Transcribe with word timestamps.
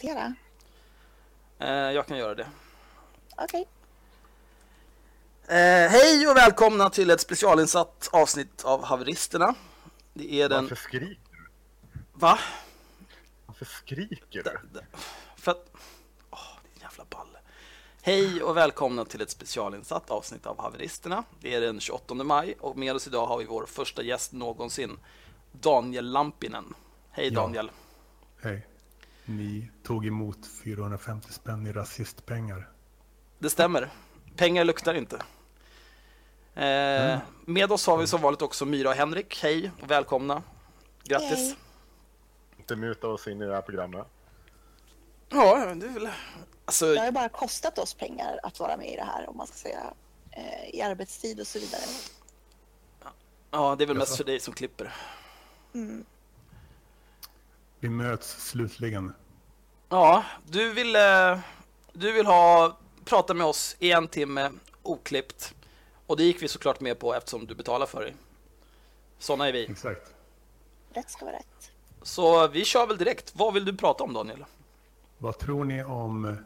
presentera? 0.00 0.34
Eh, 1.58 1.68
jag 1.92 2.06
kan 2.06 2.18
göra 2.18 2.34
det. 2.34 2.46
Okej. 3.36 3.68
Eh, 5.48 5.90
hej 5.90 6.28
och 6.28 6.36
välkomna 6.36 6.90
till 6.90 7.10
ett 7.10 7.20
specialinsatt 7.20 8.08
avsnitt 8.12 8.64
av 8.64 8.84
Haveristerna. 8.84 9.54
Det 10.14 10.40
är 10.42 10.48
den... 10.48 10.62
Varför 10.64 10.76
skriker 10.76 11.20
du? 11.32 11.48
Va? 12.12 12.38
Varför 13.46 13.64
skriker 13.64 14.42
du? 14.42 14.68
d- 14.80 14.86
För 15.36 15.50
att... 15.50 15.70
Åh, 16.30 16.38
din 16.72 16.82
jävla 16.82 17.04
balle. 17.04 17.38
Hej 18.02 18.42
och 18.42 18.56
välkomna 18.56 19.04
till 19.04 19.20
ett 19.20 19.30
specialinsatt 19.30 20.10
avsnitt 20.10 20.46
av 20.46 20.60
Haveristerna. 20.62 21.24
Det 21.40 21.54
är 21.54 21.60
den 21.60 21.80
28 21.80 22.14
maj 22.14 22.54
och 22.60 22.76
med 22.76 22.94
oss 22.94 23.06
idag 23.06 23.26
har 23.26 23.38
vi 23.38 23.44
vår 23.44 23.66
första 23.66 24.02
gäst 24.02 24.32
någonsin, 24.32 24.98
Daniel 25.52 26.12
Lampinen. 26.12 26.74
Hej 27.10 27.28
Ja. 27.32 27.40
Daniel. 27.40 27.70
Hej. 28.42 28.66
Ni 29.26 29.70
tog 29.82 30.06
emot 30.06 30.38
450 30.64 31.32
spänn 31.32 31.66
i 31.66 31.72
rasistpengar. 31.72 32.70
Det 33.38 33.50
stämmer. 33.50 33.90
Pengar 34.36 34.64
luktar 34.64 34.94
inte. 34.94 35.16
Eh, 36.54 37.18
med 37.44 37.72
oss 37.72 37.86
har 37.86 37.96
vi 37.96 38.06
som 38.06 38.20
vanligt 38.20 38.42
också 38.42 38.64
Myra 38.64 38.88
och 38.88 38.94
Henrik. 38.94 39.42
Hej 39.42 39.70
och 39.82 39.90
välkomna. 39.90 40.42
Grattis. 41.04 41.38
Hej. 41.38 41.56
Inte 42.58 42.76
muta 42.76 43.08
oss 43.08 43.28
in 43.28 43.42
i 43.42 43.46
det 43.46 43.54
här 43.54 43.62
programmet. 43.62 44.06
Ja, 45.28 45.74
det 45.74 45.86
är 45.86 45.90
väl... 45.90 46.08
Alltså, 46.64 46.92
Det 46.92 46.98
har 46.98 47.06
ju 47.06 47.12
bara 47.12 47.28
kostat 47.28 47.78
oss 47.78 47.94
pengar 47.94 48.40
att 48.42 48.60
vara 48.60 48.76
med 48.76 48.92
i 48.92 48.96
det 48.96 49.04
här 49.04 49.28
om 49.28 49.36
man 49.36 49.46
ska 49.46 49.56
säga 49.56 49.94
eh, 50.30 50.74
i 50.74 50.82
arbetstid 50.82 51.40
och 51.40 51.46
så 51.46 51.58
vidare. 51.58 51.82
ja, 53.50 53.76
det 53.76 53.84
är 53.84 53.88
väl 53.88 53.96
mest 53.96 54.16
för 54.16 54.24
dig 54.24 54.40
som 54.40 54.54
klipper. 54.54 54.94
Mm. 55.74 56.04
Vi 57.80 57.88
möts 57.88 58.48
slutligen. 58.48 59.12
Ja, 59.88 60.24
du 60.44 60.72
vill, 60.72 60.96
eh, 60.96 61.38
du 61.92 62.12
vill 62.12 62.26
ha 62.26 62.76
prata 63.04 63.34
med 63.34 63.46
oss 63.46 63.76
i 63.78 63.92
en 63.92 64.08
timme 64.08 64.50
oklippt. 64.82 65.54
Och 66.06 66.16
det 66.16 66.24
gick 66.24 66.42
vi 66.42 66.48
såklart 66.48 66.80
med 66.80 66.98
på 66.98 67.14
eftersom 67.14 67.46
du 67.46 67.54
betalar 67.54 67.86
för 67.86 68.04
det. 68.04 68.12
Såna 69.18 69.48
är 69.48 69.52
vi. 69.52 69.70
Exakt. 69.70 70.14
Rätt 70.92 71.10
ska 71.10 71.24
vara 71.24 71.36
rätt. 71.36 71.70
Så 72.02 72.48
vi 72.48 72.64
kör 72.64 72.86
väl 72.86 72.96
direkt. 72.96 73.32
Vad 73.36 73.54
vill 73.54 73.64
du 73.64 73.76
prata 73.76 74.04
om 74.04 74.12
Daniel? 74.12 74.44
Vad 75.18 75.38
tror 75.38 75.64
ni 75.64 75.84
om 75.84 76.36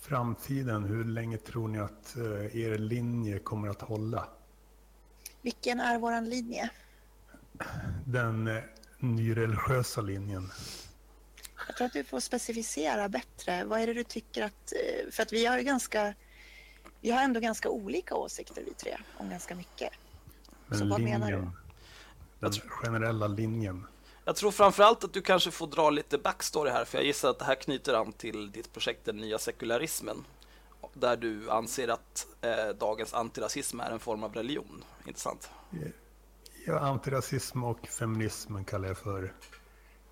framtiden? 0.00 0.84
Hur 0.84 1.04
länge 1.04 1.36
tror 1.36 1.68
ni 1.68 1.78
att 1.78 2.16
eh, 2.16 2.56
er 2.56 2.78
linje 2.78 3.38
kommer 3.38 3.68
att 3.68 3.80
hålla? 3.80 4.28
Vilken 5.42 5.80
är 5.80 5.98
våran 5.98 6.30
linje? 6.30 6.70
Den 8.04 8.46
eh, 8.46 8.62
nyreligiösa 8.98 10.00
linjen. 10.00 10.50
Jag 11.66 11.76
tror 11.76 11.86
att 11.86 11.92
du 11.92 12.04
får 12.04 12.20
specificera 12.20 13.08
bättre. 13.08 13.64
Vad 13.64 13.80
är 13.80 13.86
det 13.86 13.94
du 13.94 14.04
tycker 14.04 14.42
att... 14.42 14.72
eh, 14.72 15.10
För 15.10 15.22
att 15.22 15.32
vi 15.32 15.46
har 15.46 15.58
ju 15.58 15.64
ganska... 15.64 16.14
Vi 17.00 17.10
har 17.10 17.22
ändå 17.22 17.40
ganska 17.40 17.68
olika 17.68 18.14
åsikter 18.14 18.62
vi 18.66 18.74
tre 18.74 18.96
om 19.16 19.30
ganska 19.30 19.54
mycket. 19.54 19.92
Men 20.66 20.78
Så 20.78 20.84
vad 20.84 21.00
menar 21.00 21.26
linjen. 21.30 21.50
Den 22.40 22.52
generella 22.52 23.26
linjen. 23.26 23.86
Jag 24.24 24.36
tror 24.36 24.50
framförallt 24.50 25.04
att 25.04 25.12
du 25.12 25.22
kanske 25.22 25.50
får 25.50 25.66
dra 25.66 25.90
lite 25.90 26.18
backstory 26.18 26.70
här, 26.70 26.84
för 26.84 26.98
jag 26.98 27.04
gissar 27.04 27.30
att 27.30 27.38
det 27.38 27.44
här 27.44 27.54
knyter 27.54 27.94
an 27.94 28.12
till 28.12 28.50
ditt 28.52 28.72
projekt 28.72 29.04
Den 29.04 29.16
nya 29.16 29.38
sekularismen. 29.38 30.24
Där 30.92 31.16
du 31.16 31.50
anser 31.50 31.88
att 31.88 32.26
eh, 32.40 32.68
dagens 32.68 33.14
antirasism 33.14 33.80
är 33.80 33.90
en 33.90 33.98
form 34.00 34.24
av 34.24 34.34
religion. 34.34 34.84
Intressant. 35.06 35.50
Ja, 36.66 36.78
antirasism 36.78 37.64
och 37.64 37.86
feminism 37.88 38.64
kallar 38.64 38.88
jag 38.88 38.98
för 38.98 39.34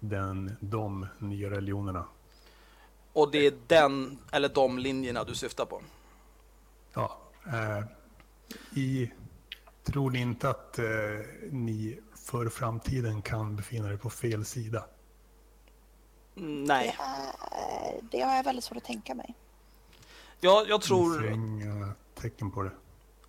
den, 0.01 0.57
de 0.61 1.07
nya 1.19 1.51
religionerna. 1.51 2.05
Och 3.13 3.31
det 3.31 3.47
är 3.47 3.55
den, 3.67 4.19
eller 4.33 4.49
de 4.49 4.79
linjerna 4.79 5.25
du 5.25 5.35
syftar 5.35 5.65
på. 5.67 5.83
Ja, 6.95 7.19
eh, 7.47 7.85
i, 8.79 9.13
tror 9.85 10.11
ni 10.11 10.19
inte 10.21 10.51
att 10.51 10.79
eh, 10.79 10.85
ni 11.51 11.99
för 12.15 12.49
framtiden 12.49 13.23
kan 13.23 13.57
befinna 13.57 13.93
er 13.93 13.97
på 13.97 14.11
fel 14.11 14.45
sida? 14.45 14.85
Mm, 16.37 16.67
Det, 16.67 16.75
Nej, 16.75 16.97
är, 16.99 18.01
det 18.11 18.21
har 18.21 18.37
jag 18.37 18.45
väldigt 18.45 18.65
svårt 18.65 18.77
att 18.79 18.85
tänka 18.85 19.15
mig. 19.15 19.35
jag, 20.41 20.69
jag 20.69 20.83
tror... 20.83 21.33
inga 21.33 21.93
tecken 22.15 22.51
på 22.51 22.63
det. 22.63 22.73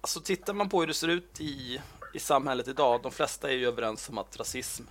Alltså 0.01 0.19
tittar 0.21 0.53
man 0.53 0.69
på 0.69 0.79
hur 0.79 0.87
det 0.87 0.93
ser 0.93 1.07
ut 1.07 1.41
i, 1.41 1.81
i 2.13 2.19
samhället 2.19 2.67
idag, 2.67 3.01
de 3.03 3.11
flesta 3.11 3.49
är 3.49 3.53
ju 3.55 3.67
överens 3.67 4.09
om 4.09 4.17
att 4.17 4.37
rasism, 4.39 4.83
eh, 4.83 4.89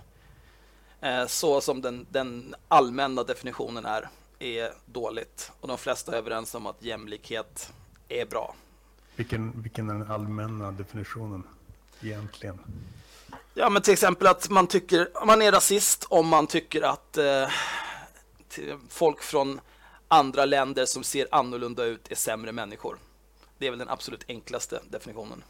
så 1.27 1.61
som 1.61 1.81
den, 1.81 2.05
den 2.09 2.55
allmänna 2.67 3.23
definitionen 3.23 3.85
är, 3.85 4.09
är 4.39 4.73
dåligt. 4.85 5.51
Och 5.59 5.67
de 5.67 5.77
flesta 5.77 6.13
är 6.13 6.17
överens 6.17 6.55
om 6.55 6.65
att 6.65 6.83
jämlikhet 6.83 7.73
är 8.07 8.25
bra. 8.25 8.55
Vilken, 9.15 9.61
vilken 9.61 9.89
är 9.89 9.93
den 9.93 10.11
allmänna 10.11 10.71
definitionen 10.71 11.43
egentligen? 12.01 12.59
Ja, 13.53 13.69
men 13.69 13.81
till 13.81 13.93
exempel 13.93 14.27
att 14.27 14.49
man 14.49 14.67
tycker, 14.67 15.25
man 15.25 15.41
är 15.41 15.51
rasist 15.51 16.05
om 16.09 16.27
man 16.27 16.47
tycker 16.47 16.81
att 16.81 17.17
eh, 17.17 17.49
folk 18.89 19.21
från 19.21 19.61
andra 20.07 20.45
länder 20.45 20.85
som 20.85 21.03
ser 21.03 21.27
annorlunda 21.31 21.85
ut 21.85 22.11
är 22.11 22.15
sämre 22.15 22.51
människor. 22.51 22.97
Det 23.57 23.67
är 23.67 23.69
väl 23.69 23.79
den 23.79 23.89
absolut 23.89 24.25
enklaste 24.27 24.79
definitionen. 24.89 25.43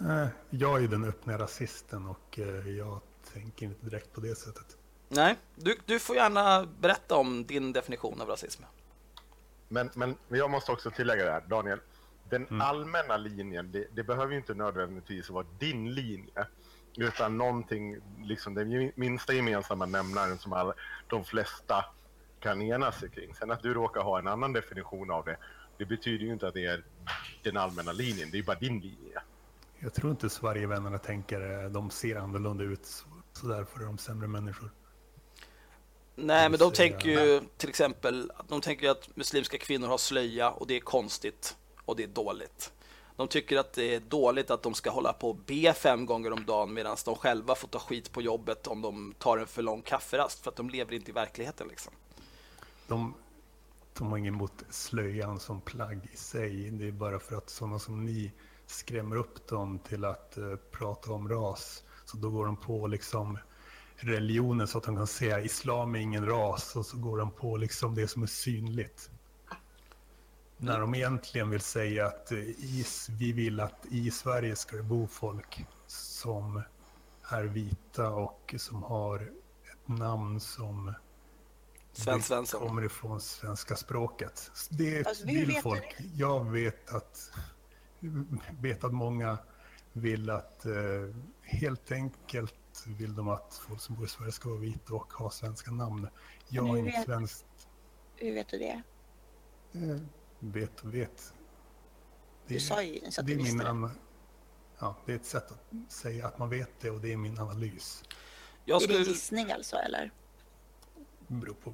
Eh, 0.00 0.26
jag 0.50 0.84
är 0.84 0.88
den 0.88 1.04
öppna 1.04 1.38
rasisten 1.38 2.06
och 2.06 2.38
eh, 2.38 2.68
jag 2.68 3.00
tänker 3.32 3.66
inte 3.66 3.86
direkt 3.86 4.12
på 4.12 4.20
det 4.20 4.34
sättet. 4.34 4.76
Nej, 5.08 5.36
du, 5.54 5.76
du 5.86 5.98
får 5.98 6.16
gärna 6.16 6.66
berätta 6.80 7.16
om 7.16 7.44
din 7.46 7.72
definition 7.72 8.20
av 8.20 8.28
rasism. 8.28 8.62
Men, 9.68 9.90
men 9.94 10.16
jag 10.28 10.50
måste 10.50 10.72
också 10.72 10.90
tillägga 10.90 11.24
det 11.24 11.30
här, 11.30 11.40
Daniel. 11.40 11.80
Den 12.28 12.60
allmänna 12.62 13.16
linjen, 13.16 13.72
det, 13.72 13.86
det 13.94 14.02
behöver 14.02 14.32
ju 14.32 14.38
inte 14.38 14.54
nödvändigtvis 14.54 15.30
vara 15.30 15.46
din 15.58 15.94
linje. 15.94 16.46
Utan 16.96 17.38
någonting, 17.38 17.96
liksom 18.22 18.54
den 18.54 18.92
minsta 18.94 19.32
gemensamma 19.32 19.86
nämnaren 19.86 20.38
som 20.38 20.52
alla, 20.52 20.74
de 21.08 21.24
flesta 21.24 21.84
kan 22.40 22.62
ena 22.62 22.92
sig 22.92 23.10
kring. 23.10 23.34
Sen 23.34 23.50
att 23.50 23.62
du 23.62 23.74
råkar 23.74 24.00
ha 24.00 24.18
en 24.18 24.28
annan 24.28 24.52
definition 24.52 25.10
av 25.10 25.24
det, 25.24 25.36
det 25.78 25.84
betyder 25.84 26.24
ju 26.24 26.32
inte 26.32 26.48
att 26.48 26.54
det 26.54 26.66
är 26.66 26.84
den 27.42 27.56
allmänna 27.56 27.92
linjen, 27.92 28.30
det 28.30 28.38
är 28.38 28.42
bara 28.42 28.58
din 28.58 28.80
linje. 28.80 29.22
Jag 29.78 29.94
tror 29.94 30.10
inte 30.10 30.30
Sverigevännerna 30.30 30.98
tänker 30.98 31.64
eh, 31.64 31.70
de 31.70 31.90
ser 31.90 32.16
annorlunda 32.16 32.64
ut 32.64 33.04
så, 33.32 33.46
därför 33.46 33.80
är 33.80 33.84
de 33.84 33.98
sämre 33.98 34.28
människor. 34.28 34.70
Nej, 36.14 36.50
men 36.50 36.58
de 36.58 36.72
tänker 36.72 37.08
ju 37.08 37.40
till 37.56 37.68
exempel 37.68 38.32
de 38.48 38.60
tänker 38.60 38.84
ju 38.84 38.90
att 38.90 39.16
muslimska 39.16 39.58
kvinnor 39.58 39.88
har 39.88 39.98
slöja 39.98 40.50
och 40.50 40.66
det 40.66 40.76
är 40.76 40.80
konstigt 40.80 41.56
och 41.84 41.96
det 41.96 42.02
är 42.02 42.08
dåligt. 42.08 42.72
De 43.16 43.28
tycker 43.28 43.56
att 43.56 43.72
det 43.72 43.94
är 43.94 44.00
dåligt 44.00 44.50
att 44.50 44.62
de 44.62 44.74
ska 44.74 44.90
hålla 44.90 45.12
på 45.12 45.30
och 45.30 45.36
be 45.36 45.72
fem 45.72 46.06
gånger 46.06 46.32
om 46.32 46.46
dagen 46.46 46.74
medan 46.74 46.96
de 47.04 47.14
själva 47.14 47.54
får 47.54 47.68
ta 47.68 47.78
skit 47.78 48.12
på 48.12 48.22
jobbet 48.22 48.66
om 48.66 48.82
de 48.82 49.14
tar 49.18 49.38
en 49.38 49.46
för 49.46 49.62
lång 49.62 49.82
kafferast 49.82 50.40
för 50.40 50.50
att 50.50 50.56
de 50.56 50.70
lever 50.70 50.94
inte 50.94 51.10
i 51.10 51.14
verkligheten 51.14 51.68
liksom. 51.68 51.92
De, 52.86 53.14
de 53.98 54.10
har 54.10 54.18
inget 54.18 54.32
emot 54.32 54.64
slöjan 54.70 55.40
som 55.40 55.60
plagg 55.60 56.08
i 56.12 56.16
sig. 56.16 56.70
Det 56.70 56.88
är 56.88 56.92
bara 56.92 57.18
för 57.18 57.36
att 57.36 57.50
sådana 57.50 57.78
som 57.78 58.04
ni 58.04 58.32
skrämmer 58.66 59.16
upp 59.16 59.48
dem 59.48 59.78
till 59.78 60.04
att 60.04 60.36
eh, 60.36 60.56
prata 60.70 61.12
om 61.12 61.28
ras. 61.28 61.84
Så 62.12 62.18
då 62.18 62.30
går 62.30 62.46
de 62.46 62.56
på 62.56 62.86
liksom 62.86 63.38
religionen 63.96 64.68
så 64.68 64.78
att 64.78 64.84
de 64.84 64.96
kan 64.96 65.06
säga 65.06 65.40
islam 65.40 65.94
är 65.94 65.98
ingen 65.98 66.26
ras 66.26 66.76
och 66.76 66.86
så 66.86 66.96
går 66.96 67.18
de 67.18 67.30
på 67.30 67.56
liksom 67.56 67.94
det 67.94 68.08
som 68.08 68.22
är 68.22 68.26
synligt. 68.26 69.10
När 70.56 70.80
de 70.80 70.94
egentligen 70.94 71.50
vill 71.50 71.60
säga 71.60 72.06
att 72.06 72.32
eh, 72.32 72.38
i, 72.38 72.84
vi 73.10 73.32
vill 73.32 73.60
att 73.60 73.86
i 73.90 74.10
Sverige 74.10 74.56
ska 74.56 74.76
det 74.76 74.82
bo 74.82 75.06
folk 75.06 75.66
som 75.86 76.62
är 77.28 77.44
vita 77.44 78.10
och 78.10 78.54
som 78.58 78.82
har 78.82 79.18
ett 79.72 79.88
namn 79.88 80.40
som 80.40 80.94
Sven 81.92 82.18
det 82.18 82.24
Svensson. 82.24 82.60
kommer 82.60 82.84
ifrån 82.84 83.20
svenska 83.20 83.76
språket. 83.76 84.50
Det 84.70 85.06
Alltså, 85.06 85.26
vi 85.26 85.44
vill 85.44 85.60
folk. 85.62 85.96
Jag 86.14 86.50
vet 86.50 86.94
att, 86.94 87.30
vet 88.60 88.84
att 88.84 88.92
många 88.92 89.38
vill 89.92 90.30
att 90.30 90.66
eh, 90.66 90.72
helt 91.42 91.92
enkelt 91.92 92.84
vill 92.86 93.14
de 93.14 93.28
att 93.28 93.60
folk 93.68 93.80
som 93.80 93.94
bor 93.94 94.04
i 94.04 94.08
Sverige 94.08 94.32
ska 94.32 94.48
vara 94.48 94.58
vita 94.58 94.94
och 94.94 95.12
ha 95.12 95.30
svenska 95.30 95.70
namn. 95.70 96.08
Jag 96.48 96.66
är 96.68 96.70
hur 96.70 96.78
inte 96.78 96.90
vet- 96.98 97.04
svensk. 97.04 97.44
Hur 98.16 98.34
vet 98.34 98.48
du 98.48 98.58
det? 98.58 98.82
Eh, 99.72 100.00
vet 100.38 100.80
och 100.80 100.94
vet. 100.94 101.34
Det, 102.46 102.54
Du 102.54 102.60
sa 102.60 102.82
ju 102.82 103.10
så 103.10 103.20
att 103.20 103.26
det 103.26 103.32
du 103.34 103.40
är 103.40 103.44
visste 103.44 103.72
min 103.72 103.82
det. 103.82 103.90
Ja, 104.78 104.96
det 105.06 105.12
är 105.12 105.16
ett 105.16 105.24
sätt 105.26 105.50
att 105.52 105.92
säga 105.92 106.26
att 106.26 106.38
man 106.38 106.48
vet 106.48 106.70
det 106.80 106.90
och 106.90 107.00
det 107.00 107.12
är 107.12 107.16
min 107.16 107.38
analys. 107.38 108.04
Jag 108.64 108.82
Är 108.82 108.88
det 108.88 108.94
en 108.94 109.00
skulle, 109.04 109.14
gissning 109.14 109.52
alltså 109.52 109.76
eller? 109.76 110.10
Det 111.28 111.34
beror 111.34 111.54
på, 111.54 111.72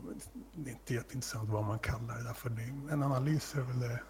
det 0.54 0.70
är 0.70 0.74
inte 0.74 0.94
jätteintressant 0.94 1.50
vad 1.50 1.64
man 1.64 1.78
kallar 1.78 2.16
det 2.18 2.24
där 2.24 2.32
för 2.34 2.50
det, 2.50 2.62
en 2.92 3.02
analys 3.02 3.54
är 3.54 3.60
väl 3.60 3.80
det. 3.80 4.02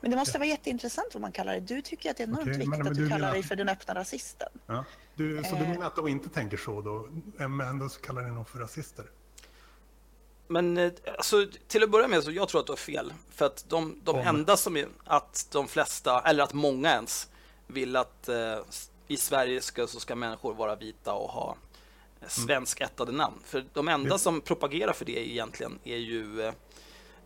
Men 0.00 0.10
det 0.10 0.16
måste 0.16 0.38
vara 0.38 0.48
jätteintressant 0.48 1.08
vad 1.14 1.20
man 1.20 1.32
kallar 1.32 1.54
det. 1.54 1.60
Du 1.60 1.82
tycker 1.82 2.10
att 2.10 2.16
det 2.16 2.22
är 2.22 2.26
enormt 2.26 2.44
men- 2.46 2.58
viktigt 2.58 2.68
men 2.68 2.86
att 2.86 2.94
du 2.94 3.02
du 3.02 3.08
kallar 3.08 3.18
menar- 3.20 3.32
dig 3.32 3.42
för 3.42 3.56
den 3.56 3.68
öppna 3.68 3.94
rasisten. 3.94 4.48
Ja. 4.66 4.84
Du, 5.14 5.42
så 5.44 5.50
du 5.56 5.62
Eh. 5.62 5.68
menar 5.68 5.86
att 5.86 5.96
de 5.96 6.08
inte 6.08 6.28
tänker 6.28 6.56
så 6.56 6.80
då? 6.80 7.08
Men 7.48 7.60
ändå 7.60 7.88
så 7.88 8.00
kallar 8.00 8.22
ni 8.22 8.28
dem 8.34 8.44
för 8.44 8.58
rasister? 8.58 9.04
Men 10.48 10.76
eh, 10.78 10.92
alltså, 11.18 11.46
till 11.68 11.82
att 11.82 11.90
börja 11.90 12.08
med 12.08 12.24
så 12.24 12.30
jag 12.32 12.48
tror 12.48 12.60
att 12.60 12.66
du 12.66 12.72
har 12.72 12.76
fel. 12.76 13.12
För 13.30 13.46
att 13.46 13.64
de, 13.68 14.00
de 14.04 14.16
Om. 14.16 14.26
enda 14.26 14.56
som 14.56 14.76
är, 14.76 14.88
att 15.04 15.48
de 15.52 15.68
flesta, 15.68 16.20
eller 16.20 16.44
att 16.44 16.52
många 16.52 16.90
ens, 16.90 17.28
vill 17.66 17.96
att 17.96 18.28
eh, 18.28 18.58
i 19.08 19.16
Sverige 19.16 19.60
ska, 19.60 19.86
så 19.86 20.00
ska 20.00 20.14
människor 20.14 20.54
vara 20.54 20.76
vita 20.76 21.12
och 21.14 21.30
ha 21.30 21.56
eh, 22.20 22.28
svensk 22.28 22.80
ättade 22.80 23.12
namn. 23.12 23.36
För 23.44 23.64
de 23.72 23.88
enda 23.88 24.18
som 24.18 24.40
propagerar 24.40 24.92
för 24.92 25.04
det 25.04 25.28
egentligen 25.30 25.78
är 25.84 25.96
ju 25.96 26.42
eh, 26.42 26.52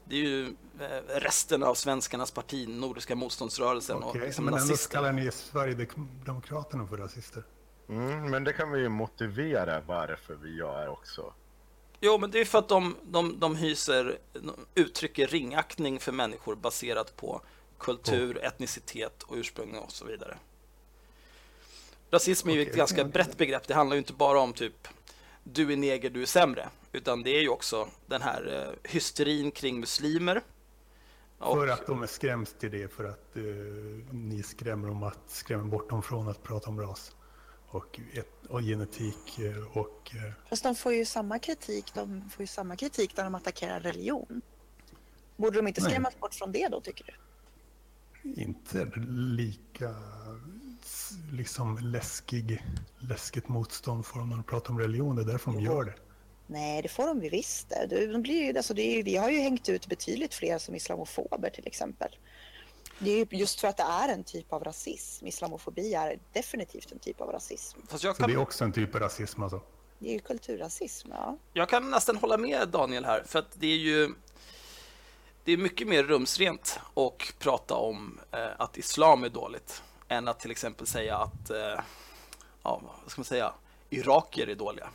det 0.05 0.15
är 0.17 0.21
ju 0.21 0.47
eh, 0.81 1.21
resten 1.21 1.63
av 1.63 1.75
svenskarnas 1.75 2.31
parti, 2.31 2.69
Nordiska 2.69 3.15
motståndsrörelsen 3.15 3.97
och 3.97 4.11
Okej, 4.11 4.21
liksom 4.21 4.45
men 4.45 4.55
ändå 4.55 4.77
kallar 4.77 5.13
ni 5.13 5.31
Sverigedemokraterna 5.31 6.87
för 6.87 6.97
rasister. 6.97 7.43
Mm, 7.89 8.31
men 8.31 8.45
det 8.45 8.53
kan 8.53 8.73
vi 8.73 8.81
ju 8.81 8.89
motivera 8.89 9.81
varför 9.81 10.35
vi 10.35 10.57
gör 10.57 10.89
också. 10.89 11.33
Jo, 12.01 12.19
men 12.19 12.31
det 12.31 12.41
är 12.41 12.45
för 12.45 12.59
att 12.59 12.69
de, 12.69 12.97
de, 13.03 13.41
de 13.41 13.57
hyser, 13.57 14.19
de 14.33 14.67
uttrycker 14.75 15.27
ringaktning 15.27 16.01
för 16.01 16.13
människor 16.13 16.55
baserat 16.55 17.17
på 17.17 17.41
kultur, 17.79 18.45
etnicitet 18.45 19.23
och 19.23 19.37
ursprung 19.37 19.77
och 19.77 19.93
så 19.93 20.05
vidare. 20.05 20.39
Rasism 22.11 22.49
är 22.49 22.55
ju 22.55 22.63
ett 22.63 22.69
Okej. 22.69 22.79
ganska 22.79 23.05
brett 23.05 23.37
begrepp. 23.37 23.69
Det 23.69 23.75
handlar 23.75 23.95
ju 23.95 23.99
inte 23.99 24.13
bara 24.13 24.41
om 24.41 24.53
typ 24.53 24.89
du 25.45 25.73
är 25.73 25.77
neger, 25.77 26.11
du 26.11 26.23
är 26.23 26.27
sämre, 26.27 26.69
utan 26.95 27.23
det 27.23 27.31
är 27.31 27.43
ju 27.43 27.49
också 27.49 27.89
den 28.07 28.23
här 28.23 28.75
eh, 28.85 28.91
hysterin 28.91 29.51
kring 29.51 29.81
muslimer. 29.81 30.43
Och, 31.39 31.57
För 31.57 31.69
att 31.69 31.87
de 31.87 32.03
är 32.03 32.07
skräms 32.07 32.55
till 32.59 32.71
det, 32.71 32.93
för 32.93 33.05
att 33.05 33.37
eh, 33.37 33.43
ni 34.11 34.43
skrämmer, 34.43 34.91
om 34.91 35.03
att, 35.03 35.21
skrämmer 35.27 35.65
bort 35.65 35.91
dem 35.91 36.03
från 36.03 36.29
att 36.29 36.43
prata 36.43 36.71
om 36.71 36.81
ras 36.81 37.17
och, 37.67 38.01
et, 38.13 38.47
och 38.49 38.61
genetik 38.61 39.39
eh, 39.39 39.79
och... 39.79 40.15
Eh, 40.15 40.33
Fast 40.49 40.63
de 40.63 40.75
får 40.75 40.93
ju 40.93 41.05
samma 41.05 41.39
kritik. 41.39 41.95
De 41.95 42.31
får 42.31 42.43
ju 42.43 42.47
samma 42.47 42.77
kritik 42.77 43.17
när 43.17 43.25
de 43.25 43.35
attackerar 43.35 43.81
religion. 43.81 44.43
Borde 45.37 45.57
de 45.57 45.69
inte 45.69 45.81
Nej. 45.81 45.91
skrämmas 45.91 46.21
bort 46.21 46.35
från 46.35 46.53
det 46.53 46.69
då, 46.69 46.81
tycker 46.81 47.05
du? 47.05 47.13
inte 48.25 48.93
lika 49.09 49.95
liksom 51.33 51.79
läskig, 51.79 52.65
läskigt 52.99 53.49
motstånd 53.49 54.07
får 54.07 54.21
de 54.21 54.29
när 54.29 54.37
de 54.37 54.45
pratar 54.45 54.71
om 54.71 54.79
religion. 54.79 55.17
Det 55.17 55.23
är 55.23 55.27
därför 55.27 55.53
de 55.53 55.61
gör 55.61 55.85
det. 55.85 55.95
Nej, 56.47 56.83
det 56.83 56.89
får 56.89 57.07
de 57.07 57.23
ju 57.23 57.29
visst. 57.29 57.69
det. 57.69 57.87
Det- 57.87 58.07
De 58.07 58.23
blir 58.23 58.43
ju, 58.53 58.57
alltså 58.57 58.75
det 58.75 58.83
är, 58.83 59.03
vi 59.03 59.17
har 59.17 59.31
ju 59.31 59.39
hängt 59.39 59.69
ut 59.69 59.87
betydligt 59.87 60.35
fler 60.35 60.59
som 60.59 60.75
islamofober 60.75 61.51
till 61.51 61.67
exempel. 61.67 62.17
Det 62.99 63.11
är 63.11 63.17
ju 63.19 63.39
just 63.39 63.61
för 63.61 63.69
att 63.69 63.77
det 63.77 63.83
är 63.83 64.09
en 64.09 64.25
typ 64.25 64.53
av 64.53 64.65
rasism. 64.65 65.27
Islamofobi 65.27 65.95
är 65.95 66.19
definitivt 66.33 66.93
en 66.93 66.99
typ 66.99 67.21
av 67.21 67.29
rasism. 67.33 67.79
fast 67.89 68.05
jag 68.05 68.17
Så 68.17 68.23
det 68.27 68.33
är 68.33 68.35
kan, 68.35 68.43
också 68.43 68.65
en 68.65 68.73
typ 68.73 68.95
av 68.95 69.01
rasism 69.01 69.43
alltså. 69.43 69.61
Det 69.99 70.09
är 70.09 70.13
ju 70.13 70.19
kulturrasism, 70.19 71.09
ja. 71.13 71.37
jag 71.53 71.69
kan 71.69 71.91
nästan 71.91 72.17
hålla 72.17 72.37
med 72.37 72.69
Daniel 72.69 73.05
här, 73.05 73.23
för 73.27 73.39
att 73.39 73.51
det 73.55 73.67
är 73.67 73.77
ju 73.77 74.15
det 75.45 75.53
är 75.53 75.57
mycket 75.57 75.89
mer 75.89 76.03
rumsrent 76.05 76.79
att 76.95 77.39
prata 77.39 77.75
om 77.75 78.21
eh, 78.33 78.49
att 78.59 78.77
islam 78.79 79.25
är 79.25 79.29
dåligt 79.29 79.83
än 80.09 80.29
att 80.29 80.41
till 80.41 80.51
exempel 80.51 80.87
säga 80.87 81.17
att 81.19 81.51
eh, 81.51 81.81
ja, 82.63 82.81
vad 83.03 83.11
ska 83.11 83.21
man 83.21 83.25
säga, 83.25 83.55
irakier 83.91 84.47
är 84.49 84.55
dåliga. 84.55 84.89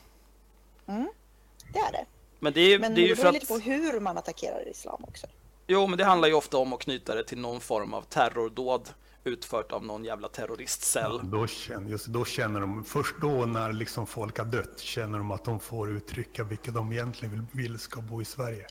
Det 1.74 1.80
är 1.80 1.92
det. 1.92 2.06
Men 2.40 2.54
det 2.54 2.62
är, 2.62 2.80
Men 2.80 2.96
det 2.96 3.02
är 3.02 3.04
det 3.04 3.08
ju 3.08 3.16
beror 3.16 3.26
för 3.26 3.32
lite 3.32 3.46
på 3.48 3.56
att, 3.56 3.68
hur 3.68 4.00
man 4.00 4.18
attackerar 4.18 4.68
islam 4.68 5.04
också. 5.04 5.28
jo, 5.68 5.88
men 5.88 5.98
det 5.98 6.04
handlar 6.04 6.28
ju 6.28 6.34
ofta 6.34 6.58
om 6.58 6.74
att 6.74 6.80
knyta 6.80 7.16
det 7.16 7.24
till 7.24 7.40
någon 7.40 7.62
form 7.62 7.94
av 7.94 8.02
terrordåd 8.02 8.90
utfört 9.24 9.72
av 9.72 9.86
någon 9.86 10.06
jävla 10.06 10.30
terroristcell. 10.30 11.20
Då 11.24 11.48
känner, 11.48 11.90
just 11.90 12.06
då 12.06 12.26
känner 12.26 12.62
de, 12.62 12.84
först 12.84 13.16
då 13.22 13.46
när 13.46 13.74
liksom 13.74 14.08
folk 14.08 14.38
har 14.38 14.46
dött, 14.46 14.80
känner 14.80 15.18
de 15.18 15.32
att 15.32 15.46
de 15.46 15.60
får 15.60 15.92
uttrycka 15.92 16.44
vilka 16.44 16.72
de 16.72 16.92
egentligen 16.92 17.48
vill, 17.54 17.64
vill 17.64 17.80
ska 17.80 18.02
bo 18.02 18.22
i 18.22 18.26
Sverige. 18.26 18.68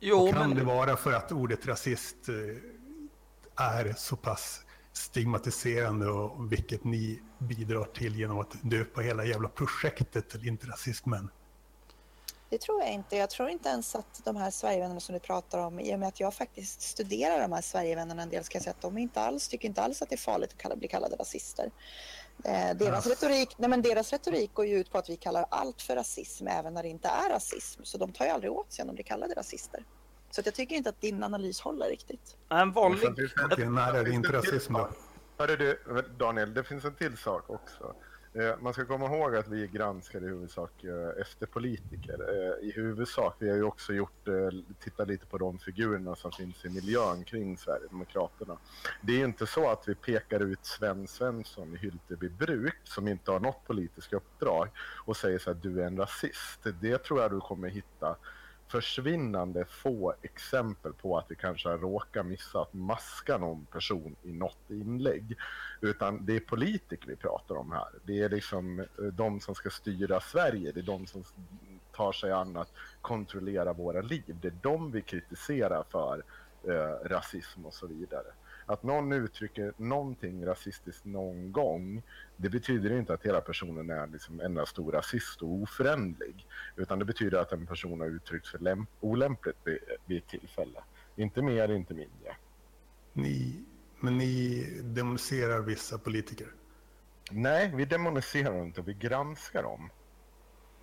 Jo, 0.00 0.32
kan 0.32 0.50
det 0.50 0.56
men 0.56 0.66
vara 0.66 0.96
för 0.96 1.12
att 1.12 1.32
ordet 1.32 1.66
rasist 1.66 2.28
eh, 2.28 2.34
är 3.56 3.94
så 3.96 4.16
pass 4.16 4.60
stigmatiserande 4.92 6.08
och 6.08 6.52
vilket 6.52 6.84
ni 6.84 7.22
bidrar 7.38 7.84
till 7.84 8.16
genom 8.16 8.38
att 8.38 8.62
döpa 8.62 9.00
hela 9.00 9.24
jävla 9.24 9.48
projektet 9.48 10.30
till 10.30 10.48
inte 10.48 10.66
rasismen? 10.66 11.30
Det 12.50 12.60
tror 12.60 12.80
jag 12.80 12.92
inte. 12.92 13.16
Jag 13.16 13.30
tror 13.30 13.48
inte 13.48 13.68
ens 13.68 13.94
att 13.94 14.24
de 14.24 14.36
här 14.36 14.50
Sverigevännerna 14.50 15.00
som 15.00 15.12
du 15.12 15.20
pratar 15.20 15.58
om, 15.58 15.80
i 15.80 15.94
och 15.94 15.98
med 15.98 16.08
att 16.08 16.20
jag 16.20 16.34
faktiskt 16.34 16.80
studerar 16.82 17.40
de 17.40 17.52
här 17.52 17.60
Sverigevännerna 17.62 18.22
en 18.22 18.28
del, 18.30 18.44
ska 18.44 18.56
jag 18.56 18.62
säga 18.62 18.74
att 18.74 18.80
de 18.82 18.98
inte 18.98 19.20
alls, 19.20 19.48
tycker 19.48 19.68
inte 19.68 19.82
alls 19.82 20.02
att 20.02 20.08
det 20.08 20.14
är 20.14 20.18
farligt 20.18 20.50
att 20.52 20.58
kalla, 20.58 20.76
bli 20.76 20.88
kallade 20.88 21.16
rasister. 21.16 21.70
Eh, 22.44 22.76
deras, 22.76 23.06
Ja. 23.06 23.12
retorik, 23.12 23.54
nej 23.58 23.70
men 23.70 23.82
deras 23.82 24.12
retorik 24.12 24.54
går 24.54 24.66
ju 24.66 24.78
ut 24.78 24.90
på 24.90 24.98
att 24.98 25.10
vi 25.10 25.16
kallar 25.16 25.46
allt 25.50 25.82
för 25.82 25.96
rasism, 25.96 26.46
även 26.46 26.74
när 26.74 26.82
det 26.82 26.88
inte 26.88 27.08
är 27.08 27.30
rasism. 27.30 27.84
Så 27.84 27.98
de 27.98 28.12
tar 28.12 28.24
ju 28.24 28.30
aldrig 28.30 28.52
åt 28.52 28.72
sig 28.72 28.82
om 28.82 28.86
de 28.86 28.94
blir 28.94 29.04
kallade 29.04 29.34
rasister. 29.34 29.84
Så 30.30 30.40
att 30.40 30.46
jag 30.46 30.54
tycker 30.54 30.76
inte 30.76 30.90
att 30.90 31.00
din 31.00 31.22
analys 31.22 31.60
håller 31.60 31.86
riktigt. 31.86 32.36
en 32.50 32.72
vanlig... 32.72 33.08
Okej, 33.52 33.66
när 33.68 33.94
är 33.94 34.04
det 34.04 34.10
inte 34.10 34.32
rasism 34.32 34.72
då? 34.72 34.88
Hörru 35.38 35.56
du, 35.56 36.02
Daniel, 36.18 36.54
det 36.54 36.64
finns 36.64 36.84
en 36.84 36.94
till 36.94 37.16
sak 37.16 37.50
också. 37.50 37.94
Eh, 38.32 38.54
Man 38.60 38.72
ska 38.72 38.84
komma 38.84 39.06
ihåg 39.06 39.36
att 39.36 39.48
vi 39.48 39.66
granskar 39.66 40.20
i 40.24 40.26
huvudsak 40.26 40.84
eh, 40.84 41.20
efter 41.20 41.46
politiker. 41.46 42.18
Eh, 42.28 42.68
I 42.68 42.72
huvudsak, 42.76 43.36
vi 43.38 43.48
har 43.48 43.56
ju 43.56 43.62
också 43.62 43.92
gjort, 43.92 44.28
eh, 44.28 44.34
tittat 44.80 45.08
lite 45.08 45.26
på 45.26 45.38
de 45.38 45.58
figurerna 45.58 46.16
som 46.16 46.32
finns 46.32 46.64
i 46.64 46.68
miljön 46.68 47.24
kring 47.24 47.58
Sverigedemokraterna. 47.58 48.56
Det 49.02 49.12
är 49.12 49.18
ju 49.18 49.24
inte 49.24 49.46
så 49.46 49.70
att 49.70 49.88
vi 49.88 49.94
pekar 49.94 50.40
ut 50.40 50.64
Sven 50.66 51.06
Svensson 51.06 51.74
i 51.74 51.76
Hylteby 51.78 52.28
bruk 52.28 52.76
som 52.84 53.08
inte 53.08 53.30
har 53.30 53.40
något 53.40 53.64
politiskt 53.66 54.12
uppdrag 54.12 54.68
och 55.06 55.16
säger 55.16 55.38
så 55.38 55.50
att 55.50 55.62
du 55.62 55.82
är 55.82 55.86
en 55.86 55.96
rasist. 55.96 56.60
Det 56.80 56.98
tror 56.98 57.20
jag 57.22 57.30
du 57.30 57.40
kommer 57.40 57.68
hitta 57.68 58.16
försvinnande 58.68 59.64
få 59.64 60.14
exempel 60.22 60.92
på 60.92 61.18
att 61.18 61.30
vi 61.30 61.34
kanske 61.34 61.68
har 61.68 61.78
råkat 61.78 62.26
missa 62.26 62.60
att 62.60 62.74
maska 62.74 63.38
någon 63.38 63.66
person 63.66 64.16
i 64.22 64.32
något 64.32 64.70
inlägg. 64.70 65.36
Utan 65.80 66.26
det 66.26 66.36
är 66.36 66.40
politiker 66.40 67.08
vi 67.08 67.16
pratar 67.16 67.54
om 67.54 67.72
här. 67.72 67.88
Det 68.02 68.22
är 68.22 68.28
liksom 68.28 68.80
eh, 68.80 68.86
de 69.12 69.40
som 69.40 69.54
ska 69.54 69.70
styra 69.70 70.20
Sverige. 70.20 70.72
Det 70.72 70.80
är 70.80 70.84
de 70.84 71.06
som 71.06 71.24
tar 71.92 72.12
sig 72.12 72.32
an 72.32 72.56
att 72.56 72.72
kontrollera 73.00 73.72
våra 73.72 74.00
liv. 74.00 74.36
Det 74.42 74.48
är 74.48 74.58
de 74.62 74.90
vi 74.90 75.02
kritiserar 75.02 75.84
för 75.90 76.22
eh, 76.62 77.08
rasism 77.08 77.66
och 77.66 77.74
så 77.74 77.86
vidare. 77.86 78.26
Att 78.68 78.82
någon 78.82 79.12
uttrycker 79.12 79.72
någonting 79.76 80.46
rasistiskt 80.46 81.04
någon 81.04 81.52
gång, 81.52 82.02
det 82.36 82.48
betyder 82.48 82.98
inte 82.98 83.14
att 83.14 83.22
hela 83.22 83.40
personen 83.40 83.90
är 83.90 84.06
liksom 84.06 84.40
en 84.40 84.66
stor 84.66 84.92
rasist 84.92 85.42
och 85.42 85.48
oförändlig. 85.48 86.46
Utan 86.76 86.98
det 86.98 87.04
betyder 87.04 87.38
att 87.38 87.52
en 87.52 87.66
person 87.66 88.00
har 88.00 88.06
uttryckt 88.06 88.46
sig 88.46 88.60
läm- 88.60 88.86
olämpligt 89.00 89.56
vid, 89.64 89.78
vid 90.06 90.18
ett 90.18 90.28
tillfälle. 90.28 90.82
Inte 91.16 91.42
mer, 91.42 91.68
inte 91.68 91.94
mindre. 91.94 92.36
Ni, 93.12 93.64
men 94.00 94.18
ni 94.18 94.64
demoniserar 94.82 95.60
vissa 95.60 95.98
politiker. 95.98 96.48
Nej, 97.30 97.72
vi 97.74 97.84
demoniserar 97.84 98.62
inte, 98.62 98.82
vi 98.82 98.94
granskar 98.94 99.62
dem. 99.62 99.90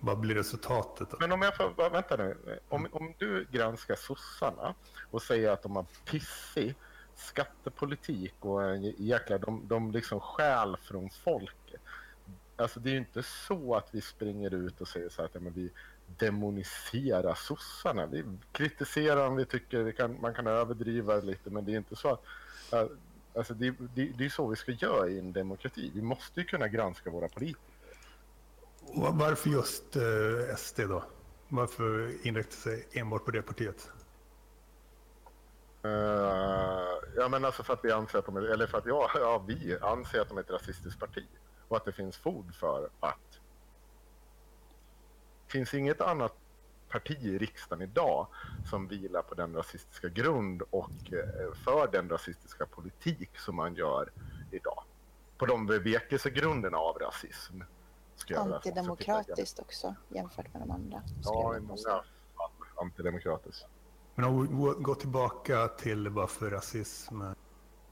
Vad 0.00 0.20
blir 0.20 0.34
resultatet 0.34 1.10
då? 1.10 1.16
Men 1.20 1.32
om 1.32 1.42
jag 1.42 1.56
får, 1.56 1.90
vänta 1.90 2.16
nu. 2.16 2.58
Om, 2.68 2.88
om 2.92 3.14
du 3.18 3.46
granskar 3.50 3.94
sossarna 3.94 4.74
och 5.10 5.22
säger 5.22 5.50
att 5.50 5.62
de 5.62 5.76
har 5.76 5.86
pissig 6.04 6.74
skattepolitik 7.16 8.34
och 8.40 8.62
en 8.64 8.82
jäkla, 8.82 9.38
de, 9.38 9.68
de 9.68 9.90
liksom 9.90 10.20
stjäl 10.20 10.76
från 10.82 11.10
folket. 11.10 11.80
Alltså 12.56 12.80
det 12.80 12.90
är 12.90 12.92
ju 12.92 12.98
inte 12.98 13.22
så 13.22 13.74
att 13.74 13.88
vi 13.90 14.00
springer 14.00 14.54
ut 14.54 14.80
och 14.80 14.88
säger 14.88 15.08
så 15.08 15.22
att 15.22 15.30
ja, 15.34 15.40
men 15.40 15.52
vi 15.52 15.70
demoniserar 16.18 17.34
sossarna. 17.34 18.06
Vi 18.06 18.24
kritiserar 18.52 19.24
dem, 19.24 19.36
vi 19.36 19.44
tycker 19.44 19.82
vi 19.82 19.92
kan, 19.92 20.20
man 20.20 20.34
kan 20.34 20.46
överdriva 20.46 21.16
lite, 21.16 21.50
men 21.50 21.64
det 21.64 21.72
är 21.72 21.76
inte 21.76 21.96
så 21.96 22.08
att 22.08 22.22
äh, 22.72 22.86
Alltså 23.36 23.54
det, 23.54 23.74
det, 23.94 24.04
det 24.18 24.24
är 24.24 24.28
så 24.28 24.46
vi 24.46 24.56
ska 24.56 24.72
göra 24.72 25.08
i 25.08 25.18
en 25.18 25.32
demokrati. 25.32 25.90
Vi 25.94 26.02
måste 26.02 26.40
ju 26.40 26.46
kunna 26.46 26.68
granska 26.68 27.10
våra 27.10 27.28
politiker. 27.28 27.74
Och 28.80 29.18
Varför 29.18 29.50
just 29.50 29.96
eh, 29.96 30.56
SD 30.56 30.80
då? 30.80 31.04
Varför 31.48 32.12
inrikta 32.26 32.56
sig 32.56 32.88
enbart 32.92 33.24
på 33.24 33.30
det 33.30 33.42
partiet? 33.42 33.90
Uh, 35.86 36.96
ja 37.16 37.28
men 37.28 37.44
alltså 37.44 37.62
för 37.62 37.72
att 37.72 37.84
vi 37.84 37.92
anser 37.92 38.18
att 38.18 38.26
de 38.26 38.36
är, 38.36 38.42
eller 38.42 38.66
för 38.66 38.78
att 38.78 38.86
ja, 38.86 39.10
ja, 39.14 39.38
vi 39.46 39.78
anser 39.80 40.20
att 40.20 40.28
de 40.28 40.38
är 40.38 40.42
ett 40.42 40.50
rasistiskt 40.50 41.00
parti. 41.00 41.26
Och 41.68 41.76
att 41.76 41.84
det 41.84 41.92
finns 41.92 42.16
fog 42.16 42.54
för 42.54 42.88
att. 43.00 43.40
Det 45.46 45.52
finns 45.52 45.74
inget 45.74 46.00
annat 46.00 46.34
parti 46.88 47.24
i 47.24 47.38
riksdagen 47.38 47.82
idag 47.82 48.26
som 48.70 48.88
vilar 48.88 49.22
på 49.22 49.34
den 49.34 49.54
rasistiska 49.54 50.08
grund 50.08 50.62
och 50.70 51.12
eh, 51.12 51.54
för 51.64 51.88
den 51.92 52.08
rasistiska 52.08 52.66
politik 52.66 53.38
som 53.38 53.56
man 53.56 53.74
gör 53.74 54.10
idag. 54.50 54.82
På 55.38 55.46
de 55.46 55.66
bevekelsegrunderna 55.66 56.78
av 56.78 56.98
rasism. 56.98 57.60
jag. 58.28 58.52
Antidemokratiskt 58.52 59.58
också 59.58 59.94
jämfört 60.08 60.52
med 60.52 60.62
de 60.62 60.70
andra. 60.70 61.02
Ja, 61.24 61.54
jag 61.54 61.62
i 61.62 61.66
många 61.66 61.82
fall 61.82 62.04
antidemokratiskt. 62.74 63.66
Men 64.16 64.24
om 64.24 64.42
vi 64.42 64.54
gå- 64.54 64.74
går 64.74 64.94
tillbaka 64.94 65.68
till 65.68 66.08
varför 66.08 66.50
rasism 66.50 67.20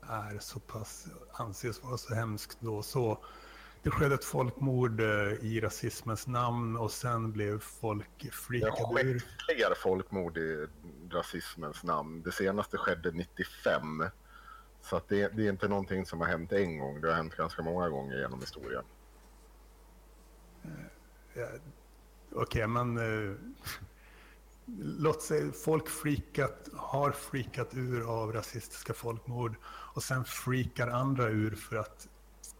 är 0.08 0.38
så 0.38 0.60
pass, 0.60 1.06
anses 1.32 1.82
vara 1.84 1.96
så 1.98 2.14
hemskt 2.14 2.58
då, 2.60 2.82
så 2.82 3.18
det 3.82 3.90
skedde 3.90 4.14
ett 4.14 4.24
folkmord 4.24 5.00
eh, 5.00 5.32
i 5.40 5.60
rasismens 5.60 6.26
namn 6.26 6.76
och 6.76 6.90
sen 6.90 7.32
blev 7.32 7.60
folk 7.60 8.26
Det 9.48 9.62
har 9.64 9.74
folkmord 9.74 10.36
i 10.38 10.66
rasismens 11.10 11.82
namn. 11.84 12.22
Det 12.22 12.32
senaste 12.32 12.76
skedde 12.78 13.10
95. 13.12 14.04
Så 14.82 15.00
det, 15.08 15.28
det 15.28 15.46
är 15.46 15.50
inte 15.50 15.68
någonting 15.68 16.06
som 16.06 16.20
har 16.20 16.28
hänt 16.28 16.52
en 16.52 16.78
gång. 16.78 17.00
Det 17.00 17.08
har 17.08 17.14
hänt 17.16 17.36
ganska 17.36 17.62
många 17.62 17.88
gånger 17.88 18.16
genom 18.20 18.40
historien. 18.40 18.84
Ja, 21.34 21.46
Okej, 22.32 22.66
men 22.66 22.96
eh, 22.98 23.34
låt 24.98 25.22
säga 25.22 25.52
folk 25.52 25.88
freakat, 25.88 26.68
har 26.74 27.10
freakat 27.12 27.74
ur 27.74 28.22
av 28.22 28.32
rasistiska 28.32 28.94
folkmord 28.94 29.56
och 29.66 30.02
sen 30.02 30.24
freakar 30.24 30.88
andra 30.88 31.28
ur 31.28 31.54
för 31.54 31.76
att 31.76 32.08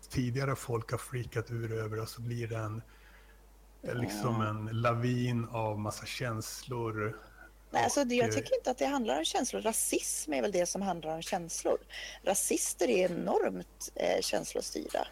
tidigare 0.09 0.57
folk 0.57 0.91
har 0.91 0.99
freakat 0.99 1.51
ur 1.51 1.73
över 1.73 2.01
och 2.01 2.09
så 2.09 2.21
blir 2.23 2.49
det 2.49 2.57
en, 2.57 2.83
liksom 3.83 4.41
en 4.41 4.81
lavin 4.81 5.49
av 5.51 5.79
massa 5.79 6.07
känslor. 6.07 7.21
Nej, 7.71 7.85
alltså, 7.85 8.01
jag 8.01 8.29
eh, 8.29 8.35
tycker 8.35 8.57
inte 8.57 8.71
att 8.71 8.79
det 8.79 8.87
handlar 8.87 9.19
om 9.19 9.25
känslor. 9.25 9.61
Rasism 9.61 10.33
är 10.33 10.43
väl 10.43 10.53
det 10.53 10.67
som 10.67 10.83
handlar 10.83 11.15
om 11.15 11.23
känslor. 11.23 11.79
Rasister 12.23 12.89
är 12.89 13.11
enormt 13.11 13.93
eh, 13.95 14.21
känslostyrda. 14.21 15.07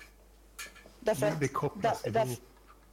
Därför 1.00 1.26
Nej, 1.26 1.36
det 1.40 1.48
kopplas 1.48 2.02
där- 2.02 2.26
ihop. 2.26 2.38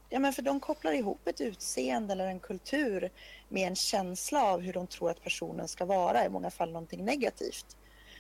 Ja, 0.10 0.20
men 0.20 0.34
för 0.34 0.42
de 0.42 0.60
kopplar 0.60 0.92
ihop 0.92 1.28
ett 1.28 1.42
utseende 1.42 2.14
eller 2.14 2.28
en 2.28 2.40
kultur 2.40 3.10
med 3.50 3.68
en 3.68 3.76
känsla 3.76 4.44
av 4.44 4.62
hur 4.62 4.74
de 4.74 4.88
tror 4.88 5.10
att 5.10 5.24
personen 5.24 5.68
ska 5.68 5.86
vara, 5.86 6.26
i 6.26 6.30
många 6.30 6.52
fall 6.52 6.72
någonting 6.72 7.06
negativt. 7.06 7.78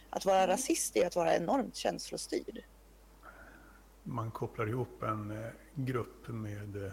Att 0.09 0.25
vara 0.25 0.47
rasist 0.47 0.95
är 0.95 1.07
att 1.07 1.15
vara 1.15 1.35
enormt 1.35 1.75
känslostyrd. 1.75 2.63
Man 4.03 4.31
kopplar 4.31 4.69
ihop 4.69 5.03
en 5.03 5.31
eh, 5.31 5.49
grupp 5.75 6.27
med 6.27 6.85
eh, 6.85 6.91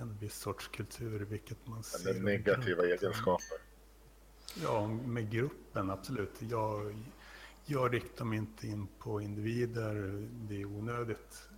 en 0.00 0.18
viss 0.18 0.34
sorts 0.34 0.68
kultur, 0.68 1.20
vilket 1.20 1.66
man 1.66 1.82
ser. 1.82 2.16
Om 2.16 2.24
negativa 2.24 2.84
egenskaper. 2.84 3.58
Ja, 4.62 4.86
med 4.86 5.30
gruppen, 5.30 5.90
absolut. 5.90 6.42
Jag, 6.50 6.96
jag 7.64 7.94
riktar 7.94 8.24
mig 8.24 8.38
inte 8.38 8.66
in 8.66 8.88
på 8.98 9.20
individer, 9.20 9.94
det 10.48 10.60
är 10.60 10.64
onödigt. 10.64 11.48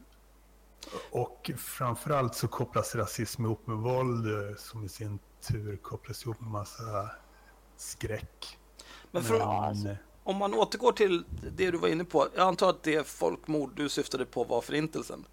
Och 1.10 1.50
framförallt 1.58 2.34
så 2.34 2.48
kopplas 2.48 2.94
rasism 2.94 3.44
ihop 3.44 3.66
med 3.66 3.76
våld 3.76 4.26
eh, 4.26 4.56
som 4.56 4.84
i 4.84 4.88
sin 4.88 5.18
tur 5.48 5.76
kopplas 5.76 6.24
ihop 6.24 6.40
med 6.40 6.50
massa 6.50 7.10
skräck. 7.76 8.58
Men 9.10 9.22
för, 9.22 9.38
Men, 9.38 9.86
eh, 9.86 9.96
om 10.24 10.36
man 10.36 10.54
återgår 10.54 10.92
till 10.92 11.24
det 11.56 11.70
du 11.70 11.78
var 11.78 11.88
inne 11.88 12.04
på. 12.04 12.28
Jag 12.34 12.48
antar 12.48 12.70
att 12.70 12.82
det 12.82 13.06
folkmord 13.06 13.70
du 13.76 13.88
syftade 13.88 14.24
på 14.24 14.44
var 14.44 14.60
förintelsen. 14.60 15.24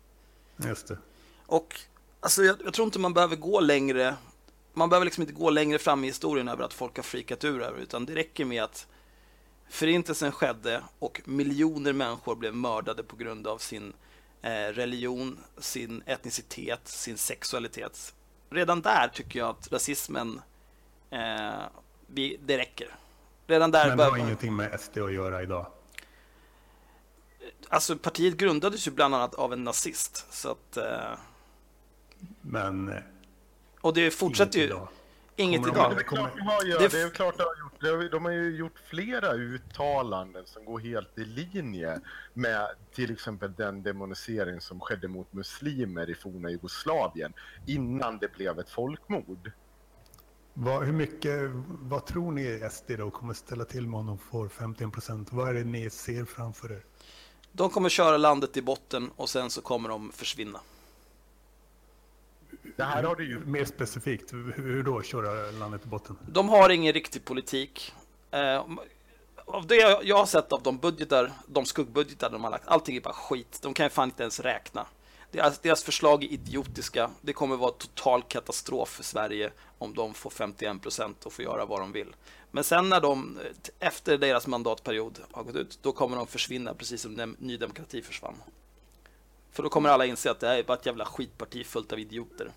just 0.58 0.88
det. 0.88 0.98
Och 1.46 1.76
alltså, 2.20 2.44
jag, 2.44 2.56
jag 2.66 2.74
tror 2.74 2.86
inte 2.86 3.00
man 3.00 3.14
behöver 3.14 3.36
gå 3.36 3.60
längre. 3.60 4.16
Man 4.74 4.90
behöver 4.90 5.06
liksom 5.06 5.22
inte 5.22 5.34
gå 5.34 5.50
längre 5.50 5.80
fram 5.80 6.04
i 6.04 6.08
historien 6.08 6.48
över 6.48 6.64
att 6.64 6.74
folk 6.74 6.96
har 6.96 7.04
freakat 7.04 7.44
ur 7.44 7.62
över 7.62 7.80
utan 7.80 8.06
det 8.06 8.16
räcker 8.16 8.46
med 8.46 8.64
att 8.64 8.88
förintelsen 9.70 10.32
skedde 10.32 10.84
och 11.00 11.22
miljoner 11.26 11.94
människor 11.94 12.36
blev 12.36 12.56
mördade 12.56 13.04
på 13.04 13.16
grund 13.16 13.48
av 13.48 13.58
sin 13.58 13.94
religion, 14.50 15.40
sin 15.58 16.04
etnicitet, 16.06 16.88
sin 16.88 17.18
sexualitet. 17.18 18.14
Redan 18.50 18.82
där 18.82 19.08
tycker 19.14 19.40
jag 19.40 19.50
att 19.50 19.72
rasismen, 19.72 20.42
eh, 21.10 21.52
vi, 22.08 22.38
det 22.46 22.58
räcker. 22.58 22.96
Redan 23.48 23.72
där 23.72 23.88
Men 23.88 23.98
det 23.98 24.04
har 24.04 24.12
behöver- 24.12 24.26
ingenting 24.28 24.56
med 24.56 24.80
SD 24.82 24.98
att 24.98 25.14
göra 25.14 25.44
idag. 25.44 25.66
Alltså 27.70 27.98
partiet 27.98 28.38
grundades 28.38 28.88
ju 28.88 28.92
bland 28.92 29.16
annat 29.16 29.36
av 29.36 29.54
en 29.54 29.64
nazist. 29.64 30.34
Så 30.34 30.52
att, 30.52 30.78
eh, 30.78 31.14
Men 32.42 32.90
eh, 32.90 32.96
och 33.82 33.94
det 33.94 34.12
fortsätter 34.12 34.60
ju. 34.60 34.66
inget 34.66 34.72
idag. 34.76 34.88
Inget 35.36 35.68
idag. 35.68 35.92
Det 35.96 36.02
är 36.02 36.04
klart 36.04 36.32
de 36.38 36.42
har, 36.42 36.64
ju- 36.64 36.72
Det- 36.78 36.88
det 36.88 37.02
är 37.02 37.10
klart 37.10 37.38
de 37.38 37.44
har 37.44 37.56
gjort. 37.60 37.61
De 37.82 38.26
har- 38.26 38.32
ju 38.32 38.56
gjort 38.56 38.80
flera 38.80 39.34
uttalanden 39.34 40.46
som 40.46 40.66
går 40.66 40.80
helt 40.80 41.18
i 41.18 41.26
linje 41.26 42.00
med 42.34 42.68
till 42.94 43.12
exempel 43.12 43.54
den 43.54 43.84
demonisering 43.84 44.62
som 44.62 44.80
skedde 44.80 45.08
mot 45.08 45.34
muslimer 45.34 46.10
i 46.10 46.16
forna 46.16 46.50
Jugoslavien 46.50 47.34
innan 47.68 48.18
det 48.18 48.34
blev 48.34 48.60
ett 48.60 48.70
folkmord. 48.70 49.52
Vad, 50.54 50.86
hur 50.86 50.94
mycket, 50.94 51.40
vad 51.68 52.06
tror 52.06 52.32
ni 52.32 52.70
SD 52.72 52.92
då 52.98 53.12
kommer 53.12 53.34
ställa 53.34 53.66
till 53.66 53.88
med 53.88 54.00
om 54.00 54.06
de 54.06 54.18
får 54.18 54.50
51 54.50 54.94
procent? 54.94 55.34
Vad 55.34 55.50
är 55.50 55.54
det 55.54 55.64
ni 55.64 55.90
ser 55.90 56.26
framför 56.26 56.72
er? 56.72 56.86
De 57.52 57.70
kommer 57.70 57.90
köra 57.90 58.18
landet 58.18 58.58
i 58.58 58.62
botten 58.62 59.10
och 59.16 59.30
sen 59.30 59.50
så 59.50 59.62
kommer 59.62 59.90
de 59.90 60.12
försvinna. 60.12 60.60
Det 62.76 62.84
här 62.84 63.04
har 63.04 63.16
du 63.16 63.30
ju 63.30 63.40
Mer 63.40 63.66
specifikt, 63.66 64.34
hur, 64.34 64.84
då 64.84 65.02
köra 65.02 65.52
landet 65.52 65.82
i 65.86 65.88
botten? 65.88 66.18
De 66.28 66.50
har 66.50 66.70
ingen 66.70 66.94
riktig 66.94 67.26
politik. 67.26 67.94
Eh, 68.32 68.66
av 69.46 69.68
det 69.68 70.00
jag 70.04 70.18
har 70.18 70.26
sett 70.26 70.54
av 70.54 70.64
de 70.64 70.78
budgetar, 70.78 71.32
de 71.48 71.66
skuggbudgetar 71.66 72.30
de 72.30 72.44
har 72.44 72.52
lagt, 72.52 72.68
allting 72.68 72.96
är 72.96 73.02
bara 73.02 73.14
skit. 73.14 73.60
De 73.62 73.74
kan 73.74 73.86
ju 73.86 73.90
fan 73.90 74.08
inte 74.08 74.24
ens 74.24 74.40
räkna. 74.40 74.86
Deras, 75.32 75.60
deras 75.60 75.84
förslag 75.84 76.24
är 76.24 76.28
idiotiska. 76.28 77.10
Det 77.22 77.34
kommer 77.34 77.56
vara 77.56 77.72
total 77.72 78.24
katastrof 78.24 78.90
för 78.90 79.04
Sverige 79.04 79.52
om 79.78 79.94
de 79.94 80.14
får 80.14 80.30
51 80.30 80.82
procent 80.82 81.26
och 81.26 81.34
får 81.34 81.46
göra 81.46 81.66
vad 81.66 81.80
de 81.80 81.92
vill. 81.92 82.16
Men 82.52 82.64
sen 82.64 82.90
när 82.90 83.02
de, 83.02 83.38
eh, 83.38 83.88
efter 83.88 84.18
deras 84.18 84.48
mandatperiod 84.48 85.20
har 85.32 85.44
gått 85.44 85.56
ut, 85.56 85.80
då 85.82 85.92
kommer 85.92 86.18
de 86.18 86.28
försvinna 86.28 86.74
precis 86.74 87.02
som 87.02 87.36
Ny 87.40 87.58
Demokrati 87.58 88.02
försvann. 88.02 88.36
För 89.52 89.64
då 89.64 89.70
kommer 89.70 89.90
alla 89.90 90.06
inse 90.06 90.32
att 90.32 90.40
det 90.40 90.48
här 90.48 90.58
är 90.58 90.64
bara 90.64 90.78
ett 90.78 90.86
jävla 90.86 91.06
skitparti 91.06 91.66
fullt 91.66 91.94
av 91.94 92.00
idioter. 92.00 92.52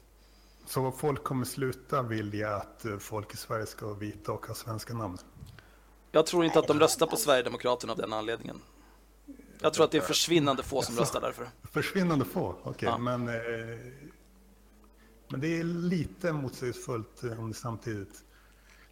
Så 0.66 0.92
folk 0.92 1.24
kommer 1.24 1.44
sluta 1.44 2.02
vilja 2.02 2.56
att 2.56 2.84
eh, 2.84 2.98
folk 2.98 3.34
i 3.34 3.36
Sverige 3.36 3.66
ska 3.66 3.86
vara 3.86 3.98
vita 3.98 4.32
och 4.32 4.46
ha 4.46 4.54
svenska 4.54 4.94
namn? 4.94 5.18
Jag 6.12 6.26
tror 6.26 6.44
inte 6.44 6.58
att 6.58 6.66
de 6.66 6.80
röstar 6.80 7.06
på 7.06 7.16
Sverigedemokraterna 7.16 7.92
av 7.92 7.98
den 7.98 8.12
anledningen. 8.12 8.60
Jag 9.60 9.74
tror 9.74 9.84
att 9.84 9.90
det 9.90 9.98
är 9.98 10.02
försvinnande 10.02 10.62
få 10.62 10.82
som 10.82 10.96
röstar 10.96 11.20
därför. 11.20 11.48
Försvinnande 11.72 12.24
få, 12.24 12.56
okej. 12.62 12.88
Ja. 12.88 12.98
Men, 12.98 13.28
eh, 13.28 13.34
men 15.28 15.40
det 15.40 15.60
är 15.60 15.64
lite 15.64 16.32
motsägelsefullt 16.32 17.24
eh, 17.24 17.40
om 17.40 17.48
ni 17.48 17.54
samtidigt 17.54 18.24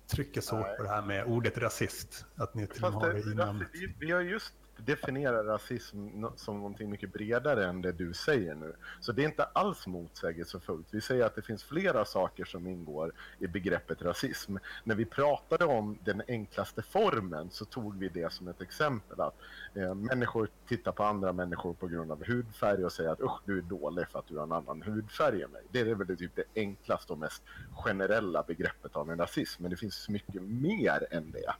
trycker 0.06 0.40
så 0.40 0.56
hårt 0.56 0.76
på 0.76 0.82
det 0.82 0.88
här 0.88 1.02
med 1.02 1.24
ordet 1.26 1.58
rasist. 1.58 2.24
Att 2.36 2.54
ni 2.54 2.66
till 2.66 2.84
och 2.84 2.92
med 2.92 3.00
har 3.00 3.08
det, 3.08 3.14
det 3.14 3.20
i 3.20 3.22
det, 3.22 3.44
namnet. 3.44 3.68
vi, 3.72 3.94
vi 4.00 4.10
har 4.10 4.20
just 4.20 4.54
definierar 4.76 5.44
rasism 5.44 6.24
som 6.36 6.56
någonting 6.56 6.90
mycket 6.90 7.12
bredare 7.12 7.66
än 7.66 7.82
det 7.82 7.92
du 7.92 8.14
säger 8.14 8.54
nu. 8.54 8.74
Så 9.00 9.12
det 9.12 9.22
är 9.22 9.26
inte 9.26 9.44
alls 9.44 9.86
motsägelsefullt. 9.86 10.86
Vi 10.90 11.00
säger 11.00 11.24
att 11.24 11.34
det 11.34 11.42
finns 11.42 11.64
flera 11.64 12.04
saker 12.04 12.44
som 12.44 12.66
ingår 12.66 13.12
i 13.38 13.46
begreppet 13.46 14.02
rasism. 14.02 14.56
När 14.84 14.94
vi 14.94 15.04
pratade 15.04 15.64
om 15.64 15.98
den 16.04 16.22
enklaste 16.28 16.82
formen 16.82 17.50
så 17.50 17.64
tog 17.64 17.98
vi 17.98 18.08
det 18.08 18.32
som 18.32 18.48
ett 18.48 18.60
exempel. 18.62 19.20
Att 19.20 19.34
eh, 19.74 19.94
människor 19.94 20.48
tittar 20.68 20.92
på 20.92 21.04
andra 21.04 21.32
människor 21.32 21.74
på 21.74 21.86
grund 21.86 22.12
av 22.12 22.26
hudfärg 22.26 22.84
och 22.84 22.92
säger 22.92 23.10
att 23.10 23.20
usch, 23.20 23.40
du 23.44 23.58
är 23.58 23.62
dålig 23.62 24.08
för 24.08 24.18
att 24.18 24.28
du 24.28 24.36
har 24.36 24.44
en 24.44 24.52
annan 24.52 24.82
hudfärg 24.82 25.42
än 25.42 25.50
mig. 25.50 25.62
Det 25.70 25.80
är 25.80 25.94
väl 25.94 26.06
det, 26.06 26.16
typ 26.16 26.36
det 26.36 26.44
enklaste 26.54 27.12
och 27.12 27.18
mest 27.18 27.42
generella 27.72 28.42
begreppet 28.42 28.96
av 28.96 29.10
en 29.10 29.18
rasism. 29.18 29.62
Men 29.62 29.70
det 29.70 29.76
finns 29.76 30.08
mycket 30.08 30.42
mer 30.42 31.06
än 31.10 31.30
det. 31.30 31.54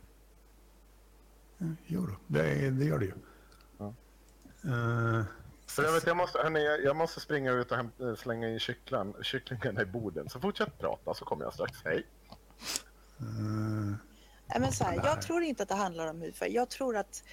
Jo, 1.87 2.09
det, 2.27 2.71
det 2.71 2.85
gör 2.85 2.99
det 2.99 3.05
ju. 3.05 3.15
Ja. 3.79 3.95
För 5.67 5.83
jag, 5.83 5.93
vet, 5.93 6.07
jag, 6.07 6.17
måste, 6.17 6.39
hörni, 6.39 6.85
jag, 6.85 6.97
måste 6.97 7.21
springa 7.21 7.53
ut 7.53 7.71
och 7.71 7.77
hämta, 7.77 8.17
slänga 8.17 8.49
in 8.49 8.59
kycklan, 8.59 9.15
kycklingarna 9.23 9.83
i 9.83 9.85
boden. 9.85 10.29
Så 10.29 10.41
fortsätt 10.41 10.79
prata 10.79 11.15
så 11.15 11.25
kommer 11.25 11.45
jag 11.45 11.55
strax. 11.55 11.79
Hej! 11.85 12.07
Nej, 14.47 14.61
men 14.61 14.73
så 14.73 14.85
här, 14.85 14.95
jag 15.05 15.23
tror 15.23 15.43
inte 15.43 15.63
att 15.63 15.69
det 15.69 15.75
handlar 15.75 16.07
om 16.07 16.21
hudfärg. 16.21 16.55
Jag 16.55 16.71
tror 16.71 16.97
att 16.97 17.25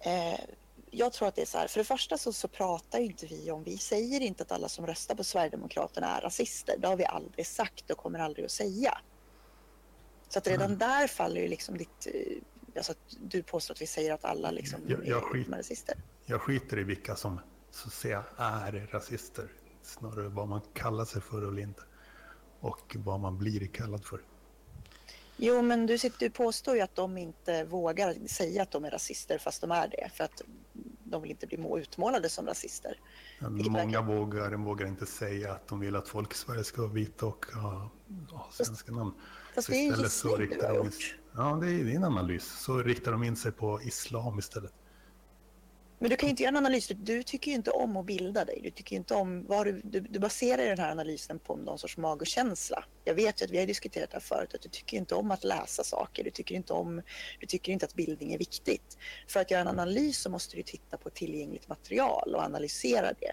eh, 0.00 0.40
jag 0.90 1.12
tror 1.12 1.28
att 1.28 1.34
det 1.34 1.42
är 1.42 1.46
så 1.46 1.58
här. 1.58 1.68
För 1.68 1.80
det 1.80 1.84
första 1.84 2.18
så, 2.18 2.32
så 2.32 2.48
pratar 2.48 2.98
inte 2.98 3.26
vi 3.26 3.50
om, 3.50 3.64
vi 3.64 3.78
säger 3.78 4.20
inte 4.20 4.42
att 4.42 4.52
alla 4.52 4.68
som 4.68 4.86
röstar 4.86 5.14
på 5.14 5.24
Sverigedemokraterna 5.24 6.16
är 6.16 6.20
rasister. 6.20 6.76
Det 6.78 6.88
har 6.88 6.96
vi 6.96 7.04
aldrig 7.04 7.46
sagt 7.46 7.90
och 7.90 7.98
kommer 7.98 8.18
aldrig 8.18 8.44
att 8.44 8.50
säga. 8.50 8.98
Så 10.28 10.38
att 10.38 10.46
redan 10.46 10.78
där 10.78 11.06
faller 11.06 11.40
ju 11.40 11.48
liksom 11.48 11.78
ditt, 11.78 12.06
eh, 12.06 12.42
alltså 12.76 12.94
du 13.20 13.42
påstår 13.42 13.74
att 13.74 13.82
vi 13.82 13.86
säger 13.86 14.12
att 14.14 14.24
alla 14.24 14.50
liksom 14.50 14.80
Jag- 14.86 15.06
jag 15.06 15.16
är 15.18 15.20
skit- 15.20 15.48
rasister. 15.48 15.94
jag 16.24 16.40
skiter 16.40 16.78
i 16.78 16.82
vilka 16.84 17.16
som 17.16 17.40
så 17.70 17.88
att 17.88 17.94
säga 17.94 18.24
är 18.36 18.88
rasister. 18.92 19.52
Snarare 19.82 20.28
vad 20.28 20.48
man 20.48 20.60
kallar 20.74 21.04
sig 21.04 21.22
för 21.22 21.48
eller 21.48 21.62
inte. 21.62 21.82
Och 22.60 22.96
vad 22.98 23.20
man 23.20 23.38
blir 23.38 23.66
kallad 23.66 24.04
för. 24.04 24.20
Jo, 25.36 25.62
men 25.62 25.86
du, 25.86 25.98
sitter, 25.98 26.18
du 26.18 26.30
påstår 26.30 26.74
ju 26.74 26.80
att 26.80 26.94
de 26.94 27.18
inte 27.18 27.64
vågar 27.64 28.26
säga 28.28 28.62
att 28.62 28.70
de 28.70 28.84
är 28.84 28.90
rasister 28.90 29.38
fast 29.38 29.60
de 29.60 29.70
är 29.70 29.88
det. 29.88 30.10
För 30.14 30.24
att 30.24 30.42
de 31.04 31.22
vill 31.22 31.30
inte 31.30 31.46
bli 31.46 31.58
må- 31.58 31.78
utmålade 31.78 32.28
som 32.28 32.46
rasister. 32.46 33.00
Många 33.40 34.00
vågar, 34.02 34.52
vågar 34.56 34.86
inte 34.86 35.06
säga 35.06 35.52
att 35.52 35.68
de 35.68 35.80
vill 35.80 35.96
att 35.96 36.08
folk 36.08 36.32
i 36.32 36.36
Sverige 36.36 36.64
ska 36.64 36.82
vara 36.82 36.92
vita 36.92 37.26
och 37.26 37.46
ha, 37.46 37.90
ha 38.30 38.48
svenska 38.52 38.92
namn. 38.92 39.14
Fast 39.54 39.66
Så 39.66 39.72
det 39.72 39.78
är 39.78 39.92
en 39.92 40.00
gissning 40.02 40.48
du 40.48 40.66
har 40.66 40.74
gjort. 40.74 41.16
Ja, 41.36 41.58
det 41.62 41.66
är, 41.66 41.96
en 41.96 42.04
analys. 42.04 42.44
Så 42.44 42.78
riktar 42.78 43.12
de 43.12 43.22
in 43.22 43.36
sig 43.36 43.52
på 43.52 43.82
islam 43.82 44.38
istället. 44.38 44.72
Men 45.98 46.10
du 46.10 46.16
kan 46.16 46.26
ju 46.26 46.30
inte 46.30 46.42
göra 46.42 46.48
en 46.48 46.56
analys. 46.56 46.92
Du 46.96 47.22
tycker 47.22 47.50
ju 47.50 47.54
inte 47.54 47.70
om 47.70 47.96
att 47.96 48.06
bilda 48.06 48.44
dig. 48.44 48.60
Du 48.62 48.70
tycker 48.70 48.96
inte 48.96 49.14
om 49.14 49.46
vad 49.46 49.66
du, 49.66 49.80
du, 49.84 50.00
du 50.00 50.18
baserar 50.18 50.64
den 50.64 50.78
här 50.78 50.90
analysen 50.90 51.38
på 51.38 51.56
någon 51.56 51.78
sorts 51.78 51.96
magkänsla. 51.96 52.84
Jag 53.04 53.14
vet 53.14 53.40
ju 53.40 53.44
att 53.44 53.50
vi 53.50 53.58
har 53.58 53.66
diskuterat 53.66 54.10
det 54.10 54.16
här 54.16 54.20
förut, 54.20 54.54
att 54.54 54.62
du 54.62 54.68
tycker 54.68 54.96
inte 54.96 55.14
om 55.14 55.30
att 55.30 55.44
läsa 55.44 55.84
saker. 55.84 56.24
Du 56.24 56.30
tycker 56.30 56.54
inte 56.54 56.72
om, 56.72 57.02
du 57.40 57.46
tycker 57.46 57.72
inte 57.72 57.86
att 57.86 57.94
bildning 57.94 58.34
är 58.34 58.38
viktigt. 58.38 58.98
För 59.28 59.40
att 59.40 59.50
göra 59.50 59.60
en 59.60 59.68
analys 59.68 60.18
så 60.18 60.30
måste 60.30 60.56
du 60.56 60.62
titta 60.62 60.96
på 60.96 61.10
tillgängligt 61.10 61.68
material 61.68 62.34
och 62.34 62.42
analysera 62.42 63.12
det. 63.12 63.32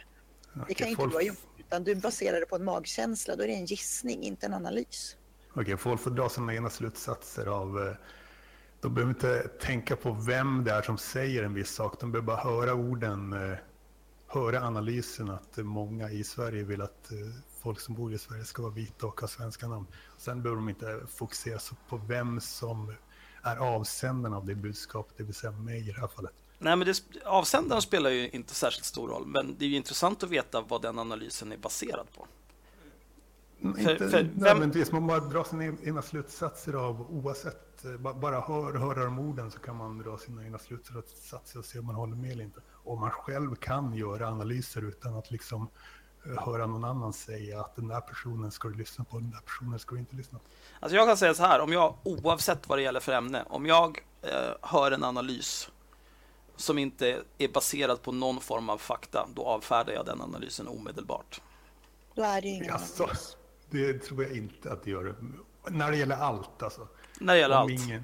Det 0.68 0.74
kan 0.74 0.88
inte 0.88 1.04
du 1.04 1.10
ha 1.10 1.22
gjort, 1.22 1.38
utan 1.60 1.84
du 1.84 1.96
baserar 1.96 2.40
det 2.40 2.46
på 2.46 2.56
en 2.56 2.64
magkänsla. 2.64 3.36
Då 3.36 3.44
är 3.44 3.48
det 3.48 3.54
en 3.54 3.66
gissning, 3.66 4.24
inte 4.24 4.46
en 4.46 4.54
analys. 4.54 5.18
Okej, 5.54 5.78
folk 5.78 6.02
får 6.02 6.12
dra 6.12 6.30
sina 6.30 6.54
egna 6.54 6.70
slutsatser 6.70 7.46
av 7.46 7.88
eh, 7.88 7.96
de 8.82 8.94
behöver 8.94 9.14
inte 9.14 9.48
tänka 9.48 9.96
på 9.96 10.12
vem 10.12 10.64
det 10.64 10.72
är 10.72 10.82
som 10.82 10.98
säger 10.98 11.44
en 11.44 11.54
viss 11.54 11.70
sak. 11.70 12.00
De 12.00 12.12
behöver 12.12 12.26
bara 12.26 12.38
höra 12.38 12.74
orden, 12.74 13.34
eh, 13.34 13.58
höra 14.28 14.62
analysen 14.64 15.30
att 15.30 15.58
många 15.58 16.10
i 16.10 16.24
Sverige 16.24 16.64
vill 16.64 16.82
att 16.82 17.12
eh, 17.12 17.18
folk 17.62 17.80
som 17.80 17.96
bor 17.96 18.14
i 18.14 18.18
Sverige 18.18 18.46
ska 18.46 18.62
vara 18.62 18.74
vita 18.74 19.08
och 19.08 19.22
ha 19.22 19.28
svenska 19.28 19.68
namn. 19.68 19.88
Sen 20.18 20.44
behöver 20.44 20.62
de 20.62 20.70
inte 20.70 21.02
fokusera 21.08 21.60
på 21.90 21.98
vem 21.98 22.42
som 22.42 22.94
är 23.44 23.58
avsändaren 23.58 24.34
av 24.36 24.46
det 24.46 24.56
budskapet, 24.56 25.14
det 25.18 25.24
vill 25.24 25.36
säga 25.36 25.52
mig 25.52 25.90
i 25.90 25.92
det 25.92 26.00
här 26.00 26.08
fallet. 26.08 26.34
Nej, 26.60 26.76
men 26.76 26.88
det, 26.88 27.02
avsändaren 27.26 27.82
spelar 27.82 28.10
ju 28.10 28.30
inte 28.30 28.56
särskilt 28.56 28.86
stor 28.86 29.08
roll, 29.08 29.28
men 29.28 29.56
det 29.60 29.66
är 29.66 29.70
ju 29.70 29.76
intressant 29.76 30.24
att 30.24 30.30
veta 30.30 30.62
vad 30.62 30.82
den 30.82 31.00
analysen 31.00 31.52
är 31.52 31.58
baserad 31.58 32.08
på. 32.16 32.28
Inte 33.64 34.10
för, 34.10 34.30
nödvändigtvis, 34.36 34.92
man 34.92 35.08
bara 35.08 35.20
drar 35.20 35.44
sina 35.44 35.66
egna 35.66 36.02
slutsatser 36.02 36.74
av 36.74 37.02
oavsett, 37.12 37.86
eh, 37.86 38.14
bara 38.14 38.42
hör, 38.42 38.74
höra 38.74 39.06
de 39.06 39.20
orden 39.20 39.52
så 39.52 39.60
kan 39.60 39.76
man 39.76 39.98
dra 39.98 40.18
sina 40.18 40.44
egna 40.44 40.60
slutsatser 40.60 41.60
och 41.60 41.66
se 41.66 41.80
om 41.80 41.86
man 41.86 41.96
håller 41.96 42.16
med 42.16 42.32
eller 42.32 42.44
inte. 42.44 42.60
Om 42.84 43.00
man 43.00 43.12
själv 43.12 43.56
kan 43.56 43.94
göra 43.94 44.28
analyser 44.28 44.82
utan 44.82 45.16
att 45.16 45.32
liksom 45.32 45.68
eh, 46.26 46.46
höra 46.46 46.66
någon 46.66 46.84
annan 46.84 47.14
säga 47.14 47.62
att 47.62 47.76
den 47.76 47.88
där 47.88 48.02
personen 48.02 48.52
ska 48.52 48.68
du 48.68 48.76
lyssna 48.76 49.04
på, 49.04 49.20
den 49.20 49.32
där 49.32 49.42
personen 49.46 49.80
ska 49.80 49.96
du 49.96 50.00
inte 50.00 50.16
lyssna 50.16 50.40
på. 50.40 50.46
Alltså 50.80 50.96
jag 50.96 51.08
kan 51.08 51.18
säga 51.18 51.34
så 51.34 51.44
här, 51.44 51.60
om 51.60 51.74
jag 51.74 51.96
oavsett 52.04 52.70
vad 52.70 52.78
det 52.78 52.82
gäller 52.82 53.00
för 53.00 53.12
ämne, 53.12 53.44
om 53.50 53.66
jag 53.66 54.00
eh, 54.22 54.30
hör 54.62 54.92
en 54.92 55.04
analys 55.04 55.70
som 56.56 56.78
inte 56.78 57.22
är 57.38 57.48
baserad 57.48 58.02
på 58.02 58.12
någon 58.12 58.42
form 58.42 58.70
av 58.70 58.78
fakta, 58.78 59.28
då 59.36 59.46
avfärdar 59.46 59.94
jag 59.94 60.06
den 60.06 60.22
analysen 60.22 60.68
omedelbart. 60.68 61.42
Då 62.16 62.24
är 62.24 62.42
det 62.42 62.48
ingen 62.48 62.74
alltså, 62.74 63.04
analys. 63.04 63.38
Det 63.74 63.94
tror 63.94 64.24
jag 64.24 64.38
inte 64.38 64.72
att 64.72 64.84
det 64.84 64.92
gör. 64.92 65.16
När 65.68 65.92
det 65.92 65.98
gäller 65.98 66.16
allt 66.16 66.64
alltså. 66.64 66.88
När 67.20 67.34
det 67.34 67.40
gäller 67.40 67.56
allt. 67.56 67.72
Ingen... 67.72 68.04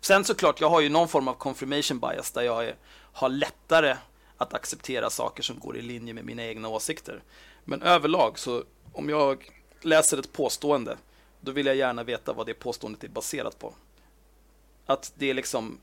Sen 0.00 0.24
såklart, 0.24 0.60
jag 0.60 0.70
har 0.70 0.80
ju 0.80 0.88
någon 0.88 1.08
form 1.08 1.28
av 1.28 1.34
confirmation 1.34 2.00
bias 2.00 2.30
där 2.30 2.42
jag 2.42 2.64
är, 2.64 2.76
har 3.12 3.28
lättare 3.28 3.96
att 4.36 4.54
acceptera 4.54 5.10
saker 5.10 5.42
som 5.42 5.58
går 5.58 5.76
i 5.76 5.82
linje 5.82 6.14
med 6.14 6.24
mina 6.24 6.44
egna 6.44 6.68
åsikter. 6.68 7.22
Men 7.64 7.82
överlag 7.82 8.38
så 8.38 8.64
om 8.92 9.08
jag 9.08 9.50
läser 9.80 10.18
ett 10.18 10.32
påstående, 10.32 10.96
då 11.40 11.52
vill 11.52 11.66
jag 11.66 11.76
gärna 11.76 12.04
veta 12.04 12.32
vad 12.32 12.46
det 12.46 12.54
påståendet 12.54 13.04
är 13.04 13.08
baserat 13.08 13.58
på. 13.58 13.74
Att 14.86 15.12
det 15.14 15.30
är 15.30 15.34
liksom 15.34 15.78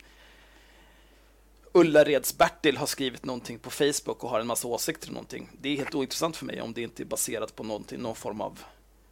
Ullareds 1.71 2.37
Bertil 2.37 2.77
har 2.77 2.85
skrivit 2.85 3.25
någonting 3.25 3.59
på 3.59 3.69
Facebook 3.69 4.23
och 4.23 4.29
har 4.29 4.39
en 4.39 4.47
massa 4.47 4.67
åsikter 4.67 5.07
om 5.07 5.13
någonting. 5.13 5.49
Det 5.61 5.69
är 5.69 5.77
helt 5.77 5.95
ointressant 5.95 6.37
för 6.37 6.45
mig 6.45 6.61
om 6.61 6.73
det 6.73 6.81
inte 6.81 7.03
är 7.03 7.05
baserat 7.05 7.55
på 7.55 7.63
någonting, 7.63 8.01
någon 8.01 8.15
form 8.15 8.41
av 8.41 8.59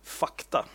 fakta. 0.04 0.66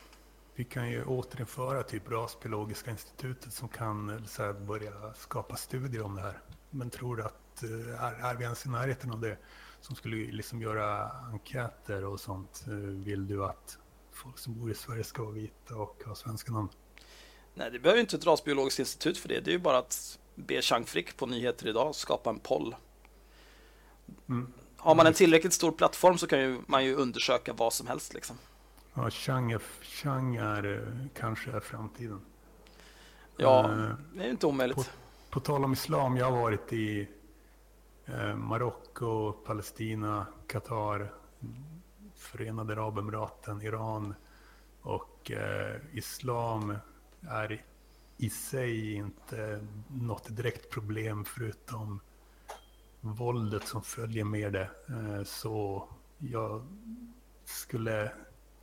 Vi 0.54 0.64
kan 0.64 0.90
ju 0.90 1.04
återinföra 1.04 1.82
typ 1.82 2.10
Rasbiologiska 2.10 2.90
institutet 2.90 3.52
som 3.52 3.68
kan 3.68 4.26
så 4.26 4.42
här, 4.42 4.52
börja 4.52 5.14
skapa 5.14 5.56
studier 5.56 6.02
om 6.02 6.14
det 6.14 6.22
här. 6.22 6.40
Men 6.70 6.90
tror 6.90 7.16
du 7.16 7.22
att 7.22 7.62
eh, 7.62 8.04
är, 8.04 8.12
är 8.12 8.34
vi 8.34 8.44
ens 8.44 8.66
i 8.66 8.68
närheten 8.68 9.10
av 9.10 9.20
det 9.20 9.38
som 9.80 9.96
skulle 9.96 10.16
liksom 10.16 10.62
göra 10.62 11.10
enkäter 11.10 12.04
och 12.04 12.20
sånt? 12.20 12.64
Eh, 12.66 12.74
vill 12.74 13.26
du 13.26 13.44
att 13.44 13.78
folk 14.12 14.38
som 14.38 14.60
bor 14.60 14.70
i 14.70 14.74
Sverige 14.74 15.04
ska 15.04 15.22
vara 15.22 15.32
vita 15.32 15.76
och 15.76 16.02
ha 16.06 16.14
svenska 16.14 16.52
namn? 16.52 16.68
Nej, 17.54 17.70
det 17.70 17.78
behöver 17.78 18.00
inte 18.00 18.16
ett 18.16 18.26
rasbiologiskt 18.26 18.78
institut 18.78 19.18
för 19.18 19.28
det. 19.28 19.40
Det 19.40 19.50
är 19.50 19.52
ju 19.52 19.58
bara 19.58 19.78
att 19.78 20.18
be 20.34 20.62
Chang 20.62 20.84
Frick 20.84 21.16
på 21.16 21.26
Nyheter 21.26 21.68
idag 21.68 21.94
skapa 21.94 22.30
en 22.30 22.38
poll. 22.38 22.76
Mm. 24.28 24.52
Har 24.76 24.94
man 24.94 25.06
en 25.06 25.14
tillräckligt 25.14 25.52
stor 25.52 25.72
plattform 25.72 26.18
så 26.18 26.26
kan 26.26 26.40
ju, 26.40 26.60
man 26.66 26.84
ju 26.84 26.94
undersöka 26.94 27.52
vad 27.52 27.72
som 27.72 27.86
helst. 27.86 28.14
Liksom. 28.14 28.38
Ja, 28.98 29.10
är 30.36 30.76
eh, 30.76 31.06
kanske 31.14 31.50
är 31.50 31.60
framtiden. 31.60 32.20
Ja, 33.36 33.70
uh, 33.70 33.94
det 34.14 34.24
är 34.24 34.30
inte 34.30 34.46
omöjligt. 34.46 34.76
På, 34.76 34.84
på 35.30 35.40
tal 35.40 35.64
om 35.64 35.72
islam, 35.72 36.16
jag 36.16 36.30
har 36.30 36.40
varit 36.40 36.72
i 36.72 37.08
eh, 38.04 38.36
Marocko, 38.36 39.32
Palestina, 39.32 40.26
Qatar, 40.46 41.12
Förenade 42.14 42.72
Arabemiraten, 42.72 43.62
Iran. 43.62 44.14
Och 44.82 45.30
eh, 45.30 45.76
islam 45.92 46.76
är 47.20 47.64
i 48.16 48.30
sig 48.30 48.94
inte 48.94 49.66
något 49.88 50.36
direkt 50.36 50.70
problem 50.70 51.24
förutom 51.24 52.00
våldet 53.00 53.68
som 53.68 53.82
följer 53.82 54.24
med 54.24 54.52
det. 54.52 54.70
Eh, 54.88 55.24
så 55.24 55.88
jag 56.18 56.66
skulle 57.44 58.12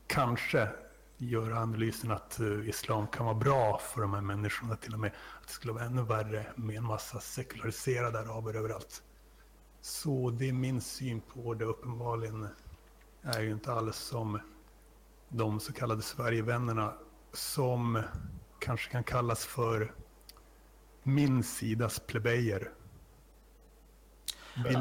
kanske 0.08 0.70
göra 1.18 1.60
analysen 1.60 2.12
att 2.12 2.39
uh, 2.39 2.70
islam 2.70 3.08
kan 3.08 3.26
vara 3.26 3.36
bra 3.36 3.78
för 3.78 4.02
de 4.02 4.13
här 4.13 4.22
människorna 4.22 4.76
till 4.76 4.94
och 4.94 5.00
med. 5.00 5.12
Att 5.41 5.48
det 5.48 5.54
skulle 5.54 5.74
vara 5.74 5.84
ännu 5.84 6.02
värre 6.02 6.46
med 6.56 6.76
en 6.76 6.84
massa 6.84 7.20
sekulariserade 7.20 8.20
araber 8.20 8.56
överallt. 8.56 9.04
Så 9.82 10.30
det 10.30 10.50
är 10.50 10.54
min 10.54 10.82
syn 10.82 11.22
på 11.22 11.54
det. 11.54 11.65
Uppenbarligen 11.65 12.48
är 13.22 13.41
ju 13.41 13.52
inte 13.52 13.74
alls 13.74 13.98
som 13.98 14.39
de 15.30 15.60
så 15.60 15.74
kallade 15.74 16.02
Sverigevännerna 16.02 16.94
som 17.34 18.02
kanske 18.60 18.91
kan 18.91 19.04
kallas 19.04 19.46
för 19.46 19.94
min 21.04 21.44
sidas 21.44 22.00
plebejer. 22.00 22.72
Vill... 24.63 24.80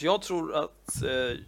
Jag 0.00 0.22
tror 0.22 0.54
att 0.54 1.02
eh, 1.02 1.38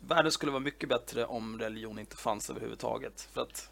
världen 0.00 0.32
skulle 0.32 0.52
vara 0.52 0.62
mycket 0.62 0.88
bättre 0.88 1.24
om 1.24 1.58
religion 1.58 1.98
inte 1.98 2.16
fanns 2.16 2.50
överhuvudtaget. 2.50 3.28
För 3.32 3.40
att 3.40 3.68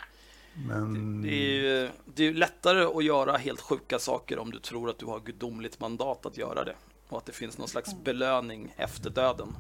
Men... 0.69 1.23
det, 1.23 1.29
det, 1.29 1.35
är 1.35 1.63
ju, 1.63 1.91
det 2.15 2.25
är 2.25 2.33
lättare 2.33 2.85
att 2.85 3.05
göra 3.05 3.37
helt 3.37 3.61
sjuka 3.61 3.99
saker 3.99 4.39
om 4.39 4.51
du 4.51 4.59
tror 4.59 4.91
att 4.91 4.99
du 4.99 5.07
har 5.07 5.21
gudomligt 5.21 5.81
mandat 5.81 6.27
att 6.27 6.37
göra 6.37 6.65
det. 6.65 6.77
Och 7.09 7.19
att 7.19 7.27
det 7.27 7.33
finns 7.33 7.59
någon 7.59 7.69
slags 7.69 7.95
belöning 8.05 8.75
efter 8.77 9.11
döden. 9.11 9.57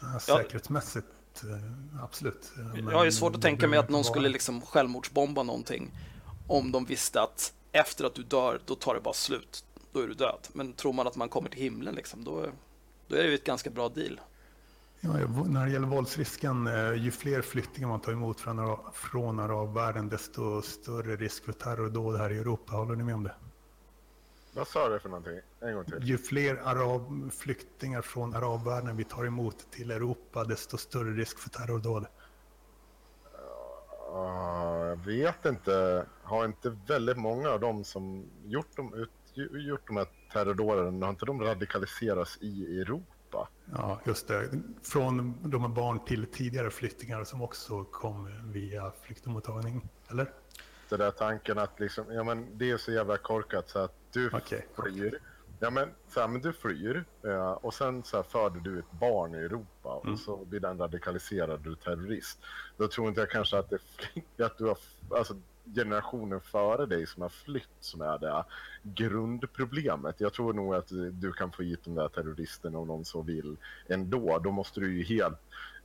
Ja, 0.00 0.20
säkerhetsmässigt, 0.20 1.06
eh, 1.42 2.02
absolut. 2.04 2.52
Men 2.56 2.86
jag 2.86 2.98
har 2.98 3.04
ju 3.04 3.12
svårt 3.12 3.36
att 3.36 3.42
tänka 3.42 3.68
mig 3.68 3.78
att 3.78 3.88
någon 3.88 4.04
skulle 4.04 4.28
liksom 4.28 4.60
självmordsbomba 4.60 5.42
någonting 5.42 5.90
om 6.46 6.72
de 6.72 6.84
visste 6.84 7.22
att 7.22 7.52
efter 7.72 8.04
att 8.04 8.14
du 8.14 8.22
dör, 8.22 8.60
då 8.66 8.74
tar 8.74 8.94
det 8.94 9.00
bara 9.00 9.14
slut. 9.14 9.64
Då 9.92 10.00
är 10.00 10.06
du 10.06 10.14
död. 10.14 10.48
Men 10.52 10.72
tror 10.72 10.92
man 10.92 11.06
att 11.06 11.16
man 11.16 11.28
kommer 11.28 11.50
till 11.50 11.60
himlen, 11.60 11.94
liksom, 11.94 12.24
då, 12.24 12.46
då 13.08 13.16
är 13.16 13.22
det 13.22 13.28
ju 13.28 13.34
ett 13.34 13.44
ganska 13.44 13.70
bra 13.70 13.88
deal. 13.88 14.20
Ja, 15.04 15.12
när 15.46 15.66
det 15.66 15.72
gäller 15.72 15.86
våldsrisken, 15.86 16.66
eh, 16.66 16.92
ju 16.92 17.10
fler 17.10 17.42
flyktingar 17.42 17.88
man 17.88 18.00
tar 18.00 18.12
emot 18.12 18.40
från, 18.40 18.78
från 18.92 19.40
arabvärlden, 19.40 20.08
desto 20.08 20.62
större 20.62 21.16
risk 21.16 21.44
för 21.44 21.52
terrordåd 21.52 22.16
här 22.16 22.30
i 22.32 22.38
Europa. 22.38 22.76
Håller 22.76 22.96
ni 22.96 23.04
med 23.04 23.14
om 23.14 23.22
det? 23.22 23.34
Vad 24.54 24.68
sa 24.68 24.88
du 24.88 24.98
för 24.98 25.08
någonting? 25.08 25.40
En 25.60 25.74
gång 25.74 25.84
till. 25.84 25.98
Ju 26.00 26.18
fler 26.18 26.56
arab, 26.64 27.32
flyktingar 27.32 28.02
från 28.02 28.34
arabvärlden 28.34 28.96
vi 28.96 29.04
tar 29.04 29.24
emot 29.24 29.70
till 29.70 29.90
Europa, 29.90 30.44
desto 30.44 30.76
större 30.78 31.10
risk 31.10 31.38
för 31.38 31.50
terrordåd. 31.50 32.06
Uh, 34.12 34.88
jag 34.88 34.96
vet 34.96 35.46
inte. 35.46 36.06
Har 36.22 36.44
inte 36.44 36.76
väldigt 36.86 37.16
många 37.16 37.50
av 37.50 37.60
dem 37.60 37.84
som 37.84 38.24
gjort 38.44 38.76
de, 38.76 39.06
gjort 39.34 39.86
de 39.86 39.96
här 39.96 40.06
terrordåden, 40.32 41.02
har 41.02 41.10
inte 41.10 41.26
de 41.26 41.40
radikaliserats 41.40 42.38
i 42.40 42.80
Europa? 42.80 43.13
Europa. 43.34 43.48
Ja, 43.72 44.00
just 44.04 44.28
det. 44.28 44.50
Från 44.82 45.34
de 45.42 45.74
barn 45.74 46.04
till 46.04 46.26
tidigare 46.26 46.70
flyktingar 46.70 47.24
som 47.24 47.42
också 47.42 47.84
kom 47.84 48.30
via 48.52 48.92
flyktingmottagning, 49.02 49.88
eller? 50.10 50.32
Det 50.88 50.96
där 50.96 51.10
tanken 51.10 51.58
att 51.58 51.80
liksom, 51.80 52.12
ja 52.12 52.24
men 52.24 52.58
det 52.58 52.70
är 52.70 52.76
så 52.76 52.92
jävla 52.92 53.16
korkat 53.16 53.68
så 53.68 53.78
att 53.78 53.94
du 54.12 54.26
okay. 54.26 54.60
flyr. 54.74 55.18
Ja 55.60 55.70
men, 55.70 55.88
så 56.08 56.20
här, 56.20 56.28
men 56.28 56.40
du 56.40 56.52
flyr 56.52 57.04
ja, 57.22 57.56
och 57.56 57.74
sen 57.74 58.02
så 58.02 58.16
här, 58.16 58.22
föder 58.22 58.60
du 58.60 58.78
ett 58.78 58.92
barn 58.92 59.34
i 59.34 59.38
Europa 59.38 60.00
mm. 60.02 60.12
och 60.12 60.20
så 60.20 60.44
blir 60.44 60.60
den 60.60 60.78
radikaliserad 60.78 61.60
du 61.60 61.74
terrorist. 61.74 62.38
Då 62.76 62.88
tror 62.88 63.08
inte 63.08 63.20
jag 63.20 63.30
kanske 63.30 63.58
att, 63.58 63.70
det, 64.36 64.44
att 64.44 64.58
du 64.58 64.64
har, 64.64 64.78
alltså 65.10 65.36
generationen 65.74 66.40
före 66.40 66.86
dig 66.86 67.06
som 67.06 67.22
har 67.22 67.28
flytt 67.28 67.68
som 67.80 68.00
är 68.00 68.18
det 68.18 68.44
grundproblemet. 68.82 70.20
Jag 70.20 70.32
tror 70.32 70.52
nog 70.52 70.74
att 70.74 70.88
du 71.12 71.32
kan 71.32 71.52
få 71.52 71.62
hit 71.62 71.80
de 71.84 71.94
där 71.94 72.08
terroristerna 72.08 72.78
om 72.78 72.86
någon 72.86 73.04
så 73.04 73.22
vill 73.22 73.56
ändå. 73.88 74.38
Då 74.38 74.50
måste 74.50 74.80
du 74.80 74.98
ju 74.98 75.04
helt 75.04 75.40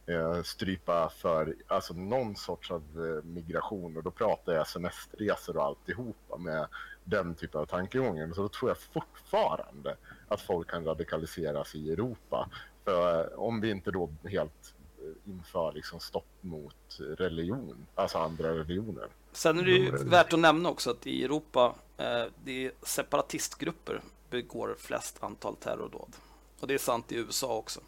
eh, 0.05 0.41
strypa 0.43 1.09
för 1.09 1.55
alltså 1.67 1.93
någon 1.93 2.35
sorts 2.35 2.71
av 2.71 2.83
eh, 2.95 3.23
migration 3.23 3.97
och 3.97 4.03
då 4.03 4.11
pratar 4.11 4.53
jag 4.53 4.67
semesterresor 4.67 5.57
och 5.57 5.63
alltihopa 5.63 6.37
med 6.37 6.67
den 7.03 7.35
typen 7.35 7.61
av 7.61 7.65
tankegången 7.65 8.33
så 8.33 8.41
då 8.41 8.49
tror 8.49 8.69
jag 8.69 8.77
fortfarande 8.77 9.95
att 10.27 10.41
folk 10.41 10.69
kan 10.69 10.85
radikaliseras 10.85 11.75
i 11.75 11.91
Europa. 11.91 12.49
För 12.83 13.19
eh, 13.19 13.39
om 13.39 13.61
vi 13.61 13.71
inte 13.71 13.91
då 13.91 14.09
helt 14.23 14.75
eh, 15.01 15.31
inför 15.31 15.71
liksom 15.71 15.99
stopp 15.99 16.25
mot 16.41 16.99
religion, 16.99 17.85
alltså 17.95 18.17
andra 18.17 18.53
religioner. 18.53 19.07
Sen 19.39 19.59
är 19.59 19.63
det 19.63 19.71
ju 19.71 19.91
värt 19.91 20.33
att 20.33 20.39
nämna 20.39 20.69
också 20.69 20.91
att 20.91 21.07
i 21.07 21.23
Europa, 21.23 21.75
eh, 21.97 22.23
det 22.43 22.65
är 22.65 22.71
separatistgrupper 22.81 24.01
begår 24.29 24.75
flest 24.79 25.23
antal 25.23 25.55
terrordåd. 25.55 26.15
Och 26.59 26.67
det 26.67 26.73
är 26.73 26.77
sant 26.77 27.11
i 27.11 27.15
USA 27.15 27.55
också. 27.55 27.79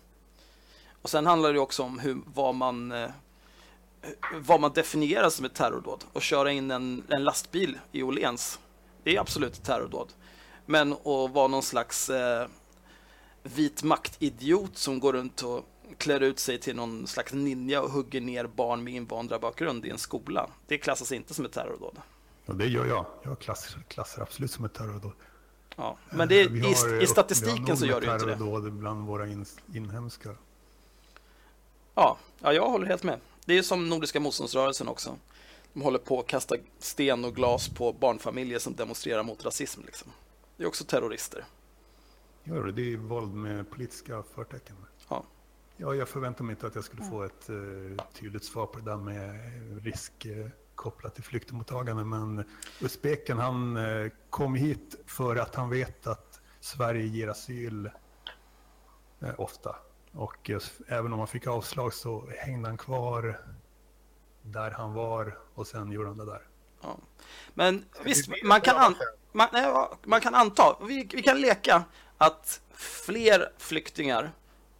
Och 1.01 1.09
sen 1.09 1.25
handlar 1.25 1.53
det 1.53 1.59
också 1.59 1.83
om 1.83 1.99
hur, 1.99 2.21
vad, 2.25 2.55
man, 2.55 2.91
eh, 2.91 3.09
vad 4.33 4.61
man 4.61 4.71
definierar 4.73 5.29
som 5.29 5.45
ett 5.45 5.53
terrordåd. 5.53 6.03
Att 6.13 6.23
köra 6.23 6.51
in 6.51 6.71
en, 6.71 7.03
en 7.07 7.23
lastbil 7.23 7.79
i 7.91 8.03
Åhléns, 8.03 8.59
det 9.03 9.15
är 9.15 9.19
absolut 9.19 9.53
ett 9.53 9.65
terrordåd. 9.65 10.13
Men 10.65 10.93
att 10.93 11.31
vara 11.31 11.47
någon 11.47 11.63
slags 11.63 12.09
eh, 12.09 12.47
vit 13.43 13.83
maktidiot 13.83 14.77
som 14.77 14.99
går 14.99 15.13
runt 15.13 15.41
och 15.41 15.65
klär 15.97 16.19
ut 16.19 16.39
sig 16.39 16.59
till 16.59 16.75
någon 16.75 17.07
slags 17.07 17.33
ninja 17.33 17.81
och 17.81 17.91
hugger 17.91 18.21
ner 18.21 18.45
barn 18.47 18.83
med 18.83 18.93
invandrarbakgrund 18.93 19.85
i 19.85 19.89
en 19.89 19.97
skola. 19.97 20.49
Det 20.67 20.77
klassas 20.77 21.11
inte 21.11 21.33
som 21.33 21.45
ett 21.45 21.51
terrordåd. 21.51 21.97
Och 22.45 22.55
det 22.55 22.65
gör 22.67 22.85
jag. 22.85 23.05
Jag 23.23 23.39
klassar, 23.39 23.81
klassar 23.87 24.21
absolut 24.21 24.51
som 24.51 24.65
ett 24.65 24.73
terrordåd. 24.73 25.11
Ja, 25.75 25.97
men 26.09 26.27
det, 26.27 26.47
Vi 26.47 26.59
i, 26.59 26.61
har- 26.61 27.03
i 27.03 27.07
statistiken 27.07 27.63
vi 27.65 27.69
har 27.71 27.77
så 27.77 27.85
gör 27.85 28.01
det 28.01 28.13
inte 28.13 28.25
det. 28.25 28.35
terrordåd 28.37 28.73
bland 28.73 29.07
våra 29.07 29.27
in, 29.27 29.45
inhemska. 29.73 30.35
Ja, 31.95 32.17
ja, 32.39 32.53
jag 32.53 32.69
håller 32.69 32.85
helt 32.87 33.03
med. 33.03 33.19
Det 33.45 33.57
är 33.57 33.61
som 33.61 33.89
Nordiska 33.89 34.19
motståndsrörelsen 34.19 34.87
också. 34.87 35.15
De 35.73 35.81
håller 35.81 35.99
på 35.99 36.19
att 36.19 36.27
kasta 36.27 36.55
sten 36.79 37.25
och 37.25 37.35
glas 37.35 37.69
på 37.69 37.93
barnfamiljer 37.93 38.59
som 38.59 38.75
demonstrerar 38.75 39.23
mot 39.23 39.45
rasism. 39.45 39.81
Liksom. 39.85 40.11
Det 40.57 40.63
är 40.63 40.67
också 40.67 40.83
terrorister. 40.83 41.45
Gör 42.43 42.63
det? 42.65 42.71
Det 42.71 42.93
är 42.93 42.97
våld 42.97 43.33
med 43.33 43.69
politiska 43.71 44.23
förtecken. 44.35 44.75
Ja. 45.09 45.23
Ja, 45.83 45.95
jag 45.95 46.09
förväntar 46.09 46.43
mig 46.43 46.53
inte 46.53 46.67
att 46.67 46.75
jag 46.75 46.83
skulle 46.83 47.03
få 47.03 47.23
ett 47.23 47.49
eh, 47.49 48.05
tydligt 48.13 48.43
svar 48.43 48.65
på 48.65 48.79
det 48.79 48.85
där 48.85 48.97
med 48.97 49.39
risk 49.83 50.25
eh, 50.25 50.47
kopplat 50.75 51.15
till 51.15 51.23
flyktingmottagande. 51.23 52.05
Men 52.05 52.43
usbeken 52.81 53.37
han 53.37 53.77
eh, 53.77 54.11
kom 54.29 54.55
hit 54.55 54.95
för 55.05 55.35
att 55.35 55.55
han 55.55 55.69
vet 55.69 56.07
att 56.07 56.41
Sverige 56.59 57.05
ger 57.05 57.27
asyl 57.27 57.89
eh, 59.19 59.29
ofta. 59.37 59.75
Och 60.11 60.49
eh, 60.49 60.59
även 60.87 61.13
om 61.13 61.19
han 61.19 61.27
fick 61.27 61.47
avslag 61.47 61.93
så 61.93 62.29
hängde 62.37 62.67
han 62.69 62.77
kvar 62.77 63.39
där 64.41 64.71
han 64.71 64.93
var 64.93 65.37
och 65.53 65.67
sen 65.67 65.91
gjorde 65.91 66.07
han 66.07 66.17
det 66.17 66.25
där. 66.25 66.41
Ja. 66.81 66.97
Men 67.53 67.85
visst, 68.03 68.29
man 68.43 68.61
kan, 68.61 68.77
an, 68.77 68.95
man, 69.31 69.47
nej, 69.53 69.87
man 70.03 70.21
kan 70.21 70.35
anta, 70.35 70.77
vi, 70.87 71.09
vi 71.13 71.21
kan 71.21 71.41
leka 71.41 71.83
att 72.17 72.61
fler 72.73 73.51
flyktingar 73.57 74.31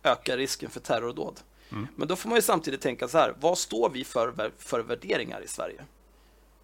ökar 0.03 0.37
risken 0.37 0.69
för 0.69 0.79
terrordåd. 0.79 1.39
Men 1.95 2.07
då 2.07 2.15
får 2.15 2.29
man 2.29 2.35
ju 2.35 2.41
samtidigt 2.41 2.81
tänka 2.81 3.07
så 3.07 3.17
här, 3.17 3.35
vad 3.39 3.57
står 3.57 3.89
vi 3.89 4.03
för, 4.03 4.51
för 4.57 4.79
värderingar 4.79 5.41
i 5.41 5.47
Sverige? 5.47 5.85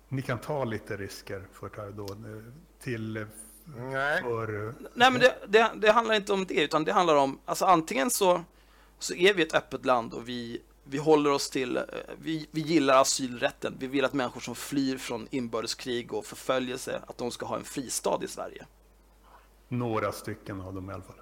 Ni 0.09 0.21
kan 0.21 0.39
ta 0.39 0.63
lite 0.63 0.97
risker 0.97 1.47
för 1.53 1.69
terrordåd 1.69 2.25
eh, 2.25 2.53
till 2.79 3.17
eh, 3.17 3.27
Nej, 3.75 4.21
för... 4.21 4.73
Nej, 4.93 5.11
men 5.11 5.21
det, 5.21 5.35
det, 5.47 5.71
det 5.75 5.91
handlar 5.91 6.15
inte 6.15 6.33
om 6.33 6.45
det, 6.45 6.63
utan 6.63 6.83
det 6.83 6.93
handlar 6.93 7.15
om, 7.15 7.39
alltså 7.45 7.65
antingen 7.65 8.09
så, 8.09 8.43
så 8.99 9.13
är 9.13 9.33
vi 9.33 9.43
ett 9.43 9.55
öppet 9.55 9.85
land 9.85 10.13
och 10.13 10.29
vi, 10.29 10.61
vi 10.83 10.97
håller 10.97 11.31
oss 11.31 11.49
till, 11.49 11.77
eh, 11.77 11.83
vi, 12.17 12.47
vi 12.51 12.61
gillar 12.61 13.01
asylrätten. 13.01 13.75
Vi 13.79 13.87
vill 13.87 14.05
att 14.05 14.13
människor 14.13 14.41
som 14.41 14.55
flyr 14.55 14.97
från 14.97 15.27
inbördeskrig 15.31 16.13
och 16.13 16.25
förföljelse, 16.25 17.01
att 17.07 17.17
de 17.17 17.31
ska 17.31 17.45
ha 17.45 17.57
en 17.57 17.63
fristad 17.63 18.19
i 18.23 18.27
Sverige. 18.27 18.65
Några 19.67 20.11
stycken 20.11 20.61
av 20.61 20.73
dem 20.73 20.89
i 20.89 20.93
alla 20.93 21.03
fall. 21.03 21.15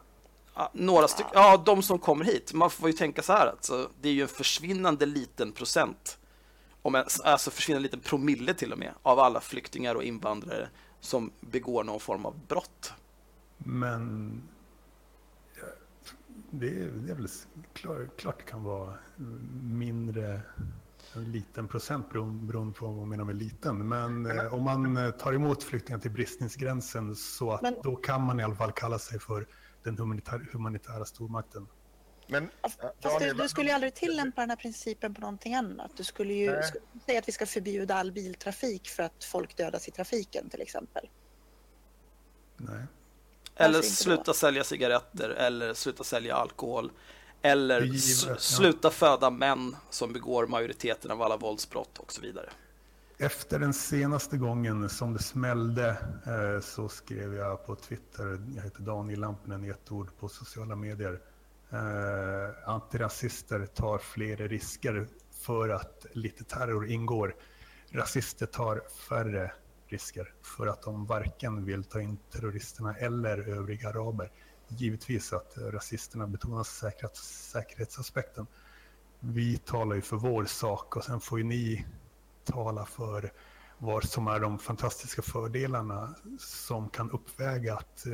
Några 0.73 1.07
stycken, 1.07 1.31
ja, 1.33 1.63
de 1.65 1.83
som 1.83 1.99
kommer 1.99 2.25
hit. 2.25 2.53
Man 2.53 2.69
får 2.69 2.89
ju 2.89 2.93
tänka 2.93 3.21
så 3.21 3.33
här, 3.33 3.47
alltså, 3.47 3.89
det 4.01 4.09
är 4.09 4.13
ju 4.13 4.21
en 4.21 4.27
försvinnande 4.27 5.05
liten 5.05 5.51
procent, 5.51 6.17
om 6.81 6.95
en, 6.95 7.05
alltså 7.23 7.51
försvinnande 7.51 7.83
liten 7.83 7.99
promille 7.99 8.53
till 8.53 8.71
och 8.71 8.79
med, 8.79 8.93
av 9.01 9.19
alla 9.19 9.41
flyktingar 9.41 9.95
och 9.95 10.03
invandrare 10.03 10.69
som 10.99 11.31
begår 11.39 11.83
någon 11.83 11.99
form 11.99 12.25
av 12.25 12.39
brott. 12.47 12.93
Men 13.57 14.41
det 16.51 16.67
är, 16.67 16.91
det 16.95 17.11
är 17.11 17.15
väl 17.15 17.27
klar, 17.73 18.09
klart 18.17 18.37
det 18.37 18.51
kan 18.51 18.63
vara 18.63 18.93
mindre, 19.63 20.41
en 21.13 21.31
liten 21.31 21.67
procent 21.67 22.09
beroende 22.09 22.45
beroende 22.45 22.73
på 22.73 22.85
vad 22.87 22.95
man 22.95 23.09
menar 23.09 23.23
med 23.23 23.35
liten. 23.35 23.87
Men 23.87 24.25
eh, 24.39 24.53
om 24.53 24.63
man 24.63 24.97
eh, 24.97 25.11
tar 25.11 25.33
emot 25.33 25.63
flyktingar 25.63 25.99
till 25.99 26.11
bristningsgränsen 26.11 27.15
så 27.15 27.51
att 27.51 27.61
Men- 27.61 27.75
då 27.83 27.95
kan 27.95 28.21
man 28.21 28.39
i 28.39 28.43
alla 28.43 28.55
fall 28.55 28.71
kalla 28.71 28.99
sig 28.99 29.19
för 29.19 29.47
den 29.85 29.97
humanitär, 29.97 30.49
humanitära 30.53 31.05
stormakten. 31.05 31.67
men 32.27 32.49
Fast 32.61 32.83
äh, 32.83 32.89
du, 33.01 33.09
Daniel, 33.09 33.37
du 33.37 33.49
skulle 33.49 33.67
ju 33.69 33.73
aldrig 33.75 33.93
tillämpa 33.95 34.41
den 34.41 34.49
här 34.49 34.57
principen 34.57 35.13
på 35.13 35.21
någonting 35.21 35.55
annat. 35.55 35.91
Du 35.97 36.03
skulle 36.03 36.33
ju 36.33 36.51
Nej. 36.51 36.71
säga 37.05 37.19
att 37.19 37.27
vi 37.27 37.31
ska 37.31 37.45
förbjuda 37.45 37.95
all 37.95 38.11
biltrafik 38.11 38.87
för 38.89 39.03
att 39.03 39.23
folk 39.23 39.57
dödas 39.57 39.87
i 39.87 39.91
trafiken 39.91 40.49
till 40.49 40.61
exempel. 40.61 41.09
Nej. 42.57 42.83
Eller 43.55 43.75
inte 43.77 43.87
då? 43.87 43.93
sluta 43.93 44.33
sälja 44.33 44.63
cigaretter, 44.63 45.29
eller 45.29 45.73
sluta 45.73 46.03
sälja 46.03 46.35
alkohol. 46.35 46.91
Eller 47.41 47.81
givet, 47.81 47.99
s- 47.99 48.25
ja. 48.27 48.37
sluta 48.37 48.89
föda 48.91 49.29
män 49.29 49.75
som 49.89 50.13
begår 50.13 50.47
majoriteten 50.47 51.11
av 51.11 51.21
alla 51.21 51.37
våldsbrott 51.37 51.97
och 51.97 52.13
så 52.13 52.21
vidare. 52.21 52.49
Efter 53.17 53.59
den 53.59 53.73
senaste 53.73 54.37
gången 54.37 54.89
som 54.89 55.13
det 55.13 55.19
smällde 55.19 55.89
eh, 56.25 56.61
så 56.61 56.89
skrev 56.89 57.35
jag 57.35 57.65
på 57.65 57.75
Twitter, 57.75 58.41
jag 58.55 58.63
heter 58.63 58.81
Daniel 58.81 59.19
Lampinen 59.19 59.65
i 59.65 59.69
ett 59.69 59.91
ord 59.91 60.09
på 60.19 60.29
sociala 60.29 60.75
medier. 60.75 61.21
Eh, 61.69 62.69
antirasister 62.69 63.65
tar 63.65 63.97
fler 63.97 64.37
risker 64.37 65.07
för 65.31 65.69
att 65.69 66.05
lite 66.11 66.43
terror 66.43 66.87
ingår. 66.87 67.35
Rasister 67.91 68.45
tar 68.45 68.81
färre 69.09 69.51
risker 69.87 70.33
för 70.41 70.67
att 70.67 70.81
de 70.81 71.05
varken 71.05 71.65
vill 71.65 71.83
ta 71.83 72.01
in 72.01 72.17
terroristerna 72.31 72.95
eller 72.95 73.49
övriga 73.49 73.89
araber. 73.89 74.31
Givetvis 74.67 75.33
att 75.33 75.57
rasisterna 75.57 76.27
betonar 76.27 76.63
säkerhets, 76.63 77.49
säkerhetsaspekten. 77.51 78.47
Vi 79.19 79.57
talar 79.57 79.95
ju 79.95 80.01
för 80.01 80.17
vår 80.17 80.45
sak 80.45 80.95
och 80.95 81.03
sen 81.03 81.19
får 81.19 81.37
ju 81.37 81.43
ni 81.43 81.85
tala 82.45 82.85
för 82.85 83.31
vad 83.77 84.03
som 84.03 84.27
är 84.27 84.39
de 84.39 84.59
fantastiska 84.59 85.21
fördelarna 85.21 86.15
som 86.39 86.89
kan 86.89 87.11
uppväga 87.11 87.73
att 87.75 88.05
eh, 88.05 88.11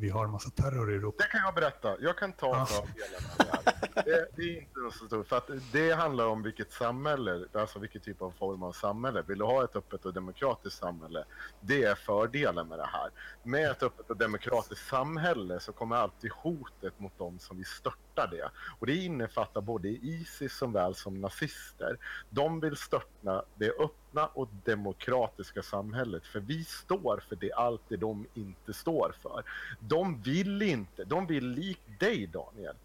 vi 0.00 0.08
har 0.10 0.24
en 0.24 0.30
massa 0.30 0.50
terror 0.50 0.92
i 0.92 0.94
Europa. 0.94 1.16
Det 1.24 1.30
kan 1.30 1.40
jag 1.44 1.54
berätta. 1.54 1.96
Jag 2.00 2.18
kan 2.18 2.32
ta 2.32 2.46
Ja. 2.56 2.66
fördelarna 2.66 3.62
det. 3.94 4.02
Det, 4.04 4.26
det 4.36 4.42
är 4.42 4.60
inte 4.60 4.98
så 4.98 5.06
stort. 5.06 5.28
För 5.28 5.36
att 5.36 5.50
det 5.72 5.92
handlar 5.92 6.26
om 6.26 6.42
vilket 6.42 6.72
samhälle, 6.72 7.44
alltså 7.54 7.78
vilken 7.78 8.00
typ 8.00 8.22
av 8.22 8.30
form 8.30 8.62
av 8.62 8.72
samhälle. 8.72 9.22
Vill 9.26 9.38
du 9.38 9.44
ha 9.44 9.64
ett 9.64 9.76
öppet 9.76 10.04
och 10.04 10.14
demokratiskt 10.14 10.78
samhälle? 10.78 11.24
Det 11.60 11.84
är 11.84 11.94
fördelen 11.94 12.68
med 12.68 12.78
det 12.78 12.86
här. 12.92 13.10
Med 13.42 13.70
ett 13.70 13.82
öppet 13.82 14.10
och 14.10 14.16
demokratiskt 14.16 14.88
samhälle 14.88 15.60
så 15.60 15.72
kommer 15.72 15.96
alltid 15.96 16.30
hotet 16.32 17.00
mot 17.00 17.18
dem 17.18 17.38
som 17.38 17.56
vill 17.56 17.66
störta 17.66 18.26
det. 18.30 18.50
Och 18.78 18.86
det 18.86 18.94
innefattar 18.96 19.60
både 19.60 19.88
Isis 19.88 20.56
som 20.56 20.72
väl 20.72 20.94
som 20.94 21.20
nazister. 21.20 21.98
De 22.30 22.60
vill 22.60 22.76
störta 22.76 23.42
det 23.54 23.70
öppna 23.70 24.00
och 24.26 24.48
demokratiska 24.64 25.62
samhället. 25.62 26.26
För 26.26 26.40
vi 26.40 26.64
står 26.64 27.22
för 27.28 27.36
det 27.36 27.52
allt 27.52 27.82
det 27.88 27.96
de 27.96 28.26
inte 28.34 28.72
står 28.72 29.14
för. 29.22 29.44
De 29.80 30.22
vill 30.22 30.62
inte, 30.62 31.04
de 31.04 31.26
vill 31.26 31.46
lik 31.48 31.80
dig 32.00 32.26
Daniel, 32.26 32.76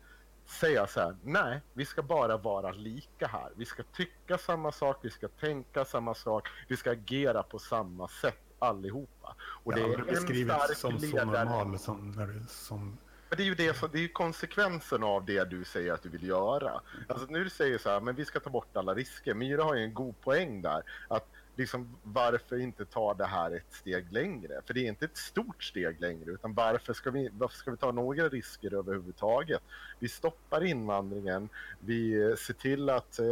säga 0.45 0.87
så 0.87 0.99
här, 0.99 1.15
nej, 1.23 1.61
vi 1.73 1.85
ska 1.85 2.01
bara 2.01 2.37
vara 2.37 2.71
lika 2.71 3.27
här. 3.27 3.49
Vi 3.55 3.65
ska 3.65 3.83
tycka 3.83 4.37
samma 4.37 4.71
sak, 4.71 4.97
vi 5.01 5.09
ska 5.09 5.27
tänka 5.27 5.85
samma 5.85 6.13
sak, 6.15 6.47
vi 6.67 6.77
ska 6.77 6.91
agera 6.91 7.43
på 7.43 7.59
samma 7.59 8.07
sätt 8.07 8.39
allihopa. 8.59 9.35
Och 9.63 9.73
har 9.81 9.89
aldrig 9.93 10.41
en 10.41 10.47
stark 10.67 10.77
som 10.77 10.99
så 10.99 11.05
ledare- 11.05 11.25
normal 11.45 11.79
som, 11.79 12.15
det- 12.15 12.49
som 12.49 12.97
men 13.29 13.37
det 13.37 13.43
är 13.43 13.45
ju 13.45 13.55
det 13.55 13.77
som, 13.77 13.89
det 13.93 14.03
är 14.03 14.07
konsekvensen 14.07 15.03
av 15.03 15.25
det 15.25 15.49
du 15.49 15.63
säger 15.63 15.93
att 15.93 16.03
du 16.03 16.09
vill 16.09 16.27
göra. 16.27 16.81
Alltså 17.07 17.25
nu 17.29 17.49
säger 17.49 17.71
du 17.71 17.79
så 17.79 17.89
här, 17.89 17.99
men 17.99 18.15
vi 18.15 18.25
ska 18.25 18.39
ta 18.39 18.49
bort 18.49 18.77
alla 18.77 18.93
risker. 18.93 19.33
Myra 19.33 19.63
har 19.63 19.75
ju 19.75 19.83
en 19.83 19.93
god 19.93 20.21
poäng 20.21 20.61
där. 20.61 20.83
Att 21.07 21.27
liksom, 21.55 21.95
varför 22.03 22.59
inte 22.59 22.85
ta 22.85 23.13
det 23.13 23.25
här 23.25 23.51
ett 23.51 23.73
steg 23.73 24.11
längre? 24.11 24.61
För 24.65 24.73
det 24.73 24.79
är 24.79 24.87
inte 24.87 25.05
ett 25.05 25.17
stort 25.17 25.63
steg 25.63 26.01
längre, 26.01 26.31
utan 26.31 26.53
varför 26.53 26.93
ska 26.93 27.11
vi, 27.11 27.29
varför 27.31 27.57
ska 27.57 27.71
vi 27.71 27.77
ta 27.77 27.91
några 27.91 28.29
risker 28.29 28.73
överhuvudtaget? 28.73 29.61
Vi 29.99 30.07
stoppar 30.07 30.63
invandringen, 30.63 31.49
vi 31.79 32.21
eh, 32.21 32.35
ser 32.35 32.53
till 32.53 32.89
att 32.89 33.19
eh, 33.19 33.25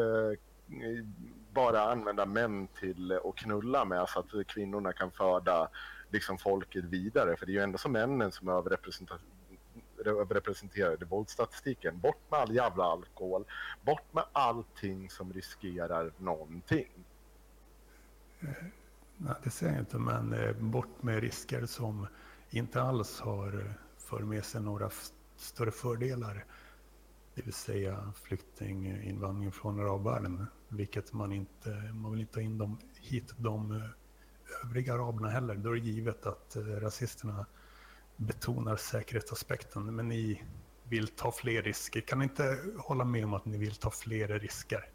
bara 1.54 1.82
använda 1.92 2.26
män 2.26 2.68
till 2.68 3.12
att 3.12 3.36
knulla 3.36 3.86
med 3.86 4.10
så 4.10 4.20
att 4.20 4.48
kvinnorna 4.48 4.94
kan 4.94 5.12
föda 5.12 5.70
liksom 6.10 6.38
folket 6.38 6.84
vidare. 6.84 7.36
För 7.36 7.46
det 7.46 7.52
är 7.52 7.54
ju 7.54 7.62
ändå 7.62 7.78
som 7.78 7.92
männen 7.92 8.32
som 8.32 8.48
är 8.48 8.52
överrepresenterade 8.54 9.24
överrepresenterade 10.12 11.06
i 11.06 11.08
våldsstatistiken. 11.08 12.00
Bort 12.00 12.32
med 12.32 12.40
all 12.40 12.56
jävla 12.56 12.84
alkohol. 12.84 13.46
Bort 13.82 14.14
med 14.14 14.24
allting 14.32 15.10
som 15.10 15.34
riskerar 15.34 16.12
någonting. 16.18 17.06
Eh, 18.40 18.66
nej, 19.18 19.36
det 19.44 19.50
säger 19.50 19.74
jag 19.74 19.82
inte, 19.82 19.98
men 19.98 20.34
eh, 20.34 20.56
bort 20.56 21.04
med 21.04 21.22
risker 21.22 21.66
som 21.66 22.08
inte 22.50 22.82
alls 22.82 23.20
har 23.20 23.60
eh, 23.60 23.72
för 23.98 24.20
med 24.20 24.46
sig 24.46 24.62
några 24.62 24.90
större 25.36 25.72
fördelar. 25.72 26.46
Det 27.36 27.42
vill 27.42 27.54
säga 27.54 28.14
flyktinginvandring 28.24 29.52
från 29.52 29.80
arabvärlden, 29.80 30.48
vilket 30.68 31.14
man 31.14 31.32
inte, 31.32 31.70
man 31.70 32.12
vill 32.12 32.22
inte 32.22 32.40
ha 32.40 32.44
in 32.44 32.58
dem 32.58 32.78
hit, 33.02 33.34
de 33.38 33.90
övriga 34.64 34.94
araberna 34.94 35.30
heller. 35.30 35.56
Då 35.56 35.70
är 35.70 35.74
det 35.74 35.80
givet 35.80 36.26
att 36.26 36.56
rasisterna 36.56 37.46
betonar 38.16 38.76
säkerhetsaspekten, 38.76 39.96
men 39.96 40.10
ni 40.10 40.44
vill 40.90 41.08
ta 41.08 41.32
fler 41.32 41.62
risker. 41.62 42.02
Kan 42.02 42.20
ni 42.20 42.24
inte 42.24 42.60
hålla 42.78 43.06
med 43.06 43.26
om 43.26 43.34
att 43.34 43.46
ni 43.46 43.58
vill 43.58 43.76
ta 43.76 43.92
fler 43.92 44.28
risker? 44.28 44.90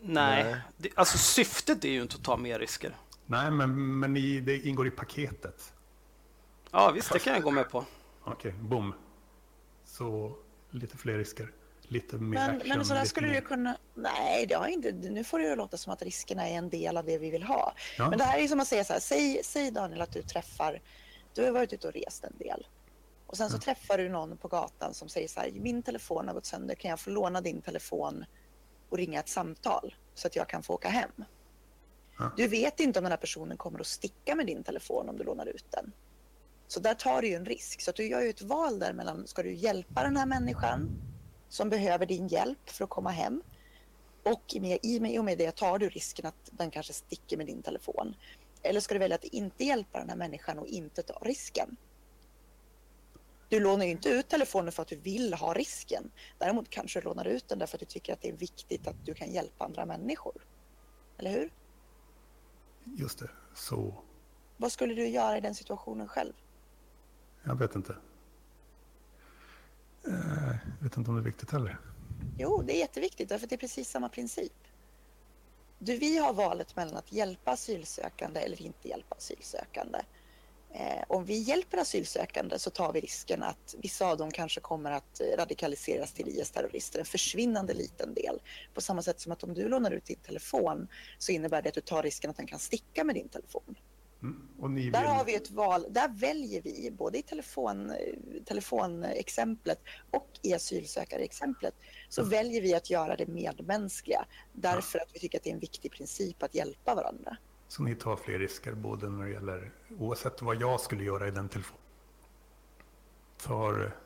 Nej, 0.00 0.44
Nej. 0.44 0.60
Det, 0.76 0.88
alltså 0.94 1.18
syftet 1.18 1.84
är 1.84 1.88
ju 1.88 2.02
inte 2.02 2.16
att 2.16 2.24
ta 2.24 2.36
mer 2.36 2.58
risker. 2.58 2.96
Nej, 3.26 3.50
men, 3.50 3.98
men 3.98 4.16
i, 4.16 4.40
det 4.40 4.66
ingår 4.66 4.86
i 4.86 4.90
paketet. 4.90 5.72
Ja, 6.70 6.90
visst, 6.90 7.12
det 7.12 7.18
kan 7.18 7.32
jag 7.32 7.42
gå 7.42 7.50
med 7.50 7.70
på. 7.70 7.84
Okej, 8.24 8.34
okay, 8.34 8.52
boom. 8.62 8.94
Så 9.84 10.36
lite 10.70 10.96
fler 10.96 11.18
risker. 11.18 11.52
Lite 11.82 12.16
mer 12.16 12.38
men, 12.38 12.56
action. 12.56 12.68
Men 12.76 12.86
så 12.86 12.94
där 12.94 13.04
skulle 13.04 13.26
mer... 13.26 13.34
du 13.34 13.40
kunna... 13.40 13.76
Nej, 13.94 14.46
det 14.46 14.54
har 14.54 14.66
inte... 14.66 14.92
nu 14.92 15.24
får 15.24 15.38
det 15.38 15.48
ju 15.48 15.56
låta 15.56 15.76
som 15.76 15.92
att 15.92 16.02
riskerna 16.02 16.48
är 16.48 16.54
en 16.54 16.70
del 16.70 16.96
av 16.96 17.04
det 17.04 17.18
vi 17.18 17.30
vill 17.30 17.42
ha. 17.42 17.74
Ja. 17.98 18.10
Men 18.10 18.18
det 18.18 18.24
här 18.24 18.38
är 18.38 18.48
som 18.48 18.60
att 18.60 18.68
säga 18.68 18.84
så 18.84 18.92
här, 18.92 19.00
säg, 19.00 19.40
säg 19.44 19.70
Daniel 19.70 20.00
att 20.00 20.12
du 20.12 20.22
träffar... 20.22 20.80
Du 21.36 21.44
har 21.44 21.50
varit 21.50 21.72
ute 21.72 21.88
och 21.88 21.94
rest 21.94 22.24
en 22.24 22.38
del. 22.38 22.66
Och 23.26 23.36
sen 23.36 23.50
så 23.50 23.56
ja. 23.56 23.60
träffar 23.60 23.98
du 23.98 24.08
någon 24.08 24.36
på 24.36 24.48
gatan 24.48 24.94
som 24.94 25.08
säger 25.08 25.28
så 25.28 25.40
här, 25.40 25.50
min 25.52 25.82
telefon 25.82 26.26
har 26.26 26.34
gått 26.34 26.46
sönder, 26.46 26.74
kan 26.74 26.90
jag 26.90 27.00
få 27.00 27.10
låna 27.10 27.40
din 27.40 27.62
telefon 27.62 28.24
och 28.88 28.98
ringa 28.98 29.20
ett 29.20 29.28
samtal 29.28 29.94
så 30.14 30.26
att 30.26 30.36
jag 30.36 30.48
kan 30.48 30.62
få 30.62 30.74
åka 30.74 30.88
hem? 30.88 31.10
Ja. 32.18 32.32
Du 32.36 32.48
vet 32.48 32.80
inte 32.80 32.98
om 32.98 33.02
den 33.02 33.12
här 33.12 33.16
personen 33.16 33.56
kommer 33.56 33.80
att 33.80 33.86
sticka 33.86 34.34
med 34.34 34.46
din 34.46 34.62
telefon 34.62 35.08
om 35.08 35.16
du 35.16 35.24
lånar 35.24 35.46
ut 35.46 35.66
den. 35.70 35.92
Så 36.66 36.80
där 36.80 36.94
tar 36.94 37.22
du 37.22 37.28
ju 37.28 37.34
en 37.34 37.46
risk. 37.46 37.80
Så 37.80 37.90
att 37.90 37.96
du 37.96 38.08
gör 38.08 38.22
ju 38.22 38.30
ett 38.30 38.42
val 38.42 38.78
där 38.78 38.92
mellan, 38.92 39.26
ska 39.26 39.42
du 39.42 39.54
hjälpa 39.54 40.02
den 40.02 40.16
här 40.16 40.26
människan 40.26 40.88
som 41.48 41.70
behöver 41.70 42.06
din 42.06 42.28
hjälp 42.28 42.70
för 42.70 42.84
att 42.84 42.90
komma 42.90 43.10
hem? 43.10 43.42
Och 44.22 44.54
i 44.82 45.18
och 45.18 45.24
med 45.24 45.38
det 45.38 45.56
tar 45.56 45.78
du 45.78 45.88
risken 45.88 46.26
att 46.26 46.50
den 46.50 46.70
kanske 46.70 46.92
sticker 46.92 47.36
med 47.36 47.46
din 47.46 47.62
telefon. 47.62 48.14
Eller 48.66 48.80
ska 48.80 48.94
du 48.94 48.98
välja 48.98 49.14
att 49.14 49.24
inte 49.24 49.64
hjälpa 49.64 49.98
den 49.98 50.08
här 50.08 50.16
människan 50.16 50.58
och 50.58 50.66
inte 50.66 51.02
ta 51.02 51.18
risken? 51.22 51.76
Du 53.48 53.60
lånar 53.60 53.84
ju 53.84 53.90
inte 53.90 54.08
ut 54.08 54.28
telefonen 54.28 54.72
för 54.72 54.82
att 54.82 54.88
du 54.88 54.96
vill 54.96 55.34
ha 55.34 55.54
risken. 55.54 56.10
Däremot 56.38 56.70
kanske 56.70 57.00
du 57.00 57.04
lånar 57.04 57.24
ut 57.24 57.48
den 57.48 57.58
därför 57.58 57.76
att 57.76 57.80
du 57.80 57.86
tycker 57.86 58.12
att 58.12 58.22
det 58.22 58.28
är 58.28 58.36
viktigt 58.36 58.86
att 58.86 59.06
du 59.06 59.14
kan 59.14 59.32
hjälpa 59.32 59.64
andra 59.64 59.86
människor. 59.86 60.42
Eller 61.18 61.30
hur? 61.30 61.50
Just 62.84 63.18
det, 63.18 63.30
så. 63.54 63.94
Vad 64.56 64.72
skulle 64.72 64.94
du 64.94 65.08
göra 65.08 65.38
i 65.38 65.40
den 65.40 65.54
situationen 65.54 66.08
själv? 66.08 66.32
Jag 67.44 67.58
vet 67.58 67.74
inte. 67.74 67.96
Eh, 70.06 70.12
jag 70.78 70.82
vet 70.84 70.96
inte 70.96 71.10
om 71.10 71.16
det 71.16 71.22
är 71.22 71.24
viktigt 71.24 71.50
heller. 71.50 71.78
Jo, 72.38 72.62
det 72.62 72.76
är 72.76 72.78
jätteviktigt 72.78 73.28
därför 73.28 73.46
att 73.46 73.50
det 73.50 73.56
är 73.56 73.58
precis 73.58 73.90
samma 73.90 74.08
princip. 74.08 74.65
Du, 75.78 75.96
vi 75.96 76.18
har 76.18 76.32
valet 76.32 76.76
mellan 76.76 76.96
att 76.96 77.12
hjälpa 77.12 77.50
asylsökande 77.50 78.40
eller 78.40 78.62
inte 78.62 78.88
hjälpa 78.88 79.14
asylsökande. 79.14 79.98
Eh, 80.70 81.04
om 81.08 81.24
vi 81.24 81.38
hjälper 81.38 81.78
asylsökande 81.78 82.58
så 82.58 82.70
tar 82.70 82.92
vi 82.92 83.00
risken 83.00 83.42
att 83.42 83.74
vissa 83.78 84.06
av 84.06 84.16
dem 84.16 84.30
kanske 84.30 84.60
kommer 84.60 84.90
att 84.90 85.20
radikaliseras 85.36 86.12
till 86.12 86.28
IS-terrorister, 86.28 86.98
en 86.98 87.04
försvinnande 87.04 87.74
liten 87.74 88.14
del. 88.14 88.40
På 88.74 88.80
samma 88.80 89.02
sätt 89.02 89.20
som 89.20 89.32
att 89.32 89.44
om 89.44 89.54
du 89.54 89.68
lånar 89.68 89.90
ut 89.90 90.04
din 90.04 90.18
telefon 90.18 90.88
så 91.18 91.32
innebär 91.32 91.62
det 91.62 91.68
att 91.68 91.74
du 91.74 91.80
tar 91.80 92.02
risken 92.02 92.30
att 92.30 92.36
den 92.36 92.46
kan 92.46 92.58
sticka 92.58 93.04
med 93.04 93.14
din 93.14 93.28
telefon. 93.28 93.76
Mm. 94.62 94.92
Där 94.92 95.04
har 95.04 95.24
vi 95.24 95.34
ett 95.34 95.50
val, 95.50 95.86
där 95.90 96.08
väljer 96.08 96.62
vi 96.62 96.90
både 96.90 97.18
i 97.18 97.22
telefon, 97.22 97.92
telefonexemplet 98.44 99.80
och 100.10 100.30
i 100.42 100.54
asylsökarexemplet 100.54 101.74
så 102.08 102.20
mm. 102.20 102.30
väljer 102.30 102.62
vi 102.62 102.74
att 102.74 102.90
göra 102.90 103.16
det 103.16 103.26
medmänskliga 103.26 104.26
därför 104.52 104.98
ja. 104.98 105.04
att 105.04 105.14
vi 105.14 105.18
tycker 105.18 105.38
att 105.38 105.44
det 105.44 105.50
är 105.50 105.54
en 105.54 105.60
viktig 105.60 105.92
princip 105.92 106.42
att 106.42 106.54
hjälpa 106.54 106.94
varandra. 106.94 107.36
Så 107.68 107.82
ni 107.82 107.94
tar 107.94 108.16
fler 108.16 108.38
risker 108.38 108.72
både 108.72 109.10
när 109.10 109.24
det 109.24 109.32
gäller, 109.32 109.72
oavsett 109.98 110.42
vad 110.42 110.60
jag 110.60 110.80
skulle 110.80 111.04
göra 111.04 111.28
i 111.28 111.30
den 111.30 111.48
telefonen, 111.48 111.82
tar 113.36 113.96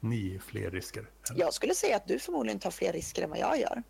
ni 0.00 0.40
fler 0.46 0.70
risker? 0.70 1.10
Eller? 1.30 1.40
Jag 1.40 1.54
skulle 1.54 1.74
säga 1.74 1.96
att 1.96 2.08
du 2.08 2.18
förmodligen 2.18 2.58
tar 2.58 2.70
fler 2.70 2.92
risker 2.92 3.22
än 3.22 3.30
vad 3.30 3.38
jag 3.38 3.60
gör. 3.60 3.82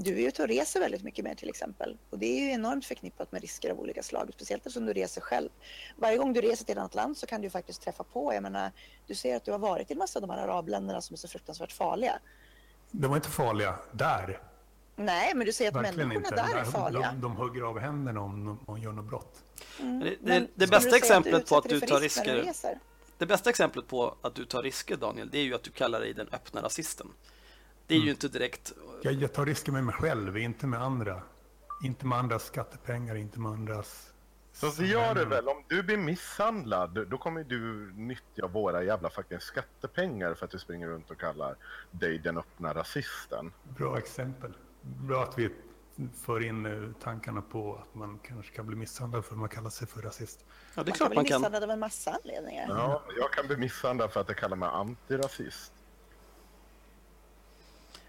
Du 0.00 0.22
är 0.22 0.28
ute 0.28 0.42
och 0.42 0.48
reser 0.48 0.80
väldigt 0.80 1.02
mycket 1.02 1.24
mer 1.24 1.34
till 1.34 1.48
exempel. 1.48 1.96
Och 2.10 2.18
det 2.18 2.26
är 2.26 2.40
ju 2.40 2.50
enormt 2.50 2.84
förknippat 2.84 3.32
med 3.32 3.40
risker 3.40 3.70
av 3.70 3.80
olika 3.80 4.02
slag, 4.02 4.30
speciellt 4.34 4.66
eftersom 4.66 4.86
du 4.86 4.92
reser 4.92 5.20
själv. 5.20 5.48
Varje 5.96 6.16
gång 6.16 6.32
du 6.32 6.40
reser 6.40 6.64
till 6.64 6.72
ett 6.72 6.78
annat 6.78 6.94
land 6.94 7.16
så 7.16 7.26
kan 7.26 7.40
du 7.40 7.50
faktiskt 7.50 7.82
träffa 7.82 8.04
på, 8.04 8.34
jag 8.34 8.42
menar, 8.42 8.72
du 9.06 9.14
ser 9.14 9.36
att 9.36 9.44
du 9.44 9.52
har 9.52 9.58
varit 9.58 9.90
i 9.90 9.92
en 9.92 9.98
massa 9.98 10.18
av 10.18 10.20
de 10.20 10.30
här 10.30 10.38
arabländerna 10.38 11.00
som 11.00 11.14
är 11.14 11.18
så 11.18 11.28
fruktansvärt 11.28 11.72
farliga. 11.72 12.18
De 12.90 13.08
var 13.08 13.16
inte 13.16 13.28
farliga 13.28 13.78
där. 13.92 14.40
Nej, 14.96 15.32
men 15.34 15.46
du 15.46 15.52
säger 15.52 15.70
att 15.70 15.76
Verkligen 15.76 16.08
människorna 16.08 16.42
inte. 16.42 16.54
där 16.54 16.60
är 16.60 16.64
farliga. 16.64 17.12
De, 17.12 17.20
de, 17.20 17.36
hugger 17.36 17.62
av 17.62 17.78
händerna 17.78 18.20
om 18.20 18.58
de 18.66 18.78
gör 18.78 18.92
något 18.92 19.04
brott. 19.04 19.42
Mm. 19.80 20.00
Det, 20.00 20.16
det, 20.20 20.46
det 20.54 20.66
bästa 20.66 20.96
exemplet 20.96 21.48
på 21.48 21.56
att 21.56 21.68
du 21.68 21.80
tar 21.80 22.00
risker 22.00 22.54
det 23.18 23.26
bästa 23.26 23.50
exemplet 23.50 23.86
på 23.86 24.14
att 24.22 24.34
du 24.34 24.44
tar 24.44 24.62
risker, 24.62 24.96
Daniel, 24.96 25.28
det 25.30 25.38
är 25.38 25.42
ju 25.42 25.54
att 25.54 25.62
du 25.62 25.70
kallar 25.70 26.00
dig 26.00 26.14
den 26.14 26.28
öppna 26.32 26.62
rasisten. 26.62 27.06
Det 27.88 27.94
är 27.94 27.96
mm. 27.96 28.06
ju 28.06 28.10
inte 28.10 28.28
direkt... 28.28 28.72
Jag, 29.02 29.14
jag 29.14 29.32
tar 29.32 29.46
risker 29.46 29.72
med 29.72 29.84
mig 29.84 29.94
själv, 29.94 30.38
inte 30.38 30.66
med 30.66 30.82
andra. 30.82 31.22
Inte 31.84 32.06
med 32.06 32.18
andras 32.18 32.44
skattepengar, 32.44 33.14
inte 33.14 33.40
med 33.40 33.52
andras... 33.52 34.12
Så, 34.52 34.70
så 34.70 34.84
gör 34.84 35.14
det 35.14 35.24
väl, 35.24 35.48
om 35.48 35.64
du 35.68 35.82
blir 35.82 35.96
misshandlad, 35.96 37.08
då 37.10 37.18
kommer 37.18 37.44
du 37.44 37.92
nyttja 37.96 38.46
våra 38.46 38.82
jävla 38.82 39.10
fucking 39.10 39.40
skattepengar 39.40 40.34
för 40.34 40.44
att 40.44 40.50
du 40.50 40.58
springer 40.58 40.88
runt 40.88 41.10
och 41.10 41.20
kallar 41.20 41.56
dig 41.90 42.18
den 42.18 42.38
öppna 42.38 42.74
rasisten. 42.74 43.52
Bra 43.76 43.98
exempel. 43.98 44.52
Bra 44.82 45.22
att 45.22 45.38
vi 45.38 45.50
för 46.24 46.44
in 46.44 46.66
eh, 46.66 47.02
tankarna 47.02 47.42
på 47.42 47.76
att 47.82 47.94
man 47.94 48.18
kanske 48.18 48.56
kan 48.56 48.66
bli 48.66 48.76
misshandlad 48.76 49.24
för 49.24 49.34
att 49.34 49.40
man 49.40 49.48
kallar 49.48 49.70
sig 49.70 49.88
för 49.88 50.02
rasist. 50.02 50.44
Ja, 50.74 50.82
det 50.82 50.90
är 50.90 50.92
man 50.92 50.96
klart 50.96 50.98
kan 50.98 51.22
bli 51.22 51.22
misshandlad 51.22 51.62
av 51.64 51.70
en 51.70 51.78
massa 51.78 52.10
anledningar. 52.10 52.66
Ja, 52.68 53.02
jag 53.18 53.32
kan 53.32 53.46
bli 53.46 53.56
misshandlad 53.56 54.12
för 54.12 54.20
att 54.20 54.28
jag 54.28 54.36
kallar 54.36 54.56
mig 54.56 54.68
antirasist. 54.68 55.72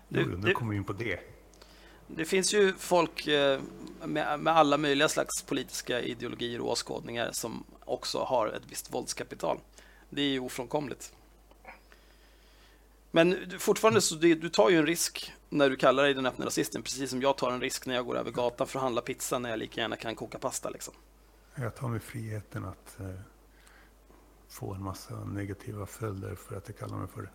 Du, 0.10 0.38
nu 0.38 0.54
kommer 0.54 0.72
vi 0.72 0.78
in 0.78 0.84
på 0.84 0.94
det. 0.94 1.20
Det 2.08 2.26
finns 2.26 2.54
ju 2.54 2.74
folk 2.74 3.28
eh, 3.28 3.62
med, 4.06 4.40
med, 4.40 4.58
alla 4.58 4.78
möjliga 4.78 5.10
slags 5.10 5.42
politiska 5.42 6.02
ideologier 6.02 6.62
och 6.62 6.70
åskådningar 6.70 7.32
som 7.32 7.64
också 7.86 8.20
har 8.20 8.48
ett 8.48 8.64
visst 8.70 8.94
våldskapital. 8.94 9.60
Det 10.10 10.22
är 10.22 10.30
ju 10.30 10.40
ofrånkomligt. 10.40 11.14
Men 13.12 13.60
fortfarande 13.60 14.02
så 14.02 14.16
du, 14.16 14.36
du 14.36 14.50
tar 14.50 14.70
ju 14.70 14.78
en 14.78 14.86
risk 14.86 15.34
när 15.50 15.70
du 15.70 15.76
kallar 15.76 16.04
dig 16.04 16.14
den 16.14 16.26
öppna 16.26 16.46
rasisten, 16.46 16.84
precis 16.84 17.10
som 17.10 17.22
jag 17.22 17.38
tar 17.38 17.52
en 17.52 17.62
risk 17.62 17.86
när 17.86 17.96
jag 17.96 18.06
går 18.06 18.18
över 18.18 18.32
gatan 18.32 18.68
för 18.68 18.80
att 18.80 18.84
handla 18.84 19.02
pizza 19.02 19.40
när 19.40 19.50
jag 19.50 19.60
lika 19.60 19.82
gärna 19.82 19.96
kan 19.96 20.16
koka 20.16 20.40
pasta. 20.40 20.70
Liksom. 20.70 20.94
Jag 21.56 21.76
tar 21.76 21.88
mig 21.88 22.00
friheten 22.00 22.66
att 22.66 23.00
eh, 23.00 23.06
få 24.50 24.74
en 24.74 24.84
massa 24.84 25.26
negativa 25.26 25.86
följder 25.86 26.36
för 26.36 26.56
att 26.56 26.68
jag 26.68 26.78
kallar 26.78 26.98
mig 26.98 27.08
för 27.08 27.22
det. 27.22 27.30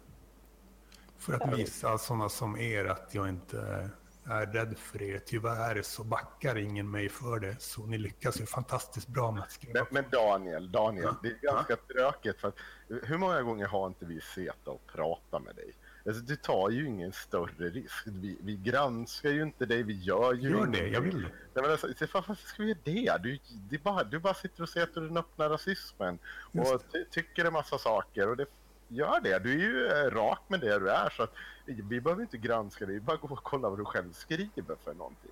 För 1.24 1.32
att 1.32 1.58
visa 1.58 1.98
sådana 1.98 2.28
som 2.28 2.56
er 2.56 2.84
att 2.84 3.14
jag 3.14 3.28
inte 3.28 3.90
är 4.24 4.46
rädd 4.46 4.78
för 4.78 5.02
er. 5.02 5.18
Tyvärr 5.26 5.82
så 5.82 6.04
backar 6.04 6.58
ingen 6.58 6.90
mig 6.90 7.08
för 7.08 7.40
det. 7.40 7.56
Så 7.60 7.86
ni 7.86 7.98
lyckas 7.98 8.40
ju 8.40 8.46
fantastiskt 8.46 9.08
bra 9.08 9.30
med 9.30 9.42
att 9.42 9.52
skriva. 9.52 9.80
Men, 9.80 9.86
men 9.90 10.04
Daniel, 10.10 10.72
Daniel, 10.72 11.04
ja. 11.04 11.16
det 11.22 11.28
är 11.28 11.52
ganska 11.52 11.76
ja. 11.88 11.94
tråkigt. 11.94 12.40
För 12.40 12.48
att, 12.48 12.54
hur 12.88 13.18
många 13.18 13.42
gånger 13.42 13.66
har 13.66 13.86
inte 13.86 14.04
vi 14.04 14.20
sett 14.20 14.68
och 14.68 14.86
pratat 14.86 15.42
med 15.42 15.56
dig? 15.56 15.72
Alltså, 16.06 16.22
du 16.22 16.36
tar 16.36 16.70
ju 16.70 16.86
ingen 16.86 17.12
större 17.12 17.68
risk. 17.70 18.06
Vi, 18.06 18.38
vi 18.40 18.56
granskar 18.56 19.30
ju 19.30 19.42
inte 19.42 19.66
dig, 19.66 19.82
vi 19.82 20.02
gör 20.02 20.34
ju 20.34 20.50
Gör 20.50 20.66
det, 20.66 20.88
jag 20.88 21.00
vill 21.00 21.22
det. 21.22 21.60
men 21.62 21.70
alltså, 21.70 21.86
varför 22.12 22.34
ska 22.34 22.62
vi 22.62 22.68
göra 22.68 23.18
det? 23.18 23.18
Du, 23.22 23.38
det 23.70 23.82
bara, 23.82 24.04
du 24.04 24.18
bara 24.18 24.34
sitter 24.34 24.62
och 24.62 24.68
ser 24.68 24.82
att 24.82 24.94
den 24.94 25.16
öppna 25.16 25.48
rasismen 25.48 26.18
och 26.52 26.82
ty 26.92 27.04
tycker 27.04 27.44
en 27.44 27.52
massa 27.52 27.78
saker. 27.78 28.28
Och 28.28 28.36
det 28.36 28.46
gör 28.88 29.20
det. 29.20 29.38
Du 29.38 29.52
är 29.52 29.58
ju 29.58 29.86
eh, 29.86 30.10
rak 30.10 30.40
med 30.48 30.60
det 30.60 30.78
du 30.78 30.90
är. 30.90 31.10
Så 31.10 31.22
att, 31.22 31.32
vi 31.66 32.00
behöver 32.00 32.22
inte 32.22 32.38
granska 32.38 32.86
dig, 32.86 32.94
vi 32.94 33.00
bara 33.00 33.16
gå 33.16 33.28
och 33.28 33.42
kolla 33.42 33.68
vad 33.68 33.78
du 33.78 33.84
själv 33.84 34.12
skriver 34.12 34.76
för 34.84 34.94
någonting. 34.94 35.30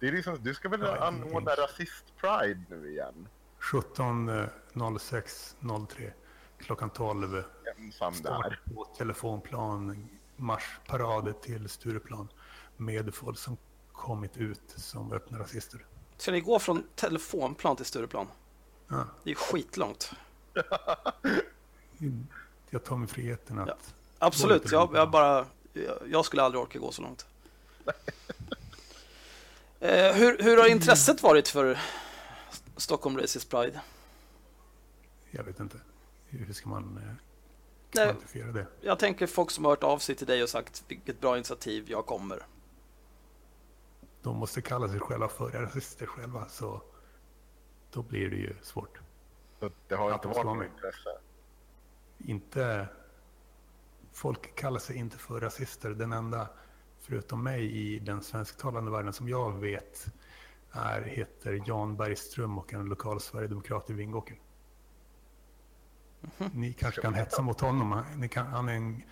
Det 0.00 0.08
är 0.08 0.12
liksom, 0.12 0.38
du 0.42 0.54
ska 0.54 0.68
väl 0.68 0.80
ja, 0.80 1.06
anordna 1.06 1.50
rasist-pride 1.50 2.64
nu 2.68 2.90
igen? 2.90 3.28
17.06.03 3.60 6.12
klockan 6.58 6.90
12. 6.90 7.44
Ensam 7.76 8.14
där. 8.22 8.60
På 8.74 8.84
telefonplan, 8.84 10.08
marschparad 10.36 11.42
till 11.42 11.68
Stureplan 11.68 12.28
med 12.76 13.14
folk 13.14 13.38
som 13.38 13.56
kommit 13.92 14.36
ut 14.36 14.62
som 14.66 15.12
öppna 15.12 15.38
rasister. 15.38 15.86
Ska 16.16 16.32
ni 16.32 16.40
gå 16.40 16.58
från 16.58 16.82
telefonplan 16.94 17.76
till 17.76 17.86
Stureplan? 17.86 18.26
Ja. 18.88 19.06
Det 19.24 19.30
är 19.30 19.34
skitlångt. 19.34 20.12
jag 22.74 22.84
tar 22.84 22.96
mig 22.96 23.08
friheten 23.08 23.58
att... 23.58 23.68
Ja. 23.68 23.76
Absolut, 24.18 24.72
jag, 24.72 24.90
jag, 24.94 25.10
bara, 25.10 25.46
jag, 25.72 25.98
jag, 26.06 26.24
skulle 26.24 26.42
aldrig 26.42 26.62
orka 26.62 26.78
gå 26.78 26.92
så 26.92 27.02
långt. 27.02 27.26
Eh, 29.80 30.14
hur, 30.14 30.38
hur 30.42 30.56
har 30.56 30.68
intresset 30.68 31.22
varit 31.22 31.48
för 31.48 31.78
Stockholm 32.76 33.18
Racist 33.18 33.50
Pride? 33.50 33.80
Jag 35.30 35.44
vet 35.44 35.60
inte. 35.60 35.78
Hur 36.28 36.52
ska 36.52 36.68
man 36.68 37.00
eh, 37.02 38.04
kvantifiera 38.04 38.52
det? 38.52 38.66
jag 38.80 38.98
tänker 38.98 39.26
folk 39.26 39.50
som 39.50 39.64
har 39.64 39.72
hört 39.72 39.84
av 39.84 39.98
sig 39.98 40.14
till 40.14 40.26
dig 40.26 40.42
och 40.42 40.48
sagt 40.48 40.84
vilket 40.88 41.20
bra 41.20 41.36
initiativ, 41.36 41.84
jag 41.88 42.06
kommer. 42.06 42.46
De 44.22 44.36
måste 44.36 44.62
kalla 44.62 44.88
sig 44.88 45.00
själva 45.00 45.28
för 45.28 45.50
rasister 45.50 46.06
själva, 46.06 46.48
så 46.48 46.82
då 47.92 48.02
blir 48.02 48.30
det 48.30 48.36
ju 48.36 48.54
svårt. 48.62 49.00
Så 49.60 49.70
det 49.88 49.94
har 49.94 50.14
inte 50.14 50.28
varit 50.28 50.44
något 50.44 50.66
intresse. 50.66 51.18
Inte... 52.24 52.88
Folk 54.12 54.56
kallar 54.56 54.78
sig 54.78 54.96
inte 54.96 55.18
för 55.18 55.40
rasister. 55.40 55.90
Den 55.90 56.12
enda, 56.12 56.48
förutom 57.00 57.42
mig, 57.42 57.76
i 57.76 57.98
den 57.98 58.22
svensktalande 58.22 58.90
världen 58.90 59.12
som 59.12 59.28
jag 59.28 59.52
vet 59.52 60.06
är, 60.72 61.02
heter 61.02 61.62
Jan 61.66 61.96
Bergström 61.96 62.58
och 62.58 62.72
en 62.72 62.84
lokal 62.84 63.20
sverigedemokrat 63.20 63.90
i 63.90 63.92
Vingåker. 63.92 64.36
Ni 66.52 66.72
kanske 66.72 67.00
kan 67.00 67.14
hetsa 67.14 67.42
mot 67.42 67.60
honom. 67.60 68.04
Ni 68.16 68.28
kan, 68.28 68.46
han 68.46 68.68
är 68.68 68.72
en, 68.72 69.02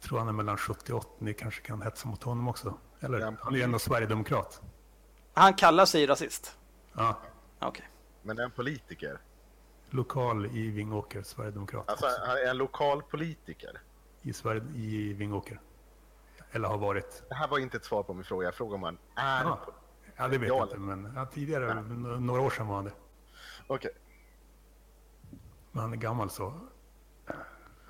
tror 0.00 0.18
han 0.18 0.28
är 0.28 0.32
mellan 0.32 0.56
70 0.56 0.92
och 0.92 0.98
80. 0.98 1.24
Ni 1.24 1.34
kanske 1.34 1.60
kan 1.62 1.82
hetsa 1.82 2.08
mot 2.08 2.22
honom 2.22 2.48
också. 2.48 2.78
Eller? 3.00 3.18
Ja. 3.18 3.34
Han 3.40 3.54
är 3.54 3.58
ju 3.58 3.64
ändå 3.64 3.78
sverigedemokrat. 3.78 4.62
Han 5.34 5.54
kallar 5.54 5.86
sig 5.86 6.06
rasist? 6.06 6.58
Ja, 6.92 7.18
Okej. 7.60 7.88
Men 8.22 8.38
är 8.38 8.42
en 8.42 8.50
politiker. 8.50 9.20
Lokal 9.90 10.46
i 10.46 10.70
Vingåker, 10.70 11.22
sverigedemokrat. 11.22 11.88
Alltså 11.88 12.06
också. 12.06 12.20
han 12.26 12.36
är 12.36 12.50
en 12.50 12.56
lokal 12.58 13.02
politiker. 13.02 13.80
I, 14.22 14.32
Sverige, 14.32 14.62
I 14.74 15.12
Vingåker. 15.12 15.60
Eller 16.52 16.68
har 16.68 16.78
varit. 16.78 17.22
Det 17.28 17.34
här 17.34 17.48
var 17.48 17.58
inte 17.58 17.76
ett 17.76 17.84
svar 17.84 18.02
på 18.02 18.14
min 18.14 18.24
fråga. 18.24 18.44
Jag 18.46 18.54
frågade 18.54 18.74
om 18.74 18.82
han 18.82 18.98
är 19.14 19.44
Ja, 19.44 19.60
ja 20.16 20.28
det 20.28 20.38
vet 20.38 20.48
Ja, 20.48 20.56
jag 20.56 20.66
inte. 20.66 20.78
Men 20.78 21.12
ja, 21.16 21.26
tidigare, 21.26 21.70
n- 21.70 22.16
några 22.26 22.40
år 22.42 22.50
sedan 22.50 22.66
var 22.66 22.74
han 22.76 22.84
det. 22.84 22.92
Okej. 23.66 23.90
Men 25.72 25.82
han 25.82 25.92
är 25.92 25.96
gammal 25.96 26.30
så. 26.30 26.44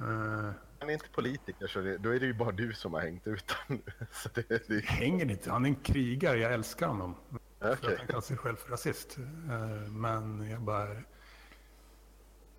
Uh, 0.01 0.51
Han 0.79 0.89
är 0.89 0.93
inte 0.93 1.09
politiker 1.09 1.67
så 1.67 1.81
det, 1.81 1.99
då 1.99 2.11
är 2.15 2.21
det 2.21 2.27
ju 2.27 2.35
bara 2.35 2.53
du 2.53 2.73
som 2.73 2.95
har 2.95 3.01
hängt 3.01 3.27
ut 3.27 3.51
honom. 3.51 3.83
Det, 4.35 4.69
det, 4.69 4.85
hänger 4.85 5.31
inte. 5.31 5.51
Han 5.51 5.65
är 5.65 5.69
en 5.69 5.75
krigare. 5.77 6.39
Jag 6.39 6.53
älskar 6.53 6.87
honom. 6.89 7.15
Att 7.59 7.85
han 7.85 7.97
kallar 8.07 8.21
sig 8.21 8.37
själv 8.37 8.57
för 8.57 8.71
rasist. 8.71 9.19
Eh, 9.51 9.91
men 9.91 10.51
jag 10.51 10.61
bara... 10.63 10.89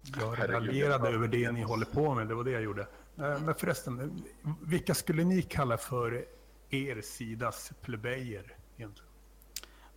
Jag 0.02 0.54
raljerade 0.54 1.10
över 1.10 1.28
det 1.28 1.52
ni 1.52 1.62
håller 1.62 1.86
på 1.86 2.16
med. 2.16 2.28
Det 2.28 2.36
var 2.36 2.44
det 2.44 2.52
jag 2.52 2.62
gjorde. 2.62 2.82
Eh, 3.18 3.40
men 3.40 3.56
förresten, 3.56 4.24
vilka 4.62 4.94
skulle 4.94 5.24
ni 5.24 5.42
kalla 5.42 5.78
för 5.78 6.26
er 6.70 7.02
sidas 7.02 7.72
plebejer 7.82 8.56
egentligen? 8.78 9.12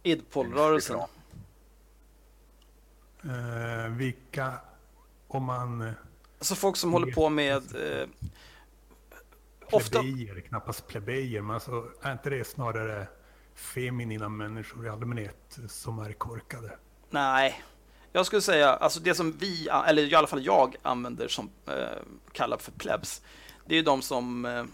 Idpol-rörelsen. 0.02 1.00
Eh, 3.24 3.88
vilka, 3.90 4.54
om 5.28 5.44
man... 5.44 5.92
Alltså 6.38 6.54
folk 6.54 6.76
som 6.76 6.92
håller 6.92 7.12
på 7.12 7.28
med... 7.28 7.56
Eh, 7.56 8.08
ofta... 9.70 10.00
Plebejer, 10.00 10.40
knappast 10.40 10.86
plebejer, 10.86 11.42
men 11.42 11.54
alltså, 11.54 11.88
är 12.02 12.12
inte 12.12 12.30
det 12.30 12.44
snarare 12.44 13.06
feminina 13.54 14.28
människor 14.28 14.86
i 14.86 14.88
allmänhet 14.88 15.58
som 15.68 15.98
är 15.98 16.12
korkade? 16.12 16.78
Nej, 17.10 17.62
jag 18.12 18.27
skulle 18.27 18.42
säga 18.42 18.68
alltså 18.75 19.01
det 19.01 19.14
som 19.14 19.33
vi, 19.33 19.68
eller 19.87 20.03
i 20.03 20.14
alla 20.14 20.27
fall 20.27 20.44
jag 20.44 20.77
använder 20.83 21.29
som 21.29 21.51
eh, 21.66 21.75
kallar 22.33 22.59
för 22.59 22.72
plebs. 22.72 23.22
Det 23.66 23.75
är 23.75 23.77
ju 23.77 23.83
de 23.83 24.03
som 24.03 24.44
eh, 24.44 24.64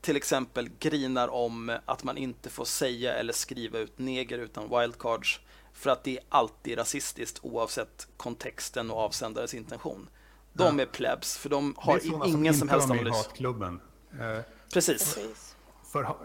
till 0.00 0.16
exempel 0.16 0.70
grinar 0.78 1.28
om 1.28 1.78
att 1.84 2.04
man 2.04 2.16
inte 2.16 2.50
får 2.50 2.64
säga 2.64 3.14
eller 3.14 3.32
skriva 3.32 3.78
ut 3.78 3.98
neger 3.98 4.38
utan 4.38 4.68
wildcards 4.80 5.40
för 5.72 5.90
att 5.90 6.04
det 6.04 6.16
är 6.18 6.24
alltid 6.28 6.78
rasistiskt 6.78 7.38
oavsett 7.42 8.08
kontexten 8.16 8.90
och 8.90 8.98
avsändares 8.98 9.54
intention. 9.54 10.08
De 10.52 10.78
Ja. 10.78 10.82
är 10.82 10.86
plebs 10.86 11.36
för 11.38 11.48
de 11.48 11.72
Det 11.72 11.80
har 11.82 11.96
är 11.96 12.00
sådana 12.00 12.26
ingen 12.26 12.46
inte 12.46 12.58
som 12.58 12.68
helst 12.68 12.90
analys. 12.90 13.16
Hatklubben. 13.16 13.80
Eh, 14.12 14.40
Precis. 14.72 15.14
Precis. 15.14 15.56
för 15.92 16.02
ha- 16.02 16.18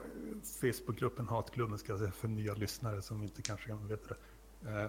Facebookgruppen 0.62 1.28
Hatklubben 1.28 1.78
ska 1.78 1.92
jag 1.92 2.00
säga 2.00 2.12
för 2.12 2.28
nya 2.28 2.54
lyssnare 2.54 3.02
som 3.02 3.24
inte 3.24 3.42
kanske 3.42 3.68
kan 3.68 3.88
veta 3.88 4.14
det. 4.62 4.82
Eh, 4.82 4.88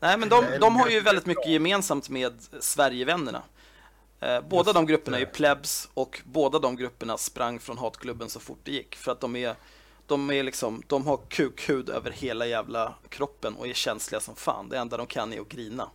Nej, 0.00 0.18
men 0.18 0.28
de, 0.28 0.44
de 0.60 0.76
har 0.76 0.88
ju 0.88 1.00
väldigt 1.00 1.26
mycket 1.26 1.46
gemensamt 1.46 2.08
med 2.08 2.32
Sverigevännerna. 2.60 3.42
Eh, 4.20 4.40
båda 4.48 4.72
de 4.72 4.86
grupperna 4.86 5.16
är 5.16 5.20
ju 5.20 5.26
plebs 5.26 5.88
och 5.94 6.20
båda 6.24 6.58
de 6.58 6.76
grupperna 6.76 7.18
sprang 7.18 7.58
från 7.58 7.78
hatklubben 7.78 8.28
så 8.28 8.40
fort 8.40 8.58
det 8.62 8.72
gick. 8.72 8.96
För 8.96 9.12
att 9.12 9.20
de 9.20 9.36
är, 9.36 9.54
de 10.06 10.30
är 10.30 10.42
liksom, 10.42 10.82
de 10.86 11.06
har 11.06 11.16
kukhud 11.28 11.90
över 11.90 12.10
hela 12.10 12.46
jävla 12.46 12.94
kroppen 13.08 13.54
och 13.56 13.68
är 13.68 13.72
känsliga 13.72 14.20
som 14.20 14.34
fan. 14.34 14.68
Det 14.68 14.78
enda 14.78 14.96
de 14.96 15.06
kan 15.06 15.32
är 15.32 15.40
att 15.40 15.48
grina. 15.48 15.88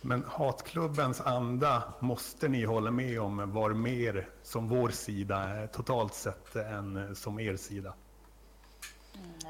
Men 0.00 0.24
Hatklubbens 0.28 1.20
anda 1.20 1.82
måste 2.00 2.48
ni 2.48 2.64
hålla 2.64 2.90
med 2.90 3.20
om 3.20 3.52
var 3.52 3.70
mer 3.70 4.28
som 4.42 4.68
vår 4.68 4.90
sida 4.90 5.66
totalt 5.72 6.14
sett 6.14 6.56
än 6.56 7.16
som 7.16 7.40
er 7.40 7.56
sida. 7.56 7.94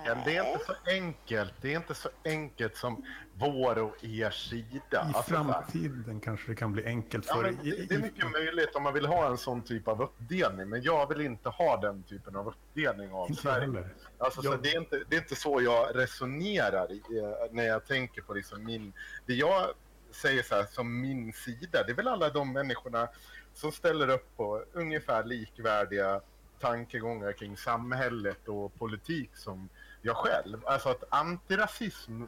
Men 0.07 0.19
det 0.25 0.37
är 0.37 0.53
inte 0.53 0.65
så 0.65 0.75
enkelt. 0.87 1.53
Det 1.61 1.73
är 1.73 1.77
inte 1.77 1.95
så 1.95 2.09
enkelt 2.25 2.77
som 2.77 3.05
vår 3.35 3.79
och 3.79 4.05
er 4.05 4.31
sida. 4.31 4.81
I 4.93 4.97
Alltså, 4.97 5.23
så 5.23 5.23
framtiden 5.23 6.21
kanske 6.21 6.51
det 6.51 6.55
kan 6.57 6.73
bli 6.73 6.85
enkelt 6.87 7.25
Ja, 7.29 7.35
för 7.35 7.49
i- 7.49 7.53
det, 7.63 7.87
det 7.89 7.95
är 7.95 7.99
i- 7.99 8.03
mycket 8.03 8.31
möjligt 8.33 8.75
om 8.75 8.83
man 8.83 8.95
vill 8.95 9.07
ha 9.07 9.27
en 9.31 9.39
sån 9.39 9.63
typ 9.63 9.89
av 9.89 10.03
uppdelning, 10.03 10.69
men 10.69 10.83
jag 10.83 11.09
vill 11.09 11.21
inte 11.21 11.49
ha 11.49 11.81
den 11.81 12.03
typen 12.03 12.37
av 12.37 12.49
uppdelning 12.49 13.13
av 13.13 13.29
Inte 13.31 13.43
Sverige. 13.43 13.61
heller. 13.61 13.89
Alltså, 14.19 14.43
så 14.43 14.49
Jag- 14.49 14.63
det, 14.63 14.69
är 14.73 14.79
inte, 14.81 15.03
det 15.09 15.17
är 15.17 15.21
inte 15.21 15.35
så 15.37 15.63
jag 15.63 15.97
resonerar 15.97 16.93
i, 16.93 17.03
eh, 17.19 17.53
när 17.53 17.65
jag 17.65 17.87
tänker 17.87 18.23
på 18.23 18.35
liksom 18.35 18.65
min... 18.65 18.93
Det 19.27 19.35
jag 19.35 19.67
säger 20.11 20.43
så 20.43 20.55
här, 20.55 20.65
som 20.71 21.01
min 21.01 21.33
sida, 21.33 21.83
det 21.83 21.93
är 21.93 21.97
väl 21.97 22.09
alla 22.09 22.29
de 22.31 22.53
människorna 22.53 23.09
som 23.55 23.73
ställer 23.73 24.09
upp 24.11 24.37
på 24.37 24.65
ungefär 24.73 25.25
likvärdiga 25.25 26.21
tankegångar 26.61 27.33
kring 27.33 27.57
samhället 27.57 28.49
och 28.49 28.75
politik 28.75 29.37
som 29.37 29.69
jag 30.03 30.17
själv. 30.17 30.67
Alltså 30.67 30.89
att 30.89 31.05
antirasism 31.11 32.25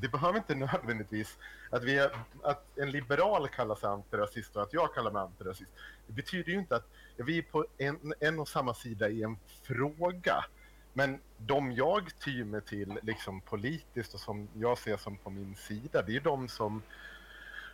det 0.00 0.08
behöver 0.08 0.38
inte 0.38 0.54
nödvändigtvis 0.54 1.38
att, 1.70 1.84
vi 1.84 1.98
är, 1.98 2.10
att 2.42 2.78
en 2.78 2.90
liberal 2.90 3.48
kallar 3.48 3.74
sig 3.74 3.88
antirasist 3.88 4.56
och 4.56 4.62
att 4.62 4.72
jag 4.72 4.94
kallar 4.94 5.10
mig 5.10 5.22
antirasist. 5.22 5.70
Det 6.06 6.12
betyder 6.12 6.52
ju 6.52 6.58
inte 6.58 6.76
att 6.76 6.88
vi 7.16 7.38
är 7.38 7.42
på 7.42 7.66
en, 7.78 8.14
en 8.20 8.38
och 8.38 8.48
samma 8.48 8.74
sida 8.74 9.08
i 9.08 9.22
en 9.22 9.38
fråga. 9.62 10.44
Men 10.92 11.20
de 11.38 11.72
jag 11.72 12.18
tyr 12.18 12.44
mig 12.44 12.60
till 12.60 12.98
liksom 13.02 13.40
politiskt 13.40 14.14
och 14.14 14.20
som 14.20 14.48
jag 14.54 14.78
ser 14.78 14.96
som 14.96 15.16
på 15.16 15.30
min 15.30 15.56
sida, 15.56 16.02
det 16.02 16.16
är 16.16 16.20
de 16.20 16.48
som 16.48 16.82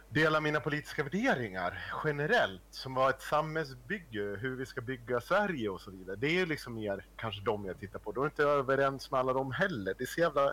delar 0.09 0.40
mina 0.40 0.61
politiska 0.61 1.03
värderingar 1.03 1.79
generellt, 2.05 2.62
som 2.71 2.95
var 2.95 3.11
ett 3.11 3.23
samhällsbygge, 3.23 4.37
hur 4.40 4.57
vi 4.57 4.66
ska 4.66 4.81
bygga 4.81 5.21
Sverige 5.21 5.69
och 5.69 5.81
så 5.81 5.90
vidare. 5.90 6.16
Det 6.16 6.27
är 6.27 6.33
ju 6.33 6.47
liksom 6.47 6.75
mer 6.75 7.07
kanske 7.16 7.42
de 7.42 7.64
jag 7.64 7.81
tittar 7.81 7.99
på. 7.99 8.12
Då 8.12 8.23
är 8.23 8.27
inte 8.27 8.42
jag 8.42 8.59
överens 8.59 9.11
med 9.11 9.21
alla 9.21 9.33
dem 9.33 9.53
heller. 9.53 9.95
Det 9.99 10.05
är 10.05 10.07
så 10.07 10.21
jävla 10.21 10.53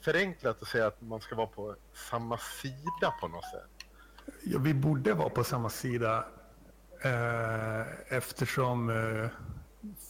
förenklat 0.00 0.62
att 0.62 0.68
säga 0.68 0.86
att 0.86 1.00
man 1.00 1.20
ska 1.20 1.34
vara 1.34 1.46
på 1.46 1.76
samma 2.10 2.38
sida 2.38 3.14
på 3.20 3.28
något 3.28 3.44
sätt. 3.44 3.88
Ja, 4.42 4.58
vi 4.58 4.74
borde 4.74 5.14
vara 5.14 5.28
på 5.28 5.44
samma 5.44 5.70
sida 5.70 6.24
eh, 7.04 8.16
eftersom 8.16 8.90
eh, 8.90 9.30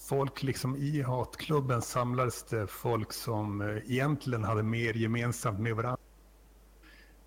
folk 0.08 0.42
liksom 0.42 0.76
i 0.76 1.02
hatklubben 1.02 1.82
samlades 1.82 2.42
det 2.42 2.66
folk 2.66 3.12
som 3.12 3.60
eh, 3.60 3.76
egentligen 3.92 4.44
hade 4.44 4.62
mer 4.62 4.94
gemensamt 4.94 5.60
med 5.60 5.76
varandra. 5.76 6.03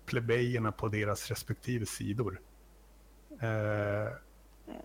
Plebejerna 0.08 0.72
på 0.72 0.88
deras 0.88 1.28
respektive 1.28 1.86
sidor. 1.86 2.40
Eh, 3.40 4.12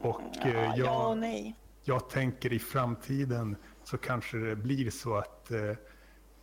och 0.02 0.22
eh, 0.46 0.54
Ja, 0.54 0.76
ja 0.78 1.06
och 1.08 1.12
jag, 1.12 1.18
nej. 1.18 1.56
jag 1.84 2.10
tänker 2.10 2.54
i 2.54 2.60
framtiden 2.60 3.56
så 3.84 3.98
kanske 3.98 4.38
det 4.38 4.56
blir 4.56 4.92
så 4.92 5.16
att 5.16 5.52
eh, 5.52 5.74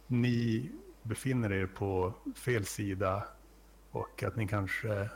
ni 0.07 0.71
befinner 1.03 1.53
er 1.53 1.67
på 1.67 2.15
fel 2.37 2.65
sida 2.65 3.25
och 3.91 4.23
att 4.23 4.37
ni 4.37 4.49
kanske 4.49 5.11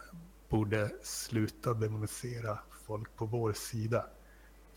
borde 0.49 0.91
sluta 1.03 1.75
demonisera 1.75 2.59
folk 2.87 3.17
på 3.17 3.27
vår 3.27 3.53
sida. 3.53 4.07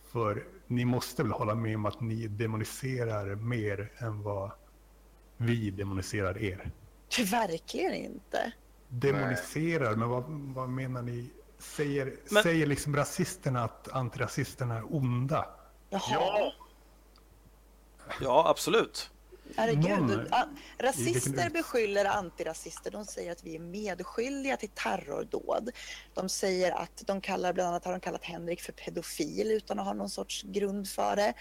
För 0.03 0.47
ni 0.67 0.85
måste 0.85 1.23
väl 1.23 1.31
hålla 1.31 1.55
med 1.55 1.75
om 1.75 1.85
att 1.85 2.01
ni 2.01 2.27
demoniserar 2.27 3.35
mer 3.35 3.91
än 3.97 4.23
vad 4.23 4.51
vi 5.37 5.71
demoniserar 5.71 6.37
er. 6.37 6.71
Verkligen 7.31 7.93
inte. 7.93 8.53
Demoniserar, 8.89 9.95
men 9.95 10.09
vad, 10.09 10.23
vad 10.55 10.69
menar 10.69 11.01
ni? 11.01 11.29
Säger, 11.59 12.15
Men- 12.31 12.43
säger 12.43 12.65
liksom 12.65 12.95
rasisterna 12.95 13.63
att 13.63 13.87
antirasisterna 13.91 14.77
är 14.77 14.95
onda? 14.95 15.49
Jaha. 15.89 16.01
Ja, 16.11 16.53
Ja, 18.21 18.49
absolut. 18.49 19.09
Herregud. 19.55 19.89
Någon- 19.89 20.27
Rasister 20.79 21.49
beskyller 21.49 22.05
antirasister. 22.05 22.91
De 22.91 23.05
säger 23.05 23.31
att 23.31 23.43
vi 23.43 23.55
är 23.55 23.59
medskyldiga 23.59 24.57
till 24.57 24.69
terrordåd. 24.69 25.69
De 26.13 26.29
säger 26.29 26.71
att 26.71 27.03
de 27.05 27.21
kallar, 27.21 27.53
bland 27.53 27.69
annat 27.69 27.85
har 27.85 27.91
de 27.91 27.99
kallat 27.99 28.23
Henrik 28.23 28.61
för 28.61 28.71
pedofil 28.73 29.51
utan 29.51 29.79
att 29.79 29.85
ha 29.85 29.93
någon 29.93 30.09
sorts 30.09 30.43
grund 30.43 30.89
för 30.89 31.15
det. 31.15 31.33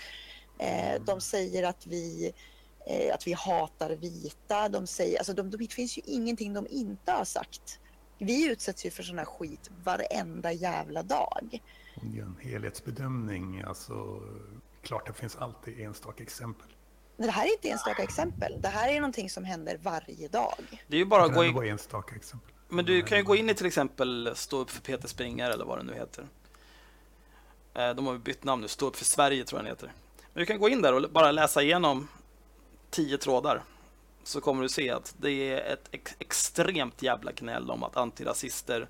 Eh, 0.59 1.03
de 1.03 1.21
säger 1.21 1.63
att 1.63 1.87
vi 1.87 2.33
eh, 2.87 3.15
att 3.15 3.27
vi 3.27 3.33
hatar 3.33 3.91
vita. 3.91 4.69
De 4.69 4.87
säger, 4.87 5.19
alltså 5.19 5.33
de, 5.33 5.51
de, 5.51 5.57
det 5.57 5.73
finns 5.73 5.99
ju 5.99 6.03
ingenting 6.05 6.55
de 6.55 6.67
inte 6.71 7.13
har 7.13 7.25
sagt. 7.25 7.81
Vi 8.19 8.51
utsätts 8.51 8.87
ju 8.87 8.91
för 8.91 9.03
sån 9.03 9.19
här 9.19 9.25
skit 9.25 9.71
varenda 9.85 10.53
jävla 10.53 11.03
dag. 11.03 11.63
Det 12.03 12.19
är 12.19 12.23
en 12.23 12.37
helhetsbedömning. 12.43 13.63
Alltså, 13.63 14.23
klart 14.83 15.07
det 15.07 15.13
finns 15.13 15.37
alltid 15.37 15.81
enstaka 15.81 16.23
exempel. 16.23 16.69
Men 17.17 17.27
det 17.27 17.33
här 17.33 17.47
är 17.47 17.53
inte 17.53 17.69
enstaka 17.69 18.03
exempel. 18.03 18.61
Det 18.61 18.69
här 18.69 18.89
är 18.89 19.01
någonting 19.01 19.31
som 19.31 19.45
händer 19.45 19.79
varje 19.83 20.29
dag. 20.29 20.81
Det 20.87 20.97
är 20.97 20.99
ju 20.99 21.05
bara 21.05 21.25
att 21.25 21.35
gå 21.35 21.45
in... 21.45 21.71
enstaka 21.71 22.17
exempel. 22.17 22.53
Men 22.69 22.85
du 22.85 23.03
kan 23.03 23.19
ju 23.19 23.25
gå 23.25 23.37
in 23.37 23.51
i 23.51 23.55
till 23.55 23.67
exempel 23.67 24.31
Stå 24.35 24.59
upp 24.59 24.71
för 24.71 24.81
Peter 24.81 25.09
Springare 25.09 25.53
eller 25.53 25.65
vad 25.65 25.79
det 25.79 25.85
nu 25.85 25.95
heter. 25.95 26.29
Eh, 27.75 27.91
de 27.91 28.07
har 28.07 28.19
bytt 28.19 28.45
namn 28.45 28.63
nu, 28.63 28.69
Stå 28.69 28.87
upp 28.87 28.97
för 28.97 29.05
Sverige 29.05 29.45
tror 29.45 29.59
jag 29.59 29.65
den 29.65 29.73
heter. 29.73 29.93
Men 30.33 30.41
du 30.41 30.47
kan 30.47 30.59
gå 30.59 30.69
in 30.69 30.83
där 30.83 30.93
och 30.93 31.11
bara 31.11 31.33
läsa 31.33 31.63
igenom 31.63 32.09
tio 32.97 33.19
trådar. 33.19 33.63
Så 34.25 34.41
kommer 34.41 34.63
du 34.63 34.69
se 34.69 34.91
att 34.91 35.15
det 35.19 35.31
är 35.31 35.73
ett 35.73 35.89
ex 35.91 36.15
extremt 36.19 37.03
jävla 37.03 37.33
gnäll 37.33 37.71
om 37.71 37.83
att 37.83 37.97
antirasister, 37.97 38.89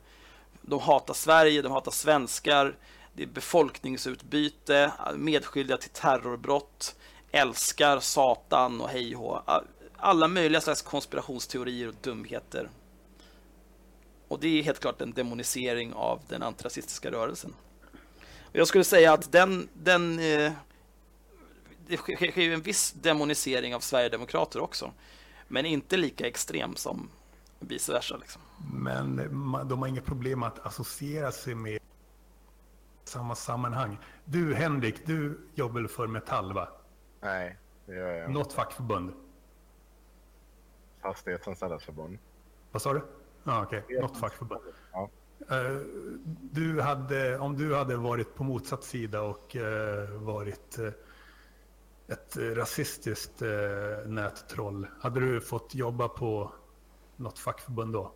de 0.62 0.80
hatar 0.80 1.14
Sverige, 1.14 1.62
de 1.62 1.72
hatar 1.72 1.90
svenskar, 1.92 2.76
det 3.12 3.22
är 3.22 3.26
befolkningsutbyte, 3.26 4.92
medskyldiga 5.16 5.76
till 5.76 5.90
terrorbrott, 5.90 6.96
älskar 7.30 8.00
Satan 8.00 8.80
och 8.80 8.88
hej 8.88 9.16
och 9.16 9.42
Alla 9.96 10.28
möjliga 10.28 10.60
slags 10.60 10.82
konspirationsteorier 10.82 11.88
och 11.88 11.94
dumheter. 12.02 12.70
Och 14.28 14.40
det 14.40 14.58
är 14.58 14.62
helt 14.62 14.80
klart 14.80 15.00
en 15.00 15.12
demonisering 15.12 15.92
av 15.92 16.20
den 16.28 16.42
antirasistiska 16.42 17.10
rörelsen. 17.10 17.54
Och 18.40 18.56
jag 18.56 18.68
skulle 18.68 18.84
säga 18.84 19.12
att 19.12 19.32
den, 19.32 19.68
den 19.72 20.18
eh, 20.18 20.52
det 21.88 21.96
sker 21.96 22.40
ju 22.40 22.54
en 22.54 22.62
viss 22.62 22.92
demonisering 22.92 23.74
av 23.74 23.80
Sverigedemokrater 23.80 24.60
också. 24.60 24.92
Men 25.48 25.66
inte 25.66 25.96
lika 25.96 26.26
extrem 26.26 26.76
som 26.76 27.08
vice 27.60 27.92
versa. 27.92 28.16
Liksom. 28.16 28.42
Men 28.72 29.16
de 29.68 29.78
har 29.78 29.86
inga 29.86 30.02
problem 30.02 30.42
att 30.42 30.66
associera 30.66 31.32
sig 31.32 31.54
med 31.54 31.78
samma 33.04 33.34
sammanhang. 33.34 33.98
Du 34.24 34.54
Henrik, 34.54 35.06
du 35.06 35.40
jobbar 35.54 35.86
för 35.86 36.06
Metall 36.06 36.52
va? 36.52 36.68
Nej, 37.20 37.58
det 37.86 37.94
gör 37.94 38.08
jag 38.08 38.30
Något 38.30 38.52
fackförbund? 38.52 39.12
Fastighetsanställdas 41.02 41.84
förbund. 41.84 42.18
Vad 42.72 42.82
sa 42.82 42.92
du? 42.92 43.02
Ah, 43.44 43.62
Okej, 43.62 43.82
okay. 43.84 44.00
något 44.00 44.16
fackförbund. 44.16 44.60
Ja. 44.92 45.10
Uh, 45.52 45.80
du 46.40 46.80
hade, 46.80 47.38
om 47.38 47.56
du 47.56 47.74
hade 47.74 47.96
varit 47.96 48.34
på 48.34 48.44
motsatt 48.44 48.84
sida 48.84 49.22
och 49.22 49.56
uh, 49.56 50.18
varit 50.18 50.78
uh, 50.78 50.90
ett 52.08 52.36
rasistiskt 52.36 53.42
nättroll, 54.06 54.86
hade 55.00 55.20
du 55.20 55.40
fått 55.40 55.74
jobba 55.74 56.08
på 56.08 56.52
något 57.16 57.38
fackförbund 57.38 57.92
då? 57.92 58.12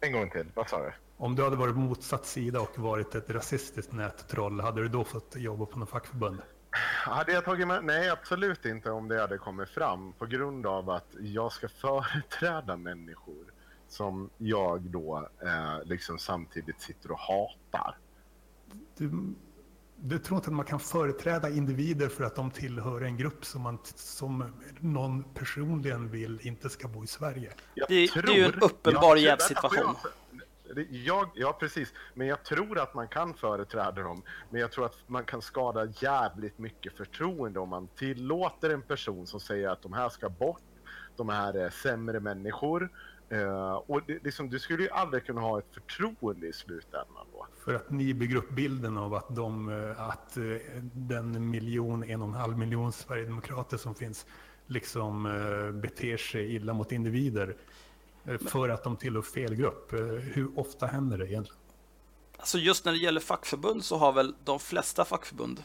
En 0.00 0.12
gång 0.12 0.30
till, 0.30 0.46
vad 0.54 0.68
sa 0.68 0.82
du? 0.82 0.92
Om 1.16 1.34
du 1.34 1.44
hade 1.44 1.56
varit 1.56 1.74
på 1.74 1.80
motsatt 1.80 2.26
sida 2.26 2.60
och 2.60 2.78
varit 2.78 3.14
ett 3.14 3.30
rasistiskt 3.30 3.92
nättroll, 3.92 4.60
hade 4.60 4.82
du 4.82 4.88
då 4.88 5.04
fått 5.04 5.36
jobba 5.36 5.66
på 5.66 5.78
något 5.78 5.90
fackförbund? 5.90 6.40
Hade 7.06 7.32
jag 7.32 7.44
tagit 7.44 7.66
med? 7.66 7.84
Nej, 7.84 8.10
absolut 8.10 8.64
inte 8.64 8.90
om 8.90 9.08
det 9.08 9.20
hade 9.20 9.38
kommit 9.38 9.68
fram 9.68 10.12
på 10.12 10.26
grund 10.26 10.66
av 10.66 10.90
att 10.90 11.14
jag 11.20 11.52
ska 11.52 11.68
företräda 11.68 12.76
människor 12.76 13.44
som 13.88 14.30
jag 14.38 14.80
då 14.80 15.28
eh, 15.42 15.84
liksom 15.84 16.18
samtidigt 16.18 16.80
sitter 16.80 17.10
och 17.10 17.18
hatar. 17.18 17.98
Du, 18.96 19.34
du 19.96 20.18
tror 20.18 20.36
inte 20.36 20.48
att 20.48 20.54
man 20.54 20.64
kan 20.64 20.80
företräda 20.80 21.48
individer 21.48 22.08
för 22.08 22.24
att 22.24 22.36
de 22.36 22.50
tillhör 22.50 23.00
en 23.00 23.16
grupp 23.16 23.44
som, 23.44 23.62
man, 23.62 23.78
som 23.94 24.52
någon 24.80 25.24
personligen 25.34 26.10
vill 26.10 26.40
inte 26.42 26.70
ska 26.70 26.88
bo 26.88 27.04
i 27.04 27.06
Sverige? 27.06 27.52
Det, 27.88 28.08
tror, 28.08 28.22
det, 28.22 28.32
är 28.32 28.36
ju 28.36 28.44
en 28.44 28.60
uppenbar 28.60 29.16
jävsituation. 29.16 29.94
Jag, 30.90 31.30
ja, 31.34 31.56
precis. 31.60 31.92
Men 32.14 32.26
jag 32.26 32.42
tror 32.42 32.78
att 32.78 32.94
man 32.94 33.08
kan 33.08 33.34
företräda 33.34 34.02
dem. 34.02 34.22
Men 34.50 34.60
jag 34.60 34.72
tror 34.72 34.86
att 34.86 34.98
man 35.06 35.24
kan 35.24 35.42
skada 35.42 35.88
jävligt 36.00 36.58
mycket 36.58 36.96
förtroende 36.96 37.60
om 37.60 37.68
man 37.68 37.88
tillåter 37.88 38.70
en 38.70 38.82
person 38.82 39.26
som 39.26 39.40
säger 39.40 39.68
att 39.68 39.82
de 39.82 39.92
här 39.92 40.08
ska 40.08 40.28
bort, 40.28 40.62
de 41.16 41.28
här 41.28 41.54
är 41.54 41.70
sämre 41.70 42.20
människor. 42.20 42.90
Uh, 43.32 43.72
och 43.72 44.00
det, 44.06 44.24
liksom, 44.24 44.50
du 44.50 44.58
skulle 44.58 44.82
ju 44.82 44.90
aldrig 44.90 45.26
kunna 45.26 45.40
ha 45.40 45.58
ett 45.58 45.74
förtroende 45.74 46.46
i 46.46 46.52
slutändan 46.52 47.26
då. 47.32 47.46
För 47.64 47.74
att 47.74 47.90
ni 47.90 48.14
bygger 48.14 48.36
upp 48.36 48.50
bilden 48.50 48.98
av 48.98 49.14
att, 49.14 49.36
de, 49.36 49.68
eh, 49.68 50.08
att 50.08 50.36
eh, 50.36 50.42
den 50.92 51.50
miljon, 51.50 52.04
en 52.04 52.22
och 52.22 52.28
en 52.28 52.34
halv 52.34 52.58
miljon 52.58 52.92
Sverigedemokrater 52.92 53.76
som 53.76 53.94
finns 53.94 54.26
liksom 54.66 55.26
uh, 55.26 55.72
beter 55.72 56.16
sig 56.16 56.54
illa 56.54 56.72
mot 56.72 56.92
individer. 56.92 57.56
För 58.46 58.68
att 58.68 58.84
de 58.84 58.96
tillhör 58.96 59.22
fel 59.22 59.54
grupp. 59.54 59.92
Hur 60.32 60.58
ofta 60.58 60.86
händer 60.86 61.18
det 61.18 61.30
egentligen? 61.30 61.60
Alltså 62.36 62.58
just 62.58 62.84
när 62.84 62.92
det 62.92 62.98
gäller 62.98 63.20
fackförbund 63.20 63.84
så 63.84 63.96
har 63.96 64.12
väl 64.12 64.34
de 64.44 64.58
flesta 64.58 65.04
fackförbund 65.04 65.62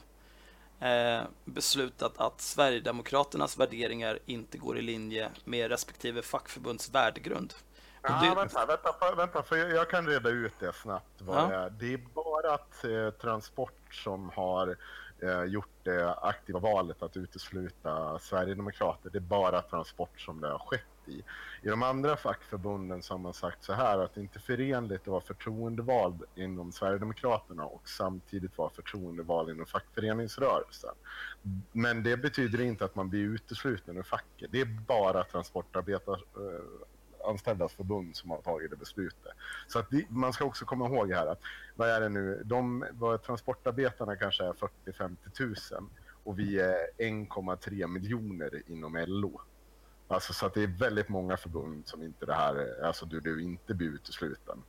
eh, 0.79 1.21
beslutat 1.45 2.13
att 2.17 2.41
Sverigedemokraternas 2.41 3.57
värderingar 3.57 4.19
inte 4.25 4.57
går 4.57 4.77
i 4.77 4.81
linje 4.81 5.29
med 5.45 5.69
respektive 5.69 6.21
fackförbunds 6.21 6.89
värdegrund. 6.89 7.53
Ja, 8.01 8.19
det... 8.21 8.35
vänta, 8.35 8.65
vänta, 8.65 8.93
för, 8.99 9.15
vänta, 9.15 9.43
för 9.43 9.55
jag 9.57 9.89
kan 9.89 10.07
reda 10.07 10.29
ut 10.29 10.53
det 10.59 10.73
snabbt. 10.73 11.21
Vad 11.21 11.37
ja. 11.37 11.47
det, 11.47 11.55
är. 11.55 11.69
det 11.69 11.93
är 11.93 11.97
bara 12.13 12.53
att 12.53 12.85
eh, 12.85 13.09
Transport 13.21 13.95
som 13.95 14.29
har 14.29 14.75
eh, 15.21 15.43
gjort 15.43 15.69
det 15.83 16.13
aktiva 16.13 16.59
valet 16.59 17.03
att 17.03 17.17
utesluta 17.17 18.19
Sverigedemokrater. 18.19 19.09
Det 19.09 19.17
är 19.17 19.19
bara 19.19 19.61
Transport 19.61 20.21
som 20.21 20.41
det 20.41 20.47
har 20.47 20.59
skett 20.59 20.98
i. 21.09 21.23
I 21.61 21.67
de 21.69 21.83
andra 21.83 22.17
fackförbunden 22.17 23.03
så 23.03 23.13
har 23.13 23.19
man 23.19 23.33
sagt 23.33 23.63
så 23.63 23.73
här 23.73 23.99
att 23.99 24.13
det 24.13 24.21
inte 24.21 24.37
är 24.37 24.41
förenligt 24.41 25.01
att 25.01 25.07
vara 25.07 25.21
förtroendevald 25.21 26.23
inom 26.35 26.71
Sverigedemokraterna 26.71 27.65
och 27.65 27.89
samtidigt 27.89 28.57
vara 28.57 28.69
förtroendevald 28.69 29.49
inom 29.49 29.65
fackföreningsrörelsen. 29.65 30.95
Men 31.71 32.03
det 32.03 32.17
betyder 32.17 32.61
inte 32.61 32.85
att 32.85 32.95
man 32.95 33.09
blir 33.09 33.23
utesluten 33.23 33.97
ur 33.97 34.03
facket. 34.03 34.51
Det 34.51 34.61
är 34.61 34.65
bara 34.65 35.23
transportarbetarnas 35.23 36.21
eh, 37.47 37.67
förbund 37.77 38.15
som 38.15 38.29
har 38.29 38.41
tagit 38.41 38.71
det 38.71 38.77
beslutet. 38.77 39.31
Så 39.67 39.79
att 39.79 39.89
det, 39.89 40.09
man 40.09 40.33
ska 40.33 40.45
också 40.45 40.65
komma 40.65 40.85
ihåg 40.85 41.11
här 41.11 41.27
att 41.27 41.41
vad 41.75 41.89
är 41.89 42.01
det 42.01 42.09
nu? 42.09 42.41
De, 42.45 42.85
vad 42.91 43.23
transportarbetarna 43.23 44.15
kanske 44.15 44.43
är 44.43 44.53
40-50 44.53 45.73
000 45.73 45.89
och 46.23 46.39
vi 46.39 46.59
är 46.59 46.87
1,3 46.97 47.87
miljoner 47.87 48.61
inom 48.67 49.05
LO. 49.07 49.41
Alltså 50.11 50.33
så 50.33 50.45
att 50.45 50.53
det 50.53 50.63
är 50.63 50.67
väldigt 50.67 51.09
många 51.09 51.37
förbund 51.37 51.87
som 51.87 52.03
inte 52.03 52.25
det 52.25 52.33
här, 52.33 52.83
alltså 52.83 53.05
du, 53.05 53.19
du 53.19 53.43
inte 53.43 53.73
blir 53.73 53.87
utesluten. 53.87 54.63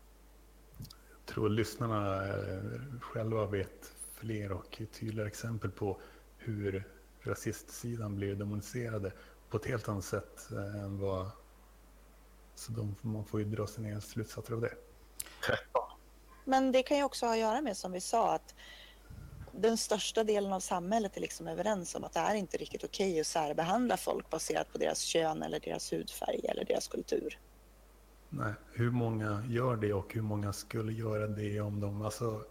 Jag 1.27 1.35
tror 1.35 1.49
lyssnarna 1.49 2.29
eh, 2.29 3.01
själva 3.01 3.47
vet 3.47 3.93
fler 4.15 4.53
och 4.53 4.83
tydligare 4.93 5.29
exempel 5.29 5.71
på 5.71 6.01
hur 6.37 6.85
rasistsidan 7.21 8.17
blir 8.17 8.35
demoniserade 8.35 9.13
på 9.51 9.57
ett 9.57 9.67
helt 9.67 9.89
annat 9.89 10.05
sätt 10.05 10.51
eh, 10.53 10.85
än 10.85 11.01
vad... 11.01 11.31
Så 12.55 12.73
de, 12.73 12.97
man 13.01 13.25
får 13.25 13.41
ju 13.41 13.47
dra 13.47 13.67
sina 13.67 13.89
egna 13.89 14.01
slutsatser 14.01 14.55
av 14.55 14.61
det. 14.61 14.75
13. 15.47 15.63
Men 16.45 16.73
det 16.73 16.83
kan 16.83 16.97
ju 16.97 17.05
också 17.05 17.27
ha 17.27 17.33
att 17.33 17.39
göra 17.39 17.61
med 17.61 17.77
som 17.77 17.93
vi 17.93 18.01
sa 18.01 18.35
att 18.35 18.55
den 19.53 19.77
största 19.77 20.25
delen 20.25 20.53
av 20.53 20.61
samhället 20.61 21.17
är 21.17 21.21
liksom 21.21 21.49
överens 21.49 21.95
om 21.95 22.05
att 22.05 22.13
det 22.13 22.21
är 22.21 22.35
inte 22.35 22.57
riktigt 22.57 22.85
okej 22.85 23.11
okay 23.11 23.21
att 23.21 23.27
särbehandla 23.27 23.97
folk 23.97 24.31
baserat 24.31 24.73
på 24.73 24.79
deras 24.79 25.01
kön 25.01 25.43
eller 25.43 25.61
deras 25.61 25.93
hudfärg 25.93 26.41
eller 26.45 26.65
deras 26.65 26.89
kultur. 26.89 27.39
Nej, 28.29 28.53
hur 28.73 28.91
många 28.91 29.45
gör 29.49 29.77
det 29.77 29.93
och 29.93 30.15
hur 30.15 30.23
många 30.23 30.53
skulle 30.53 30.93
göra 30.93 31.27
det 31.27 31.61
om 31.61 31.81
de... 31.81 32.03
Alltså, 32.03 32.45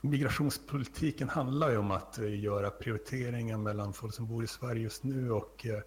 migrationspolitiken 0.00 1.28
handlar 1.28 1.70
ju 1.70 1.76
om 1.76 1.90
att 1.90 2.18
eh, 2.18 2.40
göra 2.40 2.70
prioriteringar 2.70 3.58
mellan 3.58 3.92
folk 3.92 4.14
som 4.14 4.26
bor 4.26 4.44
i 4.44 4.46
Sverige 4.46 4.82
just 4.82 5.04
nu 5.04 5.30
och 5.30 5.66
eh, 5.66 5.82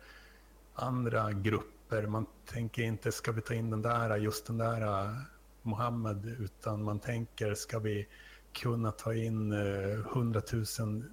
andra 0.74 1.32
grupper. 1.32 2.08
Man 2.08 2.26
tänker 2.46 2.82
inte, 2.82 3.12
ska 3.12 3.32
vi 3.32 3.42
ta 3.42 3.54
in 3.54 3.70
den 3.70 3.82
där, 3.82 4.18
just 4.18 4.46
den 4.46 4.58
där 4.58 4.82
eh, 4.82 5.16
Mohammed, 5.62 6.26
utan 6.40 6.84
man 6.84 7.00
tänker, 7.00 7.54
ska 7.54 7.80
vi 7.80 8.08
kunna 8.54 8.92
ta 8.92 9.14
in 9.14 9.52
eh, 9.52 9.60
hundratusen 10.14 11.12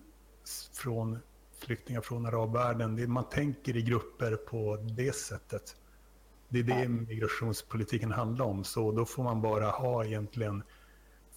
från 0.72 1.18
flyktingar 1.59 2.01
från 2.01 2.26
arabvärlden. 2.26 3.12
man 3.12 3.28
tänker 3.28 3.76
i 3.76 3.82
grupper 3.82 4.36
på 4.36 4.76
det 4.76 5.16
sättet. 5.16 5.76
Det 6.49 6.59
är 6.59 6.62
det 6.62 6.89
migrationspolitiken 6.89 8.12
handlar 8.12 8.45
om. 8.45 8.64
Så 8.64 8.93
då 8.93 9.05
får 9.05 9.22
man 9.22 9.43
bara 9.43 9.70
ha 9.70 10.05
egentligen, 10.05 10.62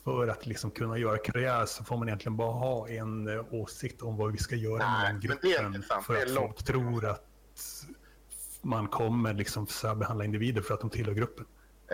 för 0.03 0.27
att 0.27 0.45
liksom 0.45 0.71
kunna 0.71 0.97
göra 0.97 1.17
karriär 1.17 1.65
så 1.65 1.83
får 1.83 1.97
man 1.97 2.07
egentligen 2.07 2.37
bara 2.37 2.51
ha 2.51 2.89
en 2.89 3.27
eh, 3.27 3.53
åsikt 3.53 4.01
om 4.01 4.17
vad 4.17 4.31
vi 4.31 4.37
ska 4.37 4.55
göra 4.55 4.77
Nej, 4.77 5.13
med 5.13 5.21
den 5.21 5.21
gruppen. 5.21 5.83
För 6.03 6.15
att 6.15 6.35
folk 6.35 6.63
tror 6.63 7.05
att 7.05 7.27
man 8.61 8.87
kommer 8.87 9.33
liksom 9.33 9.67
särbehandla 9.67 10.25
individer 10.25 10.61
för 10.61 10.73
att 10.73 10.81
de 10.81 10.89
tillhör 10.89 11.13
gruppen 11.13 11.45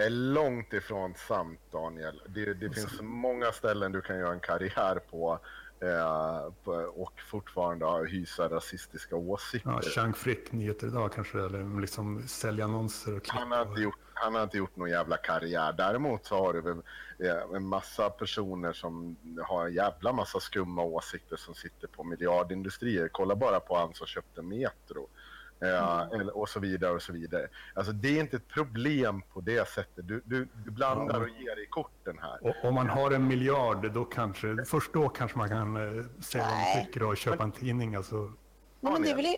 är 0.05 0.09
långt 0.09 0.73
ifrån 0.73 1.13
sant, 1.15 1.59
Daniel. 1.71 2.21
Det, 2.27 2.53
det 2.53 2.69
finns 2.69 3.01
många 3.01 3.51
ställen 3.51 3.91
du 3.91 4.01
kan 4.01 4.19
göra 4.19 4.33
en 4.33 4.39
karriär 4.39 4.99
på 5.11 5.39
eh, 5.79 6.71
och 6.95 7.21
fortfarande 7.31 8.09
hysa 8.09 8.49
rasistiska 8.49 9.15
åsikter. 9.15 9.71
Ja, 9.71 9.81
Chang 9.81 10.13
Frick, 10.13 10.51
Nyheter 10.51 10.87
Idag 10.87 11.13
kanske, 11.13 11.37
eller 11.37 11.81
liksom 11.81 12.27
sälja 12.27 12.65
annonser 12.65 13.15
och 13.15 13.27
han 13.27 13.51
har, 13.51 13.61
inte 13.61 13.81
gjort, 13.81 13.99
han 14.13 14.35
har 14.35 14.43
inte 14.43 14.57
gjort 14.57 14.75
någon 14.75 14.89
jävla 14.89 15.17
karriär. 15.17 15.73
Däremot 15.73 16.25
så 16.25 16.35
har 16.35 16.53
du 16.53 16.81
eh, 17.27 17.55
en 17.55 17.67
massa 17.67 18.09
personer 18.09 18.73
som 18.73 19.17
har 19.47 19.65
en 19.65 19.73
jävla 19.73 20.13
massa 20.13 20.39
skumma 20.39 20.83
åsikter 20.83 21.35
som 21.35 21.53
sitter 21.53 21.87
på 21.87 22.03
miljardindustrier. 22.03 23.09
Kolla 23.11 23.35
bara 23.35 23.59
på 23.59 23.77
han 23.77 23.93
som 23.93 24.07
köpte 24.07 24.41
Metro. 24.41 25.09
Mm. 25.59 26.29
och 26.29 26.49
så 26.49 26.59
vidare 26.59 26.91
och 26.91 27.01
så 27.01 27.13
vidare. 27.13 27.47
Alltså 27.73 27.91
det 27.91 28.07
är 28.07 28.19
inte 28.19 28.37
ett 28.37 28.47
problem 28.47 29.21
på 29.33 29.41
det 29.41 29.67
sättet. 29.67 30.07
Du, 30.07 30.21
du, 30.25 30.47
du 30.65 30.71
blandar 30.71 31.15
ja. 31.15 31.21
och 31.21 31.29
ger 31.29 31.63
i 31.63 31.65
korten 31.69 32.19
här. 32.21 32.47
Och, 32.47 32.55
om 32.65 32.73
man 32.73 32.89
har 32.89 33.11
en 33.11 33.27
miljard, 33.27 33.91
då 33.93 34.05
kanske, 34.05 34.65
först 34.65 34.93
då 34.93 35.09
kanske 35.09 35.37
man 35.37 35.49
kan 35.49 35.75
eh, 35.75 36.05
säga 36.19 36.43
vad 36.43 36.53
man 36.53 36.85
tycker 36.85 37.03
och 37.03 37.17
köpa 37.17 37.43
en 37.43 37.51
tidning. 37.51 37.95
Alltså. 37.95 38.33
men 38.81 39.01
det 39.01 39.13
väl... 39.13 39.35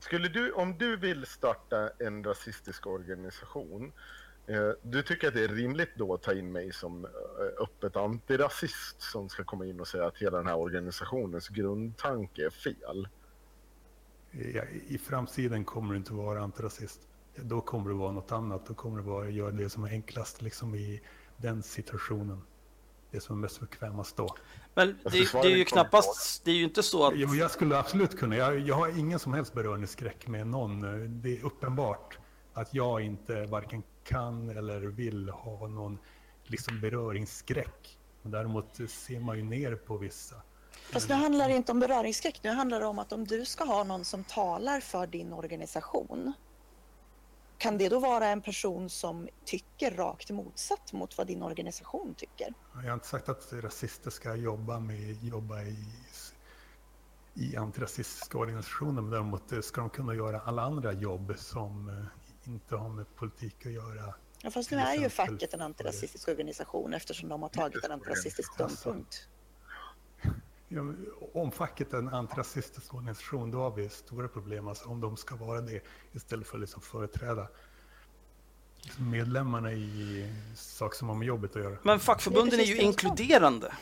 Skulle 0.00 0.28
du, 0.28 0.52
om 0.52 0.78
du 0.78 0.96
vill 0.96 1.26
starta 1.26 1.90
en 1.98 2.24
rasistisk 2.24 2.86
organisation, 2.86 3.92
eh, 4.46 4.70
du 4.82 5.02
tycker 5.02 5.28
att 5.28 5.34
det 5.34 5.44
är 5.44 5.48
rimligt 5.48 5.90
då 5.96 6.14
att 6.14 6.22
ta 6.22 6.32
in 6.32 6.52
mig 6.52 6.72
som 6.72 7.04
eh, 7.04 7.10
öppet 7.62 7.96
antirasist 7.96 9.02
som 9.02 9.28
ska 9.28 9.44
komma 9.44 9.66
in 9.66 9.80
och 9.80 9.88
säga 9.88 10.06
att 10.06 10.18
hela 10.18 10.38
den 10.38 10.46
här 10.46 10.58
organisationens 10.58 11.48
grundtanke 11.48 12.46
är 12.46 12.50
fel? 12.50 13.08
I 14.88 14.98
framtiden 14.98 15.64
kommer 15.64 15.92
du 15.92 15.98
inte 15.98 16.12
vara 16.12 16.42
antirasist. 16.42 17.00
Då 17.36 17.60
kommer 17.60 17.90
det 17.90 17.96
vara 17.96 18.12
något 18.12 18.32
annat. 18.32 18.66
Då 18.66 18.74
kommer 18.74 18.96
det 18.96 19.02
vara 19.02 19.26
att 19.26 19.32
göra 19.32 19.50
det 19.50 19.70
som 19.70 19.84
är 19.84 19.90
enklast 19.90 20.42
liksom 20.42 20.74
i 20.74 21.00
den 21.36 21.62
situationen. 21.62 22.42
Det 23.10 23.20
som 23.20 23.36
är 23.36 23.40
mest 23.40 23.60
bekvämast 23.60 24.16
då. 24.16 24.34
Men 24.74 24.98
det, 25.04 25.32
det 25.32 25.52
är 25.52 25.56
ju 25.56 25.64
knappast, 25.64 26.44
det 26.44 26.50
är 26.50 26.54
ju 26.54 26.64
inte 26.64 26.82
så 26.82 27.06
att... 27.06 27.12
Jo, 27.16 27.34
jag 27.34 27.50
skulle 27.50 27.78
absolut 27.78 28.18
kunna. 28.18 28.36
Jag, 28.36 28.58
jag 28.58 28.74
har 28.74 28.98
ingen 28.98 29.18
som 29.18 29.34
helst 29.34 29.54
beröringsskräck 29.54 30.26
med 30.26 30.46
någon. 30.46 30.80
Det 31.22 31.38
är 31.38 31.44
uppenbart 31.44 32.18
att 32.52 32.74
jag 32.74 33.00
inte 33.00 33.46
varken 33.46 33.82
kan 34.04 34.50
eller 34.50 34.80
vill 34.80 35.28
ha 35.28 35.68
någon 35.68 35.98
liksom 36.44 36.80
beröringsskräck. 36.80 37.98
Men 38.22 38.32
däremot 38.32 38.90
ser 38.90 39.20
man 39.20 39.36
ju 39.36 39.42
ner 39.42 39.74
på 39.74 39.96
vissa. 39.96 40.36
Fast 40.92 41.08
nu 41.08 41.14
handlar 41.14 41.48
det 41.48 41.56
inte 41.56 41.72
om 41.72 41.80
beröringsskräck. 41.80 42.40
Nu 42.42 42.50
handlar 42.50 42.80
det 42.80 42.86
om 42.86 42.98
att 42.98 43.12
om 43.12 43.26
du 43.26 43.44
ska 43.44 43.64
ha 43.64 43.84
någon 43.84 44.04
som 44.04 44.24
talar 44.24 44.80
för 44.80 45.06
din 45.06 45.32
organisation. 45.32 46.32
Kan 47.58 47.78
det 47.78 47.88
då 47.88 47.98
vara 47.98 48.26
en 48.26 48.42
person 48.42 48.90
som 48.90 49.28
tycker 49.44 49.90
rakt 49.90 50.30
motsatt 50.30 50.92
mot 50.92 51.18
vad 51.18 51.26
din 51.26 51.42
organisation 51.42 52.14
tycker? 52.14 52.54
Jag 52.74 52.80
har 52.80 52.94
inte 52.94 53.06
sagt 53.06 53.28
att 53.28 53.52
rasister 53.52 54.10
ska 54.10 54.34
jobba, 54.34 54.78
med, 54.78 55.24
jobba 55.24 55.62
i, 55.62 55.76
i 57.34 57.56
antirasistiska 57.56 58.38
organisationer. 58.38 59.02
Men 59.02 59.10
däremot 59.10 59.64
ska 59.64 59.80
de 59.80 59.90
kunna 59.90 60.14
göra 60.14 60.40
alla 60.40 60.62
andra 60.62 60.92
jobb 60.92 61.34
som 61.38 61.88
eh, 61.88 62.52
inte 62.52 62.76
har 62.76 62.88
med 62.88 63.16
politik 63.16 63.66
att 63.66 63.72
göra. 63.72 64.14
Ja, 64.42 64.50
fast 64.50 64.70
nu 64.70 64.76
är 64.76 64.94
ju 64.94 65.08
facket 65.08 65.54
en 65.54 65.60
antirasistisk 65.60 66.28
organisation 66.28 66.94
eftersom 66.94 67.28
de 67.28 67.42
har 67.42 67.48
tagit 67.48 67.84
en 67.84 67.92
antirasistisk 67.92 68.54
ståndpunkt 68.54 69.28
om 71.32 71.50
facket 71.50 71.92
är 71.92 71.98
en 71.98 72.08
antirasistisk 72.08 72.94
organisation, 72.94 73.50
då 73.50 73.58
har 73.58 73.70
vi 73.70 73.88
stora 73.88 74.28
problem. 74.28 74.68
Alltså 74.68 74.88
om 74.88 75.00
de 75.00 75.16
ska 75.16 75.36
vara 75.36 75.60
det 75.60 75.80
istället 76.12 76.46
för 76.46 76.56
att 76.56 76.60
liksom 76.60 76.82
företräda 76.82 77.48
medlemmarna 78.98 79.72
i 79.72 80.32
saker 80.54 80.98
som 80.98 81.08
har 81.08 81.14
med 81.14 81.28
jobbet 81.28 81.56
att 81.56 81.62
göra. 81.62 81.76
Men 81.82 82.00
fackförbunden 82.00 82.60
är 82.60 82.64
ju 82.64 82.76
inkluderande. 82.76 83.74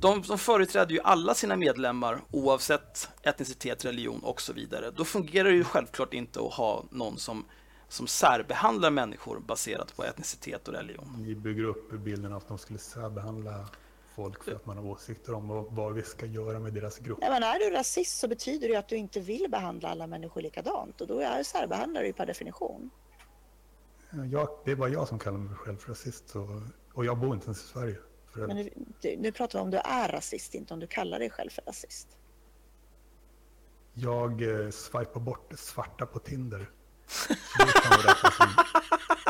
De, 0.00 0.22
de 0.22 0.38
företräder 0.38 0.92
ju 0.92 1.00
alla 1.00 1.34
sina 1.34 1.56
medlemmar 1.56 2.20
oavsett 2.30 3.08
etnicitet, 3.22 3.84
religion 3.84 4.20
och 4.20 4.40
så 4.40 4.52
vidare. 4.52 4.90
Då 4.90 5.04
fungerar 5.04 5.48
det 5.48 5.54
ju 5.54 5.64
självklart 5.64 6.14
inte 6.14 6.40
att 6.40 6.52
ha 6.52 6.84
någon 6.90 7.18
som, 7.18 7.44
som 7.88 8.06
särbehandlar 8.06 8.90
människor 8.90 9.40
baserat 9.40 9.96
på 9.96 10.04
etnicitet 10.04 10.68
och 10.68 10.74
religion. 10.74 11.14
Ni 11.18 11.34
bygger 11.34 11.64
upp 11.64 11.92
bilden 11.92 12.32
att 12.32 12.48
de 12.48 12.58
skulle 12.58 12.78
särbehandla 12.78 13.68
folk 14.22 14.44
för 14.44 14.52
att 14.52 14.66
man 14.66 14.76
har 14.76 14.86
åsikter 14.86 15.34
om 15.34 15.66
vad 15.70 15.94
vi 15.94 16.02
ska 16.02 16.26
göra 16.26 16.58
med 16.58 16.72
deras 16.72 16.98
grupp. 16.98 17.18
Nej, 17.20 17.30
men 17.30 17.42
är 17.42 17.58
du 17.58 17.70
rasist 17.70 18.18
så 18.18 18.28
betyder 18.28 18.68
det 18.68 18.76
att 18.76 18.88
du 18.88 18.96
inte 18.96 19.20
vill 19.20 19.50
behandla 19.50 19.88
alla 19.88 20.06
människor 20.06 20.42
likadant 20.42 21.00
och 21.00 21.06
då 21.06 21.20
är 21.20 22.02
du 22.02 22.12
per 22.12 22.26
definition. 22.26 22.90
Jag, 24.30 24.48
det 24.64 24.70
är 24.70 24.76
bara 24.76 24.88
jag 24.88 25.08
som 25.08 25.18
kallar 25.18 25.38
mig 25.38 25.54
själv 25.54 25.76
för 25.76 25.88
rasist 25.88 26.36
och, 26.36 26.48
och 26.94 27.04
jag 27.04 27.18
bor 27.18 27.34
inte 27.34 27.44
ens 27.44 27.64
i 27.64 27.66
Sverige. 27.66 27.96
Men 28.34 28.56
nu, 28.56 28.70
nu 29.18 29.32
pratar 29.32 29.58
vi 29.58 29.62
om 29.62 29.70
du 29.70 29.76
är 29.76 30.08
rasist, 30.08 30.54
inte 30.54 30.74
om 30.74 30.80
du 30.80 30.86
kallar 30.86 31.18
dig 31.18 31.30
själv 31.30 31.50
för 31.50 31.62
rasist. 31.62 32.08
Jag 33.94 34.42
eh, 34.42 34.70
swipar 34.70 35.20
bort 35.20 35.52
svarta 35.56 36.06
på 36.06 36.18
Tinder. 36.18 36.70
Så 37.06 37.32
det 37.58 37.72
kan 37.72 38.32
som... 38.32 38.48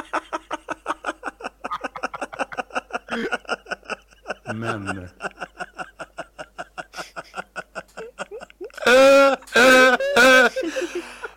Men... 4.55 5.09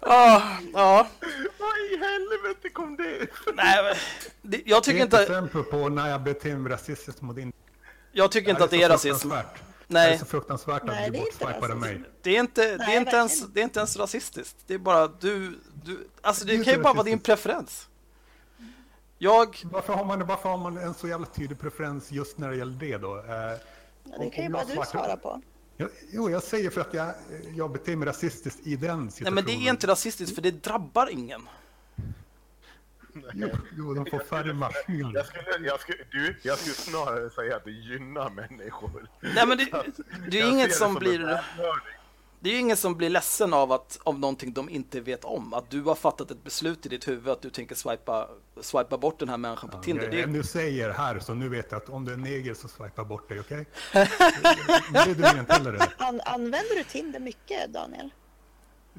Ja, 0.01 0.41
ja. 0.74 1.07
Vad 1.59 1.78
i 1.78 1.97
helvete 1.97 2.70
kom 2.74 2.97
det 2.97 3.28
Nej, 3.53 3.97
det, 4.41 4.62
jag 4.66 4.84
tycker 4.84 5.01
inte... 5.01 5.18
Det 5.18 5.22
är 5.22 5.24
ett 5.24 5.30
exempel 5.30 5.64
på 5.64 5.89
när 5.89 6.09
jag 6.09 6.22
beter 6.22 6.55
mig 6.55 6.72
rasistiskt 6.72 7.22
mot 7.22 7.36
din... 7.36 7.53
Jag 8.12 8.32
tycker 8.32 8.49
inte 8.49 8.64
att 8.64 8.70
det 8.70 8.84
är 8.84 8.89
rasism. 8.89 9.30
Nej. 9.88 10.09
Det 10.09 10.14
är 10.14 10.18
så 10.18 10.26
fruktansvärt 10.26 10.89
att 10.89 11.05
du 11.05 11.20
bortswipade 11.20 11.76
mig. 11.76 12.01
Det 12.22 12.36
är 12.36 12.39
inte, 12.39 12.78
det 12.78 12.84
är 12.84 12.97
inte, 12.97 13.16
ens, 13.16 13.47
det 13.47 13.59
är 13.59 13.64
inte 13.64 13.80
ens 13.80 13.97
rasistiskt. 13.97 14.57
Det 14.68 14.74
är 14.74 14.78
bara 14.78 15.07
du... 15.07 15.59
du 15.84 16.07
alltså 16.22 16.45
det 16.45 16.64
kan 16.64 16.74
ju 16.74 16.82
bara 16.82 16.93
vara 16.93 17.03
din 17.03 17.20
preferens. 17.20 17.88
Jag... 19.24 19.57
Varför 19.63 19.93
har, 19.93 20.05
man, 20.05 20.26
varför 20.26 20.49
har 20.49 20.57
man 20.57 20.78
en 20.78 20.93
så 20.93 21.07
jävla 21.07 21.26
tydlig 21.26 21.59
preferens 21.59 22.11
just 22.11 22.38
när 22.38 22.49
det 22.49 22.55
gäller 22.55 22.78
det 22.80 22.97
då? 22.97 23.17
Eh, 23.17 23.24
ja, 23.24 24.17
det 24.19 24.30
kan 24.30 24.43
ju 24.43 24.49
bara 24.49 24.63
du 24.63 24.74
svara 24.86 25.17
på. 25.17 25.41
jo, 26.11 26.30
jag 26.30 26.43
säger 26.43 26.69
för 26.69 26.82
att 26.82 26.93
jag, 26.93 27.13
jag 27.55 27.72
beter 27.72 27.95
mig 27.95 28.07
rasistiskt 28.07 28.67
i 28.67 28.76
den 28.76 29.11
situationen. 29.11 29.34
Nej, 29.36 29.43
men 29.43 29.61
det 29.61 29.67
är 29.67 29.72
inte 29.72 29.88
rasistiskt 29.88 30.36
för 30.36 30.41
det 30.41 30.51
drabbar 30.51 31.09
ingen. 31.09 31.49
Jo, 33.34 33.49
jo, 33.78 33.93
de 33.93 34.05
får 34.05 34.19
färre 34.19 34.53
maskiner. 34.53 35.11
Jag 35.13 35.26
skulle, 35.26 35.67
jag, 35.67 35.80
skulle, 35.80 35.97
du, 36.11 36.39
jag 36.41 36.57
skulle 36.57 36.76
snarare 36.76 37.30
säga 37.30 37.55
att 37.55 37.63
det 37.63 37.72
gynnar 37.72 38.30
människor. 38.30 39.07
Nej, 39.19 39.47
men 39.47 39.57
det, 39.57 39.84
det 40.32 40.41
är 40.41 40.49
inget 40.49 40.76
som, 40.76 40.93
som 40.93 40.99
blir 40.99 41.41
det 42.44 42.50
är 42.50 42.54
ju 42.54 42.60
ingen 42.60 42.78
som 42.78 42.96
blir 42.96 43.10
ledsen 43.10 43.54
av 43.54 43.72
att 43.72 44.00
av 44.04 44.20
någonting 44.20 44.54
de 44.54 44.70
inte 44.70 45.02
vet 45.02 45.26
om. 45.26 45.54
Att 45.54 45.70
du 45.70 45.82
har 45.82 45.96
fattat 45.96 46.32
ett 46.32 46.44
beslut 46.44 46.86
i 46.86 46.89
ditt 46.89 47.08
huvud 47.08 47.28
att 47.28 47.42
du 47.42 47.50
tänker 47.50 47.76
swipa, 47.76 48.30
swipa 48.62 48.98
bort 48.98 49.20
den 49.20 49.30
här 49.30 49.38
människan 49.38 49.70
på 49.70 49.78
ja, 49.78 49.82
Tinder. 49.82 50.10
Det 50.12 50.22
är... 50.22 50.28
Nu 50.28 50.44
säger 50.44 50.89
här 50.89 51.20
så 51.20 51.34
nu 51.34 51.50
vet 51.50 51.72
jag 51.72 51.78
att 51.78 51.89
om 51.89 52.06
du 52.06 52.14
är 52.14 52.18
neger 52.18 52.54
så 52.54 52.68
swipa 52.68 53.04
bort 53.04 53.30
dig, 53.30 53.39
okej? 53.39 53.66
Okay? 54.89 55.14
det, 55.14 55.89
An 55.98 56.22
använder 56.26 56.76
du 56.76 56.84
Tinder 56.84 57.20
mycket, 57.20 57.74
Daniel? 57.74 58.10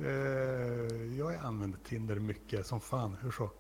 Uh, 0.01 1.19
jag 1.19 1.35
använder 1.35 1.79
Tinder 1.79 2.17
mycket 2.17 2.67
som 2.67 2.81
fan. 2.81 3.17
Hur 3.23 3.31
så? 3.31 3.51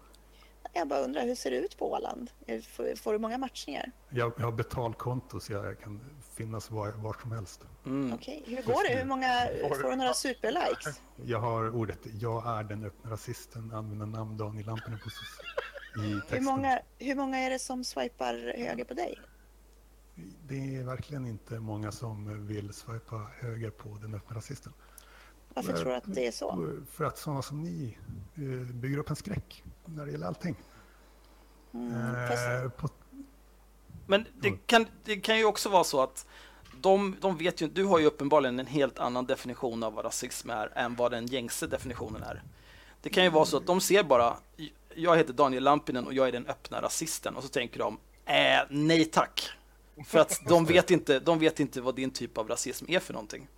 Jag 0.73 0.89
bara 0.89 1.01
undrar, 1.01 1.27
hur 1.27 1.35
ser 1.35 1.51
det 1.51 1.57
ut 1.57 1.79
på 1.79 1.93
Åland? 1.93 2.31
Får, 2.69 2.97
får 2.97 3.13
du 3.13 3.19
många 3.19 3.39
matchningar? 3.39 3.93
Jag, 4.11 4.33
jag 4.37 4.45
har 4.45 4.53
betalkonto 4.53 5.41
så 5.41 5.53
jag 5.53 5.81
kan 5.81 6.01
finnas 6.37 6.71
var, 6.71 6.93
var 6.93 7.17
som 7.21 7.33
helst. 7.33 7.61
Mm. 7.87 8.13
Okej, 8.13 8.41
okay. 8.43 8.57
hur 8.57 8.63
går 8.63 8.89
det? 8.89 8.99
Hur 8.99 9.05
många, 9.05 9.49
får 9.83 9.91
du 9.91 9.97
några 9.97 10.15
superlikes? 10.15 11.01
Jag 11.25 11.39
har 11.39 11.77
ordet 11.77 11.99
jag 12.21 12.59
är 12.59 12.65
den 12.65 12.85
öppna 12.85 13.11
rasisten, 13.11 13.73
använder 13.73 14.07
namn 14.07 14.37
Daniel 14.37 14.67
Lampinen 14.67 14.99
på 14.99 15.09
i 15.09 16.13
texten. 16.13 16.39
Hur 16.39 16.41
många, 16.41 16.81
hur 16.99 17.15
många 17.15 17.39
är 17.39 17.51
det 17.51 17.59
som 17.59 17.85
swipar 17.85 18.55
höger 18.57 18.85
på 18.85 18.95
dig? 18.95 19.19
Det 20.49 20.77
är 20.77 20.85
verkligen 20.85 21.27
inte 21.27 21.61
många 21.61 21.93
som 21.93 22.47
vill 22.47 22.73
swipa 22.73 23.31
höger 23.41 23.71
på 23.71 23.99
den 24.03 24.15
öppna 24.15 24.37
rasisten. 24.37 24.73
Varför 25.55 25.73
tror 25.73 25.91
du 25.91 25.95
att 25.95 26.05
det 26.07 26.27
är 26.27 26.33
så? 26.33 26.77
För 26.91 27.05
att 27.05 27.19
sådana 27.19 27.43
som 27.43 27.63
ni 27.63 27.99
eh, 28.35 28.75
bygger 28.75 28.99
upp 28.99 29.11
en 29.11 29.17
skräck 29.17 29.65
när 29.85 30.07
det 30.07 30.13
gäller 30.13 30.27
allting. 30.27 30.57
Mm, 31.75 31.95
eh, 31.95 32.71
på... 32.71 32.89
Men 34.07 34.27
det 34.41 34.51
kan, 34.67 34.87
det 35.05 35.17
kan 35.17 35.39
ju 35.39 35.45
också 35.45 35.69
vara 35.69 35.85
så 35.85 36.03
att 36.03 36.27
de, 36.81 37.17
de 37.21 37.37
vet 37.37 37.61
ju, 37.61 37.69
du 37.69 37.85
har 37.85 37.99
ju 37.99 38.07
uppenbarligen 38.07 38.61
en 38.61 38.67
helt 38.67 38.99
annan 38.99 39.27
definition 39.27 39.83
av 39.83 39.95
vad 39.95 40.05
rasism 40.05 40.51
är 40.51 40.79
än 40.79 40.97
vad 40.97 41.11
den 41.11 41.27
gängse 41.27 41.67
definitionen 41.67 42.23
är. 42.23 42.43
Det 43.03 43.11
kan 43.11 43.25
ju 43.25 43.31
vara 43.31 43.45
så 43.45 43.57
att 43.57 43.67
de 43.67 43.81
ser 43.81 44.03
bara, 44.03 44.37
jag 44.95 45.17
heter 45.17 45.33
Daniel 45.33 45.63
Lampinen 45.63 46.07
och 46.07 46.15
jag 46.15 46.29
är 46.29 46.33
den 46.33 46.47
öppna 46.47 46.83
rasisten 46.83 47.37
och 47.37 47.43
så 47.43 47.49
tänker 47.49 47.79
de, 47.79 47.99
äh, 48.25 48.35
nej 48.71 49.05
tack. 49.05 49.51
För 50.07 50.19
att 50.19 50.41
de 50.49 50.65
vet, 50.65 50.91
inte, 50.91 51.21
de 51.21 51.39
vet 51.39 51.61
inte 51.61 51.81
vad 51.81 51.95
din 51.95 52.11
typ 52.11 52.39
av 52.39 52.49
rasism 52.49 52.85
är 52.89 53.01
för 53.01 53.13
någonting. 53.13 53.49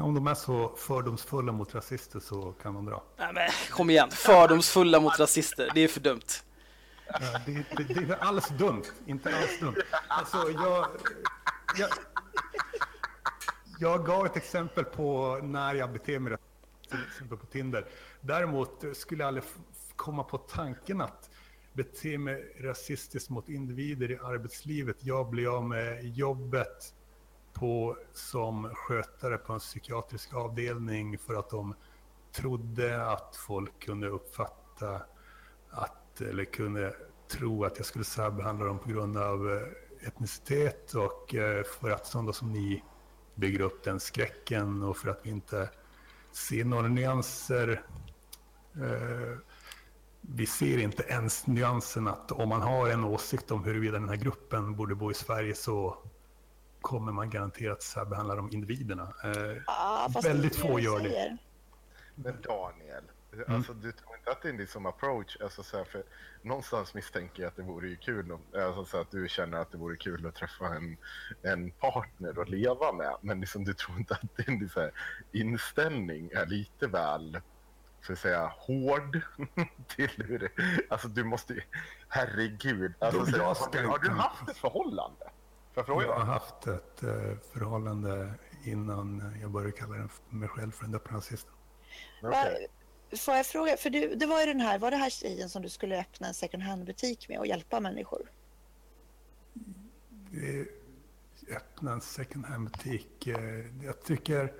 Om 0.00 0.14
de 0.14 0.26
är 0.26 0.34
så 0.34 0.72
fördomsfulla 0.76 1.52
mot 1.52 1.74
rasister 1.74 2.20
så 2.20 2.52
kan 2.52 2.74
de 2.74 2.86
dra. 2.86 3.02
Nej 3.18 3.32
men 3.34 3.50
kom 3.70 3.90
igen, 3.90 4.10
fördomsfulla 4.10 5.00
mot 5.00 5.20
rasister, 5.20 5.70
det 5.74 5.80
är 5.80 5.88
för 5.88 6.00
dumt. 6.00 6.20
Det, 7.46 7.64
det, 7.76 7.94
det, 7.94 8.12
är 8.12 8.24
alls 8.24 8.48
dumt, 8.48 8.82
inte 9.06 9.36
alls 9.36 9.60
dumt. 9.60 9.76
Alltså 10.08 10.50
jag... 10.50 10.86
jag 11.78 11.88
jag 13.78 14.06
gav 14.06 14.26
ett 14.26 14.36
exempel 14.36 14.84
på 14.84 15.38
när 15.42 15.74
jag 15.74 15.92
beter 15.92 16.18
mig 16.18 16.36
till 16.90 16.98
exempel 17.08 17.38
på 17.38 17.46
Tinder. 17.46 17.86
Däremot 18.20 18.84
skulle 18.92 19.22
jag 19.22 19.28
aldrig 19.28 19.44
komma 19.96 20.24
på 20.24 20.38
tanken 20.38 21.00
att 21.00 21.30
bete 21.72 22.18
mig 22.18 22.56
rasistiskt 22.60 23.30
mot 23.30 23.48
individer 23.48 24.10
i 24.10 24.16
arbetslivet. 24.16 24.96
Jag 25.00 25.30
blir 25.30 25.56
av 25.56 25.68
med 25.68 26.04
jobbet 26.04 26.94
på, 27.52 27.96
som 28.12 28.70
skötare 28.74 29.38
på 29.38 29.52
en 29.52 29.58
psykiatrisk 29.58 30.34
avdelning 30.34 31.18
för 31.18 31.34
att 31.34 31.50
de 31.50 31.74
trodde 32.32 33.06
att 33.06 33.36
folk 33.36 33.84
kunde 33.84 34.08
uppfatta 34.08 35.02
att, 35.70 36.20
eller 36.20 36.44
kunde 36.44 36.96
tro 37.28 37.64
att 37.64 37.76
jag 37.76 37.86
skulle 37.86 38.04
särbehandla 38.04 38.64
dem 38.64 38.78
på 38.78 38.88
grund 38.88 39.16
av 39.16 39.52
eh, 39.52 40.06
etnicitet 40.08 40.94
och 40.94 41.34
eh, 41.34 41.64
för 41.64 41.90
att 41.90 42.06
sådana 42.06 42.32
som 42.32 42.52
ni 42.52 42.82
bygger 43.34 43.60
upp 43.60 43.84
den 43.84 44.00
skräcken 44.00 44.82
och 44.82 44.96
för 44.96 45.10
att 45.10 45.20
vi 45.22 45.30
inte 45.30 45.70
ser 46.32 46.64
några 46.64 46.88
nyanser. 46.88 47.82
Eh, 48.76 49.38
vi 50.20 50.46
ser 50.46 50.78
inte 50.78 51.02
ens 51.02 51.46
nyansen 51.46 52.08
att 52.08 52.32
om 52.32 52.48
man 52.48 52.62
har 52.62 52.88
en 52.88 53.04
åsikt 53.04 53.50
om 53.50 53.64
huruvida 53.64 53.98
den 53.98 54.08
här 54.08 54.16
gruppen 54.16 54.76
borde 54.76 54.94
bo 54.94 55.10
i 55.10 55.14
Sverige 55.14 55.54
så 55.54 55.96
kommer 56.82 57.12
man 57.12 57.30
garanterat 57.30 57.82
särbehandla 57.82 58.34
de 58.34 58.52
individerna. 58.52 59.14
Ja, 59.66 60.08
fast 60.12 60.28
väldigt 60.28 60.56
få 60.56 60.80
gör 60.80 61.00
det. 61.00 61.36
Men 62.14 62.40
Daniel, 62.42 63.04
alltså 63.48 63.72
du 63.72 63.92
tror 63.92 64.16
inte 64.16 64.30
att 64.30 64.42
det 64.42 64.48
är 64.48 64.52
en 64.52 64.58
liksom 64.58 64.86
approach, 64.86 65.36
alltså 65.40 65.62
så 65.62 65.76
här, 65.76 65.84
för 65.84 66.02
någonstans 66.42 66.94
misstänker 66.94 67.42
jag 67.42 67.48
att 67.50 67.56
det 67.56 67.62
vore 67.62 67.88
ju 67.88 67.96
kul 67.96 68.32
om, 68.32 68.40
alltså 68.54 68.84
så 68.84 69.00
att 69.00 69.10
du 69.10 69.28
känner 69.28 69.58
att 69.58 69.72
det 69.72 69.78
vore 69.78 69.96
kul 69.96 70.26
att 70.26 70.34
träffa 70.34 70.66
en, 70.66 70.96
en 71.42 71.70
partner 71.70 72.42
att 72.42 72.48
leva 72.48 72.92
med, 72.92 73.16
men 73.20 73.40
liksom 73.40 73.64
du 73.64 73.74
tror 73.74 73.98
inte 73.98 74.14
att 74.14 74.46
din 74.46 74.68
så 74.68 74.80
här, 74.80 74.92
inställning 75.32 76.30
är 76.34 76.46
lite 76.46 76.86
väl, 76.86 77.40
så 78.06 78.12
att 78.12 78.18
säga, 78.18 78.52
hård 78.56 79.20
till 79.86 80.10
hur 80.16 80.38
det, 80.38 80.48
alltså 80.90 81.08
du 81.08 81.24
måste 81.24 81.54
ju, 81.54 81.62
herregud, 82.08 82.94
alltså, 82.98 83.26
så 83.26 83.38
har, 83.38 83.86
har 83.86 83.98
du 83.98 84.10
haft 84.10 84.48
ett 84.48 84.56
förhållande? 84.56 85.30
Jag 85.74 85.86
fråga? 85.86 86.06
Jag 86.06 86.12
har 86.14 86.24
haft 86.24 86.66
ett 86.66 87.02
eh, 87.02 87.36
förhållande 87.52 88.34
innan 88.64 89.32
jag 89.42 89.50
började 89.50 89.72
kalla 89.72 90.08
mig 90.28 90.48
själv 90.48 90.70
för 90.70 90.84
den 90.84 90.94
öppna 90.94 91.16
rasisten. 91.16 91.52
Okej. 92.22 92.30
Va- 92.30 93.16
Får 93.16 93.34
jag 93.34 93.46
fråga, 93.46 93.76
för 93.76 93.90
du, 93.90 94.14
det 94.14 94.26
var 94.26 94.40
ju 94.40 94.46
den 94.46 94.60
här, 94.60 94.78
var 94.78 94.90
det 94.90 94.96
här 94.96 95.10
tjejen 95.10 95.48
som 95.50 95.62
du 95.62 95.68
skulle 95.68 96.00
öppna 96.00 96.28
en 96.28 96.34
second 96.34 96.62
hand-butik 96.62 97.28
med 97.28 97.38
och 97.38 97.46
hjälpa 97.46 97.80
människor? 97.80 98.30
Eh, 100.32 100.66
Öppna 101.56 101.92
en 101.92 102.00
second 102.00 102.46
hand-butik. 102.46 103.26
eh, 103.26 103.84
Jag 103.84 104.02
tycker 104.02 104.52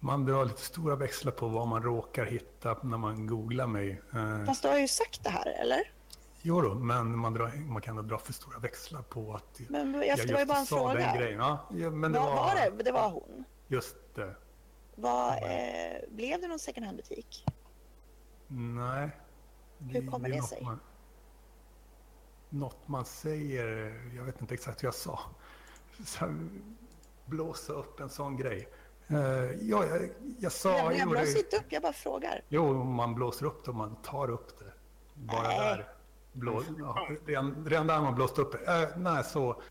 man 0.00 0.24
drar 0.24 0.44
lite 0.44 0.60
stora 0.62 0.96
växlar 0.96 1.32
på 1.32 1.48
vad 1.48 1.68
man 1.68 1.82
råkar 1.82 2.24
hitta 2.24 2.78
när 2.82 2.98
man 2.98 3.26
googlar 3.26 3.66
mig. 3.66 4.02
Eh, 4.14 4.44
Fast 4.44 4.62
du 4.62 4.68
har 4.68 4.78
ju 4.78 4.88
sagt 4.88 5.24
det 5.24 5.30
här, 5.30 5.46
eller? 5.60 5.92
Jo 6.48 6.60
då, 6.60 6.74
men 6.74 7.18
man, 7.18 7.34
drar, 7.34 7.52
man 7.68 7.82
kan 7.82 8.08
dra 8.08 8.18
för 8.18 8.32
stora 8.32 8.58
växlar 8.58 9.02
på 9.02 9.34
att 9.34 9.60
Men 9.68 9.94
jag, 9.94 10.06
jag 10.06 10.26
det 10.26 10.32
var 10.32 10.40
ju 10.40 10.46
bara 10.46 10.58
en 10.58 10.66
fråga. 10.66 10.94
den 10.94 11.16
grejen. 11.16 11.38
Ja, 11.40 11.66
men 11.70 12.12
det 12.12 12.18
var, 12.18 12.26
var, 12.26 12.34
var 12.36 12.54
det? 12.76 12.84
Det 12.84 12.92
var 12.92 13.10
hon. 13.10 13.44
just 13.66 13.96
det. 14.14 14.36
Var, 14.94 15.32
eh, 15.32 16.08
blev 16.10 16.40
det 16.40 16.48
någon 16.48 16.58
second 16.58 16.86
hand-butik? 16.86 17.44
Nej. 18.48 19.10
Hur 19.78 20.06
kommer 20.10 20.28
det 20.28 20.36
något 20.36 20.48
sig? 20.48 20.62
Man, 20.62 20.80
något 22.48 22.88
man 22.88 23.04
säger, 23.04 23.66
jag 24.16 24.22
vet 24.24 24.40
inte 24.40 24.54
exakt 24.54 24.82
hur 24.82 24.86
jag 24.86 24.94
sa. 24.94 25.20
Så 26.04 26.34
blåsa 27.26 27.72
upp 27.72 28.00
en 28.00 28.08
sån 28.08 28.36
grej. 28.36 28.68
Eh, 29.08 29.16
ja, 29.18 29.84
jag, 29.86 30.10
jag 30.38 30.52
sa... 30.52 30.68
jag 30.78 30.92
jag 30.92 30.98
jo, 31.00 31.10
blåser 31.10 31.32
det- 31.34 31.38
inte 31.40 31.56
upp, 31.56 31.66
jag 31.68 31.82
bara 31.82 31.92
frågar. 31.92 32.42
Jo, 32.48 32.84
man 32.84 33.14
blåser 33.14 33.46
upp 33.46 33.64
det 33.64 33.70
och 33.70 33.76
man 33.76 33.96
tar 33.96 34.30
upp 34.30 34.58
det. 34.58 34.72
Bara 35.14 35.42
Nej. 35.48 35.58
där. 35.58 35.92
Blå, 36.36 36.62
ja, 36.78 37.08
redan, 37.26 37.66
redan 37.66 37.86
där 37.86 37.94
har 37.94 38.02
man 38.02 38.14
blåst 38.14 38.38
upp 38.38 38.52
det. 38.52 38.82
Eh, 38.82 38.98
nej, 38.98 39.24
så... 39.24 39.62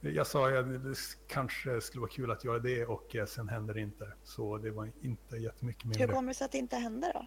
Jag 0.00 0.26
sa 0.26 0.58
att 0.58 0.84
det 0.84 0.94
kanske 1.28 1.80
skulle 1.80 2.00
vara 2.00 2.10
kul 2.10 2.30
att 2.30 2.44
göra 2.44 2.58
det 2.58 2.86
och 2.86 3.16
eh, 3.16 3.26
sen 3.26 3.48
hände 3.48 3.72
det 3.72 3.80
inte. 3.80 4.12
Så 4.24 4.58
det 4.58 4.70
var 4.70 4.90
inte 5.00 5.36
jättemycket 5.36 5.84
mer 5.84 5.98
Hur 5.98 6.06
kommer 6.06 6.28
det 6.28 6.34
sig 6.34 6.44
att 6.44 6.52
det 6.52 6.58
inte 6.58 6.76
hände 6.76 7.10
då? 7.14 7.26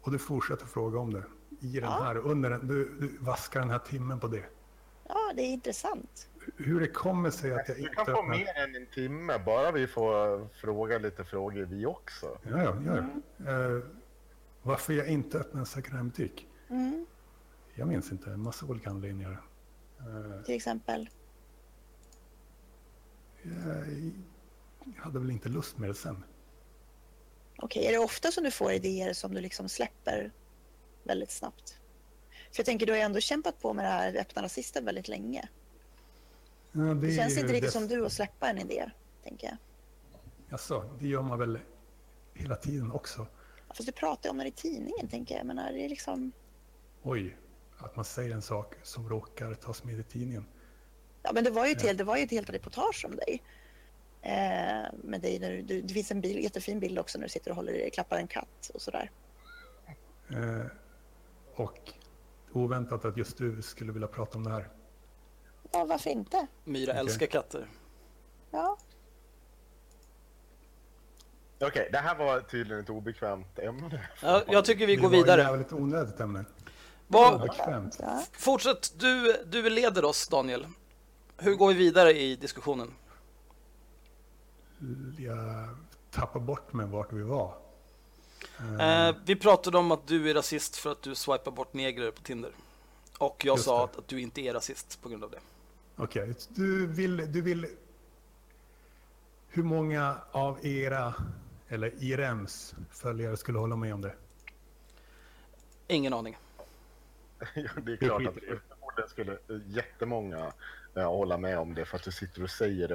Och 0.00 0.12
du 0.12 0.18
fortsätter 0.18 0.66
fråga 0.66 0.98
om 0.98 1.12
det. 1.12 1.22
I 1.60 1.66
den 1.80 1.82
Ja. 1.82 2.00
här, 2.02 2.16
under 2.16 2.50
den, 2.50 2.66
du, 2.68 2.84
du 3.00 3.16
vaskar 3.20 3.60
den 3.60 3.70
här 3.70 3.78
timmen 3.78 4.20
på 4.20 4.26
det. 4.28 4.44
Ja, 5.08 5.32
det 5.36 5.42
är 5.42 5.46
intressant. 5.52 6.28
Hur 6.56 6.80
det 6.80 6.88
kommer 6.88 7.30
sig 7.30 7.52
att 7.52 7.68
jag 7.68 7.76
Du 7.76 7.82
inte 7.82 7.94
kan 7.94 8.06
få 8.06 8.22
mer 8.22 8.56
än 8.56 8.74
en 8.76 8.86
timme, 8.86 9.38
bara 9.46 9.70
vi 9.72 9.86
får 9.86 10.48
fråga 10.48 10.98
lite 10.98 11.24
frågor 11.24 11.62
vi 11.62 11.86
också. 11.86 12.38
Ja, 12.42 12.62
ja, 12.62 12.82
gör 12.82 13.06
det. 13.36 13.50
Eh, 13.76 13.82
varför 14.62 14.92
jag 14.92 15.08
inte 15.08 15.38
öppnar 15.38 15.60
en 15.60 15.66
second 15.66 15.96
hand-butik? 15.96 16.48
Mm, 16.68 17.06
Jag 17.74 17.88
minns 17.88 18.12
inte, 18.12 18.30
en 18.30 18.40
massa 18.42 18.66
olika 18.66 18.90
anledningar. 18.90 19.42
Eh, 20.00 20.42
till 20.44 20.54
exempel. 20.54 21.08
jag, 23.42 24.12
jag 24.96 25.02
hade 25.02 25.18
väl 25.18 25.30
inte 25.30 25.48
lust 25.48 25.78
med 25.78 25.90
det 25.90 25.94
sen. 25.94 26.24
Okej, 27.58 27.86
är 27.86 27.92
det 27.92 27.98
ofta 27.98 28.30
som 28.32 28.44
du 28.44 28.50
får 28.50 28.72
idéer 28.72 29.12
som 29.12 29.34
du 29.34 29.40
liksom 29.40 29.68
släpper 29.68 30.32
väldigt 31.02 31.30
snabbt? 31.30 31.78
För 32.30 32.58
jag 32.60 32.66
tänker, 32.66 32.86
du 32.86 32.92
har 32.92 32.96
ju 32.96 33.02
ändå 33.02 33.20
kämpat 33.20 33.60
på 33.60 33.72
med 33.72 33.84
det 33.84 33.88
här 33.88 34.16
öppna 34.16 34.42
rasisten 34.42 34.84
väldigt 34.84 35.08
länge. 35.08 35.48
Ja, 36.72 36.80
Det 36.80 37.06
är 37.06 37.16
känns 37.16 37.36
inte 37.38 37.52
riktigt 37.52 37.62
det- 37.62 37.70
som 37.70 37.88
du 37.88 38.06
att 38.06 38.12
släppa 38.12 38.48
en 38.50 38.58
idé, 38.58 38.90
tänker 39.22 39.46
jag. 39.46 39.56
Alltså, 40.52 40.90
det 41.00 41.08
gör 41.08 41.22
man 41.22 41.38
väl 41.38 41.58
hela 42.34 42.56
tiden 42.56 42.92
också. 42.92 43.26
Fast 43.68 43.86
du 43.86 43.92
pratar 43.92 44.28
ju 44.28 44.30
om 44.30 44.38
det 44.38 44.46
i 44.48 44.52
tidningen, 44.52 45.08
tänker 45.08 45.34
jag. 45.34 45.40
Jag 45.40 45.46
menar, 45.46 45.72
det 45.72 45.84
är 45.84 45.88
liksom... 45.88 46.32
Oj, 47.02 47.36
att 47.84 47.96
man 47.96 48.04
säger 48.04 48.34
en 48.34 48.42
sak 48.42 48.74
som 48.82 49.08
råkar 49.08 49.54
tas 49.54 49.84
med 49.84 49.98
i 49.98 50.02
tidningen. 50.02 50.46
Ja, 51.22 51.30
men 51.34 51.44
det 51.44 51.50
var 51.50 51.66
ju 51.66 51.72
ett, 51.72 51.82
helt, 51.82 51.98
det 51.98 52.04
var 52.04 52.16
ju 52.16 52.22
ett 52.22 52.30
helt 52.30 52.50
reportage 52.50 53.04
om 53.04 53.16
dig. 53.16 53.42
Eh, 54.22 54.92
med 55.04 55.20
dig 55.20 55.38
när 55.38 55.50
du, 55.50 55.82
det 55.82 55.94
finns 55.94 56.10
en 56.10 56.20
bil, 56.20 56.44
jättefin 56.44 56.80
bild 56.80 56.98
också 56.98 57.18
när 57.18 57.26
du 57.26 57.30
sitter 57.30 57.50
och 57.50 57.56
håller, 57.56 57.90
klappar 57.90 58.16
en 58.16 58.26
katt 58.28 58.70
och 58.74 58.82
sådär. 58.82 59.10
Eh, 60.30 60.66
och 61.54 61.92
oväntat 62.52 63.04
att 63.04 63.16
just 63.16 63.38
du 63.38 63.62
skulle 63.62 63.92
vilja 63.92 64.08
prata 64.08 64.38
om 64.38 64.44
det 64.44 64.50
här. 64.50 64.68
Ja, 65.72 65.84
varför 65.84 66.10
inte? 66.10 66.46
Myra 66.64 66.92
Okej. 66.92 67.00
älskar 67.00 67.26
katter. 67.26 67.70
Ja, 68.50 68.78
Okej, 71.66 71.88
det 71.92 71.98
här 71.98 72.14
var 72.14 72.40
tydligen 72.40 72.82
ett 72.82 72.90
obekvämt 72.90 73.58
ämne. 73.58 74.08
Ja, 74.22 74.42
jag 74.48 74.64
tycker 74.64 74.86
vi 74.86 74.96
Det 74.96 75.02
går 75.02 75.08
var 75.08 75.16
ett 75.16 75.24
vidare. 75.24 75.40
jävligt 75.40 75.72
onödigt 75.72 76.20
ämne. 76.20 76.44
Ja. 77.12 78.22
fortsätt, 78.32 78.92
du, 78.96 79.36
du 79.46 79.70
leder 79.70 80.04
oss 80.04 80.28
Daniel. 80.28 80.66
Hur 81.36 81.54
går 81.54 81.68
vi 81.68 81.74
vidare 81.74 82.12
i 82.12 82.36
diskussionen? 82.36 82.94
Jag 85.18 85.68
tappar 86.10 86.40
bort 86.40 86.72
mig 86.72 86.86
vart 86.86 87.12
vi 87.12 87.22
var. 87.22 87.54
Eh, 88.80 89.16
vi 89.24 89.36
pratade 89.36 89.78
om 89.78 89.90
att 89.92 90.06
du 90.06 90.30
är 90.30 90.34
rasist 90.34 90.76
för 90.76 90.92
att 90.92 91.02
du 91.02 91.14
swipar 91.14 91.50
bort 91.50 91.74
negrer 91.74 92.10
på 92.10 92.22
Tinder. 92.22 92.50
Och 93.18 93.44
jag 93.44 93.56
Just 93.56 93.64
sa 93.64 93.78
det. 93.78 93.84
att, 93.84 93.98
att 93.98 94.08
du 94.08 94.20
inte 94.20 94.40
är 94.40 94.54
rasist 94.54 95.02
på 95.02 95.08
grund 95.08 95.24
av 95.24 95.30
det. 95.30 95.38
Okej, 95.96 96.34
du, 96.48 96.86
vill, 96.86 97.32
du 97.32 97.42
vill... 97.42 97.66
Hur 99.48 99.62
många 99.62 100.16
av 100.32 100.66
era, 100.66 101.14
eller 101.68 101.92
IRMs 102.02 102.74
följare 102.90 103.36
skulle 103.36 103.58
hålla 103.58 103.76
med 103.76 103.94
om 103.94 104.00
det? 104.00 104.14
Ingen 105.88 106.12
aning. 106.12 106.38
Det 107.82 107.92
är 107.92 107.96
klart 107.96 108.26
att 108.26 108.34
förmodligen 108.34 109.08
skulle 109.08 109.38
jättemånga 109.66 110.52
eh, 110.96 111.10
hålla 111.10 111.38
med 111.38 111.58
om 111.58 111.74
det 111.74 111.84
för 111.84 111.96
att 111.96 112.02
du 112.02 112.12
sitter 112.12 112.42
och 112.42 112.50
säger 112.50 112.88
det 112.88 112.94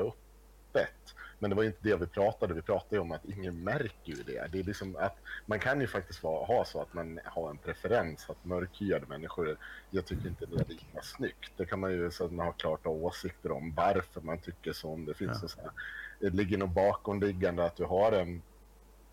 öppet. 0.77 1.15
Men 1.39 1.49
det 1.49 1.55
var 1.55 1.63
ju 1.63 1.69
inte 1.69 1.79
det 1.81 1.95
vi 1.95 2.07
pratade 2.07 2.53
Vi 2.53 2.61
pratade 2.61 2.95
ju 2.95 2.99
om 3.01 3.11
att 3.11 3.25
ingen 3.25 3.63
märker 3.63 4.13
ju 4.13 4.23
det. 4.23 4.47
det 4.51 4.59
är 4.59 4.63
liksom 4.63 4.95
att 4.95 5.17
man 5.45 5.59
kan 5.59 5.81
ju 5.81 5.87
faktiskt 5.87 6.23
vara, 6.23 6.45
ha 6.45 6.65
så 6.65 6.81
att 6.81 6.93
man 6.93 7.19
har 7.25 7.49
en 7.49 7.57
preferens 7.57 8.29
att 8.29 8.45
mörkhyade 8.45 9.05
människor, 9.05 9.57
jag 9.89 10.05
tycker 10.05 10.27
inte 10.27 10.45
det 10.45 10.61
är 10.61 10.65
lika 10.67 11.01
snyggt. 11.01 11.51
Det 11.57 11.65
kan 11.65 11.79
man 11.79 11.91
ju 11.91 12.11
så 12.11 12.25
att 12.25 12.31
man 12.31 12.45
har 12.45 12.53
klarta 12.53 12.89
åsikter 12.89 13.51
om 13.51 13.73
varför 13.75 14.21
man 14.21 14.37
tycker 14.37 14.73
så. 14.73 14.89
Om 14.89 15.05
det 15.05 15.13
finns 15.13 15.39
Ja. 15.41 15.47
så 15.47 15.61
här, 15.61 15.71
det 16.19 16.29
ligger 16.29 16.57
nog 16.57 16.69
bakomliggande 16.69 17.65
att 17.65 17.75
du 17.75 17.83
har 17.83 18.11
en 18.11 18.41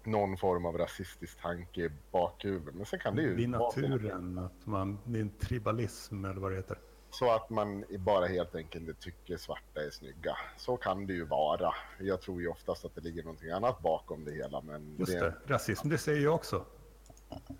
någon 0.07 0.37
form 0.37 0.67
av 0.67 0.79
rasistisk 0.79 1.41
tanke 1.43 1.81
i 1.81 1.91
bakhuvudet. 2.13 2.75
Men 2.75 2.87
sen 2.87 2.99
kan 2.99 3.17
det 3.17 3.23
ju 3.23 3.37
Det 3.37 3.43
så- 3.43 3.49
naturen, 3.49 4.39
att 4.39 4.67
man, 4.67 4.99
det 5.05 5.19
är 5.19 5.23
en 5.23 5.31
tribalism 5.39 6.25
eller 6.25 6.41
vad 6.41 6.51
det 6.53 6.57
heter. 6.57 6.79
Så 7.11 7.31
att 7.35 7.51
man 7.51 7.85
bara 7.99 8.27
helt 8.27 8.55
enkelt 8.55 9.01
tycker 9.01 9.37
svarta 9.37 9.81
är 9.87 9.91
snygga. 9.91 10.37
Så 10.57 10.77
kan 10.77 11.07
det 11.07 11.13
ju 11.13 11.25
vara. 11.25 11.75
Jag 12.01 12.21
tror 12.21 12.41
ju 12.43 12.49
oftast 12.49 12.85
att 12.85 12.95
det 12.95 13.01
ligger 13.01 13.23
någonting 13.23 13.51
annat 13.51 13.81
bakom 13.83 14.25
det 14.25 14.33
hela. 14.33 14.61
Men 14.61 14.97
Just 14.99 15.13
det, 15.13 15.35
rasism, 15.47 15.89
det 15.89 15.99
säger 15.99 16.21
jag 16.25 16.35
också. 16.35 16.65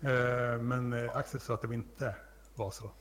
Eh, 0.01 0.61
Men 0.61 0.93
eh, 0.93 1.15
Axel 1.17 1.39
sa 1.39 1.53
att 1.53 1.61
det 1.61 1.73
inte 1.75 2.15
var 2.55 2.71
så. 2.71 2.91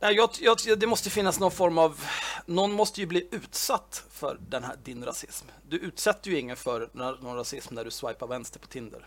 Nej, 0.00 0.14
jag, 0.14 0.30
jag, 0.40 0.78
det 0.78 0.86
måste 0.86 1.10
finnas 1.10 1.40
någon 1.40 1.50
form 1.50 1.78
av... 1.78 2.00
Någon 2.46 2.72
måste 2.72 3.00
ju 3.00 3.06
bli 3.06 3.28
utsatt 3.30 4.04
för 4.10 4.38
den 4.48 4.64
här, 4.64 4.76
din 4.82 5.04
rasism. 5.04 5.46
Du 5.68 5.78
utsätter 5.78 6.30
ju 6.30 6.38
ingen 6.38 6.56
för 6.56 6.90
någon 6.92 7.36
rasism 7.36 7.74
när 7.74 7.84
du 7.84 7.90
swipar 7.90 8.26
vänster 8.26 8.60
på 8.60 8.66
Tinder. 8.66 9.06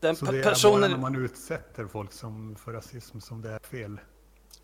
Den 0.00 0.16
Så 0.16 0.24
det 0.24 0.38
är 0.38 0.42
personen... 0.42 0.80
bara 0.80 0.90
när 0.90 0.98
man 0.98 1.24
utsätter 1.24 1.86
folk 1.86 2.12
som, 2.12 2.56
för 2.56 2.72
rasism 2.72 3.20
som 3.20 3.42
det 3.42 3.50
är 3.50 3.58
fel? 3.58 4.00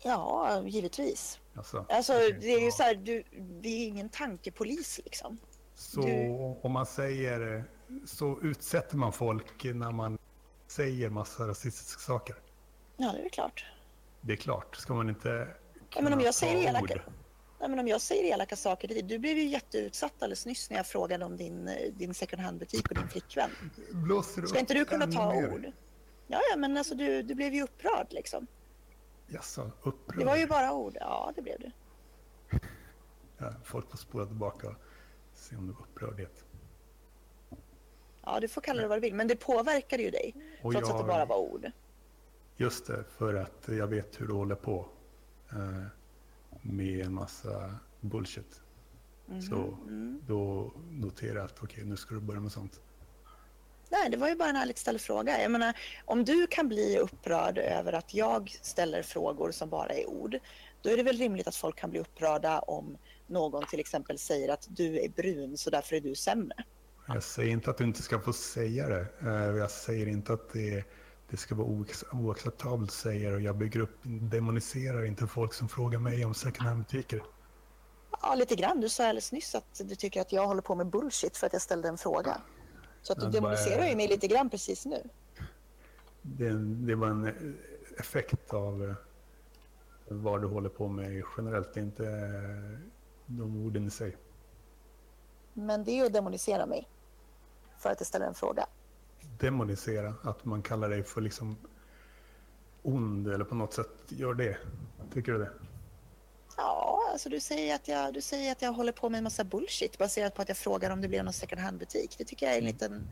Ja, 0.03 0.63
givetvis. 0.65 1.39
Alltså, 1.55 1.85
alltså 1.89 2.13
det 2.13 2.53
är 2.53 2.59
ju 2.59 2.71
så 2.71 2.83
här, 2.83 2.95
du, 2.95 3.23
vi 3.61 3.83
är 3.83 3.87
ingen 3.87 4.09
tankepolis 4.09 4.99
liksom. 5.05 5.37
Så 5.75 6.01
du... 6.01 6.27
om 6.63 6.71
man 6.71 6.85
säger, 6.85 7.65
så 8.05 8.39
utsätter 8.41 8.97
man 8.97 9.13
folk 9.13 9.63
när 9.63 9.91
man 9.91 10.17
säger 10.67 11.09
massa 11.09 11.47
rasistiska 11.47 11.99
saker? 11.99 12.35
Ja, 12.97 13.11
det 13.11 13.25
är 13.25 13.29
klart. 13.29 13.65
Det 14.25 14.33
är 14.33 14.37
klart. 14.37 14.75
Ska 14.75 14.93
man 14.93 15.09
inte 15.09 15.47
ja, 15.95 16.01
men 16.01 16.13
om 16.13 16.19
jag 16.19 16.33
säger 16.33 16.69
elaka, 16.69 17.01
ja, 17.59 17.67
men 17.67 17.79
om 17.79 17.87
jag 17.87 18.01
säger 18.01 18.23
elaka 18.23 18.55
saker 18.55 18.87
till 18.87 18.97
dig. 18.97 19.05
Du 19.05 19.19
blev 19.19 19.37
ju 19.37 19.45
jätteutsatt 19.45 20.13
alldeles 20.23 20.45
nyss 20.45 20.69
när 20.69 20.77
jag 20.77 20.87
frågade 20.87 21.25
om 21.25 21.37
din, 21.37 21.69
din 21.93 22.13
second 22.13 22.41
hand-butik 22.41 22.89
och 22.89 22.95
din 22.95 23.07
flickvän. 23.07 23.49
Blåser 23.91 24.41
du 24.41 24.47
Ska 24.47 24.59
inte 24.59 24.73
du 24.73 24.85
kunna 24.85 25.07
ta 25.07 25.33
mer? 25.33 25.53
ord? 25.53 25.65
Ja, 26.27 26.41
ja, 26.51 26.57
men 26.57 26.77
alltså 26.77 26.95
du, 26.95 27.21
du 27.21 27.35
blev 27.35 27.53
ju 27.53 27.63
upprörd 27.63 28.07
liksom. 28.09 28.47
Jaså, 29.27 29.71
upprörd? 29.81 30.19
Det 30.19 30.25
var 30.25 30.37
ju 30.37 30.47
bara 30.47 30.73
ord. 30.73 30.97
Ja, 30.99 31.31
det 31.35 31.41
blev 31.41 31.59
du. 31.59 31.71
Ja, 33.37 33.53
folk 33.63 33.91
får 33.91 33.97
spola 33.97 34.25
tillbaka 34.25 34.67
och 34.67 34.75
se 35.33 35.55
om 35.55 35.67
det 35.67 35.73
var 35.73 35.81
upprördhet. 35.81 36.45
Ja, 38.25 38.39
du 38.39 38.47
får 38.47 38.61
kalla 38.61 38.81
det 38.81 38.87
vad 38.87 38.97
du 38.97 39.01
vill, 39.01 39.15
men 39.15 39.27
det 39.27 39.35
påverkade 39.35 40.03
ju 40.03 40.09
dig. 40.09 40.35
Och 40.61 40.71
trots 40.71 40.89
jag... 40.89 40.95
att 40.95 41.03
det 41.03 41.07
bara 41.07 41.25
var 41.25 41.37
ord. 41.37 41.71
Just 42.57 42.87
det, 42.87 43.03
för 43.17 43.33
att 43.33 43.67
jag 43.67 43.87
vet 43.87 44.21
hur 44.21 44.27
du 44.27 44.33
håller 44.33 44.55
på 44.55 44.85
eh, 45.51 45.83
med 46.61 47.05
en 47.05 47.13
massa 47.13 47.75
bullshit. 48.01 48.61
Mm 49.27 49.39
-hmm. 49.39 49.49
Så 49.49 49.77
då 50.27 50.73
noterar 50.89 51.35
jag 51.35 51.45
att 51.45 51.57
okej, 51.57 51.65
okay, 51.65 51.83
nu 51.83 51.97
ska 51.97 52.15
du 52.15 52.21
börja 52.21 52.39
med 52.39 52.51
sånt. 52.51 52.81
Nej, 53.89 54.09
det 54.09 54.17
var 54.17 54.29
ju 54.29 54.35
bara 54.35 54.49
en 54.49 54.55
ärligt 54.55 54.77
ställd 54.77 55.01
fråga. 55.01 55.41
Jag 55.41 55.51
menar, 55.51 55.77
om 56.05 56.25
du 56.25 56.47
kan 56.47 56.67
bli 56.67 56.97
upprörd 56.97 57.57
över 57.57 57.93
att 57.93 58.13
jag 58.13 58.49
ställer 58.61 59.01
frågor 59.01 59.51
som 59.51 59.69
bara 59.69 59.93
är 59.93 60.09
ord, 60.09 60.39
då 60.81 60.89
är 60.89 60.97
det 60.97 61.03
väl 61.03 61.17
rimligt 61.17 61.47
att 61.47 61.55
folk 61.55 61.75
kan 61.75 61.89
bli 61.89 61.99
upprörda 61.99 62.59
om 62.59 62.97
någon 63.27 63.65
till 63.65 63.79
exempel 63.79 64.17
säger 64.17 64.49
att 64.49 64.67
du 64.69 64.99
är 64.99 65.09
brun 65.09 65.57
så 65.57 65.69
därför 65.69 65.95
är 65.95 66.01
du 66.01 66.15
sämre. 66.15 66.63
Jag 67.07 67.23
säger 67.23 67.51
inte 67.51 67.69
att 67.69 67.77
du 67.77 67.83
inte 67.83 68.01
ska 68.01 68.19
få 68.19 68.33
säga 68.33 68.87
det. 68.87 69.07
Eh, 69.21 69.57
jag 69.57 69.71
säger 69.71 70.07
inte 70.07 70.33
att 70.33 70.53
det, 70.53 70.83
det 71.29 71.37
ska 71.37 71.55
vara 71.55 71.85
oacceptabelt 72.11 72.91
säger 72.91 73.33
och 73.33 73.41
jag 73.41 73.57
bygger 73.57 73.79
upp, 73.79 73.97
demoniserar 74.03 75.05
inte 75.05 75.27
folk 75.27 75.53
som 75.53 75.69
frågar 75.69 75.99
mig 75.99 76.25
om 76.25 76.33
second 76.33 76.67
hand-butiker. 76.67 77.23
Ja, 78.21 78.35
lite 78.35 78.55
grann. 78.55 78.81
Du 78.81 78.89
sa 78.89 79.03
alldeles 79.03 79.31
nyss 79.31 79.55
att 79.55 79.81
du 79.83 79.95
tycker 79.95 80.21
att 80.21 80.31
jag 80.31 80.47
håller 80.47 80.61
på 80.61 80.75
med 80.75 80.87
bullshit 80.87 81.37
för 81.37 81.47
att 81.47 81.53
jag 81.53 81.61
ställde 81.61 81.87
en 81.87 81.97
fråga. 81.97 82.41
Så 83.01 83.13
att 83.13 83.19
du 83.19 83.29
demoniserar 83.29 83.85
ju 83.85 83.95
mig 83.95 84.07
lite 84.07 84.27
grann 84.27 84.49
precis 84.49 84.85
nu. 84.85 85.09
Det, 86.21 86.49
det 86.87 86.95
var 86.95 87.07
en 87.07 87.57
effekt 87.97 88.53
av 88.53 88.83
eh, 88.83 88.95
vad 90.07 90.41
du 90.41 90.47
håller 90.47 90.69
på 90.69 90.87
med 90.87 91.23
generellt, 91.37 91.77
inte 91.77 92.05
eh, 92.05 92.79
de 93.25 93.65
orden 93.65 93.87
i 93.87 93.89
sig. 93.89 94.17
Men 95.53 95.83
det 95.83 95.91
är 95.91 95.95
ju 95.95 96.05
att 96.05 96.13
demonisera 96.13 96.65
mig 96.65 96.87
för 97.77 97.89
att 97.89 97.99
jag 97.99 98.07
ställer 98.07 98.25
en 98.25 98.33
fråga. 98.33 98.67
Demonisera? 99.39 100.13
Att 100.23 100.45
man 100.45 100.61
kallar 100.61 100.89
dig 100.89 101.03
för 101.03 101.21
liksom 101.21 101.57
ond 102.81 103.27
eller 103.27 103.45
på 103.45 103.55
något 103.55 103.73
sätt 103.73 103.89
gör 104.07 104.33
det? 104.33 104.57
Tycker 105.13 105.31
du 105.31 105.37
det? 105.37 105.51
Ja, 106.57 107.09
alltså 107.11 107.29
du 107.29 107.39
säger, 107.39 107.75
att 107.75 107.87
jag, 107.87 108.13
du 108.13 108.21
säger 108.21 108.51
att 108.51 108.61
jag 108.61 108.73
håller 108.73 108.91
på 108.91 109.09
med 109.09 109.17
en 109.17 109.23
massa 109.23 109.43
bullshit 109.43 109.97
baserat 109.97 110.35
på 110.35 110.41
att 110.41 110.47
jag 110.47 110.57
frågar 110.57 110.89
om 110.89 111.01
det 111.01 111.07
blir 111.07 111.23
någon 111.23 111.33
second 111.33 111.61
hand-butik. 111.61 112.15
Det 112.17 112.23
tycker 112.23 112.45
jag 112.45 112.55
är 112.55 112.61
en 112.61 112.63
mm. 112.63 112.73
liten, 112.73 113.07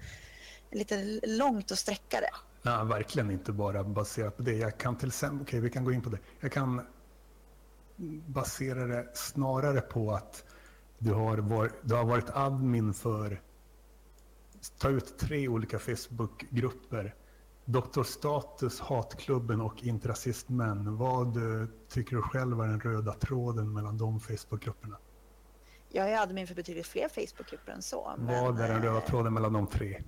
en 0.69 0.77
liten 0.77 1.19
långt 1.37 1.71
att 1.71 1.79
sträcka 1.79 2.21
det. 2.21 2.31
Nej, 2.61 2.85
verkligen 2.85 3.31
inte 3.31 3.51
bara 3.51 3.83
baserat 3.83 4.37
på 4.37 4.43
det. 4.43 4.53
Jag 4.53 4.77
kan 4.77 4.97
till 4.97 5.07
exempel, 5.07 5.41
okej 5.41 5.59
okay, 5.59 5.59
vi 5.59 5.69
kan 5.69 5.83
gå 5.83 5.91
in 5.91 6.01
på 6.01 6.09
det. 6.09 6.19
Jag 6.39 6.51
kan 6.51 6.81
basera 8.27 8.87
det 8.87 9.07
snarare 9.13 9.81
på 9.81 10.11
att 10.11 10.43
du 10.97 11.13
har 11.13 11.37
varit, 11.37 11.73
du 11.81 11.95
har 11.95 12.05
varit 12.05 12.29
admin 12.29 12.93
för 12.93 13.41
ta 14.69 14.89
ut 14.89 15.17
tre 15.17 15.47
olika 15.47 15.79
Facebookgrupper. 15.79 17.15
Doktor 17.65 18.03
Status, 18.03 18.79
Hatklubben 18.79 19.61
och 19.61 19.83
Intrasistmän. 19.83 20.97
Vad 20.97 21.37
eh, 21.37 21.67
tycker 21.89 22.15
du 22.15 22.21
själv 22.21 22.61
är 22.61 22.67
den 22.67 22.79
röda 22.79 23.13
tråden 23.13 23.73
mellan 23.73 23.97
de 23.97 24.19
Facebookgrupperna? 24.19 24.97
Jag 25.89 26.11
är 26.11 26.21
admin 26.21 26.47
för 26.47 26.55
betydligt 26.55 26.87
fler 26.87 27.09
Facebookgrupper 27.09 27.71
än 27.71 27.81
så. 27.81 28.13
Vad 28.17 28.59
är 28.59 28.67
den 28.67 28.81
röda 28.81 28.97
eh, 28.97 29.05
tråden 29.05 29.33
mellan 29.33 29.53
de 29.53 29.67
tre? 29.67 30.01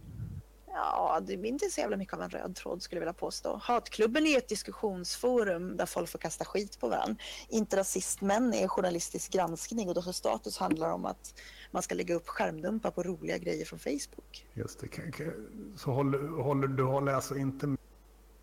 Ja, 0.73 1.19
det 1.27 1.33
är 1.33 1.45
inte 1.45 1.69
så 1.69 1.81
jävla 1.81 1.97
mycket 1.97 2.13
av 2.13 2.21
en 2.21 2.29
röd 2.29 2.55
tråd 2.55 2.81
skulle 2.81 2.97
jag 2.97 3.01
vilja 3.01 3.13
påstå. 3.13 3.59
Hatklubben 3.63 4.25
är 4.25 4.37
ett 4.37 4.49
diskussionsforum 4.49 5.77
där 5.77 5.85
folk 5.85 6.09
får 6.09 6.19
kasta 6.19 6.45
skit 6.45 6.79
på 6.79 6.89
varandra. 6.89 7.15
Inte 7.49 7.77
rasistmän 7.77 8.53
är 8.53 8.67
journalistisk 8.67 9.31
granskning 9.31 9.89
och 9.89 9.95
då 9.95 10.01
status 10.01 10.57
handlar 10.57 10.91
om 10.91 11.05
att 11.05 11.33
man 11.71 11.83
ska 11.83 11.95
lägga 11.95 12.15
upp 12.15 12.27
skärmdumpar 12.27 12.91
på 12.91 13.03
roliga 13.03 13.37
grejer 13.37 13.65
från 13.65 13.79
Facebook. 13.79 14.47
Just 14.53 14.79
det. 14.79 15.33
Så 15.77 15.91
håller, 15.91 16.43
håller 16.43 16.67
du 16.67 16.83
håller 16.83 17.13
alltså 17.13 17.35
inte 17.35 17.67
med? 17.67 17.77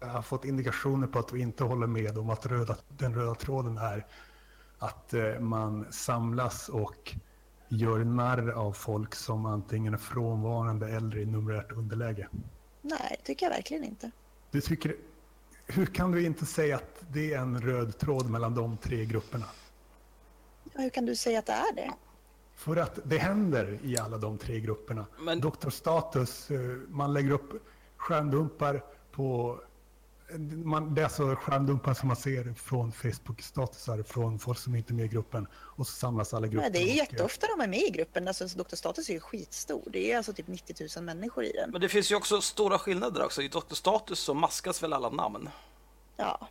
Jag 0.01 0.09
har 0.09 0.23
fått 0.23 0.45
indikationer 0.45 1.07
på 1.07 1.19
att 1.19 1.29
du 1.29 1.41
inte 1.41 1.65
håller 1.65 1.87
med 1.87 2.19
om 2.19 2.31
att 2.31 2.47
röda, 2.47 2.77
den 2.89 3.15
röda 3.15 3.35
tråden 3.35 3.79
är 3.79 4.07
att 4.79 5.15
eh, 5.15 5.39
man 5.41 5.93
samlas 5.93 6.69
och 6.69 7.15
gör 7.71 8.05
narr 8.05 8.51
av 8.51 8.73
folk 8.73 9.15
som 9.15 9.47
antingen 9.47 9.95
är 9.95 9.99
frånvarande 9.99 10.89
eller 10.89 11.19
i 11.19 11.27
numerärt 11.27 11.73
underläge? 11.73 12.29
Nej, 12.83 13.17
det 13.19 13.25
tycker 13.25 13.47
jag 13.47 13.51
verkligen 13.51 13.85
inte. 13.85 14.11
Du 14.51 14.61
tycker, 14.61 14.97
hur 15.67 15.87
kan 15.87 16.13
du 16.13 16.27
inte 16.27 16.47
säga 16.47 16.77
att 16.77 17.05
det 17.13 17.35
är 17.35 17.39
en 17.39 17.61
röd 17.61 17.99
tråd 17.99 18.31
mellan 18.31 18.55
de 18.55 18.77
tre 18.77 19.05
grupperna? 19.05 19.47
Ja, 20.73 20.81
hur 20.81 20.91
kan 20.91 21.07
du 21.07 21.17
säga 21.17 21.39
att 21.39 21.47
det 21.47 21.53
är 21.53 21.75
det? 21.75 21.93
För 22.55 22.77
att 22.77 22.99
det 23.05 23.19
händer 23.19 23.79
i 23.83 23.99
alla 23.99 24.19
de 24.19 24.39
tre 24.39 24.61
grupperna. 24.61 25.07
Men... 25.21 25.41
Doktorstatus, 25.41 26.51
eh, 26.51 26.61
man 26.89 27.13
lägger 27.13 27.31
upp 27.31 27.67
skärmdumpar 27.97 28.85
på 29.13 29.61
man, 30.39 30.95
det 30.95 31.01
är 31.01 31.05
alltså 31.05 31.37
skärmdumpar 31.37 31.95
som 31.95 32.09
man 32.09 32.17
ser 32.17 32.55
från 32.55 32.93
Facebook-statusar 32.93 34.03
från 34.03 34.39
folk 34.39 34.59
som 34.59 34.75
inte 34.75 34.93
är 34.93 34.95
med 34.95 35.05
i 35.05 35.09
gruppen 35.09 35.47
och 35.53 35.87
så 35.87 35.93
samlas 35.93 36.35
alla 36.35 36.47
grupper. 36.47 36.71
Det 36.71 36.79
är 36.79 36.95
jätteofta 36.95 37.47
de 37.57 37.63
är 37.63 37.69
med 37.69 37.83
i 37.83 37.91
gruppen. 37.91 38.29
Alltså, 38.29 38.45
Dr. 38.47 38.77
Status 38.77 39.09
är 39.09 39.15
ju 39.15 39.21
skitstor. 39.21 39.83
Det 39.87 40.13
är 40.13 40.17
alltså 40.17 40.33
typ 40.33 40.49
90 40.49 40.89
000 40.97 41.05
människor 41.05 41.45
i 41.45 41.53
den. 41.53 41.71
Men 41.71 41.81
det 41.81 41.89
finns 41.89 42.13
ju 42.13 42.17
också 42.17 42.41
stora 42.41 42.79
skillnader 42.79 43.25
också. 43.25 43.43
I 43.43 43.49
Dr. 43.49 43.75
Status 43.75 44.19
så 44.19 44.35
maskas 44.35 44.83
väl 44.83 44.93
alla 44.93 45.11
namn? 45.11 45.49
Ja. 46.17 46.49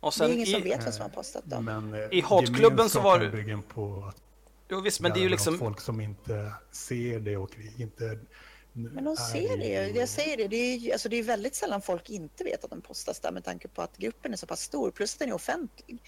Och 0.00 0.14
sen 0.14 0.26
det 0.26 0.32
är 0.32 0.34
ingen 0.34 0.48
i... 0.48 0.52
som 0.52 0.62
vet 0.62 0.84
vad 0.84 0.94
som 0.94 1.02
har 1.02 1.08
postat 1.08 1.42
då. 1.44 1.60
Men, 1.60 1.94
I 2.10 2.20
hatklubben 2.20 2.88
så 2.88 3.00
var 3.00 3.18
det... 3.18 3.62
på 3.74 4.04
att 4.08 4.22
Jo 4.68 4.80
visst, 4.80 5.00
men 5.00 5.12
det 5.12 5.20
är 5.20 5.22
ju 5.22 5.28
liksom... 5.28 5.58
Folk 5.58 5.80
som 5.80 6.00
inte 6.00 6.52
ser 6.70 7.20
det 7.20 7.36
och 7.36 7.50
inte 7.76 8.18
men 8.72 9.04
de 9.04 9.16
ser 9.16 9.56
det 9.56 9.66
ju. 9.66 9.98
Jag 9.98 10.08
säger 10.08 10.36
det. 10.36 10.48
Det 10.48 10.56
är, 10.56 10.92
alltså 10.92 11.08
det 11.08 11.16
är 11.16 11.22
väldigt 11.22 11.54
sällan 11.54 11.82
folk 11.82 12.10
inte 12.10 12.44
vet 12.44 12.64
att 12.64 12.70
den 12.70 12.80
postas 12.80 13.20
där 13.20 13.32
med 13.32 13.44
tanke 13.44 13.68
på 13.68 13.82
att 13.82 13.96
gruppen 13.96 14.32
är 14.32 14.36
så 14.36 14.46
pass 14.46 14.60
stor. 14.60 14.90
Plus 14.90 15.14
att 15.14 15.18
den 15.18 15.28
är 15.28 15.34
offentlig. 15.34 16.02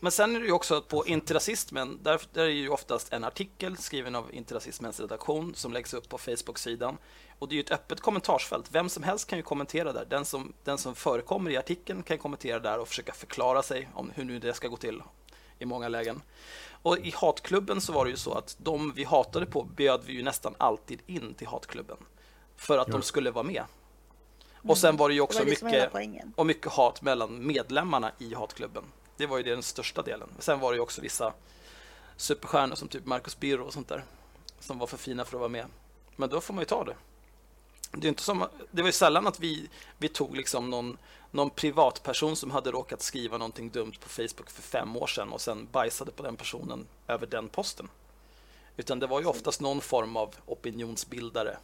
Men 0.00 0.12
sen 0.12 0.36
är 0.36 0.40
det 0.40 0.46
ju 0.46 0.52
också 0.52 0.82
på 0.82 1.06
Interrasismen, 1.06 1.98
där, 2.02 2.20
där 2.32 2.42
är 2.42 2.46
det 2.46 2.52
ju 2.52 2.68
oftast 2.68 3.12
en 3.12 3.24
artikel 3.24 3.76
skriven 3.76 4.14
av 4.14 4.34
Interrasismens 4.34 5.00
redaktion 5.00 5.54
som 5.54 5.72
läggs 5.72 5.94
upp 5.94 6.08
på 6.08 6.18
Facebook-sidan. 6.18 6.96
Och 7.38 7.48
det 7.48 7.52
är 7.52 7.56
ju 7.56 7.60
ett 7.60 7.70
öppet 7.70 8.00
kommentarsfält. 8.00 8.66
Vem 8.70 8.88
som 8.88 9.02
helst 9.02 9.26
kan 9.26 9.38
ju 9.38 9.42
kommentera 9.42 9.92
där. 9.92 10.06
Den 10.10 10.24
som, 10.24 10.52
den 10.64 10.78
som 10.78 10.94
förekommer 10.94 11.50
i 11.50 11.56
artikeln 11.56 12.02
kan 12.02 12.18
kommentera 12.18 12.58
där 12.58 12.78
och 12.78 12.88
försöka 12.88 13.12
förklara 13.12 13.62
sig 13.62 13.88
om 13.94 14.10
hur 14.14 14.24
nu 14.24 14.38
det 14.38 14.54
ska 14.54 14.68
gå 14.68 14.76
till 14.76 15.02
i 15.58 15.64
många 15.64 15.88
lägen. 15.88 16.22
Och 16.82 16.98
i 16.98 17.10
hatklubben 17.16 17.80
så 17.80 17.92
var 17.92 18.04
det 18.04 18.10
ju 18.10 18.16
så 18.16 18.32
att 18.32 18.56
de 18.58 18.92
vi 18.92 19.04
hatade 19.04 19.46
på 19.46 19.64
bjöd 19.64 20.00
vi 20.04 20.12
ju 20.12 20.22
nästan 20.22 20.54
alltid 20.58 21.00
in 21.06 21.34
till 21.34 21.46
hatklubben. 21.46 21.96
För 22.56 22.78
att 22.78 22.88
jo. 22.88 22.92
de 22.92 23.02
skulle 23.02 23.30
vara 23.30 23.44
med. 23.44 23.64
Och 24.54 24.78
sen 24.78 24.96
var 24.96 25.08
det 25.08 25.14
ju 25.14 25.20
också 25.20 25.44
det 25.44 25.60
det 25.60 25.94
mycket, 25.94 26.24
och 26.36 26.46
mycket 26.46 26.72
hat 26.72 27.02
mellan 27.02 27.46
medlemmarna 27.46 28.12
i 28.18 28.34
hatklubben. 28.34 28.84
Det 29.16 29.26
var 29.26 29.36
ju 29.36 29.42
den 29.42 29.62
största 29.62 30.02
delen. 30.02 30.28
Sen 30.38 30.60
var 30.60 30.72
det 30.72 30.76
ju 30.76 30.82
också 30.82 31.00
vissa 31.00 31.32
superstjärnor 32.16 32.74
som 32.74 32.88
typ 32.88 33.06
Marcus 33.06 33.38
Birro 33.38 33.64
och 33.64 33.72
sånt 33.72 33.88
där. 33.88 34.04
Som 34.60 34.78
var 34.78 34.86
för 34.86 34.96
fina 34.96 35.24
för 35.24 35.36
att 35.36 35.40
vara 35.40 35.48
med. 35.48 35.66
Men 36.16 36.28
då 36.28 36.40
får 36.40 36.54
man 36.54 36.62
ju 36.62 36.66
ta 36.66 36.84
det. 36.84 36.94
Det, 37.92 38.06
är 38.06 38.08
inte 38.08 38.22
som, 38.22 38.46
det 38.70 38.82
var 38.82 38.88
ju 38.88 38.92
sällan 38.92 39.26
att 39.26 39.40
vi, 39.40 39.68
vi 39.98 40.08
tog 40.08 40.36
liksom 40.36 40.70
någon, 40.70 40.98
någon 41.30 41.50
privatperson 41.50 42.36
som 42.36 42.50
hade 42.50 42.70
råkat 42.70 43.02
skriva 43.02 43.38
någonting 43.38 43.70
dumt 43.70 43.92
på 44.00 44.08
Facebook 44.08 44.50
för 44.50 44.62
fem 44.62 44.96
år 44.96 45.06
sedan 45.06 45.32
och 45.32 45.40
sen 45.40 45.68
bajsade 45.72 46.12
på 46.12 46.22
den 46.22 46.36
personen 46.36 46.86
över 47.06 47.26
den 47.26 47.48
posten. 47.48 47.88
Utan 48.76 48.98
det 48.98 49.06
var 49.06 49.20
ju 49.20 49.26
oftast 49.26 49.60
någon 49.60 49.80
form 49.80 50.16
av 50.16 50.34
opinionsbildare 50.46 51.56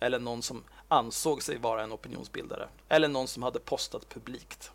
eller 0.00 0.18
någon 0.18 0.42
som 0.42 0.64
ansåg 0.88 1.42
sig 1.42 1.58
vara 1.58 1.82
en 1.82 1.92
opinionsbildare 1.92 2.68
eller 2.88 3.08
någon 3.08 3.28
som 3.28 3.42
hade 3.42 3.60
postat 3.60 4.08
publikt. 4.08 4.72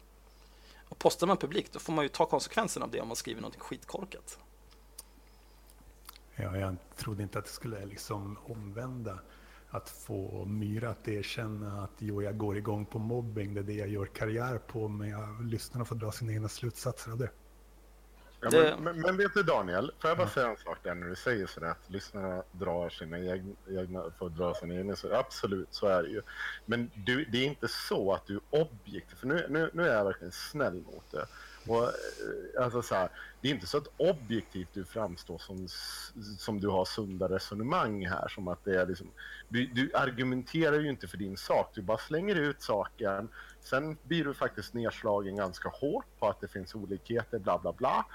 Och 0.89 0.99
postar 0.99 1.27
man 1.27 1.37
publikt 1.37 1.73
då 1.73 1.79
får 1.79 1.93
man 1.93 2.05
ju 2.05 2.09
ta 2.09 2.25
konsekvenserna 2.25 2.85
av 2.85 2.91
det 2.91 3.01
om 3.01 3.07
man 3.07 3.17
skriver 3.17 3.41
något 3.41 3.59
skitkorkat. 3.59 4.39
Ja, 6.35 6.57
jag 6.57 6.75
trodde 6.97 7.23
inte 7.23 7.39
att 7.39 7.45
det 7.45 7.51
skulle 7.51 7.85
liksom 7.85 8.37
omvända. 8.47 9.19
Att 9.71 9.89
få 9.89 10.45
Myra 10.45 10.89
att 10.89 11.07
erkänna 11.07 11.83
att 11.83 11.91
jo, 11.97 12.21
jag 12.21 12.37
går 12.37 12.57
igång 12.57 12.85
på 12.85 12.99
mobbing, 12.99 13.53
det 13.53 13.59
är 13.59 13.63
det 13.63 13.73
jag 13.73 13.87
gör 13.87 14.05
karriär 14.05 14.57
på, 14.57 14.87
men 14.87 15.09
jag, 15.09 15.45
lyssnarna 15.45 15.85
får 15.85 15.95
dra 15.95 16.11
sina 16.11 16.33
egna 16.33 16.47
slutsatser 16.47 17.11
av 17.11 17.17
det. 17.17 17.29
Ja, 18.41 18.49
men, 18.51 18.83
men, 18.83 19.01
men 19.01 19.17
vet 19.17 19.33
du 19.33 19.43
Daniel, 19.43 19.91
får 19.99 20.09
jag 20.09 20.17
bara 20.17 20.27
säga 20.27 20.49
en 20.49 20.57
sak 20.57 20.77
där 20.83 20.95
när 20.95 21.07
du 21.07 21.15
säger 21.15 21.47
sådär 21.47 21.67
att 21.67 21.89
lyssnarna 21.89 22.43
drar 22.51 22.89
sina 22.89 23.19
egna, 23.19 23.55
egna 23.69 24.03
får 24.19 24.29
dra 24.29 24.53
sina 24.53 24.75
egna, 24.75 24.95
så 24.95 25.15
absolut 25.15 25.67
så 25.71 25.87
är 25.87 26.03
det 26.03 26.09
ju. 26.09 26.21
Men 26.65 26.91
du, 26.95 27.25
det 27.25 27.37
är 27.37 27.45
inte 27.45 27.67
så 27.67 28.13
att 28.13 28.25
du 28.27 28.35
är 28.35 28.41
objektiv, 28.49 29.15
för 29.15 29.27
nu, 29.27 29.45
nu, 29.49 29.69
nu 29.73 29.87
är 29.87 29.97
jag 29.97 30.05
verkligen 30.05 30.31
snäll 30.31 30.73
mot 30.73 31.11
det. 31.11 31.27
Och, 31.67 31.83
eh, 31.83 32.63
alltså 32.63 32.81
så 32.81 32.95
här, 32.95 33.09
det 33.41 33.47
är 33.47 33.53
inte 33.53 33.67
så 33.67 33.77
att 33.77 33.87
objektivt 33.97 34.69
du 34.73 34.85
framstår 34.85 35.37
som, 35.37 35.67
som 36.37 36.59
du 36.59 36.67
har 36.67 36.85
sunda 36.85 37.29
resonemang 37.29 38.07
här. 38.07 38.27
Som 38.27 38.47
att 38.47 38.63
det 38.63 38.81
är 38.81 38.85
liksom, 38.85 39.11
du, 39.49 39.65
du 39.65 39.91
argumenterar 39.93 40.79
ju 40.79 40.89
inte 40.89 41.07
för 41.07 41.17
din 41.17 41.37
sak, 41.37 41.71
du 41.73 41.81
bara 41.81 41.97
slänger 41.97 42.35
ut 42.35 42.61
saken. 42.61 43.29
Sen 43.59 43.97
blir 44.03 44.23
du 44.23 44.33
faktiskt 44.33 44.73
nedslagen 44.73 45.35
ganska 45.35 45.69
hårt 45.69 46.05
på 46.19 46.27
att 46.27 46.41
det 46.41 46.47
finns 46.47 46.75
olikheter, 46.75 47.39
bla 47.39 47.59
bla 47.59 47.73
bla. 47.73 48.05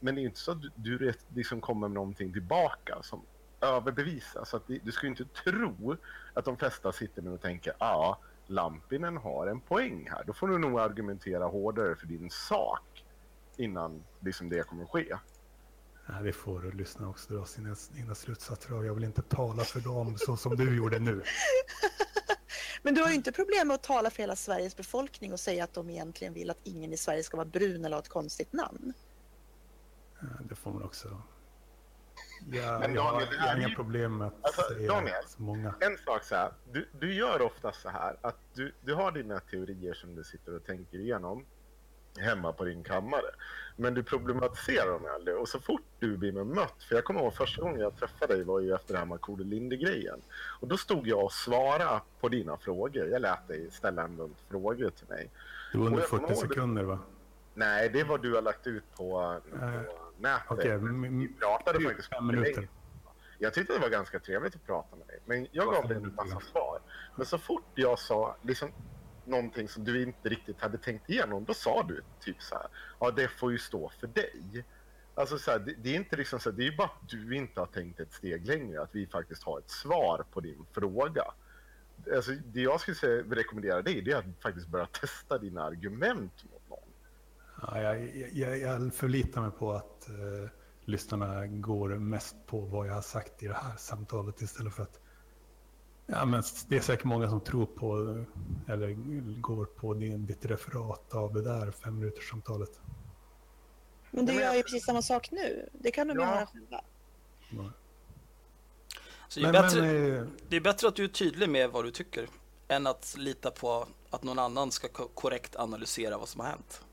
Men 0.00 0.14
det 0.14 0.20
är 0.20 0.24
inte 0.24 0.40
så 0.40 0.52
att 0.52 0.62
du, 0.62 0.98
du 0.98 1.12
liksom 1.34 1.60
kommer 1.60 1.88
med 1.88 1.94
någonting 1.94 2.32
tillbaka 2.32 3.02
som 3.02 3.22
överbevisar. 3.60 4.44
Så 4.44 4.56
att 4.56 4.66
du 4.82 4.92
ska 4.92 5.06
ju 5.06 5.10
inte 5.10 5.24
tro 5.24 5.96
att 6.34 6.44
de 6.44 6.56
flesta 6.56 6.92
sitter 6.92 7.22
nu 7.22 7.30
och 7.30 7.40
tänker 7.40 7.72
ja, 7.78 8.18
Lampinen 8.46 9.16
har 9.16 9.46
en 9.46 9.60
poäng 9.60 10.08
här. 10.10 10.24
Då 10.26 10.32
får 10.32 10.48
du 10.48 10.58
nog 10.58 10.80
argumentera 10.80 11.44
hårdare 11.44 11.96
för 11.96 12.06
din 12.06 12.30
sak 12.30 13.04
innan 13.56 14.04
liksom 14.20 14.48
det 14.48 14.62
kommer 14.62 14.84
ske. 14.84 15.16
Nej, 16.06 16.22
det 16.22 16.32
får 16.32 16.72
lyssnarna 16.72 17.08
också 17.10 17.34
dra 17.34 17.44
sina 17.44 17.76
egna 17.96 18.14
slutsatser 18.14 18.74
av. 18.74 18.86
Jag 18.86 18.94
vill 18.94 19.04
inte 19.04 19.22
tala 19.22 19.64
för 19.64 19.80
dem 19.80 20.16
så 20.18 20.36
som 20.36 20.56
du 20.56 20.76
gjorde 20.76 20.98
nu. 20.98 21.22
Men 22.82 22.94
du 22.94 23.02
har 23.02 23.08
ju 23.08 23.14
inte 23.14 23.32
problem 23.32 23.68
med 23.68 23.74
att 23.74 23.82
tala 23.82 24.10
för 24.10 24.22
hela 24.22 24.36
Sveriges 24.36 24.76
befolkning 24.76 25.32
och 25.32 25.40
säga 25.40 25.64
att 25.64 25.74
de 25.74 25.90
egentligen 25.90 26.34
vill 26.34 26.50
att 26.50 26.60
ingen 26.62 26.92
i 26.92 26.96
Sverige 26.96 27.22
ska 27.22 27.36
vara 27.36 27.48
brun 27.48 27.84
eller 27.84 27.96
ha 27.96 28.02
ett 28.02 28.08
konstigt 28.08 28.52
namn. 28.52 28.92
Ja, 30.20 30.26
Det 30.48 30.54
får 30.54 30.72
man 30.72 30.82
också. 30.82 31.22
Jag, 32.52 32.80
Men 32.80 32.94
jag, 32.94 33.02
har, 33.02 33.12
Daniel, 33.12 33.28
det 33.30 33.36
jag 33.36 33.42
har 33.42 33.56
är 33.56 33.58
inga 33.66 33.74
problem 33.76 34.18
med 34.18 34.26
att 34.26 34.34
Alltså, 34.42 34.62
säga 34.74 34.92
Daniel. 34.92 35.24
så 35.26 35.42
många. 35.42 35.74
En 35.80 35.98
sak 35.98 36.24
så 36.24 36.34
här, 36.34 36.52
du, 36.72 36.88
du 37.00 37.14
gör 37.14 37.42
ofta 37.42 37.72
så 37.72 37.88
här 37.88 38.16
att 38.20 38.36
du, 38.54 38.72
du 38.80 38.94
har 38.94 39.12
dina 39.12 39.40
teorier 39.40 39.94
som 39.94 40.14
du 40.14 40.24
sitter 40.24 40.56
och 40.56 40.64
tänker 40.64 40.98
igenom 40.98 41.46
hemma 42.18 42.52
på 42.52 42.64
din 42.64 42.82
kammare. 42.82 43.30
Men 43.76 43.94
du 43.94 44.02
problematiserar 44.02 44.90
dem 44.92 45.06
aldrig 45.14 45.36
och 45.36 45.48
så 45.48 45.60
fort 45.60 45.82
du 45.98 46.16
blir 46.16 46.32
bemött, 46.32 46.82
för 46.88 46.94
jag 46.94 47.04
kommer 47.04 47.20
ihåg 47.20 47.34
första 47.34 47.62
gången 47.62 47.80
jag 47.80 47.96
träffade 47.96 48.34
dig 48.34 48.44
var 48.44 48.60
ju 48.60 48.74
efter 48.74 48.92
det 48.92 48.98
här 48.98 49.06
Markoolio 49.06 49.44
Linde-grejen. 49.44 50.20
Och 50.60 50.68
då 50.68 50.76
stod 50.76 51.06
jag 51.06 51.24
och 51.24 51.32
svarade 51.32 52.00
på 52.20 52.28
dina 52.28 52.56
frågor. 52.56 53.08
Jag 53.08 53.22
lät 53.22 53.48
dig 53.48 53.70
ställa 53.70 54.02
en 54.02 54.16
bunt 54.16 54.36
frågor 54.50 54.90
till 54.90 55.06
mig. 55.08 55.30
Det 55.72 55.78
var 55.78 55.86
under 55.86 55.98
och 55.98 56.02
jag 56.02 56.08
kommer 56.10 56.26
40 56.28 56.32
ihåg 56.40 56.48
det. 56.48 56.54
sekunder 56.54 56.82
va? 56.82 56.98
Nej, 57.54 57.88
det 57.88 58.04
var 58.04 58.18
du 58.18 58.34
har 58.34 58.42
lagt 58.42 58.66
ut 58.66 58.84
på, 58.96 59.40
på 59.50 59.56
Eh, 60.16 60.22
nätet. 60.22 60.46
Okej, 60.50 60.78
Men 60.78 61.04
m- 61.04 61.18
vi 61.18 61.28
pratade 61.28 61.78
faktiskt 61.88 62.08
fem 62.08 62.26
minuter. 62.26 62.68
Jag 63.38 63.54
tyckte 63.54 63.72
det 63.72 63.78
var 63.78 63.88
ganska 63.88 64.18
trevligt 64.20 64.54
att 64.54 64.66
prata 64.66 64.96
med 64.96 65.06
dig, 65.06 65.20
men 65.24 65.46
jag 65.52 65.72
gav 65.72 65.88
dig 65.88 65.96
en 65.96 66.14
massa 66.14 66.40
svar. 66.40 66.80
Men 67.16 67.26
så 67.26 67.38
fort 67.38 67.64
jag 67.74 67.98
sa 67.98 68.36
liksom 68.42 68.72
någonting 69.24 69.68
som 69.68 69.84
du 69.84 70.02
inte 70.02 70.28
riktigt 70.28 70.60
hade 70.60 70.78
tänkt 70.78 71.10
igenom, 71.10 71.44
då 71.44 71.54
sa 71.54 71.82
du 71.88 72.02
typ 72.20 72.42
så 72.42 72.54
här, 72.54 72.66
ja 73.00 73.10
det 73.10 73.28
får 73.28 73.52
ju 73.52 73.58
stå 73.58 73.92
för 74.00 74.06
dig. 74.06 74.64
Alltså 75.14 75.38
så 75.38 75.50
här, 75.50 75.58
det, 75.58 75.74
det 75.74 75.90
är 75.90 75.94
inte 75.94 76.16
liksom 76.16 76.40
så 76.40 76.50
här, 76.50 76.56
det 76.56 76.62
är 76.62 76.70
ju 76.70 76.76
bara 76.76 76.86
att 76.86 77.08
du 77.08 77.36
inte 77.36 77.60
har 77.60 77.66
tänkt 77.66 78.00
ett 78.00 78.12
steg 78.12 78.46
längre, 78.46 78.82
att 78.82 78.94
vi 78.94 79.06
faktiskt 79.06 79.42
har 79.44 79.58
ett 79.58 79.70
svar 79.70 80.24
på 80.32 80.40
din 80.40 80.66
fråga. 80.72 81.24
Alltså, 82.14 82.30
det 82.32 82.60
jag 82.60 82.80
skulle 82.80 82.94
säga, 82.94 83.22
rekommendera 83.30 83.82
dig, 83.82 84.02
det 84.02 84.10
är 84.12 84.16
att 84.16 84.24
faktiskt 84.42 84.68
börja 84.68 84.86
testa 84.86 85.38
dina 85.38 85.62
argument. 85.64 86.44
Ja, 87.62 87.80
jag, 87.82 88.16
jag, 88.32 88.58
jag 88.58 88.94
förlitar 88.94 89.40
mig 89.40 89.50
på 89.50 89.72
att 89.72 90.08
eh, 90.08 90.50
lyssnarna 90.84 91.46
går 91.46 91.88
mest 91.88 92.36
på 92.46 92.60
vad 92.60 92.86
jag 92.88 92.94
har 92.94 93.02
sagt 93.02 93.42
i 93.42 93.46
det 93.46 93.54
här 93.54 93.76
samtalet 93.76 94.42
istället 94.42 94.74
för 94.74 94.82
att 94.82 95.00
Ja, 96.08 96.24
men 96.24 96.42
det 96.68 96.76
är 96.76 96.80
säkert 96.80 97.04
många 97.04 97.28
som 97.30 97.40
tror 97.40 97.66
på 97.66 98.24
eller 98.72 98.92
går 99.40 99.64
på 99.64 99.94
din, 99.94 100.26
ditt 100.26 100.44
referat 100.44 101.14
av 101.14 101.32
det 101.34 101.42
där 101.42 101.70
fem 101.70 101.98
minuters 101.98 102.30
samtalet. 102.30 102.80
Men 104.10 104.26
du 104.26 104.32
gör 104.32 104.40
jag- 104.40 104.56
ju 104.56 104.62
precis 104.62 104.84
samma 104.84 105.02
sak 105.02 105.28
nu. 105.30 105.68
Det 105.72 105.90
kan 105.90 106.08
de 106.08 106.18
Ja. 106.18 106.24
höra 106.24 106.46
själva. 106.46 106.84
Så 109.28 109.40
det, 109.40 109.46
är 109.48 109.52
Men, 109.52 109.62
bättre, 109.62 109.80
men, 109.82 110.16
eh, 110.16 110.26
det 110.48 110.56
är 110.56 110.60
bättre 110.60 110.88
att 110.88 110.96
du 110.96 111.04
är 111.04 111.08
tydlig 111.08 111.48
med 111.50 111.70
vad 111.70 111.84
du 111.84 111.90
tycker 111.90 112.28
än 112.68 112.86
att 112.86 113.14
lita 113.18 113.50
på 113.50 113.86
att 114.10 114.22
någon 114.22 114.38
annan 114.38 114.70
ska 114.72 114.88
ko- 114.88 115.08
korrekt 115.14 115.56
analysera 115.56 116.18
vad 116.18 116.28
som 116.28 116.40
har 116.40 116.48
hänt. 116.48 116.84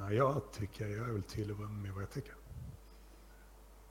Ja, 0.00 0.12
jag 0.12 0.42
tycker, 0.52 0.88
jag 0.88 1.08
är 1.08 1.12
väl 1.12 1.22
tydlig 1.22 1.56
med 1.56 1.92
vad 1.92 2.02
jag 2.02 2.10
tycker. 2.10 2.34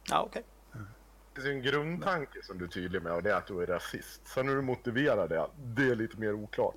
Ja, 0.10 0.22
okej. 0.22 0.44
Det 0.72 1.42
finns 1.42 1.48
en 1.48 1.62
grundtanke 1.62 2.40
som 2.44 2.58
du 2.58 2.66
är 2.66 2.70
tydlig 2.70 3.02
med 3.02 3.14
och 3.14 3.24
det 3.24 3.32
är 3.32 3.36
att 3.36 3.48
du 3.48 3.62
är 3.64 3.68
rasist. 3.68 4.22
Sen 4.28 4.48
hur 4.48 4.56
du 4.56 4.62
motiverar 4.62 5.28
det, 5.28 5.48
det 5.64 5.90
är 5.90 5.96
lite 5.96 6.18
mer 6.18 6.34
oklart. 6.34 6.76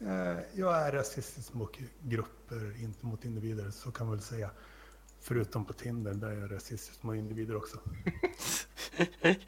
Eh, 0.00 0.36
Jag 0.54 0.76
är 0.76 0.92
rasistisk 0.92 1.54
mot 1.54 1.76
grupper, 2.02 2.82
inte 2.82 3.06
mot 3.06 3.24
individer, 3.24 3.70
så 3.70 3.90
kan 3.90 4.06
man 4.06 4.16
väl 4.16 4.24
säga. 4.24 4.50
Förutom 5.20 5.64
på 5.64 5.72
Tinder, 5.72 6.14
där 6.14 6.28
är 6.28 6.40
jag 6.40 6.52
rasistisk 6.52 7.02
mot 7.02 7.16
individer 7.16 7.56
också. 7.56 7.78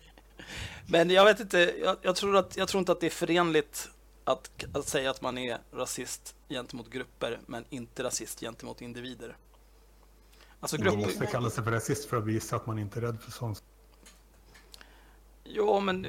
Men 0.87 1.11
jag 1.11 1.25
vet 1.25 1.41
inte, 1.41 1.59
jag, 1.83 1.97
jag, 2.03 2.17
tror 2.17 2.37
att, 2.37 2.57
jag 2.57 2.69
tror 2.69 2.79
inte 2.79 2.93
att 2.93 3.01
det 3.01 3.07
är 3.07 3.11
förenligt 3.11 3.91
att, 4.31 4.65
att 4.73 4.89
säga 4.89 5.11
att 5.11 5.23
man 5.23 5.39
är 5.39 5.59
rasist 5.73 6.35
gentemot 6.49 6.91
grupper 6.91 7.41
men 7.47 7.65
inte 7.71 8.03
rasist 8.05 8.41
gentemot 8.41 8.81
individer. 8.81 9.37
Alltså 10.61 10.77
Man 10.77 10.85
grupper, 10.85 10.99
måste 10.99 11.27
kalla 11.27 11.51
sig 11.51 11.65
för 11.65 11.71
rasist 11.71 12.09
för 12.09 12.17
att 12.17 12.25
visa 12.25 12.57
att 12.57 12.67
man 12.67 12.79
inte 12.79 12.99
är 12.99 13.01
rädd 13.01 13.21
för 13.21 13.31
sånt. 13.31 13.63
jo 15.45 15.81
men 15.81 16.07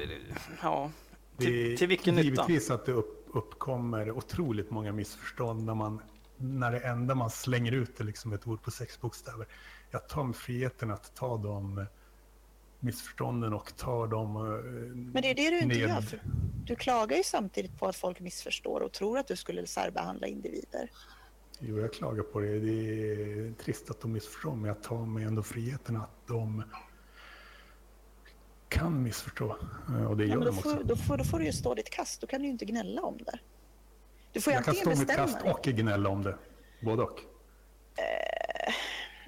ja, 0.62 0.90
till, 1.36 1.78
till 1.78 1.88
vilken 1.88 2.14
nytta? 2.14 2.28
givetvis 2.28 2.70
att 2.70 2.86
det 2.86 2.92
upp, 2.92 3.28
uppkommer 3.34 4.10
otroligt 4.10 4.70
många 4.70 4.92
missförstånd 4.92 5.64
när, 5.64 5.74
man, 5.74 6.02
när 6.36 6.72
det 6.72 6.80
enda 6.80 7.14
man 7.14 7.30
slänger 7.30 7.72
ut 7.72 8.00
är 8.00 8.04
liksom 8.04 8.32
ett 8.32 8.46
ord 8.46 8.62
på 8.62 8.70
sex 8.70 9.00
bokstäver. 9.00 9.46
Jag 9.90 10.08
tar 10.08 10.24
mig 10.24 10.34
friheten 10.34 10.90
att 10.90 11.14
ta 11.14 11.36
de 11.36 11.86
missförstånden 12.82 13.52
och 13.52 13.76
ta 13.76 14.06
dem... 14.06 14.36
eh, 14.36 14.42
Men 15.12 15.22
det 15.22 15.30
är 15.30 15.34
det 15.34 15.50
du 15.50 15.58
inte 15.60 15.76
ned- 15.76 15.88
gör. 15.88 16.00
För 16.00 16.20
du 16.64 16.74
klagar 16.76 17.16
ju 17.16 17.22
samtidigt 17.22 17.78
på 17.78 17.86
att 17.86 17.96
folk 17.96 18.20
missförstår 18.20 18.80
och 18.80 18.92
tror 18.92 19.18
att 19.18 19.28
du 19.28 19.36
skulle 19.36 19.66
särbehandla 19.66 20.26
individer. 20.26 20.90
Jo, 21.58 21.78
jag 21.80 21.92
klagar 21.92 22.22
på 22.22 22.40
det. 22.40 22.58
Det 22.58 22.72
är 22.72 23.52
trist 23.52 23.90
att 23.90 24.00
de 24.00 24.12
missförstår, 24.12 24.54
men 24.56 24.64
jag 24.64 24.82
tar 24.82 25.06
mig 25.06 25.24
ändå 25.24 25.42
friheten 25.42 25.96
att 25.96 26.10
de 26.26 26.62
kan 28.68 29.02
missförstå. 29.02 29.56
Eh, 29.88 30.04
Och 30.10 30.16
det 30.16 30.24
Ja, 30.24 30.30
gör 30.30 30.36
men 30.38 30.46
då, 30.46 30.50
de 30.52 30.62
får, 30.62 30.72
också. 30.74 30.84
då, 30.84 30.96
får, 30.96 31.16
då 31.16 31.24
får 31.24 31.38
du 31.38 31.44
ju 31.44 31.52
stå 31.52 31.74
ditt 31.74 31.90
kast. 31.90 32.20
Då 32.20 32.26
kan 32.26 32.40
du 32.40 32.46
ju 32.46 32.52
inte 32.52 32.64
gnälla 32.64 33.02
om 33.02 33.18
det. 33.18 33.38
Du 34.32 34.40
får 34.40 34.52
Jag 34.52 34.64
kan 34.64 34.74
stå 34.74 34.90
mitt 34.90 35.16
kast 35.16 35.38
och 35.44 35.62
gnälla 35.64 36.08
om 36.08 36.22
det. 36.22 36.36
Både 36.82 37.02
och. 37.02 37.20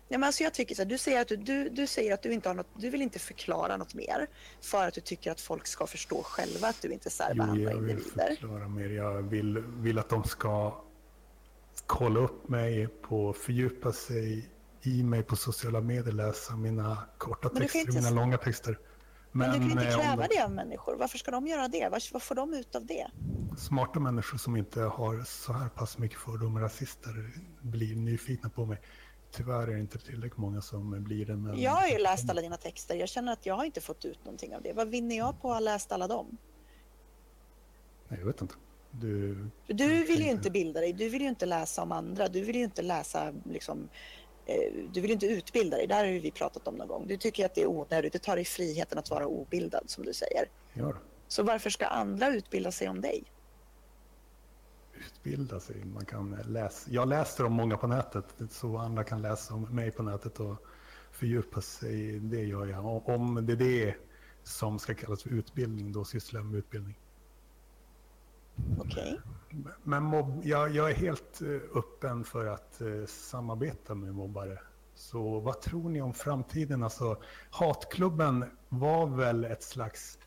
Ja, 0.09 0.19
men 0.19 0.27
alltså 0.27 0.43
jag 0.43 0.55
tycker 0.55 0.75
så 0.75 0.83
här, 0.83 0.89
du, 0.89 0.99
säger 0.99 1.21
att 1.21 1.29
du, 1.29 1.37
du, 1.37 1.69
du 1.69 1.87
säger 1.87 2.15
att 2.15 2.23
du 2.23 2.33
inte 2.33 2.49
har 2.49 2.55
något, 2.55 2.67
du 2.77 2.91
vill 2.91 3.03
inte 3.03 3.19
förklara 3.19 3.77
något 3.77 3.95
mer 3.95 4.27
för 4.61 4.89
att 4.89 4.95
du 4.95 5.01
tycker 5.01 5.31
att 5.31 5.41
folk 5.41 5.67
ska 5.67 5.87
förstå 5.87 6.23
själva 6.23 6.69
att 6.69 6.83
du 6.83 6.89
inte 6.93 7.07
Jo, 7.07 7.11
särbehandlar 7.11 7.73
jag 7.73 7.79
vill 7.81 7.91
individer. 7.91 8.27
förklara 8.29 8.69
mer. 8.69 8.89
Jag 8.91 9.23
vill, 9.23 9.59
vill 9.59 9.99
att 9.99 10.09
de 10.09 10.25
ska 10.25 10.83
kolla 11.87 12.21
upp 12.21 12.49
mig, 12.49 12.89
på, 12.89 13.33
fördjupa 13.33 13.93
sig 13.93 14.49
i 14.83 15.03
mig 15.03 15.23
på 15.23 15.37
sociala 15.37 15.81
medier, 15.81 16.13
läsa 16.13 16.57
mina 16.57 16.99
korta 17.19 17.51
Men 17.53 17.63
texter, 17.63 17.81
inte- 17.81 17.93
mina 17.93 18.11
långa 18.11 18.39
texter. 18.39 18.79
Men, 19.33 19.51
du 19.53 19.59
kan 19.59 19.71
inte 19.71 19.87
eh, 19.89 19.97
kräva 19.99 20.27
de- 20.29 20.37
det 20.37 20.45
av 20.45 20.51
människor. 20.51 20.97
Varför 20.97 21.19
ska 21.19 21.31
de 21.31 21.47
göra 21.47 21.69
det? 21.69 21.89
Vad, 21.89 22.03
vad 22.13 22.23
får 22.23 22.35
de 22.35 22.55
ut 22.55 22.75
av 22.75 22.87
det? 22.87 23.07
Smarta 23.59 24.01
människor 24.01 24.39
som 24.39 24.57
inte 24.57 24.81
har 24.83 25.25
så 25.25 25.53
här 25.53 25.69
pass 25.69 25.99
mycket 25.99 26.19
fördomar, 26.19 26.61
rasister, 26.61 27.31
blir 27.61 27.97
nyfikna 27.97 28.49
på 28.51 28.67
mig. 28.67 28.81
Tyvärr 29.37 29.63
är 29.63 29.75
det 29.75 29.81
inte 29.81 29.99
tillräckligt 29.99 30.37
många 30.37 30.61
som 30.61 31.05
blir 31.05 31.27
det. 31.27 31.37
Men... 31.37 31.61
Jag 31.61 31.71
har 31.71 31.89
ju 31.89 31.99
läst 31.99 32.31
alla 32.31 32.41
dina 32.41 32.57
texter. 32.57 32.95
Jag 32.95 33.09
känner 33.09 33.33
att 33.33 33.47
jag 33.47 33.55
har 33.55 33.65
inte 33.65 33.81
fått 33.81 34.05
ut 34.05 34.25
någonting 34.25 34.57
av 34.57 34.63
det. 34.63 34.73
Vad 34.73 34.89
vinner 34.89 35.17
jag 35.17 35.41
på 35.41 35.49
att 35.49 35.55
ha 35.55 35.61
läst 35.61 35.93
alla 35.93 36.09
dem? 36.09 36.37
Nej, 38.09 38.19
jag 38.21 38.27
vet 38.27 38.41
inte. 38.41 38.55
Du, 38.91 39.49
Du 39.67 40.05
vill 40.05 40.23
ju 40.23 40.31
inte 40.31 40.51
bilda 40.51 40.81
dig. 40.81 40.93
Du 40.93 41.09
vill 41.09 41.23
ju 41.23 41.29
inte 41.29 41.47
läsa 41.47 41.83
om 41.83 41.93
andra. 41.93 42.29
Du 42.29 42.41
vill 42.41 42.57
ju 42.57 42.65
inte 42.65 42.83
läsa 42.83 43.33
liksom 43.45 43.89
eh, 44.47 44.73
du 44.93 45.01
vill 45.01 45.11
inte 45.11 45.27
utbilda 45.27 45.77
dig, 45.77 45.87
det 45.87 45.95
här 45.95 46.05
har 46.05 46.13
vi 46.13 46.31
pratat 46.31 46.69
om 46.69 46.75
någon 46.75 46.89
gång. 46.89 47.07
Du 47.07 47.17
tycker 47.17 47.47
att 47.47 47.55
det 47.55 47.63
är 47.63 47.67
onödigt, 47.67 48.13
du 48.13 48.19
tar 48.19 48.37
dig 48.37 48.45
friheten 48.45 48.99
att 48.99 49.11
vara 49.11 49.27
obildad 49.27 49.85
som 49.87 50.05
du 50.05 50.13
säger. 50.13 50.49
det. 50.75 50.95
Så 51.29 51.43
varför 51.43 51.71
ska 51.71 51.87
andra 51.87 52.29
utbilda 52.29 52.73
sig 52.73 52.89
om 52.89 53.01
dig? 53.01 53.25
Utbilda 55.07 55.61
sig. 55.61 55.85
Man 55.85 56.05
kan 56.05 56.31
läsa. 56.31 56.91
Jag 56.91 57.09
läser 57.09 57.45
om 57.45 57.53
många 57.53 57.77
på 57.77 57.87
nätet 57.87 58.25
så 58.51 58.77
andra 58.77 59.05
kan 59.05 59.23
läsa 59.23 59.55
om 59.55 59.63
mig 59.63 59.91
på 59.91 60.03
nätet 60.03 60.41
och 60.41 60.57
fördjupa 61.11 61.61
sig. 61.61 62.19
Det 62.19 62.45
gör 62.45 62.67
jag. 62.67 63.09
Om 63.09 63.47
det 63.47 63.53
är 63.53 63.57
det 63.57 63.95
som 64.43 64.79
ska 64.79 64.95
kallas 64.95 65.23
för 65.23 65.31
utbildning, 65.31 65.93
då 65.93 66.05
sysslar 66.05 66.41
jag 66.41 66.47
med 66.47 66.59
utbildning. 66.59 66.99
Okej. 68.79 69.21
Men 69.83 70.03
mobb, 70.03 70.41
jag, 70.45 70.71
jag 70.71 70.91
är 70.91 70.95
helt 70.95 71.43
eh, 71.43 71.79
öppen 71.79 72.25
för 72.25 72.47
att 72.47 72.81
eh, 72.81 73.07
samarbeta 73.07 73.95
med 73.95 74.15
mobbare. 74.15 74.59
Så 74.95 75.41
vad 75.41 75.61
tror 75.61 75.89
ni 75.89 76.03
om 76.03 76.15
framtiden? 76.15 76.83
Alltså, 76.83 77.17
hatklubben 77.51 78.45
var 78.69 79.07
väl 79.07 79.45
ett 79.45 79.63
slags 79.63 80.19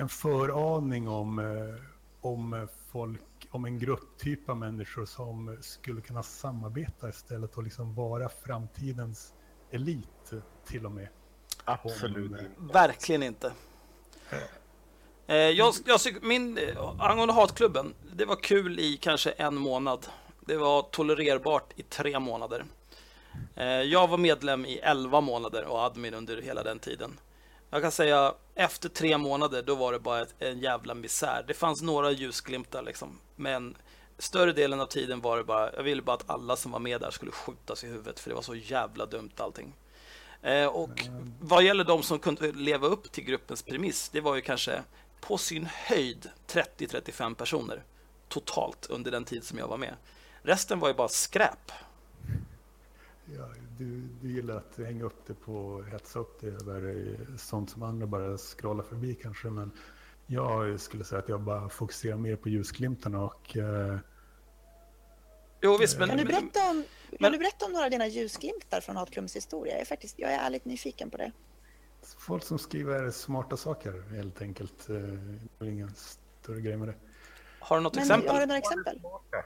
en 0.00 0.08
föraning 0.08 1.08
om, 1.08 1.38
eh, 1.38 1.74
om 2.20 2.68
folk, 2.90 3.20
om 3.50 3.64
en 3.64 3.78
grupptyp 3.78 4.48
av 4.48 4.56
människor 4.56 5.06
som 5.06 5.56
skulle 5.60 6.00
kunna 6.00 6.22
samarbeta 6.22 7.08
istället 7.08 7.56
och 7.56 7.62
liksom 7.62 7.94
vara 7.94 8.28
framtidens 8.28 9.34
elit 9.70 10.32
till 10.66 10.86
och 10.86 10.92
med. 10.92 11.08
Absolut 11.64 12.30
Om, 12.30 12.36
eh. 12.36 12.72
Verkligen 12.72 13.22
inte. 13.22 13.52
Eh, 15.26 15.36
jag, 15.36 15.74
jag, 15.84 16.00
min, 16.22 16.58
eh, 16.58 16.94
angående 16.98 17.34
hatklubben, 17.34 17.94
det 18.12 18.24
var 18.24 18.36
kul 18.36 18.80
i 18.80 18.96
kanske 18.96 19.30
en 19.30 19.54
månad. 19.54 20.06
Det 20.40 20.56
var 20.56 20.82
tolererbart 20.82 21.72
i 21.76 21.82
tre 21.82 22.18
månader. 22.18 22.64
Eh, 23.54 23.66
jag 23.66 24.08
var 24.08 24.18
medlem 24.18 24.66
i 24.66 24.78
11 24.78 25.20
månader 25.20 25.64
och 25.64 25.78
admin 25.78 26.14
under 26.14 26.42
hela 26.42 26.62
den 26.62 26.78
tiden. 26.78 27.20
Jag 27.70 27.82
kan 27.82 27.92
säga 27.92 28.34
efter 28.58 28.88
tre 28.88 29.18
månader, 29.18 29.62
då 29.62 29.74
var 29.74 29.92
det 29.92 29.98
bara 29.98 30.22
ett, 30.22 30.34
en 30.38 30.58
jävla 30.58 30.94
misär. 30.94 31.44
Det 31.46 31.54
fanns 31.54 31.82
några 31.82 32.10
ljusglimtar 32.10 32.82
liksom, 32.82 33.18
men 33.36 33.76
större 34.18 34.52
delen 34.52 34.80
av 34.80 34.86
tiden 34.86 35.20
var 35.20 35.36
det 35.36 35.44
bara, 35.44 35.74
jag 35.76 35.82
ville 35.82 36.02
bara 36.02 36.16
att 36.16 36.30
alla 36.30 36.56
som 36.56 36.72
var 36.72 36.78
med 36.78 37.00
där 37.00 37.10
skulle 37.10 37.30
skjutas 37.30 37.84
i 37.84 37.86
huvudet 37.86 38.20
för 38.20 38.30
det 38.30 38.34
var 38.34 38.42
så 38.42 38.54
jävla 38.54 39.06
dumt 39.06 39.30
allting. 39.36 39.74
Eh, 40.42 40.66
och 40.66 41.08
vad 41.40 41.64
gäller 41.64 41.84
de 41.84 42.02
som 42.02 42.18
kunde 42.18 42.52
leva 42.52 42.86
upp 42.86 43.12
till 43.12 43.24
gruppens 43.24 43.62
premiss, 43.62 44.08
det 44.08 44.20
var 44.20 44.34
ju 44.34 44.40
kanske 44.40 44.82
på 45.20 45.38
sin 45.38 45.68
höjd 45.72 46.30
30-35 46.46 47.34
personer 47.34 47.82
totalt 48.28 48.86
under 48.86 49.10
den 49.10 49.24
tid 49.24 49.44
som 49.44 49.58
jag 49.58 49.68
var 49.68 49.76
med. 49.76 49.94
Resten 50.42 50.80
var 50.80 50.88
ju 50.88 50.94
bara 50.94 51.08
skräp. 51.08 51.72
Ja, 53.36 53.48
du, 53.78 54.00
du 54.20 54.28
gillar 54.32 54.56
att 54.56 54.76
hänga 54.86 55.04
upp 55.04 55.26
det 55.26 55.34
på 55.34 55.82
hetsa 55.82 56.18
upp 56.18 56.40
det 56.40 56.46
över 56.46 57.06
eh, 57.30 57.36
sånt 57.36 57.70
som 57.70 57.82
andra 57.82 58.06
bara 58.06 58.38
scrollar 58.38 58.82
förbi 58.84 59.14
kanske. 59.14 59.50
Men 59.50 59.70
jag 60.26 60.80
skulle 60.80 61.04
säga 61.04 61.18
att 61.18 61.28
jag 61.28 61.40
bara 61.40 61.68
fokuserar 61.68 62.16
mer 62.16 62.36
på 62.36 62.48
ljusglimtarna 62.48 63.24
och 63.24 63.56
eh, 63.56 63.96
Jo 65.62 65.76
visst, 65.76 65.98
men, 65.98 66.08
Kan, 66.08 66.18
du 66.18 66.24
berätta 66.24 66.70
om, 66.70 66.84
men- 67.10 67.18
kan 67.18 67.32
du 67.32 67.38
berätta 67.38 67.66
om 67.66 67.72
några 67.72 67.84
av 67.84 67.90
dina 67.90 68.06
ljusglimtar 68.06 68.80
från 68.80 68.96
Hatklubbens 68.96 69.36
historia? 69.36 69.72
Jag 69.72 69.80
är, 69.80 69.84
faktiskt, 69.84 70.18
jag 70.18 70.32
är 70.32 70.38
ärligt 70.38 70.64
nyfiken 70.64 71.10
på 71.10 71.16
det. 71.16 71.32
folk 72.18 72.42
som 72.42 72.58
skriver 72.58 73.10
smarta 73.10 73.56
saker 73.56 74.02
helt 74.16 74.42
enkelt. 74.42 74.88
Eh, 74.88 74.96
det 75.58 75.64
är 75.66 75.70
ingen 75.70 75.94
större 75.94 76.60
grej 76.60 76.76
med 76.76 76.88
det. 76.88 76.94
har 77.60 77.76
du 77.76 77.82
något 77.82 77.94
Men 77.94 78.02
exempel? 78.02 78.30
har 78.30 78.40
du 78.40 78.46
några 78.46 78.58
exempel? 78.58 79.00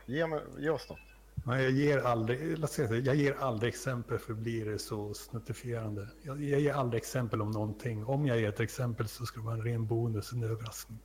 Ge, 0.06 0.26
mig, 0.26 0.40
ge 0.58 0.70
oss 0.70 0.88
något. 0.88 0.98
Nej, 1.44 1.62
jag 1.62 1.72
ger 1.72 1.98
aldrig, 1.98 2.58
låt 2.58 2.72
säga 2.72 2.96
jag 2.96 3.16
ger 3.16 3.36
aldrig 3.40 3.68
exempel 3.68 4.18
för 4.18 4.34
blir 4.34 4.64
det 4.64 4.78
så 4.78 5.14
snuttifierande. 5.14 6.08
Jag, 6.22 6.44
jag 6.44 6.60
ger 6.60 6.74
aldrig 6.74 7.02
exempel 7.02 7.42
om 7.42 7.50
någonting. 7.50 8.04
Om 8.04 8.26
jag 8.26 8.40
ger 8.40 8.48
ett 8.48 8.60
exempel 8.60 9.08
så 9.08 9.26
ska 9.26 9.40
det 9.40 9.46
vara 9.46 9.54
en 9.54 9.64
ren 9.64 9.86
bonus, 9.86 10.32
en 10.32 10.44
överraskning. 10.44 10.98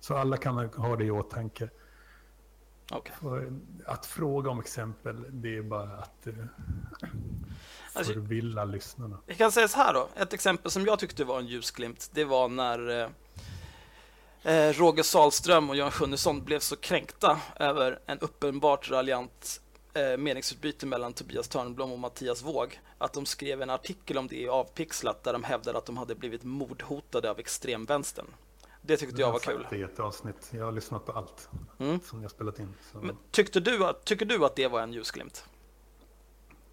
Så 0.00 0.16
alla 0.16 0.36
kan 0.36 0.56
ha 0.56 0.96
det 0.96 1.04
i 1.04 1.10
åtanke. 1.10 1.68
Okej. 2.92 3.14
För 3.20 3.52
att 3.86 4.06
fråga 4.06 4.50
om 4.50 4.60
exempel, 4.60 5.24
det 5.30 5.56
är 5.56 5.62
bara 5.62 5.96
att 5.96 6.26
eh, 6.26 6.34
Alltså- 7.92 8.12
förvilla 8.12 8.64
lyssnarna. 8.64 9.18
Jag 9.26 9.36
kan 9.36 9.52
säga 9.52 9.68
så 9.68 9.78
här 9.78 9.94
då. 9.94 10.08
Ett 10.16 10.32
exempel 10.32 10.70
som 10.70 10.86
jag 10.86 10.98
tyckte 10.98 11.24
var 11.24 11.38
en 11.38 11.46
ljusglimt, 11.46 12.10
det 12.12 12.24
var 12.24 12.48
när 12.48 13.00
eh, 13.00 13.08
eh, 14.54 14.72
Roger 14.72 15.02
Salström 15.02 15.70
och 15.70 15.76
Jan 15.76 15.90
Sjunnesson 15.90 16.44
blev 16.44 16.58
så 16.58 16.76
kränkta 16.76 17.40
över 17.56 17.98
en 18.06 18.18
uppenbart 18.18 18.90
raljant 18.90 19.60
eh, 19.94 20.16
meningsutbyte 20.16 20.86
mellan 20.86 21.12
Tobias 21.12 21.48
Törnblom 21.48 21.92
och 21.92 21.98
Mattias 21.98 22.42
Våg, 22.42 22.80
att 22.98 23.12
de 23.12 23.26
skrev 23.26 23.62
en 23.62 23.70
artikel 23.70 24.18
om 24.18 24.26
det 24.26 24.36
i 24.36 24.48
Avpixlat 24.48 25.24
där 25.24 25.32
de 25.32 25.44
hävdade 25.44 25.78
att 25.78 25.86
de 25.86 25.96
hade 25.96 26.14
blivit 26.14 26.44
mordhotade 26.44 27.30
av 27.30 27.38
extremvänstern. 27.38 28.26
Det 28.82 28.96
tyckte 28.96 29.20
jag 29.20 29.32
var 29.32 29.38
kul. 29.38 29.66
Det 29.70 29.80
är 29.80 29.84
ett 29.84 30.00
avsnitt. 30.00 30.50
Jag 30.50 30.64
har 30.64 30.72
lyssnat 30.72 31.06
på 31.06 31.12
allt 31.12 31.48
Mm. 31.78 32.00
som 32.00 32.22
jag 32.22 32.30
spelat 32.30 32.58
in. 32.58 32.74
Men 32.92 33.16
tyckte, 33.30 33.60
du 33.60 33.84
att, 33.86 34.04
tycker 34.04 34.26
du 34.26 34.44
att 34.44 34.56
det 34.56 34.68
var 34.68 34.80
en 34.80 34.92
ljusglimt? 34.92 35.44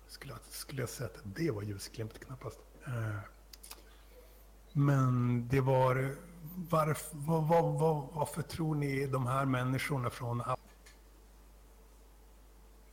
skulle, 0.08 0.34
jag, 0.34 0.40
skulle 0.50 0.82
jag 0.82 0.90
säga 0.90 1.10
att 1.10 1.22
det 1.24 1.52
var 1.52 1.62
ljusglimt 1.62 2.20
knappast. 2.20 2.60
Eh, 2.86 3.20
Men 4.72 5.48
det 5.48 5.62
var... 5.62 6.16
Varf, 6.70 7.10
vad, 7.12 7.48
vad, 7.48 7.64
vad, 7.80 8.08
varför 8.14 8.42
tror 8.42 8.76
ni 8.76 9.06
de 9.08 9.28
här 9.28 9.46
människorna 9.46 10.10
från 10.10 10.42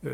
eh, 0.01 0.11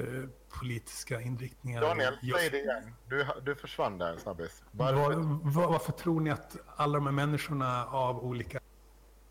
politiska 0.60 1.22
inriktningar... 1.22 1.82
Daniel, 1.82 2.18
just- 2.22 2.40
säg 2.40 2.50
det 2.50 2.60
igen. 2.60 2.94
Du, 3.10 3.26
du 3.44 3.56
försvann 3.56 3.98
där 3.98 4.14
en 4.14 4.20
snabbis. 4.20 4.64
Var, 4.72 4.94
Varför? 4.94 5.20
var, 5.52 5.68
varför 5.72 5.92
tror 5.92 6.20
ni 6.22 6.30
att 6.30 6.58
alla 6.76 6.94
de 6.94 7.06
här 7.06 7.14
människorna 7.14 7.86
av 7.86 8.24
olika 8.26 8.60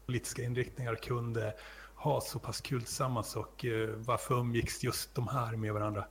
politiska 0.07 0.42
inriktningar 0.42 0.94
kunde 0.94 1.55
ha 1.94 2.20
så 2.20 2.38
pass 2.38 2.61
kul 2.61 2.82
tillsammans 2.82 3.36
och 3.36 3.64
eh, 3.64 3.88
varför 3.96 4.34
umgicks 4.40 4.82
just 4.84 5.14
de 5.14 5.28
här 5.28 5.57
med 5.57 5.72
varandra? 5.74 6.07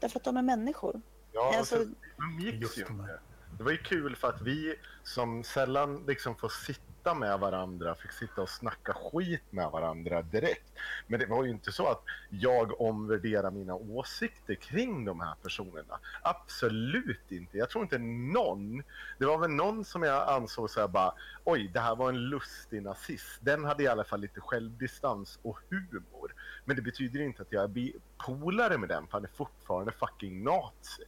Därför 0.00 0.18
att 0.18 0.24
de 0.24 0.36
är 0.36 0.42
människor. 0.42 1.00
Ja, 1.32 1.54
Alltså- 1.58 1.76
alltså, 1.76 1.94
de 2.18 2.24
umgicks 2.24 2.58
Just 2.60 2.78
ju 2.78 2.84
de 2.84 3.00
här. 3.00 3.12
inte. 3.12 3.22
Det 3.58 3.64
var 3.64 3.70
ju 3.70 3.78
kul 3.78 4.16
för 4.16 4.28
att 4.28 4.40
vi 4.42 4.74
som 5.02 5.44
sällan 5.44 6.04
liksom 6.06 6.36
får 6.36 6.48
sitta 6.48 7.14
med 7.14 7.38
varandra 7.38 7.94
fick 7.94 8.12
sitta 8.12 8.42
och 8.42 8.48
snacka 8.48 8.92
skit 8.92 9.42
med 9.50 9.70
varandra 9.70 10.22
direkt. 10.22 10.72
Men 11.06 11.20
det 11.20 11.26
var 11.26 11.44
ju 11.44 11.50
inte 11.50 11.72
så 11.72 11.86
att 11.86 12.02
jag 12.30 12.80
omvärderar 12.80 13.50
mina 13.50 13.74
åsikter 13.74 14.54
kring 14.54 15.04
de 15.04 15.20
här 15.20 15.34
personerna. 15.42 15.98
Absolut 16.22 17.32
inte. 17.32 17.58
Jag 17.58 17.70
tror 17.70 17.84
inte 17.84 17.98
någon. 17.98 18.82
Det 19.18 19.26
var 19.26 19.38
väl 19.38 19.50
någon 19.50 19.84
som 19.84 20.02
jag 20.02 20.28
ansåg 20.28 20.70
så 20.70 20.80
här 20.80 20.88
bara 20.88 21.14
oj, 21.44 21.70
det 21.72 21.80
här 21.80 21.96
var 21.96 22.08
en 22.08 22.28
lustig 22.28 22.82
nazist. 22.82 23.38
Den 23.40 23.64
hade 23.64 23.82
i 23.82 23.86
alla 23.86 24.04
fall 24.04 24.20
lite 24.20 24.40
självdistans 24.40 25.38
och 25.42 25.58
humor. 25.70 26.34
Men 26.64 26.76
det 26.76 26.82
betyder 26.82 27.20
inte 27.20 27.42
att 27.42 27.52
jag 27.52 27.78
är 27.78 27.92
polare 28.26 28.78
med 28.78 28.88
den 28.88 29.06
för 29.06 29.12
han 29.12 29.24
är 29.24 29.30
fortfarande 29.34 29.92
fucking 29.92 30.42
nazi. 30.44 31.04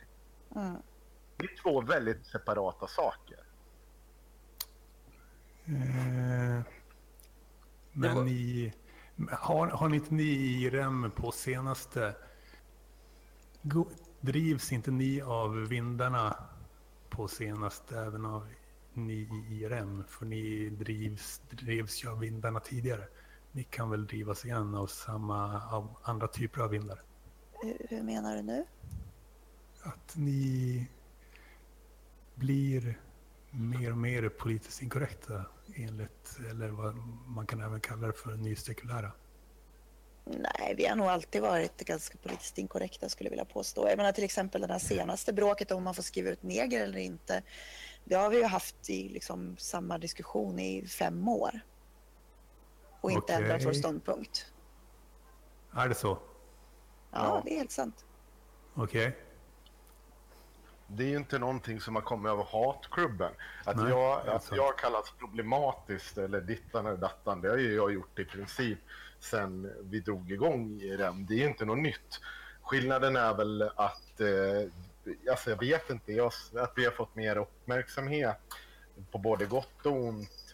Mm. 0.57 0.76
Det 1.37 1.45
är 1.45 1.62
två 1.62 1.80
väldigt 1.80 2.26
separata 2.26 2.87
saker. 2.87 3.39
Eh, 5.66 6.62
men 7.93 8.14
var- 8.14 8.24
ni, 8.24 8.72
har, 9.30 9.66
har 9.66 9.89
ni 9.89 9.97
inte 9.97 10.14
ni 10.14 10.22
i 10.64 10.70
REM 10.70 11.11
på 11.11 11.32
senaste... 11.32 12.16
Go, 13.62 13.87
drivs 14.20 14.72
inte 14.72 14.91
ni 14.91 15.20
av 15.22 15.55
vindarna 15.68 16.37
på 17.11 17.28
senaste 17.28 17.99
även 17.99 18.26
av 18.26 18.49
ni 18.93 19.28
i 19.51 19.68
REM? 19.68 20.05
För 20.09 20.26
ni 20.26 20.68
drivs, 20.68 21.41
drevs 21.51 22.05
ju 22.05 22.09
av 22.11 22.18
vindarna 22.18 22.61
tidigare. 22.61 23.09
Ni 23.53 23.64
kan 23.64 23.91
väl 23.91 24.07
drivas 24.07 24.45
igen 24.45 24.74
av 24.74 24.87
samma, 24.87 25.62
av 25.70 25.97
andra 26.03 26.28
typer 26.28 26.61
av 26.61 26.70
vindar? 26.70 27.03
Hur, 27.53 27.87
hur 27.91 28.03
menar 28.03 28.37
du 28.37 28.43
nu? 28.43 28.64
Att 29.82 30.16
ni 30.16 30.89
blir 32.35 33.01
mer 33.51 33.91
och 33.91 33.99
mer 33.99 34.28
politiskt 34.28 34.82
inkorrekta 34.82 35.45
enligt, 35.76 36.39
eller 36.51 36.68
vad 36.68 36.95
man 37.26 37.47
kan 37.47 37.61
även 37.61 37.80
kalla 37.80 38.07
det 38.07 38.12
för 38.12 38.37
nysekulära. 38.37 39.12
Nej, 40.24 40.74
vi 40.76 40.87
har 40.87 40.97
nog 40.97 41.07
alltid 41.07 41.43
varit 41.43 41.76
ganska 41.76 42.18
politiskt 42.18 42.59
inkorrekta 42.59 43.09
skulle 43.09 43.26
jag 43.28 43.30
vilja 43.30 43.45
påstå. 43.45 43.89
Jag 43.89 43.97
menar 43.97 44.12
till 44.12 44.24
exempel 44.24 44.61
det 44.61 44.72
här 44.72 44.78
senaste 44.78 45.32
bråket 45.32 45.70
om 45.70 45.82
man 45.82 45.95
får 45.95 46.03
skriva 46.03 46.30
ut 46.30 46.43
neger 46.43 46.80
eller 46.85 46.99
inte. 46.99 47.43
Det 48.05 48.14
har 48.14 48.30
vi 48.30 48.37
ju 48.37 48.45
haft 48.45 48.91
i 48.91 49.09
liksom 49.09 49.57
samma 49.57 49.99
diskussion 49.99 50.59
i 50.59 50.87
fem 50.87 51.28
år. 51.28 51.61
Och 53.01 53.11
inte 53.11 53.24
Okej. 53.24 53.37
ändrat 53.37 53.64
vår 53.64 53.72
ståndpunkt. 53.72 54.53
Är 55.72 55.89
det 55.89 55.95
så? 55.95 56.09
Ja, 56.09 56.18
Ja. 57.24 57.43
det 57.45 57.55
är 57.55 57.59
helt 57.59 57.70
sant. 57.72 58.05
Okej. 58.74 59.16
Det 60.97 61.05
är 61.05 61.09
ju 61.09 61.16
inte 61.16 61.38
någonting 61.38 61.80
som 61.80 61.95
har 61.95 62.03
kommit 62.03 62.30
över 62.30 62.45
hatklubben. 62.45 63.32
Att, 63.64 63.76
Nej, 63.76 63.88
jag, 63.88 64.26
är 64.26 64.30
att 64.30 64.51
jag 64.53 64.78
kallas 64.78 65.14
problematiskt 65.18 66.18
eller 66.18 66.40
dittan 66.40 66.86
eller 66.86 66.97
dattan, 66.97 67.40
det 67.40 67.49
har 67.49 67.57
ju 67.57 67.74
jag 67.74 67.92
gjort 67.92 68.18
i 68.18 68.24
princip 68.24 68.78
sen 69.20 69.72
vi 69.82 70.01
drog 70.01 70.32
igång 70.32 70.80
i 70.80 70.97
den. 70.97 71.26
Det 71.26 71.34
är 71.34 71.38
ju 71.38 71.47
inte 71.47 71.64
något 71.64 71.78
nytt. 71.78 72.20
Skillnaden 72.62 73.16
är 73.16 73.34
väl 73.34 73.62
att, 73.62 74.20
eh, 74.20 75.30
alltså 75.30 75.51
jag 75.51 75.61
vet 75.61 75.90
inte, 75.90 76.12
jag, 76.12 76.32
att 76.57 76.72
vi 76.76 76.84
har 76.84 76.92
fått 76.92 77.14
mer 77.14 77.36
uppmärksamhet 77.36 78.36
på 79.11 79.18
både 79.18 79.47
gott 79.47 79.86
och 79.86 79.92
ont. 79.92 80.53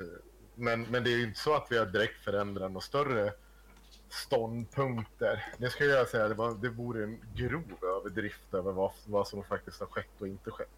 Men, 0.54 0.82
men 0.82 1.04
det 1.04 1.10
är 1.10 1.16
ju 1.16 1.24
inte 1.24 1.40
så 1.40 1.54
att 1.54 1.66
vi 1.70 1.78
har 1.78 1.86
direkt 1.86 2.24
förändrat 2.24 2.72
något 2.72 2.84
större 2.84 3.32
ståndpunkter. 4.10 5.44
Det 5.58 5.70
ska 5.70 5.84
jag 5.84 6.08
säga, 6.08 6.28
det, 6.28 6.34
var, 6.34 6.54
det 6.54 6.68
vore 6.68 7.04
en 7.04 7.20
grov 7.34 7.78
överdrift 7.82 8.54
över 8.54 8.72
vad, 8.72 8.92
vad 9.06 9.28
som 9.28 9.44
faktiskt 9.44 9.80
har 9.80 9.86
skett 9.86 10.20
och 10.20 10.28
inte 10.28 10.50
skett. 10.50 10.68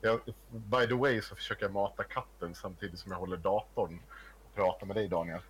Jag, 0.00 0.20
by 0.50 0.86
the 0.86 0.94
way 0.94 1.22
så 1.22 1.36
försöker 1.36 1.64
jag 1.64 1.72
mata 1.72 2.04
katten 2.04 2.54
samtidigt 2.54 2.98
som 2.98 3.12
jag 3.12 3.18
håller 3.18 3.36
datorn 3.36 4.00
och 4.44 4.54
pratar 4.54 4.86
med 4.86 4.96
dig 4.96 5.08
Daniel. 5.08 5.40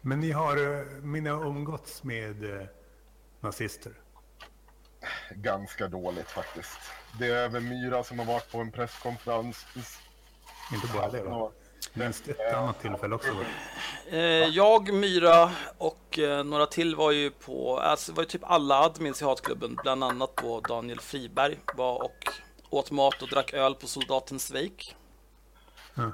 Men 0.00 0.20
ni 0.20 0.30
har, 0.32 0.56
eh, 0.56 0.86
mina 1.02 1.30
umgåtts 1.30 2.04
med 2.04 2.60
eh, 2.60 2.66
nazister? 3.40 3.92
Ganska 5.30 5.88
dåligt 5.88 6.30
faktiskt. 6.30 6.78
Det 7.18 7.26
är 7.26 7.44
även 7.44 7.68
Myra 7.68 8.04
som 8.04 8.18
har 8.18 8.26
varit 8.26 8.52
på 8.52 8.58
en 8.58 8.72
presskonferens. 8.72 9.66
Inte 10.72 10.86
bara 10.94 11.10
det 11.10 11.22
va? 11.22 11.52
Minst 11.94 12.28
ett 12.28 12.54
annat 12.54 12.80
tillfälle 12.80 13.14
också. 13.14 13.30
Eh, 14.10 14.18
jag, 14.20 14.92
Myra 14.92 15.50
och 15.78 16.18
eh, 16.18 16.44
några 16.44 16.66
till 16.66 16.94
var 16.96 17.10
ju 17.10 17.30
på, 17.30 17.80
alltså 17.80 18.12
var 18.12 18.22
ju 18.22 18.28
typ 18.28 18.44
alla 18.44 18.80
admins 18.80 19.22
i 19.22 19.24
hatklubben, 19.24 19.78
bland 19.82 20.04
annat 20.04 20.36
då 20.36 20.60
Daniel 20.60 21.00
Friberg 21.00 21.58
var 21.76 22.04
och 22.04 22.28
åt 22.70 22.90
mat 22.90 23.22
och 23.22 23.28
drack 23.28 23.52
öl 23.52 23.74
på 23.74 23.86
Soldatens 23.86 24.50
Wake. 24.50 24.94
Ja. 25.94 26.12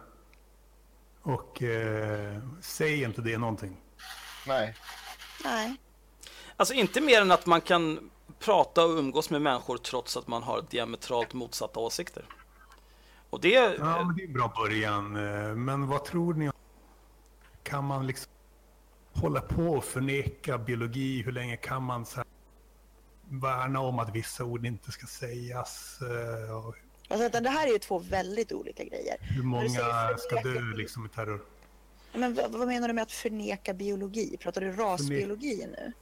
Och 1.23 1.63
eh, 1.63 2.39
säg 2.61 3.03
inte 3.03 3.21
det 3.21 3.39
någonting. 3.39 3.77
Nej, 4.47 4.75
Nej. 5.45 5.77
Alltså 6.57 6.75
inte 6.75 7.01
mer 7.01 7.21
än 7.21 7.31
att 7.31 7.47
man 7.47 7.61
kan 7.61 8.11
prata 8.39 8.85
och 8.85 8.91
umgås 8.91 9.31
med 9.31 9.43
människor 9.43 9.77
trots 9.77 10.17
att 10.17 10.27
man 10.27 10.43
har 10.43 10.65
diametralt 10.71 11.33
motsatta 11.33 11.81
åsikter. 11.81 12.25
Och 13.35 13.41
det, 13.41 13.49
Ja, 13.79 14.05
men 14.05 14.17
det 14.17 14.23
är 14.23 14.27
en 14.27 14.33
bra 14.33 14.53
början. 14.57 15.17
Eh, 15.17 15.55
Men 15.55 15.87
vad 15.87 16.05
tror 16.05 16.35
ni? 16.35 16.51
Kan 17.63 17.85
man 17.85 18.07
liksom 18.07 18.33
hålla 19.13 19.41
på 19.41 19.63
och 19.63 19.85
förneka 19.85 20.59
biologi? 20.59 21.23
Hur 21.23 21.33
länge 21.33 21.57
kan 21.57 21.83
man 21.83 22.07
så 22.07 22.17
här 22.17 22.27
värna 23.29 23.81
om 23.81 23.99
att 23.99 24.15
vissa 24.15 24.45
ord 24.45 24.67
inte 24.67 24.93
ska 24.93 25.07
sägas? 25.07 25.99
Eh, 26.03 26.57
och 26.57 26.75
Alltså, 27.09 27.41
det 27.41 27.49
här 27.51 27.67
är 27.67 27.73
ju 27.73 27.79
två 27.79 27.99
väldigt 27.99 28.53
olika 28.53 28.85
grejer. 28.85 29.17
Hur 29.21 29.43
många 29.43 29.69
säger 29.69 30.17
ska 30.17 30.37
förneka- 30.37 30.55
dö 30.71 30.77
liksom 30.77 31.07
i 31.07 31.09
terror? 31.09 31.41
Men 32.13 32.35
vad, 32.35 32.53
vad 32.53 32.69
menar 32.69 32.89
du 32.89 32.95
med 32.95 33.03
att 33.03 33.13
förneka 33.13 33.75
biologi? 33.75 34.37
Pratar 34.41 34.61
du 34.61 34.73
rasbiologi 34.73 35.67
nu? 35.67 35.93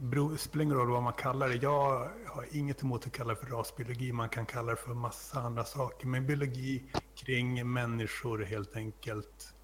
Det 0.00 0.38
spelar 0.38 0.62
ingen 0.62 0.76
roll 0.76 0.90
vad 0.90 1.02
man 1.02 1.12
kallar 1.12 1.48
det. 1.48 1.54
Jag 1.54 2.10
har 2.26 2.46
inget 2.50 2.82
emot 2.82 3.06
att 3.06 3.12
kalla 3.12 3.34
det 3.34 3.40
för 3.40 3.46
rasbiologi. 3.46 4.12
Man 4.12 4.28
kan 4.28 4.46
kalla 4.46 4.70
det 4.70 4.76
för 4.76 4.94
massa 4.94 5.40
andra 5.40 5.64
saker. 5.64 6.06
Men 6.06 6.26
biologi 6.26 6.82
kring 7.14 7.72
människor 7.72 8.44
helt 8.44 8.76
enkelt. 8.76 9.54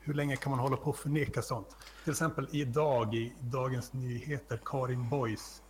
Hur 0.00 0.14
länge 0.14 0.36
kan 0.36 0.50
man 0.50 0.58
hålla 0.58 0.76
på 0.76 0.90
och 0.90 0.96
förneka 0.96 1.42
sånt? 1.42 1.76
Till 2.04 2.10
exempel 2.10 2.48
idag 2.52 3.14
i 3.14 3.32
Dagens 3.40 3.92
Nyheter, 3.92 4.60
Karin 4.64 5.08
Boys, 5.08 5.62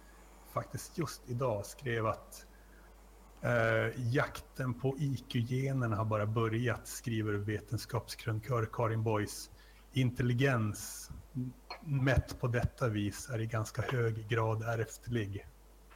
faktiskt 0.52 0.98
just 0.98 1.22
idag 1.26 1.66
skrev 1.66 2.06
att 2.06 2.46
eh, 3.42 4.12
jakten 4.14 4.74
på 4.74 4.96
IQ-generna 4.98 5.96
har 5.96 6.04
bara 6.04 6.26
börjat, 6.26 6.88
skriver 6.88 7.32
vetenskapskrönikör 7.32 8.68
Karin 8.72 9.02
Boys. 9.02 9.50
Intelligens 9.92 11.10
mätt 11.88 12.40
på 12.40 12.46
detta 12.46 12.88
vis 12.88 13.28
är 13.28 13.40
i 13.40 13.46
ganska 13.46 13.82
hög 13.82 14.28
grad 14.28 14.62
ärftlig. 14.62 15.46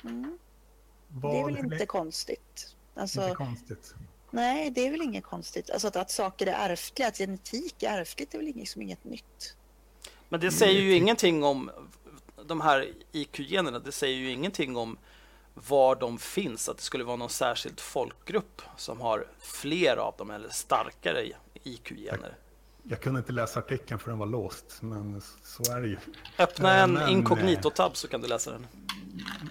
Mm. 0.05 0.39
Det 1.09 1.39
är 1.41 1.45
väl 1.45 1.59
inte 1.59 1.87
konstigt? 1.87 2.77
Alltså, 2.95 3.23
inte 3.23 3.35
konstigt. 3.35 3.95
nej, 4.31 4.71
det 4.71 4.87
är 4.87 4.91
väl 4.91 5.03
inget 5.03 5.25
konstigt. 5.25 5.71
Alltså 5.71 5.89
att, 5.89 5.97
att 5.97 6.11
saker 6.11 6.47
är 6.47 6.71
ärftliga, 6.71 7.09
att 7.09 7.19
genetik 7.19 7.83
är 7.83 8.01
ärftligt, 8.01 8.35
är 8.35 8.39
väl 8.39 8.49
inget, 8.49 8.69
som 8.69 8.83
inget 8.83 9.05
nytt. 9.05 9.57
men 10.29 10.41
det 10.41 10.51
säger 10.51 10.81
ju 10.81 10.97
ingenting 10.97 11.45
om 11.45 11.71
de 12.47 12.61
här 12.61 12.93
IQ-generna. 13.13 13.79
Det 13.79 13.93
säger 13.93 14.17
ju 14.17 14.31
ingenting 14.31 14.77
om 14.77 14.99
var 15.55 15.97
de 15.97 16.19
finns, 16.19 16.69
att 16.69 16.77
det 16.77 16.83
skulle 16.83 17.05
vara 17.05 17.17
någon 17.17 17.31
särskild 17.31 17.81
folkgrupp 17.81 18.63
som 18.77 19.01
har 19.01 19.27
fler 19.39 19.97
av 19.97 20.15
dem 20.19 20.31
eller 20.31 20.49
starkare 20.49 21.27
IQ-gener. 21.65 22.37
Jag 22.83 23.01
kunde 23.01 23.19
inte 23.19 23.33
läsa 23.33 23.61
artikeln 23.61 24.01
för 24.01 24.11
den 24.11 24.19
var 24.19 24.27
låst, 24.27 24.83
men 24.83 25.23
så 25.43 25.73
är 25.73 25.81
det 25.81 25.89
ju. 25.89 25.97
Öppna 26.39 26.75
Eh, 26.75 26.83
en 26.83 26.93
men, 26.93 27.09
inkognito-tab 27.09 27.97
så 27.97 28.09
kan 28.09 28.21
du 28.21 28.29
läsa 28.29 28.51
den. 28.51 28.67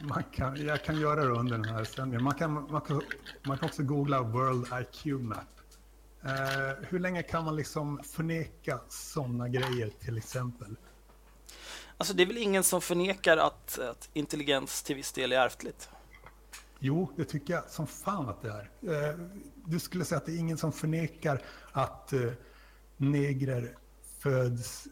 Man 0.01 0.23
kan, 0.31 0.65
jag 0.65 0.83
kan 0.83 0.99
göra 0.99 1.23
det 1.23 1.31
under 1.31 1.57
den 1.57 1.65
här 1.65 1.83
sändningen. 1.83 2.23
Man 2.23 2.33
kan, 2.33 2.71
man 2.71 2.81
kan, 2.81 3.01
man 3.43 3.57
kan 3.57 3.69
också 3.69 3.83
googla 3.83 4.21
World 4.21 4.67
IQ 4.81 5.05
Map. 5.05 5.37
Eh, 6.23 6.85
hur 6.89 6.99
länge 6.99 7.23
kan 7.23 7.45
man 7.45 7.55
liksom 7.55 7.99
förneka 8.03 8.79
sådana 8.89 9.49
grejer 9.49 9.89
till 9.99 10.17
exempel? 10.17 10.75
Alltså 11.97 12.13
det 12.13 12.23
är 12.23 12.27
väl 12.27 12.37
ingen 12.37 12.63
som 12.63 12.81
förnekar 12.81 13.37
att, 13.37 13.79
att 13.79 14.09
intelligens 14.13 14.83
till 14.83 14.95
viss 14.95 15.11
del 15.11 15.31
är 15.31 15.39
ärftligt? 15.39 15.89
Jo, 16.79 17.13
det 17.15 17.25
tycker 17.25 17.53
jag 17.53 17.69
som 17.69 17.87
fan 17.87 18.29
att 18.29 18.41
det 18.41 18.49
är. 18.49 19.09
Eh, 19.09 19.19
du 19.65 19.79
skulle 19.79 20.05
säga 20.05 20.17
att 20.17 20.25
det 20.25 20.31
är 20.31 20.37
ingen 20.37 20.57
som 20.57 20.71
förnekar 20.71 21.41
att 21.71 22.13
eh, 22.13 22.31
negrer 23.01 23.77
föds, 24.19 24.87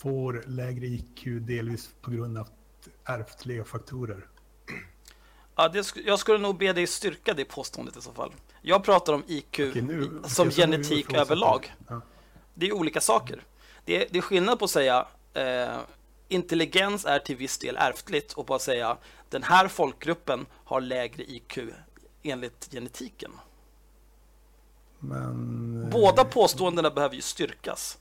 får 0.00 0.44
lägre 0.46 0.86
IQ 0.86 1.24
delvis 1.24 1.90
på 2.00 2.10
grund 2.10 2.38
av 2.38 2.48
ärftliga 3.04 3.64
faktorer. 3.64 4.26
Ja, 5.56 5.68
det, 5.68 5.92
jag 6.06 6.18
skulle 6.18 6.38
nog 6.38 6.58
be 6.58 6.72
dig 6.72 6.86
styrka 6.86 7.34
det 7.34 7.44
påståendet 7.44 7.96
i 7.96 8.00
så 8.00 8.12
fall. 8.12 8.32
Jag 8.62 8.84
pratar 8.84 9.12
om 9.12 9.22
IQ 9.26 9.46
Okej, 9.52 9.82
nu- 9.82 10.20
som 10.24 10.46
nu 10.48 10.54
genetik 10.54 11.12
överlag. 11.12 11.74
Ja. 11.88 12.00
Det 12.54 12.66
är 12.66 12.72
olika 12.72 13.00
saker. 13.00 13.42
Det 13.84 14.02
är, 14.02 14.08
det 14.10 14.18
är 14.18 14.22
skillnad 14.22 14.58
på 14.58 14.64
att 14.64 14.70
säga 14.70 15.06
eh, 15.34 15.78
intelligens 16.28 17.04
är 17.04 17.18
till 17.18 17.36
viss 17.36 17.58
del 17.58 17.76
ärftligt 17.76 18.32
och 18.32 18.46
på 18.46 18.54
att 18.54 18.62
säga 18.62 18.96
den 19.28 19.42
här 19.42 19.68
folkgruppen 19.68 20.46
har 20.52 20.80
lägre 20.80 21.22
IQ 21.22 21.58
enligt 22.22 22.68
genetiken. 22.72 23.32
Men 25.08 25.82
eh, 25.84 25.88
Båda 25.90 26.24
påståendena 26.24 26.90
behöver 26.90 27.14
ju 27.16 27.22
styrkas. 27.22 27.98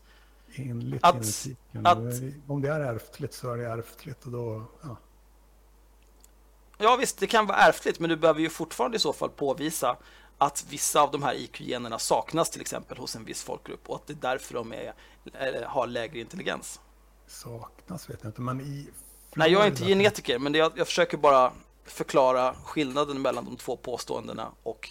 enligt 0.56 1.04
att- 1.04 1.14
genetiken, 1.14 1.86
att- 1.86 1.98
eh, 1.98 2.30
om 2.52 2.62
det 2.62 2.70
är 2.70 2.80
ärftligt 2.80 3.34
så 3.34 3.54
är 3.54 3.58
det 3.58 3.66
ärftligt 3.66 4.26
och 4.26 4.32
då, 4.32 4.64
ja. 4.84 4.98
Ja 6.78 6.96
visst, 6.96 7.18
det 7.18 7.28
kan 7.28 7.46
vara 7.48 7.58
ärftligt, 7.58 8.00
men 8.00 8.10
du 8.10 8.16
behöver 8.16 8.40
ju 8.42 8.50
fortfarande 8.50 8.98
i 8.98 9.00
så 9.00 9.14
fall 9.14 9.30
påvisa 9.30 9.98
att 10.38 10.66
vissa 10.70 11.02
av 11.02 11.12
de 11.12 11.24
här 11.24 11.34
IQ-generna 11.36 12.00
saknas 12.00 12.50
till 12.50 12.62
exempel 12.62 12.98
hos 12.98 13.16
en 13.16 13.26
viss 13.26 13.44
folkgrupp 13.44 13.90
och 13.90 13.96
att 13.96 14.08
det 14.08 14.14
är 14.14 14.18
därför 14.32 14.54
de 14.54 14.74
är, 14.74 14.94
har 15.66 15.88
lägre 15.88 16.20
intelligens. 16.20 16.80
saknas 17.28 18.10
vet 18.10 18.20
jag 18.22 18.30
inte, 18.30 18.42
men 18.42 18.62
i... 18.62 18.90
Nej, 19.36 19.52
jag 19.52 19.64
är 19.64 19.68
inte 19.68 19.86
genetiker, 19.86 20.40
men 20.40 20.54
jag, 20.54 20.72
jag 20.76 20.88
försöker 20.88 21.18
bara 21.18 21.52
förklara 21.86 22.54
skillnaden 22.64 23.22
mellan 23.22 23.46
de 23.46 23.56
två 23.58 23.78
påståendena 23.78 24.52
och 24.64 24.90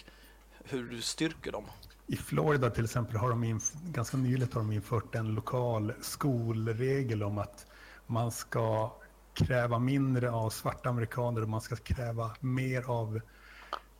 hur 0.63 0.83
du 0.83 1.01
styrker 1.01 1.51
dem. 1.51 1.65
I 2.07 2.15
Florida 2.15 2.69
till 2.69 2.83
exempel 2.83 3.15
har 3.17 3.29
de 3.29 3.43
inf- 3.43 3.91
ganska 3.91 4.17
nyligt 4.17 4.53
har 4.53 4.61
de 4.61 4.71
infört 4.71 5.15
en 5.15 5.33
lokal 5.35 5.93
skolregel 6.01 7.23
om 7.23 7.37
att 7.37 7.67
man 8.07 8.31
ska 8.31 8.93
kräva 9.33 9.79
mindre 9.79 10.31
av 10.31 10.49
svarta 10.49 10.89
amerikaner 10.89 11.41
och 11.41 11.49
man 11.49 11.61
ska 11.61 11.75
kräva 11.75 12.35
mer 12.39 12.89
av 12.89 13.21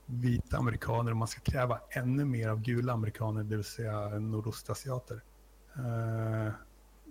vita 0.06 0.58
amerikaner 0.58 1.12
och 1.12 1.18
man 1.18 1.28
ska 1.28 1.42
kräva 1.42 1.80
ännu 1.90 2.26
mer 2.26 2.50
av 2.50 2.62
gula 2.62 2.94
amerikaner, 2.94 3.44
det 3.44 3.56
vill 3.56 3.66
säga 3.66 4.20
nordostasiater. 4.20 5.22
Eh, 5.76 6.54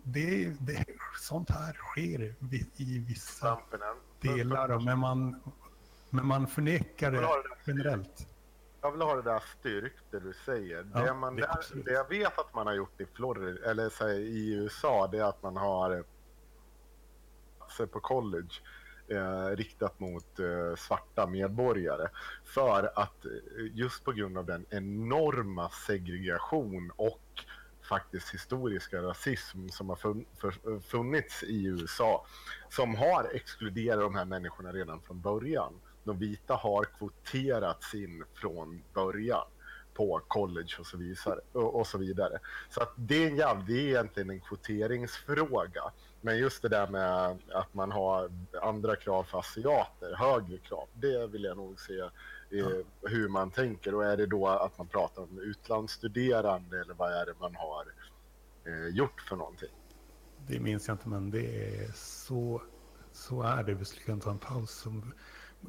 det, 0.05 0.57
det, 0.61 0.85
sånt 1.21 1.51
här 1.51 1.73
sker 1.73 2.35
i 2.77 2.99
vissa 2.99 3.59
delar, 4.21 4.81
men 4.81 4.99
man, 4.99 5.41
men 6.11 6.27
man 6.27 6.47
förnekar 6.47 7.13
det 7.13 7.29
generellt. 7.67 8.29
Jag 8.85 8.93
vill 8.93 9.03
ha 9.03 9.17
det 9.17 9.23
där 9.23 9.43
styrkt, 9.61 10.05
det 10.11 10.21
du 10.21 10.33
säger. 10.45 10.87
Ja, 10.95 11.01
det, 11.01 11.15
man, 11.15 11.37
det- 11.37 11.43
det, 11.85 11.93
jag 11.93 12.09
vet 12.09 12.39
att 12.39 12.55
man 12.55 12.67
har 12.67 12.75
gjort 12.75 13.01
i 13.01 13.07
Florida, 13.07 13.71
eller 13.71 14.01
här, 14.01 14.09
i 14.19 14.55
USA, 14.55 15.09
det 15.13 15.19
är 15.19 15.25
att 15.25 15.43
man 15.43 15.57
har 15.57 16.05
platser 17.59 17.87
på 17.87 18.01
college 18.01 18.55
eh, 19.09 19.47
riktat 19.57 20.01
mot 20.01 20.39
eh, 20.41 20.75
svarta 20.77 21.27
medborgare. 21.27 22.09
För 22.45 22.93
att 22.99 23.25
eh, 23.25 23.31
just 23.73 24.05
på 24.05 24.13
grund 24.13 24.39
av 24.39 24.47
den 24.47 24.67
enorma 24.71 25.69
segregation 25.71 26.93
och 26.97 27.45
faktiskt 27.89 28.35
historiska 28.35 29.03
rasism 29.03 29.69
som 29.69 29.89
har 29.89 29.97
fun- 29.97 30.81
funnits 30.81 31.43
i 31.43 31.65
USA 31.65 32.27
som 32.71 32.95
har 32.95 33.31
exkluderat 33.33 34.01
de 34.01 34.15
här 34.15 34.25
människorna 34.25 34.73
redan 34.73 35.01
från 35.01 35.21
början. 35.21 35.81
De 36.05 36.19
vita 36.19 36.55
har 36.55 36.85
kvoterats 36.85 37.95
in 37.95 38.25
från 38.35 38.83
början 38.95 39.47
på 39.95 40.21
college 40.29 40.77
och 40.79 40.87
så 40.87 40.97
vidare. 40.97 41.41
Och, 41.53 41.87
så, 41.87 41.99
vidare. 41.99 42.39
så 42.71 42.83
att 42.83 42.93
det, 42.97 43.25
är 43.25 43.27
en 43.31 43.37
jäv- 43.37 43.65
det 43.67 43.73
är 43.73 43.89
egentligen 43.89 44.31
en 44.31 44.41
kvoteringsfråga. 44.41 45.83
Men 46.21 46.39
just 46.39 46.63
det 46.63 46.69
där 46.69 46.87
med 46.87 47.39
att 47.53 47.75
man 47.75 47.93
har 47.93 48.31
andra 48.63 48.97
krav 48.97 49.25
för 49.25 49.39
asiater, 49.39 50.15
högre 50.17 50.59
krav, 50.59 50.89
det 50.95 51.27
vill 51.27 51.45
jag 51.45 51.57
nog 51.57 51.81
se 51.81 51.99
eh, 52.01 52.69
hur 53.03 53.29
man 53.29 53.51
tänker. 53.51 53.95
Och 53.95 54.05
är 54.05 54.17
det 54.17 54.27
då 54.27 54.49
att 54.49 54.79
man 54.79 54.87
pratar 54.87 55.23
om 55.23 55.39
utlandsstuderande 55.39 56.81
eller 56.81 56.95
vad 56.95 57.13
är 57.13 57.27
det 57.27 57.35
man 57.41 57.55
har 57.55 57.85
eh, 58.65 58.97
gjort 58.97 59.21
för 59.21 59.37
någonting? 59.37 59.71
det 60.47 60.61
minns 60.61 60.89
jag 60.89 60.95
inte, 60.95 61.09
men 61.09 61.31
det 61.31 61.77
är 61.77 61.93
så, 61.95 62.63
så 63.13 63.43
är 63.43 63.63
det. 63.63 63.75
Vi 63.75 63.85
skulle 63.85 64.05
kunna 64.05 64.21
ta 64.21 64.31
en 64.31 64.39
paus 64.39 64.71
som, 64.71 65.13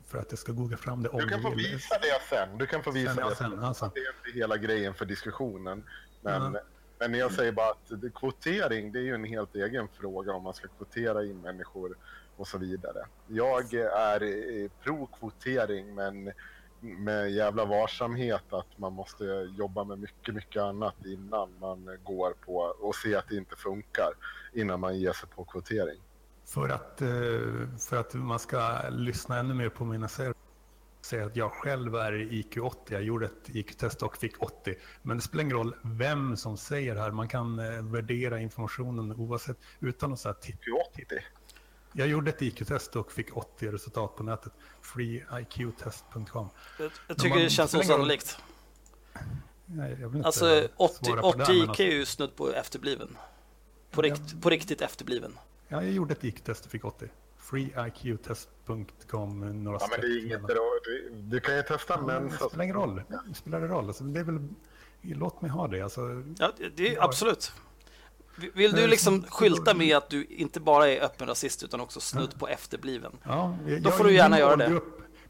för 0.07 0.17
att 0.17 0.31
jag 0.31 0.39
ska 0.39 0.51
googla 0.51 0.77
fram 0.77 1.03
det. 1.03 1.09
Om 1.09 1.19
Du 1.19 1.27
kan 1.29 1.41
få 1.41 1.49
visa 1.49 1.95
det 2.01 2.21
sen. 2.29 2.57
Du 2.57 2.65
kan 2.65 2.83
få 2.83 2.91
visa 2.91 3.13
Sen, 3.13 3.29
det 3.29 3.35
sen, 3.35 3.75
sen. 3.75 3.89
Det 3.93 3.99
är 3.99 4.27
inte 4.27 4.39
hela 4.39 4.57
grejen 4.57 4.93
för 4.93 5.05
diskussionen. 5.05 5.83
Men, 6.21 6.53
Ja. 6.53 6.61
men 6.99 7.13
jag 7.19 7.31
säger 7.31 7.51
bara 7.51 7.69
att 7.71 8.13
kvotering, 8.15 8.91
det 8.91 8.99
är 8.99 9.03
ju 9.03 9.13
en 9.15 9.23
helt 9.23 9.55
egen 9.55 9.87
fråga 9.87 10.33
om 10.33 10.43
man 10.43 10.53
ska 10.53 10.67
kvotera 10.67 11.23
in 11.25 11.41
människor 11.41 11.97
och 12.37 12.47
så 12.47 12.57
vidare. 12.57 13.05
Jag 13.27 13.73
är 13.73 14.23
eh, 14.23 14.69
pro-kvotering, 14.83 15.95
men 15.95 16.31
med 16.79 17.31
jävla 17.31 17.65
varsamhet 17.65 18.53
att 18.53 18.77
man 18.77 18.93
måste 18.93 19.23
jobba 19.57 19.83
med 19.83 19.99
mycket, 19.99 20.35
mycket 20.35 20.61
annat 20.61 21.05
innan 21.05 21.49
man 21.59 21.97
går 22.03 22.33
på 22.45 22.55
och 22.57 22.95
se 22.95 23.15
att 23.15 23.27
det 23.29 23.35
inte 23.35 23.55
funkar 23.55 24.09
innan 24.53 24.79
man 24.79 24.99
ger 24.99 25.13
sig 25.13 25.29
på 25.29 25.43
kvotering. 25.43 26.01
För 26.45 26.69
att, 26.69 27.01
eh, 27.01 27.07
för 27.89 27.97
att 27.97 28.13
man 28.13 28.39
ska 28.39 28.89
lyssna 28.89 29.39
ännu 29.39 29.53
mer 29.53 29.69
på 29.69 29.85
mina 29.85 30.07
säger 30.07 30.33
säga 31.01 31.25
att 31.25 31.35
jag 31.35 31.51
själv 31.51 31.95
är 31.95 32.33
IQ 32.33 32.57
80. 32.57 32.93
Jag 32.93 33.03
gjorde 33.03 33.25
ett 33.25 33.49
IQ-test 33.55 34.03
och 34.03 34.17
fick 34.17 34.41
80. 34.41 34.75
Men 35.01 35.17
det 35.17 35.23
spelar 35.23 35.43
ingen 35.43 35.57
roll 35.57 35.75
vem 35.83 36.37
som 36.37 36.57
säger 36.57 36.95
här. 36.95 37.11
Man 37.11 37.27
kan 37.27 37.59
eh, 37.59 37.81
värdera 37.81 38.39
informationen 38.39 39.11
oavsett 39.11 39.57
utan 39.79 40.13
att 40.13 40.19
säga 40.19 40.33
titta. 40.33 40.59
80? 40.91 41.05
Jag 41.93 42.07
gjorde 42.07 42.29
ett 42.29 42.41
IQ-test 42.41 42.95
och 42.95 43.11
fick 43.11 43.37
80 43.37 43.71
resultat 43.71 44.15
på 44.15 44.23
nätet. 44.23 44.53
freeiqtest.com. 44.81 46.49
Jag, 46.79 46.91
jag 47.07 47.17
tycker 47.17 47.29
man- 47.29 47.39
det 47.39 47.49
känns 47.49 47.73
osannolikt. 47.75 48.37
Nej, 49.65 49.97
jag 50.01 50.07
vill 50.09 50.17
inte 50.17 50.27
Alltså 50.27 50.67
80, 50.77 51.05
svara 51.05 51.21
på 51.21 51.31
det 51.37 51.43
80 51.43 51.51
här, 51.51 51.53
men 51.53 51.63
IQ 51.63 51.69
alltså- 51.69 51.83
är 51.83 51.87
ju 51.91 52.05
snudd 52.05 52.35
på 52.35 52.49
efterbliven. 52.53 53.17
På, 53.91 54.01
rikt, 54.01 54.41
på 54.41 54.49
riktigt 54.49 54.81
efterbliven. 54.81 55.33
Ja, 55.67 55.83
jag 55.83 55.91
gjorde 55.91 56.13
ett 56.13 56.23
IQ-test 56.23 56.65
och 56.65 56.71
fick 56.71 56.85
80. 56.85 57.07
freeiqtest.com. 57.37 59.63
Några 59.63 59.77
Ja, 59.81 59.87
men 59.91 60.01
det 60.01 60.07
är 60.07 60.25
inget. 60.25 60.41
Du, 60.47 61.09
du 61.21 61.39
kan 61.39 61.55
ju 61.55 61.61
testa 61.63 61.93
Ja, 61.93 62.01
men. 62.01 62.29
Det 62.29 62.35
spelar 62.37 62.63
ingen 62.63 62.75
roll. 62.75 63.01
Det 63.27 63.33
spelar 63.35 63.61
det 63.61 63.67
roll. 63.67 63.87
Alltså, 63.87 64.03
det 64.03 64.19
är 64.19 64.23
väl, 64.23 64.47
låt 65.01 65.41
mig 65.41 65.51
ha 65.51 65.67
det. 65.67 65.81
Alltså, 65.81 66.23
Ja, 66.39 66.51
det- 66.75 66.95
är 66.95 67.03
absolut. 67.03 67.51
Vill 68.53 68.71
du 68.71 68.87
liksom 68.87 69.21
som- 69.21 69.23
skylta 69.31 69.73
med 69.73 69.97
att 69.97 70.09
du 70.09 70.25
inte 70.25 70.59
bara 70.59 70.87
är 70.87 71.01
öppen 71.03 71.27
rasist 71.27 71.63
utan 71.63 71.81
också 71.81 71.99
snudd 71.99 72.39
på 72.39 72.47
efterbliven? 72.47 73.11
ja, 73.23 73.57
jag, 73.67 73.81
Då 73.81 73.91
får 73.91 74.03
du 74.03 74.13
gärna 74.13 74.39
göra 74.39 74.55
det. 74.55 74.81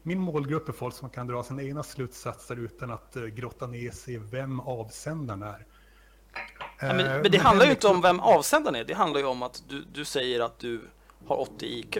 Min 0.02 0.20
målgrupp 0.20 0.68
är 0.68 0.72
folk 0.72 0.94
som 0.94 1.10
kan 1.10 1.26
dra 1.26 1.42
sina 1.42 1.62
egna 1.62 1.82
slutsatser 1.82 2.56
utan 2.56 2.90
att 2.90 3.16
uh, 3.16 3.26
grotta 3.26 3.66
ner 3.66 3.90
sig 3.90 4.14
i 4.14 4.18
vem 4.18 4.60
avsändaren 4.60 5.42
är. 5.42 5.66
Ja, 6.80 6.86
men, 6.92 7.00
Eh, 7.00 7.22
men 7.22 7.30
det 7.30 7.38
handlar 7.38 7.64
ju 7.64 7.70
inte 7.70 7.88
om 7.88 8.00
vem 8.00 8.20
avsändaren 8.20 8.74
är. 8.76 8.84
Det 8.84 8.94
handlar 8.94 9.20
ju 9.20 9.26
om 9.26 9.42
att 9.42 9.62
du, 9.68 9.84
du 9.92 10.04
säger 10.04 10.40
att 10.40 10.58
du 10.58 10.80
har 11.26 11.36
80 11.40 11.66
IQ. 11.66 11.98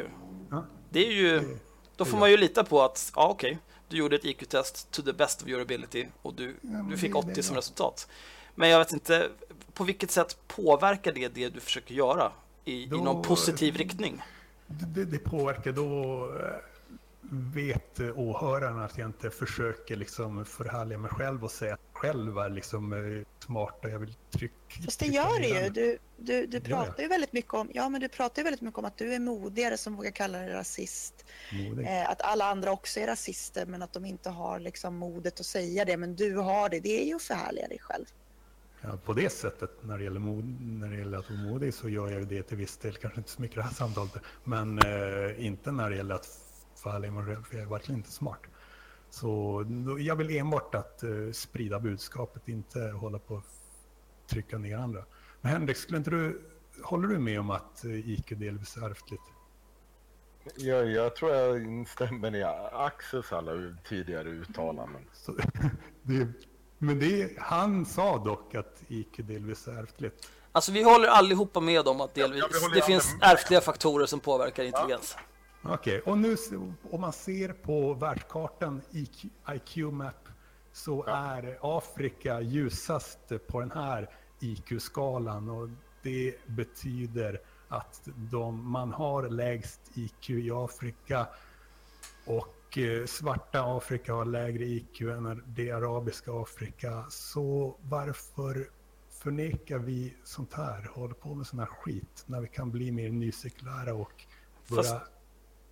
Ja, 0.50 0.64
Det 0.90 1.06
är 1.06 1.10
ju, 1.12 1.58
då 1.96 2.04
får 2.04 2.18
man 2.18 2.30
ju 2.30 2.36
lita 2.36 2.64
på 2.64 2.82
att, 2.82 3.12
ja 3.16 3.28
okej, 3.28 3.58
du 3.88 3.96
gjorde 3.96 4.16
ett 4.16 4.24
IQ-test 4.24 4.90
to 4.90 5.02
the 5.02 5.12
best 5.12 5.42
of 5.42 5.48
your 5.48 5.62
ability 5.62 6.06
och 6.22 6.34
du, 6.34 6.56
men 6.60 6.88
du 6.88 6.96
fick 6.96 7.12
det- 7.12 7.20
det 7.20 7.26
är 7.28 7.32
80 7.32 7.42
som 7.42 7.56
resultat. 7.56 8.08
Men 8.54 8.68
jag 8.68 8.78
vet 8.78 8.92
inte, 8.92 9.28
på 9.74 9.84
vilket 9.84 10.10
sätt 10.10 10.38
påverkar 10.48 11.12
det 11.12 11.28
det 11.28 11.48
du 11.48 11.60
försöker 11.60 11.94
göra 11.94 12.32
i, 12.64 12.82
i 12.82 12.86
Då- 12.86 12.96
någon 12.96 13.22
positiv 13.22 13.76
riktning? 13.76 14.22
det, 14.66 15.04
det 15.04 15.18
påverkar 15.18 15.72
då 15.72 16.14
eh, 16.40 16.46
vet 17.30 18.00
åhörarna 18.14 18.84
att 18.84 18.98
jag 18.98 19.08
inte 19.08 19.30
försöker 19.30 19.96
liksom 19.96 20.44
förhärliga 20.44 20.98
mig 20.98 21.10
själv 21.10 21.44
och 21.44 21.50
säga 21.50 21.74
att 21.74 21.80
själv 21.96 22.38
är 22.38 22.50
liksom 22.50 22.92
eh, 22.92 23.44
smart 23.46 23.84
och 23.84 23.90
jag 23.90 23.98
vill 23.98 24.14
trycka. 24.30 24.54
Fast 24.84 25.00
det 25.00 25.06
gör 25.06 25.40
det 25.40 25.48
ju. 25.48 25.70
Du, 25.70 25.98
du, 26.16 26.46
du 26.46 26.60
pratar 26.60 27.02
ju 27.02 27.08
väldigt 27.08 27.32
mycket 27.32 27.54
om, 27.54 27.70
ja 27.74 27.88
men 27.88 28.00
du 28.00 28.08
pratar 28.08 28.42
ju 28.42 28.44
väldigt 28.44 28.60
mycket 28.60 28.78
om 28.78 28.84
att 28.84 28.96
du 28.96 29.14
är 29.14 29.18
modigare 29.18 29.76
som 29.76 29.96
vågar 29.96 30.10
kalla 30.10 30.38
dig 30.38 30.48
rasist. 30.48 31.24
Eh, 31.86 32.10
att 32.10 32.22
alla 32.22 32.44
andra 32.44 32.72
också 32.72 33.00
är 33.00 33.06
rasister 33.06 33.66
men 33.66 33.82
att 33.82 33.92
de 33.92 34.04
inte 34.04 34.30
har 34.30 34.60
liksom 34.60 34.96
modet 34.96 35.40
att 35.40 35.46
säga 35.46 35.84
det. 35.84 35.96
Men 35.96 36.16
du 36.16 36.36
har 36.36 36.68
det. 36.68 36.80
Det 36.80 37.02
är 37.02 37.06
ju 37.06 37.14
att 37.14 37.22
förhärliga 37.22 37.68
dig 37.68 37.78
själv. 37.78 38.04
Ja, 38.80 38.98
på 39.04 39.12
det 39.12 39.30
sättet, 39.30 39.70
när 39.82 39.98
det, 39.98 40.04
gäller 40.04 40.20
mod, 40.20 40.44
när 40.60 40.88
det 40.88 40.96
gäller 40.96 41.18
att 41.18 41.30
vara 41.30 41.40
modig, 41.40 41.74
så 41.74 41.88
gör 41.88 42.10
jag 42.10 42.20
ju 42.20 42.26
det 42.26 42.42
till 42.42 42.56
viss 42.56 42.76
del. 42.76 42.96
Kanske 42.96 43.20
inte 43.20 43.30
så 43.30 43.42
mycket 43.42 43.56
i 43.56 43.60
det 43.60 43.64
här 43.64 43.74
samtalet, 43.74 44.12
men 44.44 44.78
eh, 44.78 45.46
inte 45.46 45.72
när 45.72 45.90
det 45.90 45.96
gäller 45.96 46.14
att 46.14 46.28
förhärliga 46.76 47.10
mig 47.12 47.24
själv, 47.24 47.44
för 47.44 47.56
jag 47.56 47.62
är 47.62 47.70
verkligen 47.70 47.98
inte 47.98 48.10
smart. 48.10 48.40
Så 49.20 49.64
jag 49.98 50.16
vill 50.16 50.36
enbart 50.36 50.74
att 50.74 51.02
eh, 51.02 51.32
sprida 51.32 51.80
budskapet, 51.80 52.48
inte 52.48 52.80
hålla 52.80 53.18
på 53.18 53.36
att 53.36 53.44
trycka 54.26 54.58
ner 54.58 54.76
andra. 54.76 55.04
Men 55.40 55.52
Henrik, 55.52 55.76
skulle 55.76 55.98
inte 55.98 56.10
du, 56.10 56.42
håller 56.82 57.08
du 57.08 57.18
med 57.18 57.40
om 57.40 57.50
att 57.50 57.84
eh, 57.84 58.10
IQ 58.10 58.28
delvis 58.28 58.76
är 58.76 58.90
ärftligt? 58.90 59.22
Jag, 60.56 60.90
jag 60.90 61.16
tror 61.16 61.34
jag 61.34 61.62
instämmer 61.62 62.36
i 62.36 62.42
Axels 62.72 63.32
alla 63.32 63.76
tidigare 63.88 64.28
uttalanden. 64.28 65.02
Så, 65.12 65.32
det, 66.02 66.28
men 66.78 66.98
det, 66.98 67.38
han 67.38 67.86
sa 67.86 68.24
dock 68.24 68.54
att 68.54 68.82
IQ 68.88 69.16
delvis 69.16 69.68
är 69.68 69.82
ärftligt. 69.82 70.30
Alltså 70.52 70.72
vi 70.72 70.82
håller 70.82 71.08
allihopa 71.08 71.60
med 71.60 71.88
om 71.88 72.00
att 72.00 72.14
delvis, 72.14 72.44
Ja, 72.62 72.68
det 72.74 72.82
finns 72.82 73.14
med. 73.20 73.32
ärftliga 73.32 73.60
faktorer 73.60 74.06
som 74.06 74.20
påverkar 74.20 74.64
intelligens. 74.64 75.16
Okej, 75.68 76.00
och 76.00 76.18
nu 76.18 76.36
om 76.90 77.00
man 77.00 77.12
ser 77.12 77.52
på 77.52 77.94
världskartan 77.94 78.82
IQ, 78.90 79.24
IQ 79.54 79.76
Map 79.92 80.28
så 80.72 81.04
är 81.04 81.58
Afrika 81.60 82.40
ljusast 82.40 83.32
på 83.46 83.60
den 83.60 83.70
här 83.70 84.10
IQ-skalan 84.40 85.48
och 85.48 85.68
det 86.02 86.34
betyder 86.46 87.40
att 87.68 88.08
de, 88.16 88.70
man 88.70 88.92
har 88.92 89.28
lägst 89.28 89.80
IQ 89.94 90.30
i 90.30 90.50
Afrika 90.50 91.26
och 92.26 92.78
eh, 92.78 93.06
svarta 93.06 93.76
Afrika 93.76 94.14
har 94.14 94.24
lägre 94.24 94.64
IQ 94.64 95.00
än 95.00 95.42
det 95.46 95.70
arabiska 95.70 96.32
Afrika. 96.32 97.04
Så 97.08 97.76
varför 97.82 98.70
förnekar 99.10 99.78
vi 99.78 100.14
sånt 100.24 100.54
här, 100.54 100.90
håller 100.94 101.14
på 101.14 101.34
med 101.34 101.46
sån 101.46 101.58
här 101.58 101.66
skit 101.66 102.24
när 102.26 102.40
vi 102.40 102.48
kan 102.48 102.70
bli 102.70 102.92
mer 102.92 103.10
nysekulära 103.10 103.94
och 103.94 104.24
börja 104.68 104.82
Fast- 104.82 105.15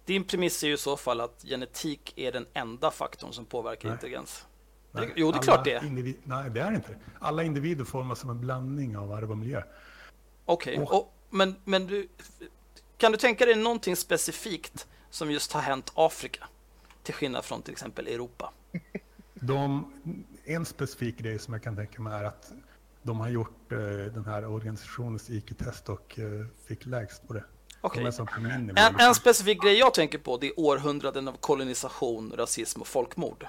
Din 0.04 0.24
premiss 0.24 0.62
är 0.62 0.66
ju 0.68 0.74
i 0.74 0.76
så 0.76 0.96
fall 0.96 1.20
att 1.20 1.42
genetik 1.44 2.12
är 2.16 2.32
den 2.32 2.46
enda 2.54 2.90
faktorn 2.90 3.32
som 3.32 3.44
påverkar 3.44 3.88
Nej. 3.88 3.94
intelligens. 3.96 4.46
Nej, 4.92 5.12
jo, 5.16 5.26
det 5.30 5.34
är 5.34 5.38
alla 5.38 5.42
klart 5.42 5.64
det 5.64 5.80
individ- 5.82 6.16
nej, 6.24 6.50
det 6.50 6.60
är 6.60 6.70
det 6.70 6.76
inte. 6.76 6.96
Alla 7.18 7.42
individer 7.42 7.84
formas 7.84 8.18
som 8.18 8.30
en 8.30 8.40
blandning 8.40 8.96
av 8.96 9.12
arv 9.12 9.30
och 9.30 9.38
miljö. 9.38 9.62
Okej, 10.44 10.78
Och- 10.78 10.92
och- 10.98 11.14
men, 11.30 11.56
men 11.64 11.86
du, 11.86 12.08
kan 12.96 13.12
du 13.12 13.18
tänka 13.18 13.46
dig 13.46 13.54
någonting 13.54 13.96
specifikt 13.96 14.86
som 15.10 15.30
just 15.30 15.52
har 15.52 15.60
hänt 15.60 15.92
Afrika? 15.94 16.48
Till 17.02 17.14
skillnad 17.14 17.44
från 17.44 17.62
till 17.62 17.72
exempel 17.72 18.06
Europa. 18.06 18.52
De, 19.34 19.92
en 20.44 20.64
specifik 20.64 21.18
grej 21.18 21.38
som 21.38 21.54
jag 21.54 21.62
kan 21.62 21.76
tänka 21.76 22.02
mig 22.02 22.12
är 22.20 22.24
att 22.24 22.52
de 23.02 23.20
har 23.20 23.28
gjort 23.28 23.72
eh, 23.72 23.78
den 24.14 24.24
här 24.26 24.46
organisationens 24.46 25.30
IQ-test 25.30 25.88
och 25.88 26.18
eh, 26.18 26.46
fick 26.66 26.86
lägst 26.86 27.26
på 27.28 27.32
det. 27.34 27.44
Nivå, 28.66 28.80
En, 28.80 29.00
en 29.00 29.14
specifik 29.14 29.62
grej 29.62 29.78
jag 29.78 29.94
tänker 29.94 30.18
på 30.18 30.36
det 30.36 30.46
är 30.46 30.60
århundraden 30.60 31.28
av 31.28 31.32
kolonisation, 31.32 32.32
rasism 32.36 32.80
och 32.80 32.86
folkmord. 32.86 33.46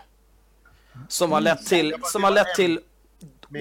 Som 1.10 1.32
har 1.32 1.42
lett 1.42 1.66
till, 1.66 1.96
som 2.04 2.24
har 2.24 2.32
lett 2.32 2.56
till 2.56 2.80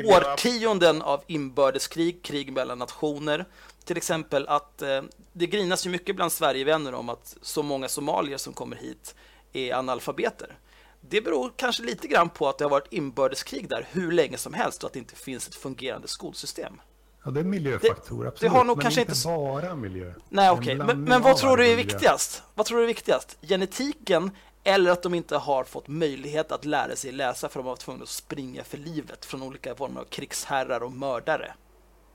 årtionden 0.05 1.03
av 1.03 1.23
inbördeskrig, 1.27 2.23
krig 2.23 2.53
mellan 2.53 2.79
nationer. 2.79 3.45
Till 3.85 3.97
exempel 3.97 4.49
att 4.49 4.83
eh, 4.83 5.03
det 5.33 5.47
grinas 5.47 5.87
ju 5.87 5.91
mycket 5.91 6.17
bland 6.17 6.33
Sverigevänner 6.33 6.95
om 6.95 7.09
att 7.09 7.37
så 7.43 7.63
många 7.63 7.89
somalier 7.89 8.39
som 8.39 8.53
kommer 8.53 8.77
hit 8.77 9.15
är 9.53 9.75
analfabeter. 9.75 10.59
Det 11.01 11.21
beror 11.21 11.53
kanske 11.57 11.83
lite 11.83 12.09
grann 12.09 12.29
på 12.29 12.49
att 12.49 12.59
det 12.59 12.65
har 12.65 12.71
varit 12.71 12.93
inbördeskrig 12.93 13.69
där 13.69 13.89
hur 13.91 14.13
länge 14.13 14.37
som 14.37 14.55
helst 14.55 14.83
och 14.83 14.87
att 14.87 14.93
det 14.93 14.99
inte 14.99 15.17
finns 15.17 15.49
ett 15.49 15.55
fungerande 15.55 16.09
skolsystem. 16.09 16.81
Ja, 17.25 17.31
det 17.31 17.41
är 17.41 17.45
miljöfaktorer, 17.45 18.29
absolut. 18.29 18.53
har 18.53 18.65
nog 18.65 18.77
men 18.77 18.83
kanske 18.83 19.01
inte 19.01 19.15
bara 19.25 19.75
miljö. 19.75 20.13
Nej, 20.29 20.47
Det 20.47 20.51
okej. 20.61 20.75
Men, 20.75 20.87
blandning 20.87 21.09
men 21.09 21.23
vad 21.23 21.37
tror 21.37 21.57
du 21.57 21.65
är 21.65 21.77
miljö. 21.77 21.85
viktigast? 21.93 22.43
Vad 22.55 22.67
tror 22.67 22.79
du 22.79 22.85
är 22.85 22.89
viktigast? 22.89 23.39
Genetiken 23.43 24.31
eller 24.65 24.91
att 24.91 25.03
de 25.03 25.15
inte 25.15 25.37
har 25.37 25.65
fått 25.65 25.89
möjlighet 25.89 26.53
att 26.53 26.65
lära 26.65 26.97
sig 26.97 27.13
läsa 27.13 27.49
för 27.49 27.61
de 27.61 27.65
har 27.67 27.73
varit 27.73 27.81
tvungna 27.81 28.03
att 28.03 28.09
springa 28.09 28.65
för 28.65 28.79
livet 28.79 29.25
från 29.25 29.43
olika 29.43 29.75
former 29.75 30.01
av 30.01 30.05
krigsherrar 30.05 30.83
och 30.83 30.93
mördare? 30.93 31.55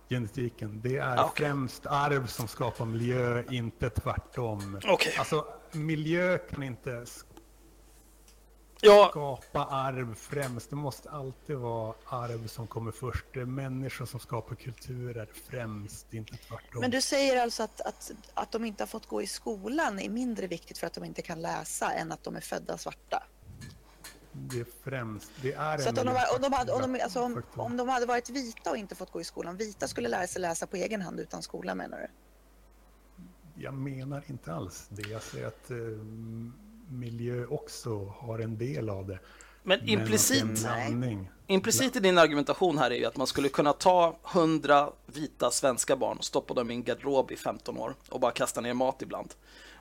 Genetiken, 0.09 0.81
det 0.83 0.97
är 0.97 1.15
Ja, 1.15 1.23
okej. 1.25 1.45
främst 1.47 1.85
arv 1.85 2.27
som 2.27 2.47
skapar 2.47 2.85
miljö, 2.85 3.43
inte 3.51 3.89
tvärtom. 3.89 4.79
Okej. 4.87 5.13
Alltså, 5.19 5.45
miljö 5.71 6.37
kan 6.37 6.63
inte 6.63 7.05
Ja, 8.81 9.07
skapa 9.11 9.65
arv 9.65 10.15
främst. 10.15 10.69
Det 10.69 10.75
måste 10.75 11.09
alltid 11.09 11.55
vara 11.55 11.93
arv 12.05 12.47
som 12.47 12.67
kommer 12.67 12.91
först. 12.91 13.25
Det 13.33 13.39
är 13.39 13.45
människor 13.45 14.05
som 14.05 14.19
skapar 14.19 14.55
kulturer 14.55 15.29
främst, 15.49 16.13
inte 16.13 16.37
tvärtom. 16.37 16.81
Men 16.81 16.91
du 16.91 17.01
säger 17.01 17.41
alltså 17.43 17.63
att, 17.63 17.81
att, 17.81 18.11
att 18.33 18.51
de 18.51 18.65
inte 18.65 18.83
har 18.83 18.87
fått 18.87 19.05
gå 19.05 19.21
i 19.21 19.27
skolan 19.27 19.99
är 19.99 20.09
mindre 20.09 20.47
viktigt 20.47 20.77
för 20.77 20.87
att 20.87 20.93
de 20.93 21.03
inte 21.03 21.21
kan 21.21 21.41
läsa 21.41 21.91
än 21.91 22.11
att 22.11 22.23
de 22.23 22.35
är 22.35 22.41
födda 22.41 22.77
svarta. 22.77 23.23
Det 24.31 24.59
är 24.59 24.65
främst. 24.83 25.31
Det 25.41 25.53
är 25.53 25.77
Så 25.77 25.89
en 25.89 25.93
att 25.93 25.99
om 25.99 26.05
de, 26.05 26.13
var- 26.13 26.35
om, 26.35 26.41
de 26.41 26.53
hade, 26.53 26.71
om, 26.71 26.93
de, 26.93 27.01
alltså 27.03 27.21
om, 27.21 27.43
om 27.55 27.77
de 27.77 27.89
hade 27.89 28.05
varit 28.05 28.29
vita 28.29 28.71
och 28.71 28.77
inte 28.77 28.95
fått 28.95 29.11
gå 29.11 29.21
i 29.21 29.23
skolan, 29.23 29.57
vita 29.57 29.87
skulle 29.87 30.09
lära 30.09 30.27
sig 30.27 30.41
läsa 30.41 30.67
på 30.67 30.75
egen 30.75 31.01
hand 31.01 31.19
utan 31.19 31.41
skola 31.43 31.75
menar 31.75 31.97
du? 31.97 32.07
jag 33.61 33.73
menar 33.73 34.23
inte 34.27 34.53
alls 34.53 34.87
det. 34.89 35.09
Jag 35.09 35.21
säger 35.21 35.47
att 35.47 35.71
eh, 35.71 35.77
miljö 36.89 37.45
också 37.45 38.05
har 38.05 38.39
en 38.39 38.57
del 38.57 38.89
av 38.89 39.07
det. 39.07 39.19
Men 39.63 39.89
implicit, 39.89 40.65
Men 40.93 41.27
implicit 41.47 41.95
i 41.95 41.99
din 41.99 42.17
argumentation 42.17 42.77
här 42.77 42.91
är 42.91 42.95
ju 42.95 43.05
att 43.05 43.17
man 43.17 43.27
skulle 43.27 43.49
kunna 43.49 43.73
ta 43.73 44.19
100 44.33 44.89
vita 45.05 45.51
svenska 45.51 45.95
barn 45.95 46.17
och 46.17 46.25
stoppa 46.25 46.53
dem 46.53 46.71
i 46.71 46.73
en 46.73 46.83
garderob 46.83 47.31
i 47.31 47.35
15 47.35 47.77
år 47.77 47.95
och 48.09 48.19
bara 48.19 48.31
kasta 48.31 48.61
ner 48.61 48.73
mat 48.73 49.01
ibland. 49.01 49.33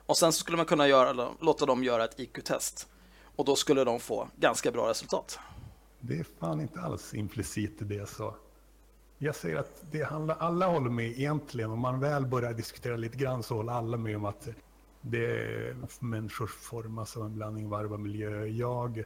Och 0.05 0.17
sen 0.17 0.33
så 0.33 0.39
skulle 0.39 0.57
man 0.57 0.65
kunna 0.65 0.87
göra, 0.87 1.29
låta 1.39 1.65
dem 1.65 1.83
göra 1.83 2.03
ett 2.03 2.19
IQ-test. 2.19 2.87
Och 3.35 3.45
då 3.45 3.55
skulle 3.55 3.83
de 3.83 3.99
få 3.99 4.27
ganska 4.35 4.71
bra 4.71 4.89
resultat. 4.89 5.39
Det 5.99 6.19
är 6.19 6.25
fan 6.39 6.61
inte 6.61 6.79
alls 6.81 7.13
implicit 7.13 7.81
i 7.81 7.85
det 7.85 7.95
jag 7.95 8.09
sa. 8.09 8.35
Jag 9.17 9.35
säger 9.35 9.57
att 9.57 9.83
det 9.91 10.03
handlar, 10.03 10.35
alla 10.35 10.67
håller 10.67 10.89
med 10.89 11.05
egentligen. 11.05 11.71
Om 11.71 11.79
man 11.79 11.99
väl 11.99 12.25
börjar 12.25 12.53
diskutera 12.53 12.95
lite 12.95 13.17
grann 13.17 13.43
så 13.43 13.55
håller 13.55 13.73
alla 13.73 13.97
med 13.97 14.15
om 14.15 14.25
att 14.25 14.47
det 15.01 15.75
människor 15.99 16.47
formas 16.47 16.97
av 16.97 16.99
alltså 16.99 17.19
en 17.21 17.35
blandning 17.35 17.69
varv 17.69 17.93
och 17.93 17.99
miljö. 17.99 18.45
Jag 18.45 19.03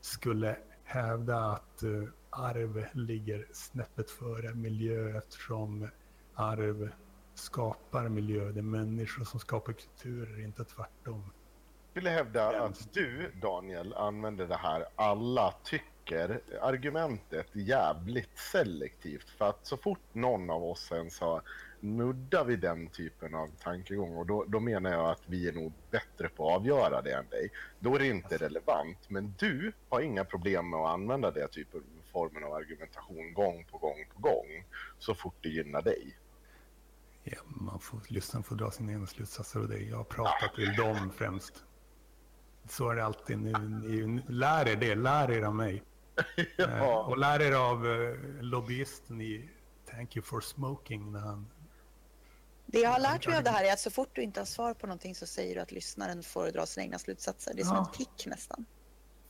skulle 0.00 0.56
hävda 0.84 1.36
att 1.36 1.82
eh, 1.82 2.02
arv 2.30 2.86
ligger 2.92 3.46
snäppet 3.52 4.10
före 4.10 4.54
miljö 4.54 5.18
eftersom 5.18 5.88
arv 6.34 6.90
skapar 7.34 8.08
miljö. 8.08 8.52
Det 8.52 8.60
är 8.60 8.62
människor 8.62 9.24
som 9.24 9.40
skapar 9.40 9.72
kulturer, 9.72 10.44
inte 10.44 10.64
tvärtom. 10.64 11.32
Jag 11.92 12.02
skulle 12.02 12.10
hävda 12.10 12.64
att 12.64 12.94
du, 12.94 13.32
Daniel, 13.42 13.94
använder 13.94 14.46
det 14.46 14.56
här 14.56 14.84
alla 14.96 15.54
tycker 15.64 16.40
argumentet 16.62 17.46
jävligt 17.52 18.38
selektivt. 18.38 19.30
För 19.30 19.48
att 19.48 19.66
så 19.66 19.76
fort 19.76 20.14
någon 20.14 20.50
av 20.50 20.64
oss 20.64 20.92
ens 20.92 21.20
har 21.20 21.42
nuddar 21.86 22.44
vid 22.44 22.60
den 22.60 22.88
typen 22.88 23.34
av 23.34 23.48
tankegång 23.62 24.16
och 24.16 24.26
då, 24.26 24.44
då 24.48 24.60
menar 24.60 24.90
jag 24.90 25.10
att 25.10 25.22
vi 25.26 25.48
är 25.48 25.52
nog 25.52 25.72
bättre 25.90 26.28
på 26.28 26.48
att 26.48 26.56
avgöra 26.56 27.02
det 27.02 27.12
än 27.12 27.28
dig. 27.28 27.50
Då 27.80 27.94
är 27.94 27.98
det 27.98 28.06
inte 28.06 28.36
relevant. 28.36 28.98
Men 29.08 29.34
du 29.38 29.72
har 29.88 30.00
inga 30.00 30.24
problem 30.24 30.70
med 30.70 30.80
att 30.80 30.90
använda 30.90 31.30
det 31.30 31.48
typen 31.48 31.82
formen 32.12 32.44
av 32.44 32.52
argumentation 32.52 33.34
gång 33.34 33.64
på 33.70 33.78
gång 33.78 34.06
på 34.14 34.20
gång 34.20 34.64
så 34.98 35.14
fort 35.14 35.34
det 35.40 35.48
gynnar 35.48 35.82
dig. 35.82 36.18
Ja, 37.24 37.38
man 37.46 37.80
får, 37.80 38.00
lyssnaren 38.08 38.44
får 38.44 38.56
dra 38.56 38.70
sina 38.70 38.92
egna 38.92 39.06
slutsatser 39.06 39.60
av 39.60 39.68
det. 39.68 39.78
Jag 39.78 39.96
har 39.96 40.04
pratat 40.04 40.54
till 40.54 40.74
dem 40.74 41.10
främst. 41.16 41.64
Så 42.68 42.90
är 42.90 42.94
det 42.94 43.04
alltid. 43.04 43.38
Ni, 43.38 43.52
ni, 43.52 44.22
lär 44.28 44.68
er 44.68 44.76
det, 44.76 44.94
lär 44.94 45.30
er 45.30 45.42
av 45.42 45.54
mig. 45.54 45.82
Ja. 46.56 46.64
Eh, 46.64 47.08
och 47.08 47.18
lär 47.18 47.42
er 47.42 47.52
av 47.52 47.86
eh, 47.86 48.14
lobbyisten 48.40 49.20
i 49.20 49.50
Thank 49.90 50.16
you 50.16 50.24
for 50.24 50.40
smoking 50.40 51.12
när 51.12 51.20
han 51.20 51.46
Det 52.66 52.80
jag 52.80 52.90
har 52.90 53.00
lärt 53.00 53.26
mig 53.26 53.36
av 53.36 53.42
det 53.44 53.50
här 53.50 53.64
är 53.64 53.72
att 53.72 53.80
så 53.80 53.90
fort 53.90 54.08
du 54.12 54.22
inte 54.22 54.40
har 54.40 54.44
svar 54.44 54.74
på 54.74 54.86
någonting 54.86 55.14
så 55.14 55.26
säger 55.26 55.54
du 55.54 55.60
att 55.60 55.72
lyssnaren 55.72 56.22
får 56.22 56.50
dra 56.50 56.66
sina 56.66 56.84
egna 56.84 56.98
slutsatser. 56.98 57.54
Det 57.54 57.60
är 57.62 57.64
som 57.64 57.76
Ja. 57.76 57.86
en 57.92 57.98
tick 57.98 58.26
nästan. 58.26 58.66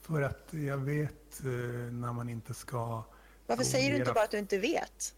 För 0.00 0.22
att 0.22 0.48
jag 0.50 0.78
vet 0.78 1.40
eh, 1.40 1.46
när 1.92 2.12
man 2.12 2.28
inte 2.28 2.54
ska... 2.54 3.04
Varför 3.46 3.64
säger 3.64 3.90
du 3.90 3.96
inte 3.96 4.12
bara 4.12 4.24
att 4.24 4.30
du 4.30 4.38
inte 4.38 4.58
vet? 4.58 5.14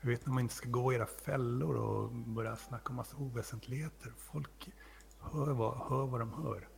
Jag 0.00 0.08
vet 0.08 0.26
när 0.26 0.32
man 0.32 0.42
inte 0.42 0.54
ska 0.54 0.68
gå 0.68 0.92
i 0.92 0.96
era 0.96 1.06
fällor 1.06 1.76
och 1.76 2.10
börja 2.12 2.56
snacka 2.56 2.88
om 2.90 2.96
massa 2.96 3.16
oväsentligheter. 3.16 4.12
Folk 4.18 4.70
hör 5.20 5.50
vad, 5.52 5.78
hör 5.90 6.06
vad 6.06 6.20
de 6.20 6.32
hör. 6.32 6.68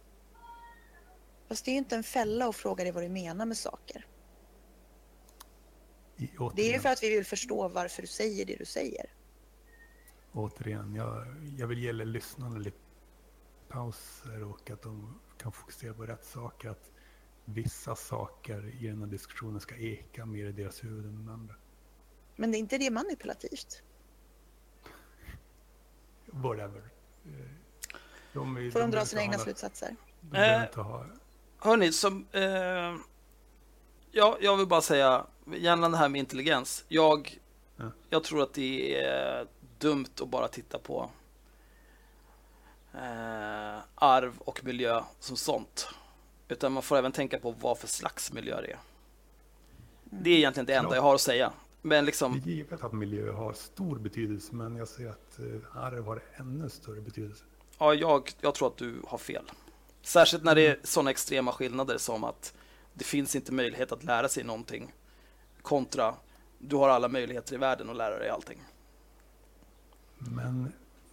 Fast 1.48 1.64
det 1.64 1.70
är 1.70 1.72
ju 1.72 1.78
inte 1.78 1.96
en 1.96 2.02
fälla 2.02 2.48
att 2.48 2.56
fråga 2.56 2.84
dig 2.84 2.92
vad 2.92 3.02
du 3.02 3.08
menar 3.08 3.46
med 3.46 3.56
saker. 3.56 4.06
I, 6.16 6.30
Det 6.54 6.62
är 6.62 6.72
ju 6.72 6.78
för 6.80 6.88
att 6.88 7.02
vi 7.02 7.10
vill 7.16 7.26
förstå 7.26 7.68
varför 7.68 8.02
du 8.02 8.08
säger 8.08 8.46
det 8.46 8.56
du 8.56 8.64
säger. 8.64 9.10
Återigen 10.32 10.94
jag, 10.94 11.26
jag 11.58 11.66
vill 11.66 11.78
ge 11.78 11.92
lyssnarna 11.92 12.58
lite 12.58 12.76
pauser 13.68 14.44
och 14.44 14.70
att 14.70 14.82
de 14.82 15.20
kan 15.38 15.52
fokusera 15.52 15.94
på 15.94 16.06
rätt 16.06 16.24
saker. 16.24 16.68
Att 16.68 16.90
vissa 17.44 17.96
saker 17.96 18.74
i 18.82 18.86
den 18.86 18.98
här 19.00 19.06
diskussionen 19.06 19.60
ska 19.60 19.76
eka 19.76 20.26
mer 20.26 20.46
i 20.46 20.52
deras 20.52 20.84
huvud 20.84 21.04
än 21.06 21.28
andra. 21.28 21.54
Men 22.36 22.50
det 22.52 22.56
är 22.56 22.60
inte 22.60 22.78
det 22.78 22.90
manipulativt. 22.90 23.82
Whatever. 26.26 26.82
Eh, 27.26 27.30
De, 28.32 28.56
är- 28.56 28.70
Får 28.70 28.80
de 28.80 28.90
dra 28.90 29.04
sina 29.04 29.22
egna 29.22 29.38
slutsatser? 29.38 29.96
De 30.20 30.36
Eh, 30.38 30.84
ha... 30.84 31.06
Hörni, 31.58 31.92
som... 31.92 32.26
Eh, 32.32 32.96
ja, 34.10 34.38
jag 34.40 34.56
vill 34.56 34.66
bara 34.66 34.80
säga, 34.80 35.26
gällande 35.56 35.96
det 35.96 36.00
här 36.00 36.08
med 36.08 36.18
intelligens. 36.18 36.84
Jag, 36.88 37.38
Ja. 37.76 37.90
jag 38.10 38.24
tror 38.24 38.42
att 38.42 38.54
det 38.54 39.00
är 39.04 39.46
dumt 39.80 40.20
att 40.20 40.28
bara 40.28 40.48
titta 40.48 40.78
på 40.78 41.10
eh, 42.94 43.78
arv 43.94 44.38
och 44.38 44.64
miljö 44.64 45.02
som 45.20 45.36
sånt. 45.36 45.88
Utan 46.48 46.72
man 46.72 46.82
får 46.82 46.96
även 46.96 47.12
tänka 47.12 47.38
på 47.38 47.50
vad 47.50 47.78
för 47.78 47.88
slags 47.88 48.32
miljö 48.32 48.60
det 48.60 48.70
är. 48.72 48.78
Det 50.04 50.30
är 50.30 50.36
egentligen 50.36 50.66
det 50.66 50.74
enda 50.74 50.94
jag 50.94 51.02
har 51.02 51.14
att 51.14 51.20
säga. 51.20 51.52
Men 51.82 52.04
liksom, 52.04 52.40
Det 52.44 52.50
är 52.50 52.54
givet 52.54 52.84
att 52.84 52.92
miljö 52.92 53.32
har 53.32 53.52
stor 53.52 53.98
betydelse, 53.98 54.54
men 54.54 54.76
jag 54.76 54.88
ser 54.88 55.08
att 55.08 55.38
eh, 55.38 55.76
arv 55.76 56.06
har 56.06 56.22
ännu 56.34 56.70
större 56.70 57.00
betydelse. 57.00 57.44
ja, 57.78 57.94
jag, 57.94 58.30
jag 58.40 58.54
tror 58.54 58.68
att 58.68 58.76
du 58.76 59.02
har 59.06 59.18
fel. 59.18 59.50
Särskilt 60.02 60.44
när 60.44 60.54
det 60.54 60.66
är 60.66 60.78
sådana 60.82 61.10
extrema 61.10 61.52
skillnader 61.52 61.98
som 61.98 62.24
att 62.24 62.54
det 62.94 63.04
finns 63.04 63.36
inte 63.36 63.52
möjlighet 63.52 63.92
att 63.92 64.04
lära 64.04 64.28
sig 64.28 64.44
någonting 64.44 64.92
kontra 65.62 66.14
du 66.58 66.76
har 66.76 66.88
alla 66.88 67.08
möjligheter 67.08 67.54
i 67.54 67.56
världen 67.56 67.90
att 67.90 67.96
lära 67.96 68.18
dig 68.18 68.28
allting. 68.28 68.62
Men 70.20 70.72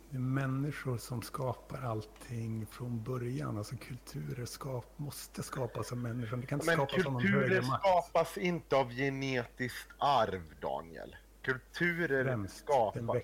det 0.10 0.18
är 0.18 0.22
människor 0.22 0.98
som 0.98 1.22
skapar 1.22 1.82
allting 1.82 2.66
från 2.66 3.04
början. 3.04 3.58
Alltså 3.58 3.76
kulturer 3.76 4.46
skap, 4.46 4.94
måste 4.98 5.44
skapas 5.44 5.92
av 5.92 5.98
människor. 5.98 6.38
Det 6.38 6.48
kan 6.48 6.62
inte 6.62 6.76
Men 6.76 6.88
skapas 6.88 7.06
av 7.06 7.14
någon 7.14 7.22
högre 7.22 7.40
kulturer 7.40 7.62
makt. 7.62 7.84
skapas 7.84 8.38
inte 8.38 8.76
av 8.76 8.92
genetiskt 8.92 9.90
arv, 9.98 10.42
Daniel. 10.62 11.16
Kulturer 11.42 12.24
Främst 12.24 12.58
skapas... 12.58 13.18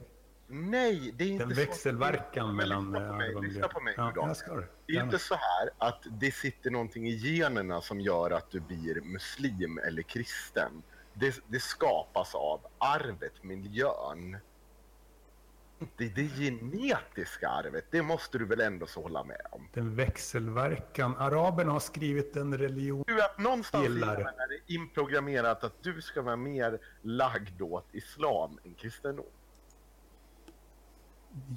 Nej, 0.48 1.14
det 1.18 1.24
är 1.24 1.28
inte 1.28 1.46
den 1.46 1.56
så. 1.56 1.62
växelverkan 1.62 2.48
Men 2.48 2.56
mellan 2.56 2.92
lyssna 2.92 3.08
på 3.08 3.14
mig, 3.14 3.30
arv 3.30 3.36
och 3.38 3.44
lyssna 3.44 3.68
på 3.68 3.80
mig, 3.80 3.94
ja, 3.98 4.14
jag 4.16 4.38
ska 4.38 4.56
det. 4.56 4.68
Det 4.86 4.94
är 4.94 5.04
inte 5.04 5.20
så 5.20 5.36
här 5.36 5.70
att 5.78 6.04
det 6.12 6.32
sitter 6.32 6.72
någonting 6.72 7.08
i 7.08 7.16
generna 7.16 7.82
som 7.82 8.02
gör 8.02 8.32
att 8.32 8.52
du 8.52 8.60
blir 8.60 9.02
muslim 9.02 9.78
eller 9.78 10.02
kristen. 10.02 10.84
Det, 11.14 11.42
det 11.48 11.60
skapas 11.60 12.36
av 12.36 12.62
arvet, 12.78 13.44
miljön. 13.44 14.38
Inte 15.84 16.22
det 16.22 16.28
genetiska 16.28 17.50
arvet, 17.50 17.86
det 17.92 18.02
måste 18.02 18.38
du 18.38 18.46
väl 18.46 18.62
ändå 18.62 18.86
så 18.86 19.02
hålla 19.02 19.24
med 19.24 19.42
om? 19.52 19.68
Den 19.74 19.96
växelverkan. 19.96 21.16
Araberna 21.18 21.72
har 21.72 21.80
skrivit 21.80 22.36
en 22.36 22.58
religion. 22.58 23.04
Du 23.08 23.22
att 23.24 23.40
någonstans 23.40 23.84
Gillar. 23.84 24.16
är 24.16 24.50
det 24.50 24.74
inprogrammerat 24.74 25.64
att 25.64 25.84
du 25.84 26.02
ska 26.02 26.22
vara 26.22 26.36
mer 26.36 26.80
lagd 27.02 27.62
åt 27.62 27.88
islam 27.92 28.60
än 28.64 28.74
kristendom. 28.74 29.26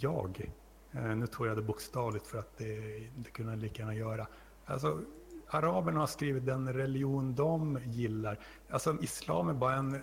Jag. 0.01 0.51
Eh, 0.93 1.03
nu 1.03 1.27
tog 1.27 1.47
jag 1.47 1.57
det 1.57 1.63
bokstavligt 1.63 2.27
för 2.27 2.39
att 2.39 2.59
det, 2.59 2.81
det 3.17 3.31
kunde 3.31 3.53
jag 3.53 3.59
lika 3.59 3.83
gärna 3.83 3.95
göra. 3.95 4.27
Alltså, 4.65 5.01
araberna 5.49 6.01
har 6.01 6.07
skrivit 6.07 6.47
den 6.47 6.73
religion 6.73 7.35
de 7.35 7.81
gillar. 7.85 8.39
Alltså 8.71 8.97
islam 9.03 9.49
är 9.49 9.55
bara 9.55 9.75
en, 9.75 10.03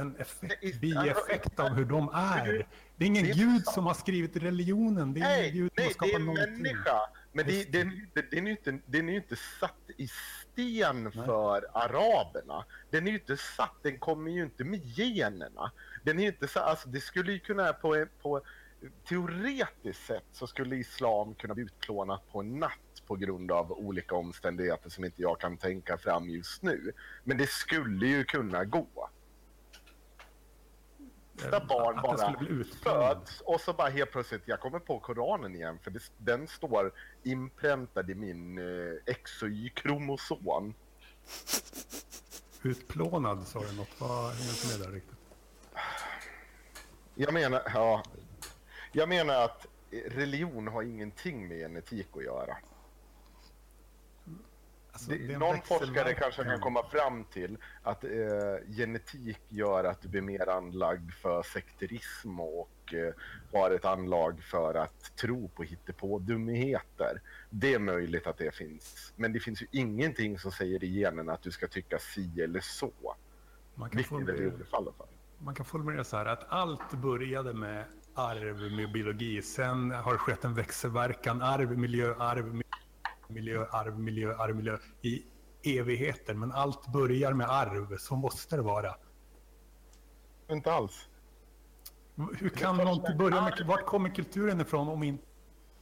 en 0.00 0.16
effekt, 0.16 0.62
Nej, 0.62 0.78
bieffekt 0.80 1.60
av 1.60 1.68
hur 1.68 1.84
de 1.84 2.08
är. 2.14 2.66
Det 2.96 3.04
är 3.04 3.06
ingen 3.06 3.24
det 3.24 3.30
är 3.30 3.34
gud 3.34 3.66
som 3.66 3.86
har 3.86 3.94
skrivit 3.94 4.36
religionen. 4.36 5.14
Det 5.14 5.20
är 5.20 5.24
ingen 5.24 5.42
Nej, 5.42 5.50
gud 5.50 5.72
som 5.76 5.84
har 5.84 5.84
nej 5.84 5.86
det 5.86 5.90
är 5.90 5.94
skapat 5.94 6.14
en 6.14 6.26
någonting. 6.26 6.62
människa. 6.62 7.00
Men 7.32 7.46
det, 7.46 7.72
den, 7.72 8.08
den, 8.14 8.24
är 8.30 8.42
ju 8.42 8.50
inte, 8.50 8.78
den 8.86 9.08
är 9.08 9.12
inte 9.12 9.36
satt 9.60 9.90
i 9.96 10.08
sten 10.08 11.12
för 11.12 11.66
araberna. 11.72 12.64
Den 12.90 13.06
är 13.06 13.10
ju 13.10 13.18
inte 13.18 13.36
satt, 13.36 13.74
den 13.82 13.98
kommer 13.98 14.30
ju 14.30 14.42
inte 14.42 14.64
med 14.64 14.80
generna. 14.84 15.72
Den 16.04 16.20
är 16.20 16.26
inte 16.26 16.48
så, 16.48 16.60
alltså 16.60 16.88
det 16.88 17.00
skulle 17.00 17.32
ju 17.32 17.38
kunna 17.38 17.72
på, 17.72 18.06
på 18.22 18.40
teoretiskt 19.08 20.06
sett 20.06 20.24
så 20.32 20.46
skulle 20.46 20.76
islam 20.76 21.34
kunna 21.34 21.54
bli 21.54 21.64
utplånat 21.64 22.32
på 22.32 22.40
en 22.40 22.58
natt 22.58 23.02
på 23.06 23.16
grund 23.16 23.52
av 23.52 23.72
olika 23.72 24.14
omständigheter 24.14 24.90
som 24.90 25.04
inte 25.04 25.22
jag 25.22 25.40
kan 25.40 25.56
tänka 25.56 25.98
fram 25.98 26.30
just 26.30 26.62
nu. 26.62 26.92
Men 27.24 27.36
det 27.38 27.50
skulle 27.50 28.06
ju 28.06 28.24
kunna 28.24 28.64
gå. 28.64 29.10
Eh, 31.44 31.66
barn 31.66 32.02
bara 32.02 32.34
föds 32.82 33.40
och 33.40 33.60
så 33.60 33.72
bara 33.72 33.88
helt 33.88 34.10
plötsligt, 34.10 34.42
jag 34.44 34.60
kommer 34.60 34.78
på 34.78 35.00
Koranen 35.00 35.54
igen 35.54 35.78
för 35.82 35.90
det, 35.90 36.00
den 36.16 36.48
står 36.48 36.92
inpräntad 37.22 38.10
i 38.10 38.14
min 38.14 38.58
eh, 38.58 39.14
XY-kromosom. 39.24 40.74
Utplånad 42.62 43.46
sa 43.46 43.60
du 43.60 43.72
något. 43.76 43.88
Vad 43.98 44.34
är 44.34 44.50
inte 44.50 44.78
med 44.78 44.86
där 44.86 44.94
riktigt? 44.94 45.18
Jag 47.14 47.34
menar, 47.34 47.62
ja, 47.74 48.02
jag 48.92 49.08
menar 49.08 49.44
att 49.44 49.66
religion 49.90 50.68
har 50.68 50.82
ingenting 50.82 51.48
med 51.48 51.58
genetik 51.58 52.08
att 52.16 52.24
göra. 52.24 52.56
Alltså, 54.98 55.10
Det, 55.10 55.38
någon 55.38 55.60
forskare 55.62 56.14
kanske 56.14 56.44
kan 56.44 56.60
komma 56.60 56.82
fram 56.90 57.24
till 57.24 57.56
att 57.82 58.04
eh, 58.04 58.10
genetik 58.76 59.40
gör 59.48 59.84
att 59.84 60.00
du 60.02 60.08
blir 60.08 60.20
mer 60.22 60.48
anlagd 60.48 61.12
för 61.12 61.42
sekterism 61.42 62.40
och 62.40 62.94
eh, 62.94 63.14
har 63.52 63.70
ett 63.70 63.84
anlag 63.84 64.42
för 64.42 64.74
att 64.74 65.16
tro 65.16 65.48
på 65.48 65.62
hittepå-dumheter. 65.62 67.20
Det 67.50 67.74
är 67.74 67.78
möjligt 67.78 68.26
att 68.26 68.38
det 68.38 68.54
finns, 68.54 69.12
men 69.16 69.32
det 69.32 69.40
finns 69.40 69.62
ju 69.62 69.66
ingenting 69.70 70.38
som 70.38 70.52
säger 70.52 70.84
i 70.84 70.98
generna 71.00 71.32
att 71.32 71.42
du 71.42 71.50
ska 71.50 71.66
tycka 71.66 71.98
si 71.98 72.42
eller 72.42 72.60
så. 72.60 72.92
Man 73.74 73.90
kan, 73.90 74.04
formulera, 74.04 74.52
man 75.38 75.54
kan 75.54 75.66
formulera 75.66 76.04
så 76.04 76.16
här 76.16 76.26
att 76.26 76.46
allt 76.48 76.92
började 76.92 77.52
med 77.54 77.84
arv 78.14 78.72
med 78.72 78.92
biologi. 78.92 79.42
Sen 79.42 79.90
har 79.90 80.12
det 80.12 80.18
skett 80.18 80.44
en 80.44 80.54
växelverkan, 80.54 81.42
arv, 81.42 81.78
miljö, 81.78 82.14
arv, 82.18 82.54
mi- 82.54 82.62
miljö, 83.28 83.66
arv, 83.70 83.98
miljö, 83.98 84.34
arv, 84.36 84.56
miljö 84.56 84.78
i 85.02 85.24
evigheter. 85.62 86.34
Men 86.34 86.52
allt 86.52 86.86
börjar 86.92 87.32
med 87.32 87.50
arv, 87.50 87.96
så 87.98 88.16
måste 88.16 88.56
det 88.56 88.62
vara. 88.62 88.94
Inte 90.50 90.72
alls. 90.72 91.08
Hur 92.38 92.48
kan 92.48 92.76
med 92.76 93.16
börja 93.18 93.42
med, 93.42 93.66
vart 93.66 93.86
kommer 93.86 94.14
kulturen 94.14 94.60
ifrån 94.60 94.88
om 94.88 95.02
inte... 95.02 95.24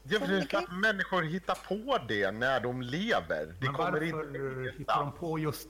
Ja, 0.03 0.21
för 0.21 0.27
det 0.27 0.53
är 0.53 0.57
att 0.57 0.73
människor 0.73 1.23
hittar 1.23 1.59
på 1.69 1.99
det 2.09 2.31
när 2.31 2.61
de 2.61 2.83
lever. 2.83 3.47
Det 3.47 3.67
Men 3.67 3.73
varför 3.73 4.03
inte 4.03 4.79
hittar 4.79 5.01
de 5.01 5.13
på 5.13 5.39
just 5.39 5.69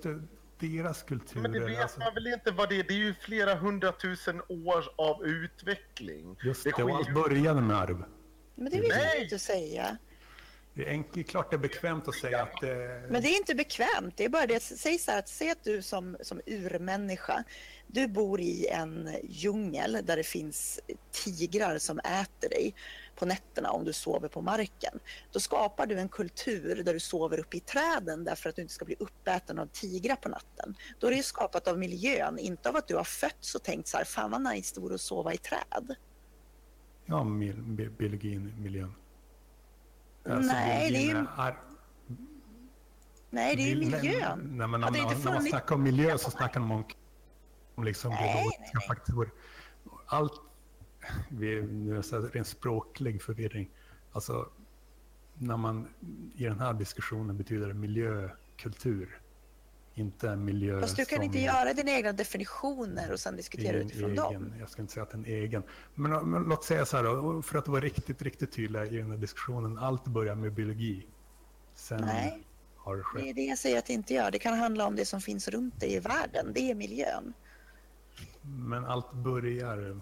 deras 0.59 1.03
kulturer? 1.03 1.43
Men 1.43 1.53
det 1.53 1.61
vet 1.61 1.83
Alltså, 1.83 2.01
man 2.01 2.15
väl 2.15 2.27
inte 2.27 2.51
vad 2.51 2.69
det 2.69 2.81
är? 2.81 2.85
Det 2.85 2.95
är 2.95 2.99
ju 2.99 3.15
flera 3.15 3.55
hundratusen 3.55 4.43
år 4.49 4.85
av 4.97 5.25
utveckling. 5.27 6.37
just 6.43 6.65
det 6.65 6.73
det, 6.77 6.83
och 6.83 6.91
allt 6.91 7.15
började 7.15 7.61
med 7.61 7.77
arv. 7.77 8.05
Men 8.55 8.71
det 8.71 8.81
vill 8.81 8.89
Nej. 8.89 9.11
jag 9.15 9.23
inte 9.23 9.39
säga. 9.39 9.99
Det 10.77 10.91
är 10.91 11.23
klart 11.23 11.51
det 11.51 11.57
är 11.57 11.59
bekvämt 11.59 12.09
att 12.09 12.15
säga 12.15 12.43
att... 12.43 12.63
Eh, 12.63 12.71
Men 13.11 13.23
det 13.23 13.29
är 13.29 13.37
inte 13.37 13.55
bekvämt. 13.55 14.17
Det 14.17 14.25
är 14.25 14.29
bara 14.29 14.47
det 14.47 14.63
säg 14.63 14.99
så 14.99 15.11
här, 15.11 15.19
att 15.19 15.29
säg 15.29 15.51
att 15.51 15.65
du 15.65 15.83
som, 15.83 16.17
som 16.21 16.41
urmänniska, 16.47 17.45
du 17.87 18.09
bor 18.09 18.41
i 18.41 18.67
en 18.67 19.11
djungel 19.25 19.99
där 20.05 20.17
det 20.17 20.23
finns 20.23 20.81
tigrar 21.13 21.79
som 21.79 21.99
äter 21.99 22.49
dig 22.49 22.75
på 23.15 23.27
nätterna 23.27 23.71
om 23.71 23.85
du 23.85 23.93
sover 23.93 24.29
på 24.29 24.43
marken. 24.43 24.99
Då 25.33 25.41
skapar 25.41 25.87
du 25.87 25.99
en 25.99 26.09
kultur 26.09 26.83
där 26.83 26.93
du 26.93 27.01
sover 27.01 27.39
uppe 27.39 27.57
i 27.57 27.61
träden 27.61 28.25
därför 28.25 28.49
att 28.49 28.57
du 28.57 28.63
inte 28.63 28.75
ska 28.75 28.85
bli 28.85 28.97
uppäten 28.99 29.59
av 29.59 29.67
tigrar 29.67 30.17
på 30.17 30.29
natten. 30.29 30.75
Då 30.99 31.07
är 31.07 31.11
det 31.11 31.23
skapat 31.23 31.69
av 31.69 31.79
miljön, 31.79 32.39
inte 32.39 32.69
av 32.69 32.77
att 32.77 32.89
du 32.89 32.97
har 32.97 33.05
fötts 33.05 33.55
och 33.55 33.63
tänkt 33.63 33.89
så 33.89 33.97
här, 33.97 34.05
fan 34.05 34.31
vad 34.31 34.43
nice 34.43 34.75
det 34.75 34.81
vore 34.81 34.95
att 34.95 35.01
sova 35.01 35.35
i 35.35 35.37
träd. 35.39 35.95
Ja, 37.07 37.25
biologin, 37.99 38.55
miljön. 38.63 38.95
Nej, 40.27 40.91
det 40.91 40.99
är 40.99 41.15
ju- 41.15 41.27
Nej, 43.31 43.57
det 43.57 43.63
är 43.63 43.67
ju 43.67 43.77
miljön. 43.77 44.61
Hade 44.61 44.87
om, 44.87 44.93
det 44.93 44.99
inte 45.15 45.25
när 45.25 45.35
man 45.35 45.43
snackar 45.43 45.75
om 45.75 45.83
miljö 45.83 46.19
så 46.19 46.31
snackar 46.31 46.61
man 46.61 46.71
om, 46.71 46.85
om 47.75 47.85
liksom 47.85 48.11
Nej, 48.11 48.35
biologiska 48.35 48.79
nej, 48.79 48.87
faktorer. 48.89 49.31
Allt, 50.07 50.33
vi, 51.29 51.63
nu 51.63 51.97
är 51.99 52.21
det 52.21 52.29
ren 52.29 52.45
språklig 52.45 53.23
förvirring. 53.23 53.71
Alltså, 54.13 54.49
när 55.35 55.57
man 55.57 55.89
i 56.35 56.45
den 56.45 56.61
här 56.61 56.73
diskussionen 56.75 57.37
betyder 57.37 57.69
det 57.69 57.75
miljö, 57.75 58.31
kultur. 58.57 59.21
Inte 59.99 60.37
miljö 60.37 60.81
Fast 60.81 60.97
du 60.97 61.05
kan 61.05 61.23
inte 61.23 61.39
göra 61.39 61.73
dina 61.73 61.91
egna 61.91 62.13
definitioner 62.13 63.13
och 63.13 63.21
sen 63.21 63.37
diskutera 63.37 63.77
utifrån 63.77 64.11
egen, 64.11 64.17
dem. 64.17 64.55
Jag 64.61 64.71
ska 64.71 64.83
inte 64.83 64.95
säga 64.95 65.03
att 65.05 65.15
är 65.15 65.25
egen. 65.27 65.63
Men, 65.95 66.31
men 66.31 66.43
låt 66.43 66.65
säga 66.65 66.87
så 66.87 66.97
här 66.97 67.05
då, 67.05 67.43
för 67.43 67.59
att 67.59 67.69
vara 67.69 67.81
riktigt, 67.81 68.23
riktigt 68.23 68.53
tydliga 68.53 68.87
i 68.87 68.97
den 68.97 69.11
här 69.11 69.19
diskussionen. 69.19 69.79
Allt 69.79 70.05
börjar 70.05 70.35
med 70.35 70.53
biologi. 70.53 71.07
Sen 71.75 72.01
Nej. 72.01 72.45
har 72.77 72.97
det 72.97 73.01
Det 73.01 73.05
skett. 73.05 73.25
är 73.25 73.35
det 73.35 73.45
jag 73.45 73.59
säger 73.59 73.79
att 73.79 73.87
det 73.87 73.93
inte 73.93 74.15
gör. 74.15 74.31
Det 74.31 74.39
kan 74.39 74.59
handla 74.59 74.87
om 74.87 74.97
det 74.97 75.05
som 75.05 75.21
finns 75.21 75.49
runt 75.49 75.81
dig 75.81 75.93
i 75.93 75.99
världen. 76.01 76.53
Det 76.55 76.71
är 76.71 76.75
miljön. 76.75 77.33
Men 78.43 78.85
allt 78.85 79.13
börjar 79.13 80.01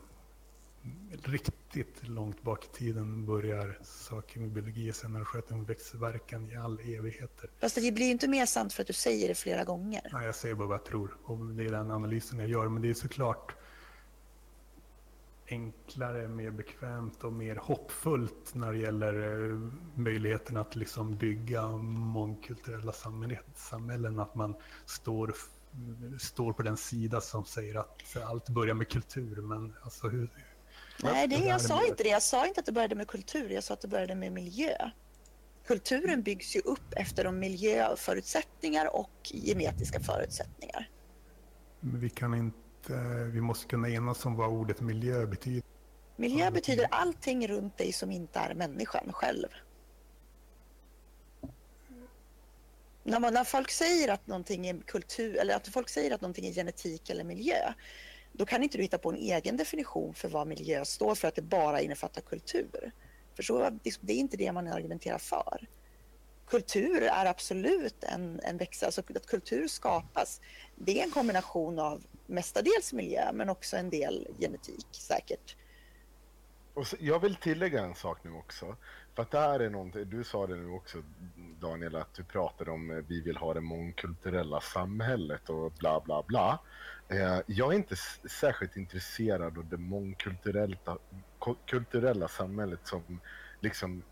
riktigt 1.22 2.08
långt 2.08 2.42
bak 2.42 2.64
i 2.64 2.68
tiden 2.68 3.26
börjar 3.26 3.78
saker 3.82 4.40
med 4.40 4.50
biologi. 4.50 4.92
Sen 4.92 5.14
har 5.14 5.24
skett 5.24 5.50
en 5.50 5.64
växelverkan 5.64 6.50
i 6.50 6.56
all 6.56 6.80
evigheter. 6.80 7.50
Fast 7.60 7.74
det 7.74 7.92
blir 7.92 8.10
inte 8.10 8.28
mer 8.28 8.46
sant 8.46 8.72
för 8.72 8.82
att 8.82 8.86
du 8.86 8.92
säger 8.92 9.28
det 9.28 9.34
flera 9.34 9.64
gånger. 9.64 10.10
Nej, 10.12 10.26
jag 10.26 10.34
säger 10.34 10.54
bara 10.54 10.68
vad 10.68 10.78
jag 10.78 10.84
tror. 10.84 11.16
Och 11.24 11.38
det 11.38 11.64
är 11.64 11.70
den 11.70 11.90
analysen 11.90 12.38
jag 12.38 12.48
gör. 12.48 12.68
Men 12.68 12.82
det 12.82 12.90
är 12.90 12.94
såklart 12.94 13.54
enklare, 15.48 16.28
mer 16.28 16.50
bekvämt 16.50 17.24
och 17.24 17.32
mer 17.32 17.56
hoppfullt 17.56 18.54
när 18.54 18.72
det 18.72 18.78
gäller 18.78 19.50
eh, 19.50 19.58
möjligheten 19.94 20.56
att 20.56 20.76
liksom 20.76 21.16
bygga 21.16 21.68
mångkulturella 21.68 22.92
samhällen. 23.54 24.18
Att 24.18 24.34
man 24.34 24.54
står, 24.86 25.34
står 26.20 26.52
på 26.52 26.62
den 26.62 26.76
sida 26.76 27.20
som 27.20 27.44
säger 27.44 27.74
att 27.74 28.16
allt 28.24 28.48
börjar 28.48 28.74
med 28.74 28.88
kultur. 28.88 29.36
Men 29.36 29.74
alltså 29.82 30.08
hur... 30.08 30.30
Nej, 31.02 31.28
det, 31.28 31.36
jag 31.36 31.60
sa 31.60 31.86
inte 31.86 32.02
det. 32.02 32.08
Jag 32.08 32.22
sa 32.22 32.46
inte 32.46 32.60
att 32.60 32.66
det 32.66 32.72
började 32.72 32.94
med 32.94 33.08
kultur. 33.08 33.50
Jag 33.50 33.64
sa 33.64 33.74
att 33.74 33.80
det 33.80 33.88
började 33.88 34.14
med 34.14 34.32
miljö. 34.32 34.90
Kulturen 35.66 36.22
byggs 36.22 36.56
ju 36.56 36.60
upp 36.60 36.92
efter 36.96 37.24
de 37.24 37.38
miljöförutsättningar 37.38 38.96
och 38.96 39.32
genetiska 39.44 40.00
förutsättningar. 40.00 40.90
Men 41.80 42.00
vi 42.00 42.10
kan 42.10 42.34
inte, 42.34 42.94
vi 43.32 43.40
måste 43.40 43.66
kunna 43.66 43.88
enas 43.88 44.26
om 44.26 44.36
vad 44.36 44.48
ordet 44.48 44.80
miljö 44.80 45.26
betyder. 45.26 45.62
Miljö 46.16 46.50
betyder 46.50 46.86
allting 46.90 47.48
runt 47.48 47.78
dig 47.78 47.92
som 47.92 48.10
inte 48.10 48.38
är 48.38 48.54
människan 48.54 49.12
själv. 49.12 49.48
När, 53.02 53.20
man, 53.20 53.34
när 53.34 53.44
folk 53.44 53.70
säger 53.70 54.12
att 54.12 54.26
någonting 54.26 54.66
är 54.66 54.80
kultur 54.86 55.36
eller 55.36 55.56
att 55.56 55.68
folk 55.68 55.88
säger 55.88 56.14
att 56.14 56.20
någonting 56.20 56.46
är 56.46 56.52
genetik 56.52 57.10
eller 57.10 57.24
miljö, 57.24 57.72
då 58.36 58.46
kan 58.46 58.62
inte 58.62 58.78
du 58.78 58.82
hitta 58.82 58.98
på 58.98 59.10
en 59.10 59.16
egen 59.16 59.56
definition 59.56 60.14
för 60.14 60.28
vad 60.28 60.46
miljö 60.46 60.84
står 60.84 61.14
för, 61.14 61.28
att 61.28 61.34
det 61.34 61.42
bara 61.42 61.80
innefattar 61.80 62.22
kultur. 62.22 62.92
För 63.34 63.42
så, 63.42 63.70
det 64.00 64.12
är 64.12 64.16
inte 64.16 64.36
det 64.36 64.52
man 64.52 64.66
argumenterar 64.66 65.18
för. 65.18 65.68
Kultur 66.46 67.02
är 67.02 67.26
absolut 67.26 68.04
en, 68.04 68.40
en 68.42 68.56
växel, 68.56 68.86
alltså 68.86 69.00
att 69.00 69.26
kultur 69.26 69.68
skapas. 69.68 70.40
Det 70.76 71.00
är 71.00 71.04
en 71.04 71.10
kombination 71.10 71.78
av 71.78 72.02
mestadels 72.26 72.92
miljö 72.92 73.32
men 73.32 73.48
också 73.48 73.76
en 73.76 73.90
del 73.90 74.28
genetik 74.38 74.86
säkert. 74.90 75.56
Och 76.74 76.86
så, 76.86 76.96
jag 77.00 77.20
vill 77.20 77.36
tillägga 77.36 77.82
en 77.82 77.94
sak 77.94 78.18
nu 78.24 78.32
också. 78.32 78.76
För 79.14 79.22
att 79.22 79.30
det 79.30 79.38
här 79.38 79.60
är 79.60 79.70
någonting, 79.70 80.10
du 80.10 80.24
sa 80.24 80.46
det 80.46 80.56
nu 80.56 80.70
också 80.70 81.02
Daniel, 81.60 81.96
att 81.96 82.14
du 82.14 82.24
pratade 82.24 82.70
om 82.70 82.90
eh, 82.90 82.96
vi 82.96 83.20
vill 83.20 83.36
ha 83.36 83.54
det 83.54 83.60
mångkulturella 83.60 84.60
samhället 84.60 85.50
och 85.50 85.72
bla 85.72 86.00
bla 86.00 86.22
bla. 86.22 86.58
Eh, 87.08 87.40
jag 87.46 87.72
är 87.72 87.76
inte 87.76 87.96
särskilt 88.40 88.76
intresserad 88.76 89.58
av 89.58 89.66
det 89.68 89.76
mångkulturella 89.76 90.98
kulturella 91.66 92.28
samhället 92.28 92.80
som 92.82 93.20
liksom 93.60 94.02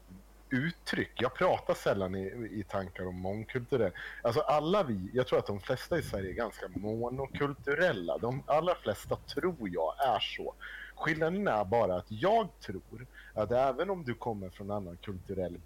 uttryck. 0.50 1.12
Jag 1.14 1.34
pratar 1.34 1.74
sällan 1.74 2.14
i, 2.14 2.48
i 2.52 2.64
tankar 2.68 3.06
om 3.06 3.20
mångkulturell. 3.20 3.92
Alltså 4.22 4.40
alla 4.40 4.82
vi, 4.82 5.10
jag 5.12 5.26
tror 5.26 5.38
att 5.38 5.46
de 5.46 5.60
flesta 5.60 5.98
i 5.98 6.02
Sverige 6.02 6.30
är 6.30 6.34
ganska 6.34 6.68
monokulturella. 6.68 8.18
De 8.18 8.42
allra 8.46 8.74
flesta 8.74 9.16
tror 9.16 9.68
jag 9.68 9.94
är 9.98 10.20
så. 10.20 10.54
Skillnaden 10.94 11.48
är 11.48 11.64
bara 11.64 11.96
att 11.96 12.06
jag 12.08 12.48
tror 12.60 13.06
att 13.34 13.52
även 13.52 13.90
om 13.90 14.04
du 14.04 14.14
kommer 14.14 14.50
från 14.50 14.70
annan 14.70 14.96
kulturell 14.96 15.60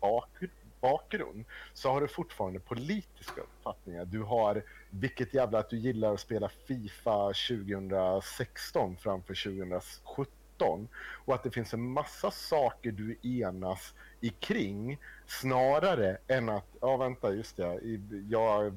bakgrund 0.81 1.45
så 1.75 1.91
har 1.91 2.01
du 2.01 2.09
fortfarande 2.09 2.61
politiska 2.61 3.41
uppfattningar. 3.41 4.05
Du 4.05 4.23
har 4.23 4.63
vilket 5.01 5.35
jävla 5.35 5.59
att 5.59 5.71
du 5.71 5.79
gillar 5.79 6.15
att 6.15 6.21
spela 6.21 6.49
Fifa 6.49 7.33
2016 7.49 8.97
framför 8.97 9.35
2017 9.35 10.89
och 11.25 11.35
att 11.35 11.43
det 11.43 11.51
finns 11.51 11.75
en 11.75 11.91
massa 11.91 12.31
saker 12.31 12.93
du 12.93 13.17
enas 13.23 13.95
i 14.21 14.29
kring 14.29 14.99
snarare 15.27 16.19
än 16.29 16.49
att, 16.49 16.67
ja 16.81 16.97
vänta 16.97 17.35
just 17.35 17.57
det, 17.57 17.81
jag 18.29 18.73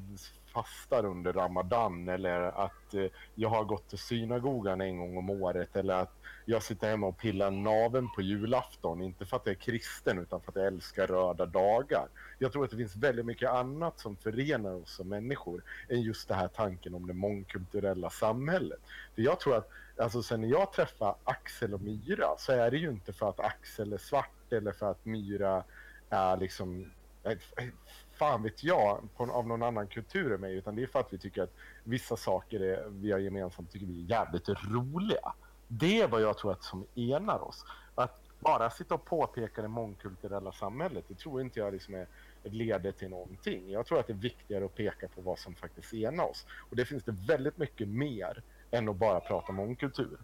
fastar 0.64 1.06
under 1.06 1.34
Ramadan 1.34 2.10
eller 2.10 2.41
att 2.65 2.94
eh, 2.94 3.06
jag 3.36 3.49
har 3.49 3.64
gått 3.64 3.90
till 3.90 3.98
synagogan 3.98 4.81
en 4.81 4.98
gång 4.98 5.18
om 5.18 5.30
året 5.30 5.76
eller 5.76 5.94
att 5.94 6.14
jag 6.45 6.64
sitter 6.64 6.90
hemma 6.90 7.07
och 7.07 7.18
pillar 7.18 7.52
naven 7.52 8.10
på 8.15 8.22
julafton. 8.22 9.02
Inte 9.02 9.26
för 9.26 9.38
att 9.38 9.45
jag 9.45 9.56
är 9.56 9.60
kristen 9.60 10.19
utan 10.19 10.41
för 10.41 10.52
att 10.52 10.56
jag 10.56 10.68
älskar 10.68 11.07
röda 11.07 11.45
dagar. 11.45 12.07
Jag 12.40 12.52
tror 12.52 12.64
att 12.64 12.72
det 12.72 12.77
finns 12.77 12.95
väldigt 12.95 13.26
mycket 13.26 13.49
annat 13.49 13.99
som 13.99 14.15
förenar 14.15 14.73
oss 14.73 14.95
som 14.95 15.10
människor 15.10 15.64
än 15.90 16.02
just 16.02 16.27
den 16.27 16.38
här 16.38 16.48
tanken 16.48 16.95
om 16.95 17.07
det 17.07 17.14
mångkulturella 17.14 18.10
samhället. 18.10 18.80
För 19.15 19.22
jag 19.22 19.40
tror 19.40 19.56
att, 19.57 19.69
alltså 19.98 20.23
sen 20.23 20.41
när 20.41 20.48
jag 20.48 20.73
träffar 20.73 21.15
Axel 21.23 21.73
och 21.73 21.81
Myra 21.81 22.27
så 22.38 22.52
är 22.52 22.72
det 22.72 22.77
ju 22.77 22.90
inte 22.90 23.14
för 23.14 23.30
att 23.30 23.40
Axel 23.40 23.94
är 23.94 23.98
svart 23.98 24.53
eller 24.53 24.72
för 24.72 24.91
att 24.91 25.06
Myra 25.06 25.64
är 26.10 26.38
liksom 26.38 26.91
eh, 27.23 27.38
fan 28.20 28.44
vet 28.44 28.64
jag, 28.64 29.00
på, 29.18 29.32
av 29.32 29.48
någon 29.48 29.64
annan 29.64 29.88
kultur 29.88 30.34
än 30.34 30.41
mig, 30.41 30.56
utan 30.56 30.76
det 30.76 30.84
är 30.84 30.88
för 30.88 31.00
att 31.00 31.14
vi 31.14 31.18
tycker 31.18 31.44
att 31.44 31.54
vissa 31.84 32.18
saker 32.18 32.60
är, 32.60 32.90
vi 32.90 33.12
har 33.12 33.20
gemensamt 33.20 33.72
tycker 33.72 33.86
vi 33.86 34.04
är 34.04 34.10
jävligt 34.10 34.50
roliga. 34.50 35.34
Det 35.68 36.02
är 36.02 36.08
vad 36.08 36.22
jag 36.22 36.38
tror 36.38 36.52
att 36.52 36.64
som 36.64 36.86
enar 36.96 37.40
oss. 37.40 37.66
Att 37.96 38.22
bara 38.40 38.70
sitta 38.70 38.96
och 38.96 39.06
påpeka 39.06 39.62
det 39.62 39.68
mångkulturella 39.68 40.52
samhället, 40.52 41.06
det 41.08 41.16
tror 41.16 41.41
inte 41.41 41.60
jag 41.60 41.74
liksom 41.74 41.96
är 41.96 42.08
leder 42.44 42.91
till 42.91 43.10
någonting. 43.10 43.72
Jag 43.72 43.86
tror 43.86 44.00
att 44.00 44.08
det 44.08 44.14
är 44.14 44.18
viktigare 44.18 44.66
att 44.66 44.76
peka 44.76 45.08
på 45.08 45.22
vad 45.22 45.40
som 45.40 45.56
faktiskt 45.56 45.94
enar 45.94 46.24
oss. 46.24 46.46
Och 46.70 46.76
det 46.76 46.86
finns 46.86 47.04
det 47.04 47.12
väldigt 47.12 47.58
mycket 47.58 47.88
mer 47.88 48.44
än 48.72 48.90
att 48.90 48.96
bara 48.96 49.20
prata 49.20 49.52
mångkultur. 49.52 50.18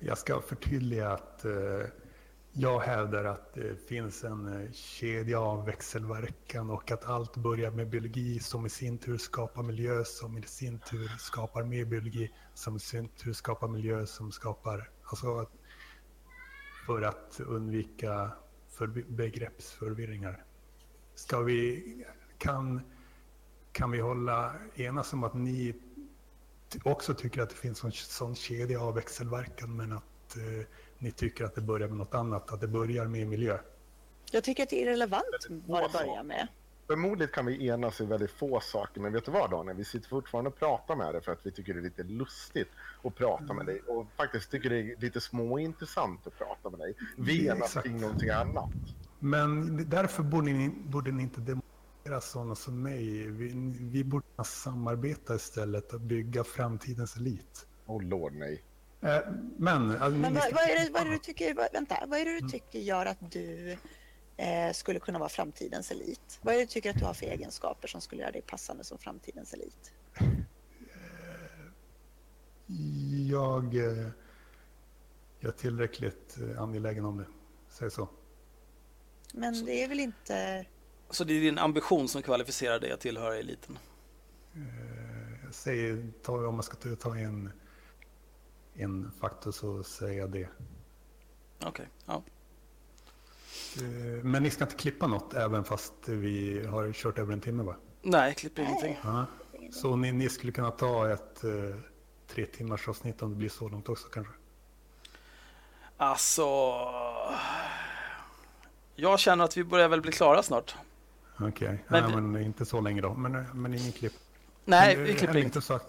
Jag 0.00 0.18
ska 0.18 0.40
förtydliga 0.40 1.10
att 1.10 1.44
eh, 1.44 1.52
jag 2.52 2.80
hävdar 2.80 3.24
att 3.24 3.54
det 3.54 3.88
finns 3.88 4.24
en 4.24 4.62
eh, 4.62 4.72
kedja 4.72 5.40
av 5.40 5.66
växelverkan 5.66 6.70
och 6.70 6.90
att 6.90 7.04
allt 7.04 7.36
börjar 7.36 7.70
med 7.70 7.88
biologi 7.88 8.40
som 8.40 8.66
i 8.66 8.70
sin 8.70 8.98
tur 8.98 9.18
skapar 9.18 9.62
miljö 9.62 10.04
som 10.04 10.38
i 10.38 10.42
sin 10.42 10.78
tur 10.78 11.08
skapar 11.18 11.62
mer 11.62 11.84
biologi 11.84 12.30
som 12.54 12.76
i 12.76 12.80
sin 12.80 13.08
tur 13.08 13.32
skapar 13.32 13.68
miljö 13.68 14.06
som 14.06 14.32
skapar... 14.32 14.90
Alltså 15.04 15.46
för 16.86 17.02
att 17.02 17.40
undvika 17.40 18.30
för 18.68 18.86
begreppsförvirringar. 19.08 20.44
Ska 21.14 21.40
vi, 21.40 21.84
kan, 22.38 22.80
kan 23.72 23.90
vi 23.90 24.00
hålla 24.00 24.54
enas 24.74 25.12
om 25.12 25.24
att 25.24 25.34
ni 25.34 25.74
också 26.84 27.14
tycker 27.14 27.42
att 27.42 27.50
det 27.50 27.56
finns 27.56 27.84
en 27.84 27.92
sån 27.92 28.34
kedja 28.34 28.80
av 28.80 28.94
växelverkan 28.94 29.76
men 29.76 29.92
att 29.92 30.36
eh, 30.36 30.66
ni 31.02 31.12
tycker 31.12 31.44
att 31.44 31.54
det 31.54 31.60
börjar 31.60 31.88
med 31.88 31.98
något 31.98 32.14
annat, 32.14 32.52
att 32.52 32.60
det 32.60 32.68
börjar 32.68 33.06
med 33.06 33.26
miljö? 33.26 33.58
Jag 34.30 34.44
tycker 34.44 34.62
att 34.62 34.70
det 34.70 34.82
är 34.82 34.86
irrelevant 34.86 35.24
vad 35.66 35.82
det 35.82 35.92
börjar 35.92 36.22
med. 36.22 36.48
Förmodligen 36.86 37.32
kan 37.32 37.46
vi 37.46 37.66
enas 37.66 38.00
i 38.00 38.04
väldigt 38.04 38.30
få 38.30 38.60
saker, 38.60 39.00
men 39.00 39.12
vet 39.12 39.24
du 39.24 39.30
vad 39.30 39.50
Daniel? 39.50 39.76
Vi 39.76 39.84
sitter 39.84 40.08
fortfarande 40.08 40.50
och 40.50 40.58
pratar 40.58 40.96
med 40.96 41.14
dig 41.14 41.22
för 41.22 41.32
att 41.32 41.46
vi 41.46 41.50
tycker 41.50 41.74
det 41.74 41.80
är 41.80 41.82
lite 41.82 42.02
lustigt 42.02 42.68
att 43.02 43.14
prata 43.14 43.44
mm. 43.44 43.56
med 43.56 43.66
dig 43.66 43.80
och 43.80 44.06
faktiskt 44.16 44.50
tycker 44.50 44.70
det 44.70 44.78
är 44.78 45.00
lite 45.00 45.20
småintressant 45.20 46.26
att 46.26 46.38
prata 46.38 46.70
med 46.70 46.80
dig. 46.80 46.94
Vi 47.16 47.46
enas 47.46 47.74
kring 47.74 48.00
någonting 48.00 48.30
annat. 48.30 48.70
Men 49.18 49.76
därför 49.90 50.22
borde 50.22 50.52
ni, 50.52 50.68
borde 50.68 51.12
ni 51.12 51.22
inte 51.22 51.40
demonstrera 51.40 52.20
sådana 52.20 52.54
som 52.54 52.82
mig. 52.82 53.30
Vi, 53.30 53.52
vi 53.80 54.04
borde 54.04 54.44
samarbeta 54.44 55.34
istället 55.34 55.92
och 55.92 56.00
bygga 56.00 56.44
framtidens 56.44 57.16
elit. 57.16 57.66
Oh 57.86 58.02
lord, 58.02 58.32
nej. 58.32 58.62
Eh, 59.02 59.20
men, 59.56 59.90
alltså, 59.90 60.10
men 60.10 60.34
vad, 60.34 60.52
vad, 60.52 60.62
är 60.62 60.84
det, 60.84 60.90
vad 60.92 61.02
är 61.02 61.06
det 61.06 61.10
du 61.10 61.18
tycker, 61.18 61.54
vänta, 61.72 61.96
vad 62.06 62.20
är 62.20 62.24
det 62.24 62.30
du 62.30 62.38
mm. 62.38 62.50
tycker 62.50 62.78
gör 62.78 63.06
att 63.06 63.32
du 63.32 63.76
eh, 64.36 64.72
skulle 64.72 65.00
kunna 65.00 65.18
vara 65.18 65.28
framtidens 65.28 65.90
elit? 65.90 66.38
Vad 66.42 66.54
är 66.54 66.58
det 66.58 66.64
du 66.64 66.68
tycker 66.68 66.90
att 66.90 66.98
du 66.98 67.04
har 67.04 67.14
för 67.14 67.26
egenskaper 67.26 67.88
som 67.88 68.00
skulle 68.00 68.22
göra 68.22 68.32
dig 68.32 68.42
passande 68.42 68.84
som 68.84 68.98
framtidens 68.98 69.54
elit? 69.54 69.92
Jag, 73.30 73.74
eh, 73.74 74.08
jag 75.40 75.48
är 75.48 75.56
tillräckligt 75.56 76.38
eh, 76.40 76.62
angelägen 76.62 77.04
om 77.04 77.18
det, 77.18 77.26
säg 77.68 77.90
så. 77.90 78.08
Men 79.32 79.64
det 79.64 79.82
är 79.82 79.88
väl 79.88 80.00
inte... 80.00 80.66
Så 81.10 81.24
det 81.24 81.34
är 81.34 81.40
din 81.40 81.58
ambition 81.58 82.08
som 82.08 82.22
kvalificerar 82.22 82.80
dig 82.80 82.92
att 82.92 83.00
tillhöra 83.00 83.36
eliten? 83.36 83.78
Eh, 84.54 85.44
jag 85.44 85.54
säger, 85.54 86.12
om 86.26 86.54
man 86.54 86.62
ska 86.62 86.94
ta 86.96 87.16
en, 87.16 87.52
en 88.74 89.10
faktor 89.20 89.52
så 89.52 89.82
säger 89.82 90.18
jag 90.18 90.30
det. 90.30 90.48
Okej, 91.58 91.68
okay, 91.68 91.86
ja. 92.06 92.22
Eh, 93.76 94.24
men 94.24 94.42
ni 94.42 94.50
ska 94.50 94.64
inte 94.64 94.76
klippa 94.76 95.06
något 95.06 95.34
även 95.34 95.64
fast 95.64 95.92
vi 96.06 96.66
har 96.66 96.92
kört 96.92 97.18
över 97.18 97.32
en 97.32 97.40
timme 97.40 97.62
va? 97.62 97.76
Nej, 98.02 98.34
klipper 98.34 98.62
ingenting. 98.62 98.98
Ja. 99.04 99.26
Så 99.72 99.96
ni, 99.96 100.12
ni, 100.12 100.28
skulle 100.28 100.52
kunna 100.52 100.70
ta 100.70 101.10
ett 101.10 101.44
uh, 101.44 101.76
tre 102.28 102.46
timmars 102.46 102.88
avsnitt 102.88 103.22
om 103.22 103.30
det 103.30 103.36
blir 103.36 103.48
så 103.48 103.68
långt 103.68 103.88
också 103.88 104.08
kanske? 104.08 104.32
Alltså... 105.96 106.46
Jag 108.94 109.18
känner 109.18 109.44
att 109.44 109.56
vi 109.56 109.64
börjar 109.64 109.88
väl 109.88 110.00
bli 110.00 110.12
klara 110.12 110.42
snart. 110.42 110.74
Okej, 111.36 111.48
okay. 111.48 111.78
men, 111.88 112.10
ja, 112.10 112.20
men 112.20 112.42
inte 112.42 112.66
så 112.66 112.80
länge 112.80 113.00
då. 113.00 113.14
Men, 113.14 113.46
men 113.54 113.74
ingen 113.74 113.92
klipp. 113.92 114.12
Nej, 114.64 114.96
men, 114.96 115.04
vi 115.04 115.14
klipper 115.14 115.36
inte. 115.36 115.60
Så 115.60 115.74
att, 115.74 115.86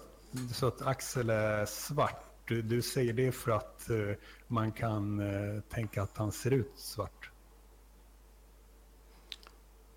så 0.53 0.67
att 0.67 0.81
Axel 0.81 1.29
är 1.29 1.65
svart. 1.65 2.32
Du, 2.45 2.61
du 2.61 2.81
säger 2.81 3.13
det 3.13 3.31
för 3.31 3.51
att 3.51 3.87
uh, 3.89 4.15
man 4.47 4.71
kan 4.71 5.19
uh, 5.19 5.61
tänka 5.61 6.03
att 6.03 6.17
han 6.17 6.31
ser 6.31 6.51
ut 6.51 6.71
svart. 6.75 7.29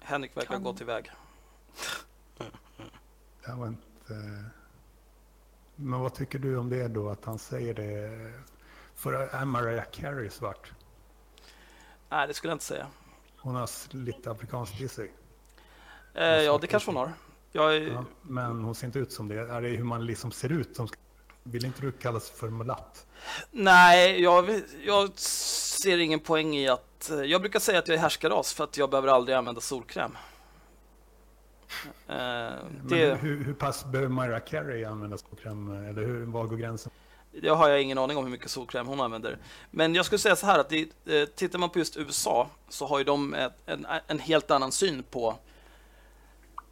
Henrik 0.00 0.36
verkar 0.36 0.54
ha 0.54 0.58
gått 0.58 0.80
iväg. 0.80 1.10
Jag 3.46 3.56
var 3.56 3.66
inte... 3.66 4.44
Men 5.76 6.00
vad 6.00 6.14
tycker 6.14 6.38
du 6.38 6.56
om 6.56 6.70
det 6.70 6.88
då, 6.88 7.10
att 7.10 7.24
han 7.24 7.38
säger 7.38 7.74
det? 7.74 8.32
För 8.94 9.12
är 9.12 9.44
Mariah 9.44 9.84
Carey 9.92 10.30
svart? 10.30 10.72
Nej, 12.08 12.26
det 12.26 12.34
skulle 12.34 12.50
jag 12.50 12.54
inte 12.54 12.64
säga. 12.64 12.86
Hon 13.36 13.54
har 13.54 13.94
lite 13.94 14.30
afrikanskt 14.30 14.80
i 14.80 14.88
sig. 14.88 15.12
Eh, 16.14 16.24
ja, 16.24 16.58
det 16.58 16.66
kanske 16.66 16.88
hon 16.88 16.96
har. 16.96 17.12
Jag 17.52 17.76
är... 17.76 17.80
ja, 17.80 18.04
men 18.22 18.64
hon 18.64 18.74
ser 18.74 18.86
inte 18.86 18.98
ut 18.98 19.12
som 19.12 19.28
det. 19.28 19.34
Är 19.34 19.62
det 19.62 19.68
hur 19.68 19.84
man 19.84 20.06
liksom 20.06 20.32
ser 20.32 20.52
ut? 20.52 20.76
Som... 20.76 20.88
Vill 21.50 21.64
inte 21.64 21.80
du 21.80 21.92
kallas 21.92 22.30
för 22.30 22.48
mulatt? 22.48 23.06
Nej, 23.50 24.22
jag, 24.22 24.62
jag 24.84 25.18
ser 25.18 25.98
ingen 25.98 26.20
poäng 26.20 26.56
i 26.56 26.68
att... 26.68 27.10
Jag 27.24 27.40
brukar 27.40 27.60
säga 27.60 27.78
att 27.78 27.88
jag 27.88 27.96
är 27.96 28.00
härskaras 28.00 28.54
för 28.54 28.64
att 28.64 28.76
jag 28.76 28.90
behöver 28.90 29.08
aldrig 29.08 29.36
använda 29.36 29.60
solkräm. 29.60 30.16
Uh, 32.10 32.16
det... 32.82 33.18
hur, 33.20 33.44
hur 33.44 33.54
pass 33.54 33.84
behöver 33.84 34.08
Mariah 34.08 34.40
Carey 34.40 34.84
använda 34.84 35.18
solkräm? 35.18 35.86
Eller 35.88 36.02
hur, 36.02 36.24
var 36.24 36.44
går 36.44 36.56
gränsen? 36.56 36.92
Det 37.40 37.48
har 37.48 37.68
jag 37.68 37.82
ingen 37.82 37.98
aning 37.98 38.16
om 38.16 38.24
hur 38.24 38.30
mycket 38.30 38.50
solkräm 38.50 38.86
hon 38.86 39.00
använder. 39.00 39.38
Men 39.70 39.94
jag 39.94 40.06
skulle 40.06 40.18
säga 40.18 40.36
så 40.36 40.46
här 40.46 40.58
att 40.58 40.68
det, 40.68 40.88
eh, 41.06 41.24
tittar 41.26 41.58
man 41.58 41.70
på 41.70 41.78
just 41.78 41.96
USA 41.96 42.48
så 42.68 42.86
har 42.86 42.98
ju 42.98 43.04
de 43.04 43.34
en, 43.66 43.86
en 44.06 44.18
helt 44.18 44.50
annan 44.50 44.72
syn 44.72 45.02
på 45.02 45.38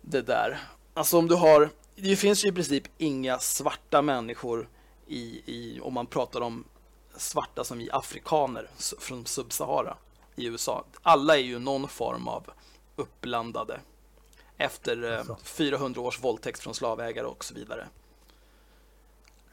det 0.00 0.22
där. 0.22 0.58
Alltså 0.94 1.18
om 1.18 1.28
du 1.28 1.34
har, 1.34 1.70
det 1.96 2.16
finns 2.16 2.44
ju 2.44 2.48
i 2.48 2.52
princip 2.52 2.84
inga 2.98 3.38
svarta 3.38 4.02
människor 4.02 4.68
i, 5.06 5.42
i 5.46 5.80
om 5.80 5.94
man 5.94 6.06
pratar 6.06 6.40
om 6.40 6.64
svarta 7.16 7.64
som 7.64 7.80
i 7.80 7.90
afrikaner 7.90 8.68
från 8.98 9.26
Subsahara 9.26 9.96
i 10.36 10.46
USA. 10.46 10.84
Alla 11.02 11.36
är 11.36 11.42
ju 11.42 11.58
någon 11.58 11.88
form 11.88 12.28
av 12.28 12.50
uppblandade 12.96 13.80
efter 14.56 15.12
eh, 15.12 15.36
400 15.42 16.00
års 16.00 16.20
våldtäkt 16.20 16.60
från 16.60 16.74
slavägare 16.74 17.26
och 17.26 17.44
så 17.44 17.54
vidare. 17.54 17.88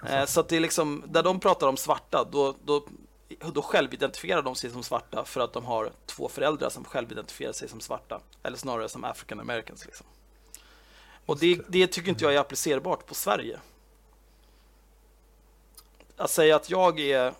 Eh, 0.07 0.25
så 0.25 0.39
att 0.39 0.49
det 0.49 0.55
är 0.55 0.59
liksom, 0.59 1.03
där 1.07 1.23
de 1.23 1.39
pratar 1.39 1.67
om 1.67 1.77
svarta, 1.77 2.27
då, 2.31 2.55
då, 2.65 2.85
då 3.53 3.61
självidentifierar 3.61 4.41
de 4.41 4.55
sig 4.55 4.69
som 4.69 4.83
svarta 4.83 5.25
för 5.25 5.41
att 5.41 5.53
de 5.53 5.65
har 5.65 5.91
två 6.05 6.29
föräldrar 6.29 6.69
som 6.69 6.83
självidentifierar 6.85 7.53
sig 7.53 7.69
som 7.69 7.79
svarta. 7.79 8.21
Eller 8.43 8.57
snarare 8.57 8.89
som 8.89 9.03
African 9.03 9.39
Americans. 9.39 9.85
Liksom. 9.85 10.05
Och 11.31 11.39
det, 11.39 11.61
det 11.67 11.87
tycker 11.87 12.09
inte 12.09 12.23
jag 12.23 12.33
är 12.33 12.39
applicerbart 12.39 13.05
på 13.05 13.15
Sverige. 13.15 13.59
Att 16.17 16.31
säga 16.31 16.55
att 16.55 16.69
jag 16.69 16.99
är, 16.99 17.33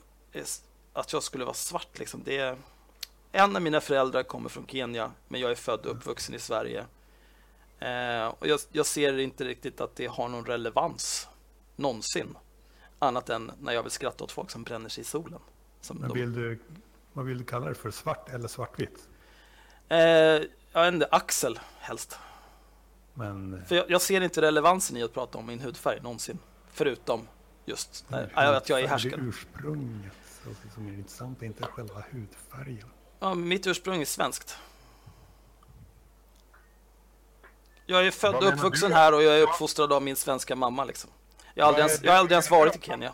att 0.93 1.13
jag 1.13 1.23
skulle 1.23 1.45
vara 1.45 1.53
svart, 1.53 1.99
liksom, 1.99 2.22
det 2.26 2.38
är... 2.38 2.57
En 3.31 3.55
av 3.55 3.61
mina 3.61 3.81
föräldrar 3.81 4.23
kommer 4.23 4.49
från 4.49 4.68
Kenya, 4.68 5.11
men 5.27 5.41
jag 5.41 5.51
är 5.51 5.55
född 5.55 5.85
och 5.85 5.91
uppvuxen 5.91 6.35
i 6.35 6.39
Sverige. 6.39 6.85
Eh, 7.80 8.27
och 8.27 8.47
jag, 8.47 8.59
jag, 8.72 8.85
ser 8.85 9.18
inte 9.19 9.43
riktigt 9.43 9.81
att 9.81 9.95
det 9.95 10.05
har 10.05 10.30
någon 10.30 10.45
relevans 10.45 11.27
någonsin. 11.76 12.38
Annat 12.99 13.30
än 13.30 13.51
när 13.59 13.73
jag 13.73 13.84
vill 13.84 13.91
skratta 13.91 14.23
åt 14.23 14.31
folk 14.31 14.51
som 14.51 14.63
bränner 14.63 14.89
sig 14.89 15.01
i 15.01 15.05
solen. 15.05 15.39
Men 15.89 16.13
vill 16.13 16.34
du, 16.34 16.59
vad 17.13 17.26
vill 17.26 17.38
du 17.38 17.43
kalla 17.43 17.69
det 17.69 17.76
för? 17.76 17.91
Svart 17.91 18.30
eller 18.30 18.47
svartvitt? 18.47 19.07
Eh, 19.89 19.97
jag 20.72 20.84
vet 20.84 20.93
inte, 20.93 21.07
Axel 21.11 21.59
helst. 21.80 22.18
Men... 23.13 23.65
För 23.65 23.75
jag, 23.75 23.85
jag, 23.89 24.01
ser 24.01 24.21
inte 24.21 24.41
relevansen 24.41 24.97
i 24.97 25.03
att 25.03 25.13
prata 25.13 25.38
om 25.38 25.45
min 25.45 25.59
hudfärg 25.59 25.99
någonsin. 26.01 26.39
Förutom 26.71 27.27
just 27.65 28.05
nej, 28.07 28.29
att 28.35 28.69
jag 28.69 28.81
är 28.81 28.88
härskare. 28.88 29.15
Det 29.15 29.21
är 29.21 29.27
ursprunget 29.27 30.13
som 30.73 30.88
är 30.88 30.93
intressant, 30.93 31.41
inte 31.41 31.63
själva 31.63 32.03
hudfärgen. 32.11 32.89
Ja, 33.19 33.33
mitt 33.33 33.67
ursprung 33.67 34.01
är 34.01 34.05
svenskt. 34.05 34.57
Jag 37.85 38.07
är 38.07 38.11
född 38.11 38.35
och 38.35 38.53
uppvuxen 38.53 38.93
här 38.93 39.13
och 39.13 39.23
jag 39.23 39.39
är 39.39 39.43
uppfostrad 39.43 39.93
av 39.93 40.01
min 40.01 40.15
svenska 40.15 40.55
mamma. 40.55 40.85
Liksom. 40.85 41.09
Jag, 41.53 41.65
har 41.65 41.67
aldrig 41.67 41.85
ens, 41.88 42.03
jag 42.03 42.11
har 42.11 42.19
aldrig 42.19 42.31
ens 42.31 42.51
varit 42.51 42.75
i 42.75 42.79
Kenya. 42.79 43.13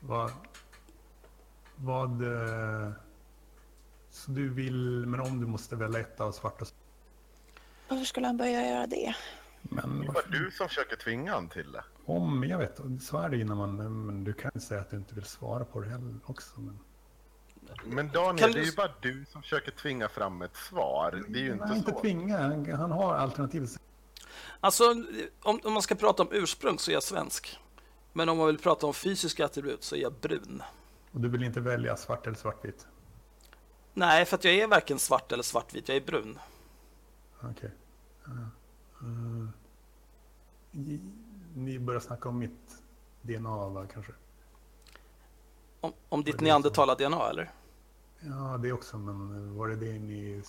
Vad... 0.00 0.32
Vad... 1.76 2.22
Eh, 2.22 2.92
så 4.10 4.30
du 4.30 4.48
vill... 4.48 5.06
Men 5.06 5.20
om 5.20 5.40
du 5.40 5.46
måste 5.46 5.76
välja 5.76 6.00
ett 6.00 6.20
av 6.20 6.32
svarta... 6.32 6.64
Varför 7.92 8.04
skulle 8.04 8.26
han 8.26 8.36
börja 8.36 8.68
göra 8.68 8.86
det? 8.86 9.14
Men 9.62 10.00
det 10.00 10.12
var 10.12 10.22
du 10.30 10.50
som 10.50 10.68
försöker 10.68 10.96
tvinga 10.96 11.34
honom 11.34 11.50
till 11.50 11.72
det. 11.72 11.84
Om, 12.04 12.44
jag 12.44 12.58
vet, 12.58 12.80
så 13.00 13.18
är 13.18 13.28
det 13.28 13.38
innan 13.38 13.56
man... 13.56 13.76
Men 14.06 14.24
du 14.24 14.32
kan 14.32 14.60
säga 14.60 14.80
att 14.80 14.90
du 14.90 14.96
inte 14.96 15.14
vill 15.14 15.24
svara 15.24 15.64
på 15.64 15.80
det 15.80 15.90
heller 15.90 16.14
också. 16.26 16.60
Men... 16.60 16.78
Men 17.84 18.08
Daniel, 18.08 18.52
du... 18.52 18.58
det 18.58 18.64
är 18.64 18.70
ju 18.70 18.76
bara 18.76 18.94
du 19.00 19.24
som 19.24 19.42
försöker 19.42 19.70
tvinga 19.70 20.08
fram 20.08 20.42
ett 20.42 20.56
svar. 20.56 21.24
Det 21.28 21.38
är 21.38 21.42
ju 21.42 21.52
inte 21.52 21.64
Nej, 21.64 21.82
så. 21.82 21.90
inte 21.90 22.00
tvinga, 22.00 22.38
han 22.76 22.92
har 22.92 23.14
alternativ. 23.14 23.68
Alltså, 24.60 24.84
om, 25.42 25.60
om, 25.64 25.72
man 25.72 25.82
ska 25.82 25.94
prata 25.94 26.22
om 26.22 26.28
ursprung 26.32 26.78
så 26.78 26.90
är 26.90 26.94
jag 26.94 27.02
svensk. 27.02 27.58
Men 28.12 28.28
om 28.28 28.38
man 28.38 28.46
vill 28.46 28.58
prata 28.58 28.86
om 28.86 28.94
fysiska 28.94 29.44
attribut 29.44 29.84
så 29.84 29.96
är 29.96 30.00
jag 30.00 30.12
brun. 30.12 30.62
Och 31.12 31.20
du 31.20 31.28
vill 31.28 31.42
inte 31.42 31.60
välja 31.60 31.96
svart 31.96 32.26
eller 32.26 32.36
svartvitt? 32.36 32.86
Nej, 33.94 34.24
för 34.24 34.36
att 34.36 34.44
jag 34.44 34.54
är 34.54 34.66
varken 34.66 34.98
svart 34.98 35.32
eller 35.32 35.42
svartvit, 35.42 35.88
jag 35.88 35.96
är 35.96 36.00
brun. 36.00 36.38
Okej. 37.40 37.70
Ja. 37.72 37.81
Eh, 38.26 39.48
ni- 40.70 41.12
Ni 41.54 41.78
börjar 41.78 42.00
snacka 42.00 42.28
om 42.28 42.38
mitt 42.38 42.82
DNA 43.22 43.68
va, 43.68 43.86
kanske? 43.92 44.12
Om, 45.80 45.92
om 46.08 46.24
ditt 46.24 46.40
neandertalar-DNA, 46.40 47.30
eller? 47.30 47.50
Ja, 48.20 48.58
det 48.58 48.72
också, 48.72 48.98
men 48.98 49.56
var 49.56 49.68
det 49.68 49.76
det 49.76 49.98
ni... 49.98 50.42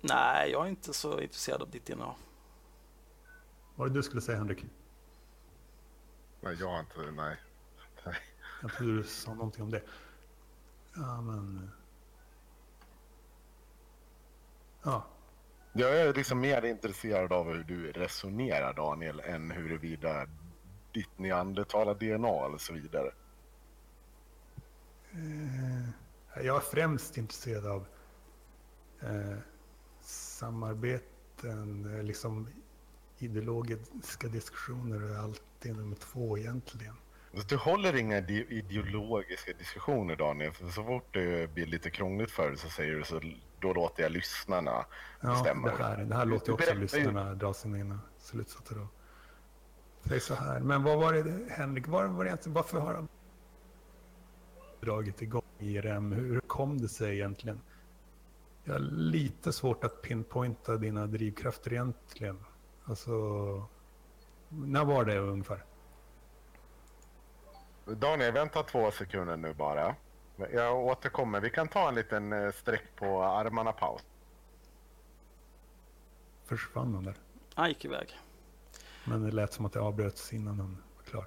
Nej, 0.00 0.50
jag 0.50 0.64
är 0.66 0.70
inte 0.70 0.92
så 0.92 1.20
intresserad 1.20 1.62
av 1.62 1.70
ditt 1.70 1.86
DNA. 1.86 2.14
Var 3.76 3.88
det 3.88 3.94
du 3.94 4.02
skulle 4.02 4.20
säga 4.22 4.38
Henrik? 4.38 4.64
Nej, 6.40 6.56
jag 6.60 6.68
har 6.70 6.80
inte, 6.80 7.10
nej. 7.10 7.36
nej. 8.06 8.16
Jag 8.62 8.72
trodde 8.72 8.96
du 8.96 9.04
sa 9.04 9.34
någonting 9.34 9.62
om 9.62 9.70
det. 9.70 9.82
Ja, 10.96 11.20
men... 11.20 11.70
Ja, 14.82 15.06
jag 15.78 15.96
är 16.00 16.14
liksom 16.14 16.40
mer 16.40 16.64
intresserad 16.64 17.32
av 17.32 17.52
hur 17.52 17.64
du 17.64 17.92
resonerar 17.92 18.74
Daniel 18.74 19.20
än 19.20 19.50
huruvida 19.50 20.26
ditt 20.92 21.18
neandertalar-DNA 21.18 22.28
och 22.28 22.60
så 22.60 22.72
vidare. 22.72 23.10
Eh, 25.12 25.88
jag 26.44 26.56
är 26.56 26.60
främst 26.60 27.16
intresserad 27.16 27.66
av 27.66 27.86
eh, 29.00 29.38
samarbeten, 30.00 31.82
liksom 32.06 32.48
ideologiska 33.18 34.28
diskussioner 34.28 35.00
är 35.00 35.18
alltid 35.18 35.76
nummer 35.76 35.96
två 35.96 36.38
egentligen. 36.38 36.96
Du 37.48 37.56
håller 37.56 37.96
inga 37.96 38.18
ide- 38.18 38.46
ideologiska 38.48 39.52
diskussioner 39.52 40.16
Daniel, 40.16 40.52
för 40.52 40.68
så 40.68 40.84
fort 40.84 41.14
det 41.14 41.54
blir 41.54 41.66
lite 41.66 41.90
krångligt 41.90 42.30
för 42.30 42.48
dig 42.48 42.58
så 42.58 42.68
säger 42.68 42.94
du 42.94 43.04
så 43.04 43.20
då 43.60 43.72
låter 43.72 44.02
jag 44.02 44.12
lyssnarna 44.12 44.84
Ja, 45.20 45.28
bestämma. 45.28 45.68
det 45.68 45.82
här, 45.82 45.96
det 46.04 46.14
här 46.14 46.24
låter 46.24 46.46
ju 46.48 46.52
också 46.52 46.64
berättar 46.66 46.80
lyssnarna 46.80 47.34
dra 47.34 47.54
sina 47.54 47.78
egna 47.78 48.00
slutsatser 48.18 48.76
av. 48.78 48.88
Säg 50.04 50.20
så 50.20 50.34
här, 50.34 50.60
men 50.60 50.82
vad 50.82 50.98
var 50.98 51.12
det 51.12 51.52
Henrik, 51.54 51.88
var, 51.88 52.04
var 52.06 52.24
det 52.24 52.28
egentligen, 52.28 52.54
varför 52.54 52.80
har 52.80 52.94
de 52.94 53.08
dragit 54.80 55.22
igång 55.22 55.42
IRM? 55.58 56.12
Hur 56.12 56.40
kom 56.40 56.78
det 56.80 56.88
sig 56.88 57.14
egentligen? 57.14 57.60
Jag 58.64 58.72
har 58.72 58.80
lite 58.90 59.52
svårt 59.52 59.84
att 59.84 60.02
pinpointa 60.02 60.76
dina 60.76 61.06
drivkrafter 61.06 61.72
egentligen. 61.72 62.44
Alltså, 62.84 63.12
när 64.48 64.84
var 64.84 65.04
det 65.04 65.18
ungefär? 65.18 65.64
Daniel, 67.96 68.32
vänta 68.32 68.62
två 68.62 68.90
sekunder 68.90 69.36
nu 69.36 69.54
bara. 69.54 69.94
Jag 70.52 70.76
återkommer. 70.78 71.40
Vi 71.40 71.50
kan 71.50 71.68
ta 71.68 71.88
en 71.88 71.94
liten 71.94 72.32
eh, 72.32 72.52
sträck 72.52 72.96
på 72.96 73.22
armarna 73.22 73.72
paus. 73.72 74.02
Försvann 76.44 76.94
hon 76.94 77.04
där? 77.04 77.14
Han 77.54 77.68
gick 77.68 77.84
iväg. 77.84 78.18
Men 79.04 79.24
det 79.24 79.30
lät 79.30 79.52
som 79.52 79.66
att 79.66 79.72
det 79.72 79.80
avbröts 79.80 80.32
innan 80.32 80.60
hon 80.60 80.78
var 80.96 81.04
klar. 81.04 81.26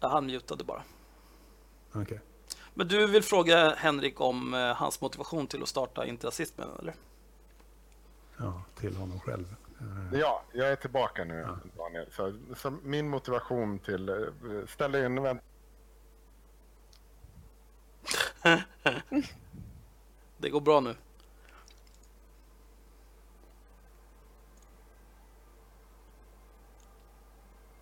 Ja, 0.00 0.08
Han 0.08 0.26
mutade 0.26 0.64
bara. 0.64 0.82
Okej. 1.92 2.20
Men 2.74 2.88
du 2.88 3.06
vill 3.06 3.22
fråga 3.22 3.74
Henrik 3.74 4.20
om 4.20 4.54
eh, 4.54 4.60
hans 4.60 5.00
motivation 5.00 5.46
till 5.46 5.62
att 5.62 5.68
starta 5.68 6.06
Inte 6.06 6.26
rasismen, 6.26 6.68
eller? 6.78 6.94
Ja, 8.36 8.62
till 8.74 8.96
honom 8.96 9.20
själv. 9.20 9.54
Eh, 9.80 10.18
Ja, 10.20 10.42
jag 10.52 10.68
är 10.68 10.76
tillbaka 10.76 11.24
nu 11.24 11.48
Daniel. 11.76 12.06
Så, 12.12 12.34
så 12.56 12.70
min 12.82 13.08
motivation 13.08 13.78
till... 13.78 14.30
Ställ 14.68 14.94
in, 14.94 15.22
vänt, 15.22 15.42
Det 20.36 20.50
går 20.50 20.60
bra 20.60 20.80
nu. 20.80 20.96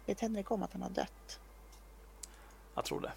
Vet 0.06 0.20
Henrik 0.20 0.50
om 0.50 0.62
att 0.62 0.72
han 0.72 0.82
har 0.82 0.90
dött? 0.90 1.40
Jag 2.74 2.84
tror 2.84 3.00
det. 3.00 3.12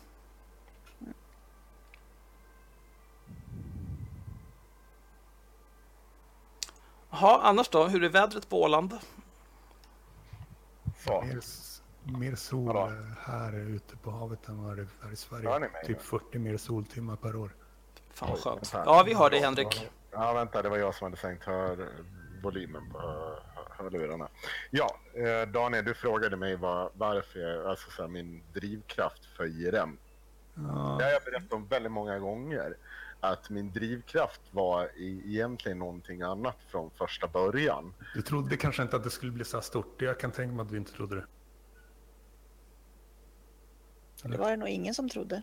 Jaha, 7.09 7.41
annars 7.41 7.69
då? 7.69 7.87
Hur 7.87 8.03
är 8.03 8.09
vädret 8.09 8.49
på 8.49 8.61
Åland? 8.63 8.99
så. 10.97 11.74
Mer, 12.05 12.35
sol 12.35 12.75
eh, 12.75 12.89
här 13.19 13.53
ute 13.55 13.97
på 13.97 14.11
havet 14.11 14.47
än 14.47 14.63
vad 14.63 14.77
det 14.77 14.87
är 15.07 15.13
i 15.13 15.15
Sverige. 15.15 15.49
Hör 15.49 15.59
ni 15.59 15.67
mig 15.69 15.85
typ 15.85 15.97
nu? 15.97 16.03
40 16.03 16.39
mer 16.39 16.57
soltimmar 16.57 17.15
per 17.15 17.35
år. 17.35 17.49
Fan 18.13 18.29
vad 18.29 18.39
skönt. 18.39 18.71
Ja, 18.73 19.03
vi 19.05 19.13
hör 19.13 19.29
dig 19.29 19.39
Henrik. 19.39 19.89
Ja, 20.11 20.33
vänta, 20.33 20.61
det 20.61 20.69
var 20.69 20.77
jag 20.77 20.95
som 20.95 21.05
hade 21.05 21.17
sänkt 21.17 21.43
hör, 21.43 21.89
volymen 22.43 22.89
på 22.91 22.99
hör- 22.99 23.39
hörlurarna. 23.69 24.27
Ja, 24.71 24.97
eh, 25.13 25.47
Daniel, 25.49 25.85
du 25.85 25.93
frågade 25.93 26.35
mig 26.35 26.55
vad, 26.55 26.91
varför, 26.93 27.39
jag, 27.39 27.65
alltså 27.65 27.91
så 27.91 28.01
här, 28.01 28.09
min 28.09 28.43
drivkraft 28.53 29.25
för 29.37 29.45
IRM. 29.45 29.97
Det 30.53 30.61
har 30.61 31.01
Ja, 31.01 31.11
jag 31.11 31.23
berättat 31.23 31.53
om 31.53 31.67
väldigt 31.67 31.91
många 31.91 32.19
gånger. 32.19 32.77
Att 33.19 33.49
min 33.49 33.71
drivkraft 33.71 34.41
var 34.51 34.89
i, 34.95 35.21
egentligen 35.25 35.79
någonting 35.79 36.21
annat 36.21 36.57
från 36.67 36.91
första 36.91 37.27
början. 37.27 37.93
du 38.13 38.21
trodde 38.21 38.57
kanske 38.57 38.81
inte 38.81 38.95
att 38.95 39.03
det 39.03 39.09
skulle 39.09 39.31
bli 39.31 39.45
så 39.45 39.57
här 39.57 39.61
stort. 39.61 40.01
Jag 40.01 40.19
kan 40.19 40.31
tänka 40.31 40.55
mig 40.55 40.63
att 40.63 40.69
du 40.69 40.77
inte 40.77 40.91
trodde 40.91 41.15
det. 41.15 41.25
Det 44.31 44.37
var 44.37 44.49
det 44.49 44.57
nog 44.57 44.69
ingen 44.69 44.93
som 44.93 45.09
trodde. 45.09 45.41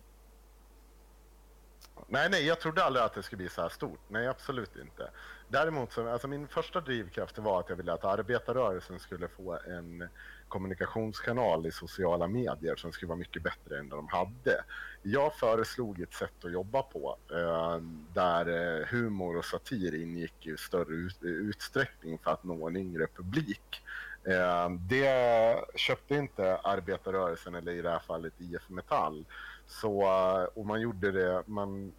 Nej, 2.08 2.28
nej, 2.30 2.46
jag 2.46 2.60
trodde 2.60 2.84
aldrig 2.84 3.04
att 3.04 3.14
det 3.14 3.22
skulle 3.22 3.36
bli 3.36 3.48
så 3.48 3.62
här 3.62 3.68
stort. 3.68 4.00
Nej, 4.08 4.26
absolut 4.28 4.76
inte. 4.76 5.10
Däremot, 5.48 5.92
så, 5.92 6.08
alltså 6.08 6.28
min 6.28 6.48
första 6.48 6.80
drivkraft 6.80 7.38
var 7.38 7.60
att 7.60 7.68
jag 7.68 7.76
ville 7.76 7.92
att 7.92 8.04
arbetarrörelsen 8.04 8.98
skulle 8.98 9.28
få 9.28 9.58
en 9.66 10.08
kommunikationskanal 10.48 11.66
i 11.66 11.72
sociala 11.72 12.26
medier 12.26 12.76
som 12.76 12.92
skulle 12.92 13.08
vara 13.08 13.18
mycket 13.18 13.42
bättre 13.42 13.78
än 13.78 13.88
de 13.88 14.08
hade. 14.08 14.64
Jag 15.02 15.34
föreslog 15.34 16.00
ett 16.00 16.14
sätt 16.14 16.44
att 16.44 16.52
jobba 16.52 16.82
på 16.82 17.16
eh, 17.30 17.78
där 18.14 18.48
eh, 18.48 18.86
humor 18.86 19.36
och 19.36 19.44
satir 19.44 19.94
ingick 19.94 20.46
i 20.46 20.56
större 20.56 20.94
ut, 20.94 21.22
utsträckning 21.22 22.18
för 22.18 22.30
att 22.30 22.44
nå 22.44 22.68
en 22.68 22.76
yngre 22.76 23.06
publik. 23.06 23.82
Eh, 24.24 24.70
det 24.70 25.64
köpte 25.74 26.14
inte 26.14 26.56
arbetarrörelsen, 26.56 27.54
eller 27.54 27.72
i 27.72 27.82
det 27.82 27.90
här 27.90 27.98
fallet 27.98 28.32
IF 28.38 28.68
Metall. 28.68 29.24
Så, 29.66 30.02
eh, 30.02 30.44
och 30.54 30.66
man 30.66 30.80
gjorde 30.80 31.12
det, 31.12 31.42
man 31.46 31.92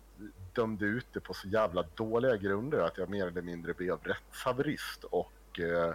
dömde 0.54 0.86
ut 0.86 1.08
det 1.14 1.20
på 1.20 1.34
så 1.34 1.48
jävla 1.48 1.84
dåliga 1.96 2.38
grunder 2.38 2.80
att 2.80 2.98
jag 2.98 3.10
mer 3.10 3.28
eller 3.28 3.42
mindre 3.42 3.74
blev 3.74 3.98
rättshaverist 4.04 5.04
och 5.04 5.60
eh, 5.60 5.94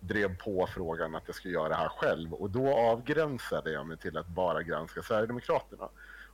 drev 0.00 0.38
på 0.38 0.66
frågan 0.74 1.14
att 1.14 1.22
jag 1.26 1.36
skulle 1.36 1.54
göra 1.54 1.68
det 1.68 1.74
här 1.74 1.88
själv. 1.88 2.34
Och 2.34 2.50
då 2.50 2.74
avgränsade 2.74 3.72
jag 3.72 3.86
mig 3.86 3.96
till 3.96 4.16
att 4.16 4.28
bara 4.28 4.62
granska 4.62 5.02
Sverigedemokraterna. 5.02 5.84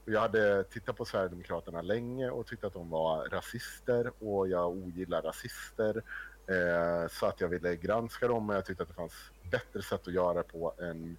Och 0.05 0.13
jag 0.13 0.21
hade 0.21 0.65
tittat 0.65 0.97
på 0.97 1.05
Sverigedemokraterna 1.05 1.83
länge 1.83 2.31
och 2.31 2.47
tyckte 2.47 2.67
att 2.67 2.73
de 2.73 2.91
var 2.91 3.29
rasister 3.29 4.13
och 4.19 4.49
jag 4.49 4.71
ogillar 4.71 5.23
rasister. 5.23 6.03
Eh, 6.47 7.09
så 7.11 7.27
att 7.27 7.41
jag 7.41 7.49
ville 7.49 7.77
granska 7.77 8.29
dem 8.29 8.51
och 8.51 8.57
jag 8.57 8.65
tyckte 8.65 8.83
att 8.83 8.89
det 8.89 8.95
fanns 8.95 9.31
bättre 9.51 9.83
sätt 9.83 10.09
att 10.09 10.15
göra 10.15 10.43
på 10.43 10.75
än 10.81 11.17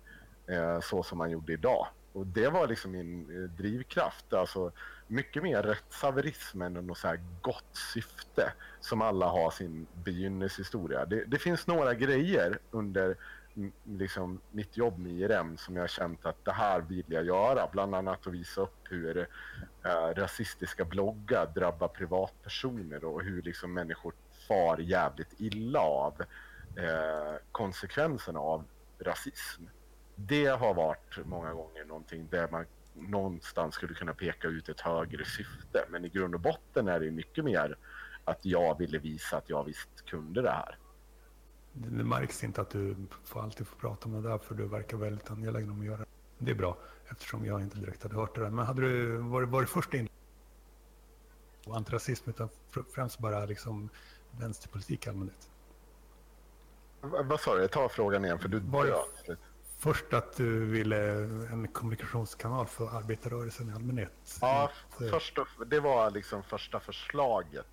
eh, 0.48 0.80
så 0.80 1.04
som 1.04 1.18
man 1.18 1.32
gjorde 1.32 1.54
idag. 1.54 1.88
Och 2.14 2.28
det 2.28 2.50
var 2.50 2.68
liksom 2.68 2.92
min 2.92 3.44
eh, 3.44 3.50
drivkraft. 3.50 4.34
Alltså 4.34 4.72
mycket 5.08 5.44
mer 5.44 5.64
rättshaverism 5.64 6.62
än 6.62 6.74
något 6.74 6.98
så 6.98 7.08
här 7.08 7.20
gott 7.42 7.78
syfte 7.94 8.54
som 8.80 9.02
alla 9.02 9.26
har 9.26 9.52
sin 9.52 9.88
begynnelsehistoria. 10.04 11.06
Det, 11.06 11.26
det 11.26 11.38
finns 11.38 11.68
några 11.68 11.94
grejer 11.94 12.60
under 12.72 13.16
liksom, 13.84 14.42
mitt 14.52 14.78
jobb 14.78 15.00
med 15.00 15.12
IRM 15.12 15.58
som 15.58 15.76
jag 15.76 15.84
har 15.84 15.88
känt 15.88 16.26
att 16.26 16.46
det 16.46 16.52
här 16.52 16.82
vill 16.82 17.06
jag 17.08 17.26
göra. 17.26 17.70
Bland 17.72 17.96
annat 17.96 18.28
att 18.28 18.34
visa 18.34 18.62
upp 18.62 18.88
hur 18.90 19.28
eh, 19.84 20.14
rasistiska 20.16 20.86
bloggar 20.86 21.52
drabbar 21.56 21.88
privatpersoner 21.88 23.04
och 23.04 23.22
hur 23.22 23.42
liksom, 23.42 23.74
människor 23.74 24.14
far 24.48 24.78
jävligt 24.78 25.34
illa 25.38 25.80
av 25.80 26.14
eh, 26.78 27.36
konsekvenserna 27.52 28.40
av 28.40 28.64
rasism. 29.00 29.64
Det 30.16 30.46
har 30.46 30.74
varit 30.74 31.26
många 31.26 31.54
gånger 31.54 31.86
någonting 31.86 32.28
där 32.32 32.48
man 32.52 32.66
någonstans 32.94 33.76
skulle 33.76 33.94
kunna 33.94 34.14
peka 34.14 34.48
ut 34.48 34.70
ett 34.70 34.82
högre 34.82 35.26
syfte. 35.26 35.86
Men 35.90 36.06
i 36.06 36.10
grund 36.10 36.36
och 36.36 36.42
botten 36.42 36.88
är 36.88 37.00
det 37.00 37.12
mycket 37.12 37.46
mer 37.46 37.78
att 38.26 38.46
jag 38.46 38.78
ville 38.78 38.98
visa 38.98 39.38
att 39.38 39.50
jag 39.50 39.64
visst 39.64 40.06
kunde 40.06 40.42
det 40.42 40.52
här. 40.52 40.78
Det, 41.74 41.98
det 41.98 42.04
märks 42.04 42.44
inte 42.44 42.62
att 42.62 42.70
du 42.70 42.96
får 43.24 43.44
alltid 43.44 43.68
får 43.68 43.78
prata 43.78 44.06
om 44.06 44.22
det 44.22 44.30
där 44.30 44.38
för 44.38 44.56
du 44.56 44.68
verkar 44.68 44.98
väldigt 44.98 45.32
angelägen 45.32 45.70
om 45.70 45.80
att 45.80 45.86
göra 45.86 45.98
det. 45.98 46.06
Det 46.38 46.52
är 46.52 46.56
bra 46.56 46.78
eftersom 47.10 47.46
jag 47.46 47.62
inte 47.62 47.78
direkt 47.78 48.04
hade 48.04 48.16
hört 48.16 48.36
det 48.36 48.42
där. 48.42 48.50
Men 48.50 48.66
hade 48.66 48.82
du 48.82 49.18
varit, 49.18 49.50
varit 49.50 49.70
först 49.70 49.94
in 49.94 50.10
på 51.66 51.74
antirasism 51.74 52.30
utan 52.30 52.50
främst 52.96 53.20
bara 53.20 53.46
liksom 53.46 53.90
vänsterpolitik 54.32 55.08
i 55.08 55.10
allmänhet? 55.10 55.50
Vad 57.02 57.40
sa 57.40 57.56
du? 57.56 57.68
Ta 57.68 57.90
frågan 57.90 58.26
igen 58.26 58.40
för 58.40 58.48
du 58.50 58.60
Var 58.60 58.86
det- 58.86 59.38
först 59.80 60.14
att 60.14 60.36
du 60.38 60.66
ville 60.66 60.98
en 61.52 61.68
kommunikationskanal 61.68 62.66
för 62.68 62.98
arbetarrörelsen 62.98 63.70
i 63.70 63.74
allmänhet. 63.74 64.12
Ja, 64.42 64.64
Att, 64.94 65.02
eh, 65.02 65.08
först 65.10 65.38
och, 65.38 65.48
det 65.68 65.80
var 65.80 66.12
liksom 66.12 66.44
första 66.44 66.80
förslaget. 66.80 67.68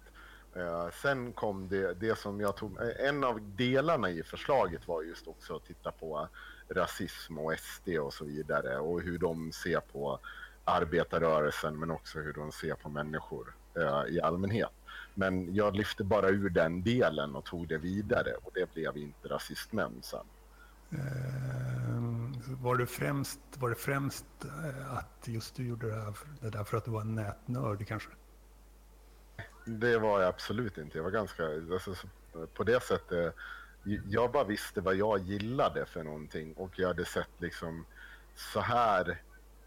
Eh, 0.57 0.89
sen 1.03 1.33
kom 1.33 1.69
det, 1.69 1.95
det 1.95 2.19
som 2.19 2.41
jag 2.41 2.57
tog, 2.57 2.77
eh, 2.83 3.09
en 3.09 3.25
av 3.25 3.41
delarna 3.57 4.11
i 4.11 4.23
förslaget 4.23 4.89
var 4.89 5.03
just 5.03 5.27
också 5.29 5.57
att 5.57 5.65
titta 5.67 5.93
på 5.93 6.29
rasism 6.69 7.39
och 7.39 7.53
SD 7.55 7.89
och 7.99 8.13
så 8.15 8.25
vidare 8.25 8.79
och 8.79 9.01
hur 9.01 9.19
de 9.19 9.53
ser 9.53 9.81
på 9.81 10.21
arbetarrörelsen 10.65 11.79
men 11.79 11.91
också 11.91 12.19
hur 12.19 12.33
de 12.33 12.53
ser 12.53 12.75
på 12.75 12.89
människor 12.89 13.57
eh, 13.77 14.03
i 14.15 14.21
allmänhet. 14.21 14.71
Men 15.15 15.55
jag 15.55 15.77
lyfte 15.77 16.05
bara 16.05 16.28
ur 16.28 16.51
den 16.51 16.82
delen 16.82 17.36
och 17.36 17.45
tog 17.45 17.69
det 17.69 17.78
vidare 17.78 18.35
och 18.43 18.51
det 18.55 18.74
blev 18.74 18.97
inte 18.97 19.28
rasistmän 19.28 20.03
sen. 20.03 20.27
eh, 20.91 22.61
var, 22.62 22.77
det 22.77 22.86
främst, 22.86 23.41
var 23.59 23.69
det 23.69 23.74
främst 23.74 24.27
eh, 24.45 24.97
att 24.97 25.28
just 25.28 25.55
du 25.57 25.66
gjorde 25.69 25.86
det, 25.86 26.01
här, 26.01 26.15
det 26.41 26.51
där 26.51 26.65
för 26.65 26.77
att 26.77 26.85
du 26.85 26.91
var 26.91 27.01
en 27.01 27.15
nätnörd 27.15 27.86
kanske? 27.86 28.11
Det 29.65 29.99
var 29.99 30.20
jag 30.20 30.28
absolut 30.28 30.78
inte. 30.78 30.99
Jag 30.99 31.05
var 31.05 31.11
ganska, 31.11 31.45
alltså, 31.73 31.95
på 32.55 32.65
det 32.65 32.82
sättet, 32.82 33.35
jag 34.09 34.32
bara 34.32 34.45
visste 34.45 34.81
vad 34.81 34.95
jag 34.97 35.19
gillade 35.19 35.86
för 35.86 36.03
någonting 36.05 36.55
och 36.55 36.78
jag 36.78 36.89
hade 36.89 37.05
sett 37.05 37.31
liksom 37.39 37.86
så 38.35 38.61
här 38.61 39.23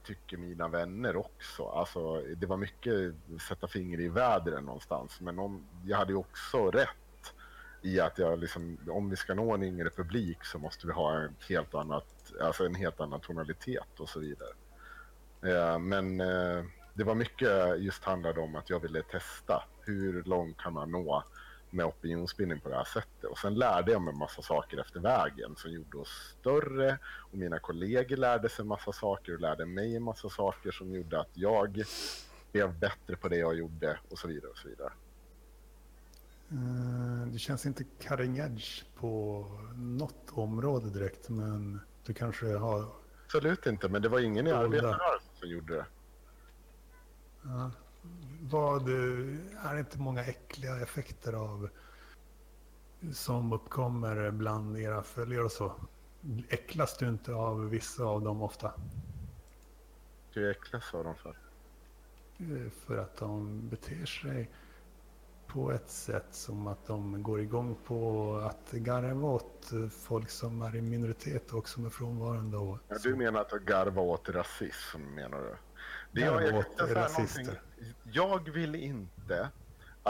tycker 0.08 0.38
mina 0.38 0.68
vänner 0.68 1.16
också. 1.16 1.66
Alltså, 1.66 2.22
det 2.38 2.46
var 2.46 2.58
mycket 2.58 2.94
sätta 3.48 3.68
fingret 3.68 4.02
i 4.02 4.10
vädret 4.10 4.64
någonstans, 4.64 5.22
men 5.22 5.40
om, 5.40 5.68
jag 5.86 5.98
hade 5.98 6.12
ju 6.12 6.18
också 6.18 6.72
rätt 6.72 7.34
i 7.82 8.00
att 8.00 8.18
jag 8.18 8.40
liksom, 8.40 8.78
om 8.90 9.10
vi 9.10 9.16
ska 9.16 9.34
nå 9.34 9.54
en 9.54 9.64
yngre 9.64 9.90
publik 9.90 10.46
så 10.46 10.60
måste 10.60 10.88
vi 10.88 10.94
ha 10.94 11.20
en 11.20 11.36
helt 11.50 11.76
annat, 11.76 12.34
alltså 12.42 12.66
en 12.66 12.76
helt 12.76 13.00
annan 13.00 13.20
tonalitet 13.20 14.00
och 14.00 14.10
så 14.10 14.20
vidare. 14.20 14.54
Eh, 15.42 15.80
men 15.80 16.22
eh, 16.22 16.64
det 16.94 17.04
var 17.04 17.16
mycket 17.16 17.80
just 17.80 18.04
handlade 18.04 18.40
om 18.40 18.56
att 18.56 18.70
jag 18.70 18.80
ville 18.80 19.04
testa 19.04 19.64
hur 19.82 20.24
långt 20.24 20.58
kan 20.58 20.74
man 20.74 20.92
nå 20.92 21.24
med 21.70 21.86
opinionsbildning 21.86 22.60
på 22.60 22.70
det 22.70 22.76
här 22.76 22.84
sättet. 22.84 23.24
Och 23.24 23.38
sen 23.38 23.56
lärde 23.56 23.92
jag 23.92 24.02
mig 24.02 24.12
en 24.14 24.18
massa 24.20 24.42
saker 24.42 24.78
efter 24.78 25.00
vägen 25.00 25.56
som 25.56 25.72
gjorde 25.72 25.98
oss 25.98 26.36
större 26.40 26.98
och 27.32 27.38
mina 27.38 27.60
kollegor 27.60 28.18
lärde 28.18 28.50
sig 28.50 28.64
en 28.64 28.68
massa 28.68 28.92
saker 28.92 29.34
och 29.34 29.40
lärde 29.40 29.66
mig 29.66 29.96
en 29.96 30.04
massa 30.04 30.30
saker 30.30 30.72
som 30.72 30.92
gjorde 30.96 31.20
att 31.20 31.30
jag 31.34 31.84
blev 32.52 32.80
bättre 32.80 33.16
på 33.16 33.28
det 33.28 33.38
jag 33.38 33.56
gjorde 33.56 34.00
och 34.10 34.20
så 34.20 34.28
vidare 34.28 34.52
och 34.52 34.58
så 34.58 34.68
vidare. 34.68 34.94
Eh, 36.52 37.28
Det 37.32 37.40
känns 37.40 37.66
inte 37.66 37.84
cutting 37.84 38.38
edge 38.38 38.84
på 38.96 39.46
något 39.76 40.30
område 40.32 40.90
direkt, 40.90 41.30
men 41.30 41.80
du 42.06 42.14
kanske 42.14 42.46
har... 42.58 42.86
Absolut 43.26 43.66
inte, 43.66 43.90
men 43.90 44.02
det 44.02 44.10
var 44.10 44.20
ingen 44.20 44.48
i 44.48 44.52
arbetarrörelsen 44.52 45.30
som 45.40 45.50
gjorde 45.50 45.76
det. 45.76 45.86
Ja, 47.44 47.72
vad, 48.42 48.82
eh, 48.90 49.66
är 49.66 49.74
det 49.74 49.80
inte 49.80 50.00
många 50.00 50.24
äckliga 50.24 50.78
effekter 50.82 51.34
av 51.34 51.70
som 53.14 53.54
uppkommer 53.54 54.32
bland 54.32 54.78
era 54.78 55.04
följare 55.04 55.44
och 55.44 55.52
så? 55.52 55.72
Äcklas 56.50 56.98
du 56.98 57.10
inte 57.10 57.34
av 57.34 57.70
vissa 57.70 58.04
av 58.04 58.22
dem 58.22 58.42
ofta? 58.42 58.74
Du 60.34 60.52
äcklas 60.52 60.94
av 60.94 61.04
dem 61.04 61.16
för. 61.16 61.38
Eh, 62.40 62.70
För 62.86 62.98
att 62.98 63.18
de 63.18 63.62
beter 63.70 64.06
sig 64.06 64.50
på 65.48 65.72
ett 65.72 65.90
sätt 65.90 66.26
som 66.32 66.68
att 66.68 66.86
de 66.88 67.24
går 67.24 67.42
igång 67.42 67.76
på 67.86 68.36
att 68.38 68.72
garva 68.72 69.28
åt 69.28 69.72
folk 69.92 70.30
som 70.30 70.62
är 70.62 70.76
i 70.76 70.82
minoritet 70.82 71.54
och 71.54 71.70
som 71.70 71.86
är 71.86 71.90
frånvarande. 71.90 72.58
Och 72.58 72.78
Ja, 72.88 72.98
du 73.04 73.16
menar 73.16 73.42
att 73.42 73.52
garva 73.52 74.02
åt 74.02 74.30
rasism, 74.30 75.02
menar 75.16 75.40
du? 75.40 75.56
Det 76.12 76.22
jag, 76.22 76.66
jag, 76.78 76.96
rasister. 76.96 77.62
jag 78.12 78.50
vill 78.50 78.76
inte 78.76 79.50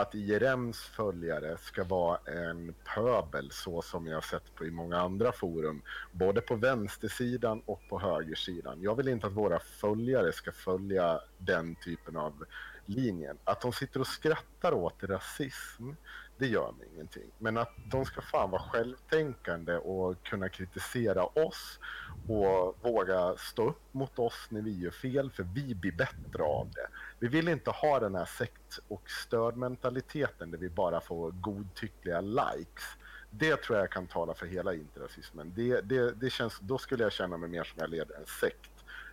att 0.00 0.14
IRMs 0.14 0.80
följare 0.80 1.56
ska 1.58 1.84
vara 1.84 2.18
en 2.26 2.74
pöbel 2.94 3.50
så 3.50 3.82
som 3.82 4.06
jag 4.06 4.16
har 4.16 4.20
sett 4.20 4.54
på 4.54 4.64
i 4.64 4.70
många 4.70 5.00
andra 5.00 5.32
forum, 5.32 5.82
både 6.12 6.40
på 6.40 6.54
vänstersidan 6.56 7.62
och 7.66 7.80
på 7.88 8.00
högersidan. 8.00 8.82
Jag 8.82 8.94
vill 8.94 9.08
inte 9.08 9.26
att 9.26 9.32
våra 9.32 9.58
följare 9.58 10.32
ska 10.32 10.52
följa 10.52 11.20
den 11.38 11.74
typen 11.74 12.16
av 12.16 12.44
linjen. 12.86 13.38
Att 13.44 13.60
de 13.60 13.72
sitter 13.72 14.00
och 14.00 14.06
skrattar 14.06 14.72
åt 14.72 15.02
rasism, 15.02 15.90
det 16.38 16.46
gör 16.46 16.72
mig 16.72 16.88
ingenting. 16.94 17.30
Men 17.38 17.56
att 17.56 17.72
de 17.90 18.04
ska 18.04 18.20
fan 18.20 18.50
vara 18.50 18.62
självtänkande 18.62 19.76
och 19.76 20.22
kunna 20.22 20.48
kritisera 20.48 21.24
oss 21.24 21.78
och 22.28 22.78
våga 22.82 23.36
stå 23.36 23.68
upp 23.68 23.82
mot 23.92 24.18
oss 24.18 24.46
när 24.48 24.62
vi 24.62 24.78
gör 24.78 24.90
fel, 24.90 25.30
för 25.30 25.42
vi 25.42 25.74
blir 25.74 25.92
bättre 25.92 26.42
av 26.42 26.70
det. 26.74 26.88
Vi 27.18 27.28
vill 27.28 27.48
inte 27.48 27.70
ha 27.70 28.00
den 28.00 28.14
här 28.14 28.24
sekt 28.24 28.78
och 28.88 29.10
stödmentaliteten 29.10 30.50
där 30.50 30.58
vi 30.58 30.68
bara 30.68 31.00
får 31.00 31.30
godtyckliga 31.30 32.20
likes. 32.20 32.84
Det 33.30 33.62
tror 33.62 33.78
jag 33.78 33.90
kan 33.90 34.06
tala 34.06 34.34
för 34.34 34.46
hela 34.46 34.74
interrasismen. 34.74 35.52
Det, 35.56 35.80
det, 35.80 36.12
det 36.12 36.30
känns, 36.30 36.58
då 36.60 36.78
skulle 36.78 37.02
jag 37.02 37.12
känna 37.12 37.36
mig 37.36 37.48
mer 37.48 37.64
som 37.64 37.78
jag 37.80 37.90
leder 37.90 38.16
en 38.16 38.26
sekt 38.26 38.70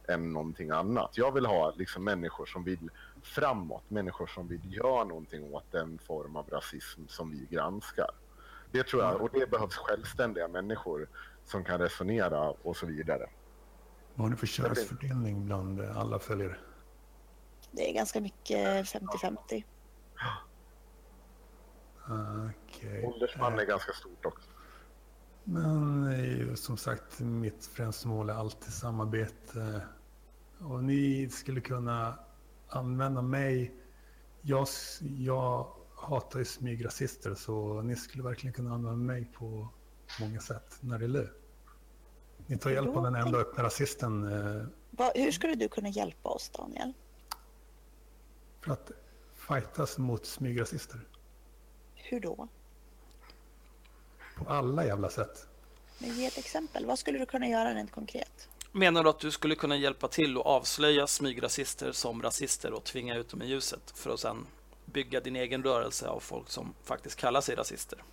än 0.07 0.33
någonting 0.33 0.69
annat. 0.69 1.17
Jag 1.17 1.31
vill 1.31 1.45
ha 1.45 1.73
liksom 1.75 2.03
människor 2.03 2.45
som 2.45 2.63
vill 2.63 2.89
framåt, 3.23 3.89
människor 3.89 4.27
som 4.27 4.47
vill 4.47 4.75
göra 4.75 5.03
någonting 5.03 5.53
åt 5.53 5.71
den 5.71 5.97
form 5.97 6.35
av 6.35 6.49
rasism 6.49 7.01
som 7.07 7.31
vi 7.31 7.47
granskar. 7.55 8.09
Det 8.71 8.83
tror 8.83 9.03
jag, 9.03 9.21
och 9.21 9.29
det 9.33 9.49
behövs 9.49 9.75
självständiga 9.75 10.47
människor 10.47 11.07
som 11.45 11.63
kan 11.63 11.79
resonera 11.79 12.49
och 12.49 12.77
så 12.77 12.85
vidare. 12.85 13.29
vad 14.15 14.25
har 14.25 14.29
ni 14.29 14.35
för 14.35 14.47
könsfördelning 14.47 15.45
bland 15.45 15.81
eh, 15.81 15.97
alla 15.97 16.19
följare? 16.19 16.57
Det 17.71 17.89
är 17.89 17.93
ganska 17.93 18.21
mycket 18.21 18.85
50-50. 18.85 19.63
Ah, 22.07 22.49
Okej. 22.67 23.05
Åldersspann 23.05 23.59
är 23.59 23.65
ganska 23.65 23.93
stort 23.93 24.25
också. 24.25 24.49
Men 25.43 26.07
eh, 26.07 26.25
ju 26.25 26.55
som 26.55 26.77
sagt, 26.77 27.19
mitt 27.19 27.65
främsta 27.65 28.07
mål 28.07 28.29
är 28.29 28.33
alltid 28.33 28.73
samarbete. 28.73 29.81
Och 30.59 30.83
ni 30.83 31.29
skulle 31.29 31.61
kunna 31.61 32.19
använda 32.67 33.21
mig. 33.21 33.75
Jag, 34.41 34.67
jag 35.01 35.67
hatar 35.95 36.39
ju 36.39 36.45
smygrasister 36.45 37.35
så 37.35 37.81
ni 37.81 37.95
skulle 37.95 38.23
verkligen 38.23 38.53
kunna 38.53 38.73
använda 38.73 39.13
mig 39.13 39.25
på 39.25 39.69
många 40.19 40.39
sätt 40.41 40.77
när 40.79 40.99
det 40.99 41.07
lönt. 41.07 41.29
Ni 42.47 42.57
tar 42.57 42.69
hjälp 42.69 42.95
av 42.95 43.03
den 43.03 43.15
enda 43.15 43.37
öppna 43.37 43.63
rasisten 43.63 44.33
eh, 44.33 44.65
Va, 44.91 45.11
hur 45.15 45.31
skulle 45.31 45.55
du 45.55 45.67
kunna 45.67 45.89
hjälpa 45.89 46.29
oss, 46.29 46.49
Daniel? 46.49 46.93
för 48.65 48.73
att 48.73 48.91
fightas 49.35 49.97
mot 49.97 50.25
smygrasister. 50.25 50.99
Hur 51.95 52.19
då? 52.19 52.47
På 54.37 54.49
alla 54.49 54.85
jävla 54.85 55.09
sätt. 55.09 55.47
Men 55.99 56.15
ge 56.15 56.25
ett 56.25 56.37
exempel. 56.37 56.85
Vad 56.85 56.99
skulle 56.99 57.19
du 57.19 57.25
kunna 57.25 57.47
göra 57.47 57.75
rent 57.75 57.91
konkret? 57.91 58.49
Menar 58.71 59.03
du 59.03 59.09
att 59.09 59.19
du 59.19 59.31
skulle 59.31 59.55
kunna 59.55 59.75
hjälpa 59.75 60.07
till 60.07 60.37
och 60.37 60.45
avslöja 60.45 61.07
smygrasister 61.07 61.91
som 61.91 62.21
rasister 62.21 62.73
och 62.73 62.83
tvinga 62.83 63.15
ut 63.15 63.29
dem 63.29 63.41
i 63.41 63.45
ljuset 63.45 63.91
för 63.95 64.13
att 64.13 64.19
sedan 64.19 64.47
bygga 64.85 65.19
din 65.19 65.35
egen 65.35 65.63
rörelse 65.63 66.07
av 66.07 66.19
folk 66.19 66.49
som 66.49 66.73
faktiskt 66.83 67.15
kallar 67.15 67.41
sig 67.41 67.55
rasister? 67.55 68.03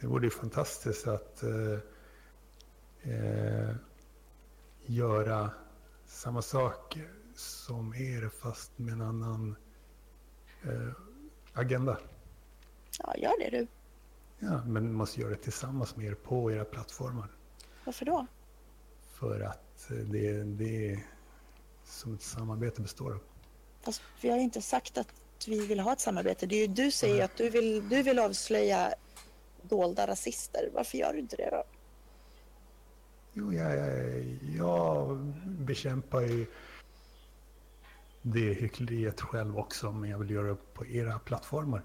Det 0.00 0.06
vore 0.06 0.24
ju 0.24 0.30
fantastiskt 0.30 1.06
att 1.06 1.42
eh, 1.42 1.78
eh, 3.12 3.74
göra 4.86 5.50
samma 6.06 6.42
sak 6.42 6.98
som 7.34 7.94
er 7.94 8.28
fast 8.28 8.78
med 8.78 8.92
en 8.92 9.00
annan 9.00 9.56
eh, 10.62 10.92
agenda. 11.52 11.98
Ja, 12.98 13.16
gör 13.16 13.38
det 13.38 13.58
du. 13.58 13.66
Ja, 14.38 14.64
men 14.64 14.92
måste 14.92 15.20
göra 15.20 15.30
det 15.30 15.36
tillsammans 15.36 15.96
med 15.96 16.06
er 16.06 16.14
på 16.14 16.52
era 16.52 16.64
plattformar. 16.64 17.28
Varför 17.84 18.04
då? 18.04 18.26
För 19.12 19.40
att 19.40 19.90
eh, 19.90 19.96
det 19.96 20.28
är 20.28 20.44
det 20.44 21.00
som 21.84 22.14
ett 22.14 22.22
samarbete 22.22 22.82
består 22.82 23.12
av. 23.12 23.20
Fast 23.80 24.02
vi 24.20 24.30
har 24.30 24.38
inte 24.38 24.62
sagt 24.62 24.98
att 24.98 25.08
vi 25.46 25.66
vill 25.66 25.80
ha 25.80 25.92
ett 25.92 26.00
samarbete. 26.00 26.46
Det 26.46 26.54
är 26.54 26.60
ju 26.60 26.74
du 26.74 26.90
säger 26.90 27.24
att 27.24 27.36
du 27.36 27.50
vill, 27.50 27.88
du 27.88 28.02
vill 28.02 28.18
avslöja 28.18 28.94
dolda 29.68 30.06
rasister. 30.06 30.70
Varför 30.74 30.98
gör 30.98 31.12
du 31.12 31.18
inte 31.18 31.36
det 31.36 31.50
då? 31.50 31.64
Jo, 33.32 33.52
jag, 33.52 33.76
jag, 33.76 34.24
jag 34.56 35.16
bekämpar 35.44 36.20
ju 36.20 36.46
det 38.22 38.52
hyckleriet 38.52 39.20
själv 39.20 39.58
också, 39.58 39.92
men 39.92 40.10
jag 40.10 40.18
vill 40.18 40.30
göra 40.30 40.48
det 40.48 40.74
på 40.74 40.86
era 40.86 41.18
plattformar. 41.18 41.82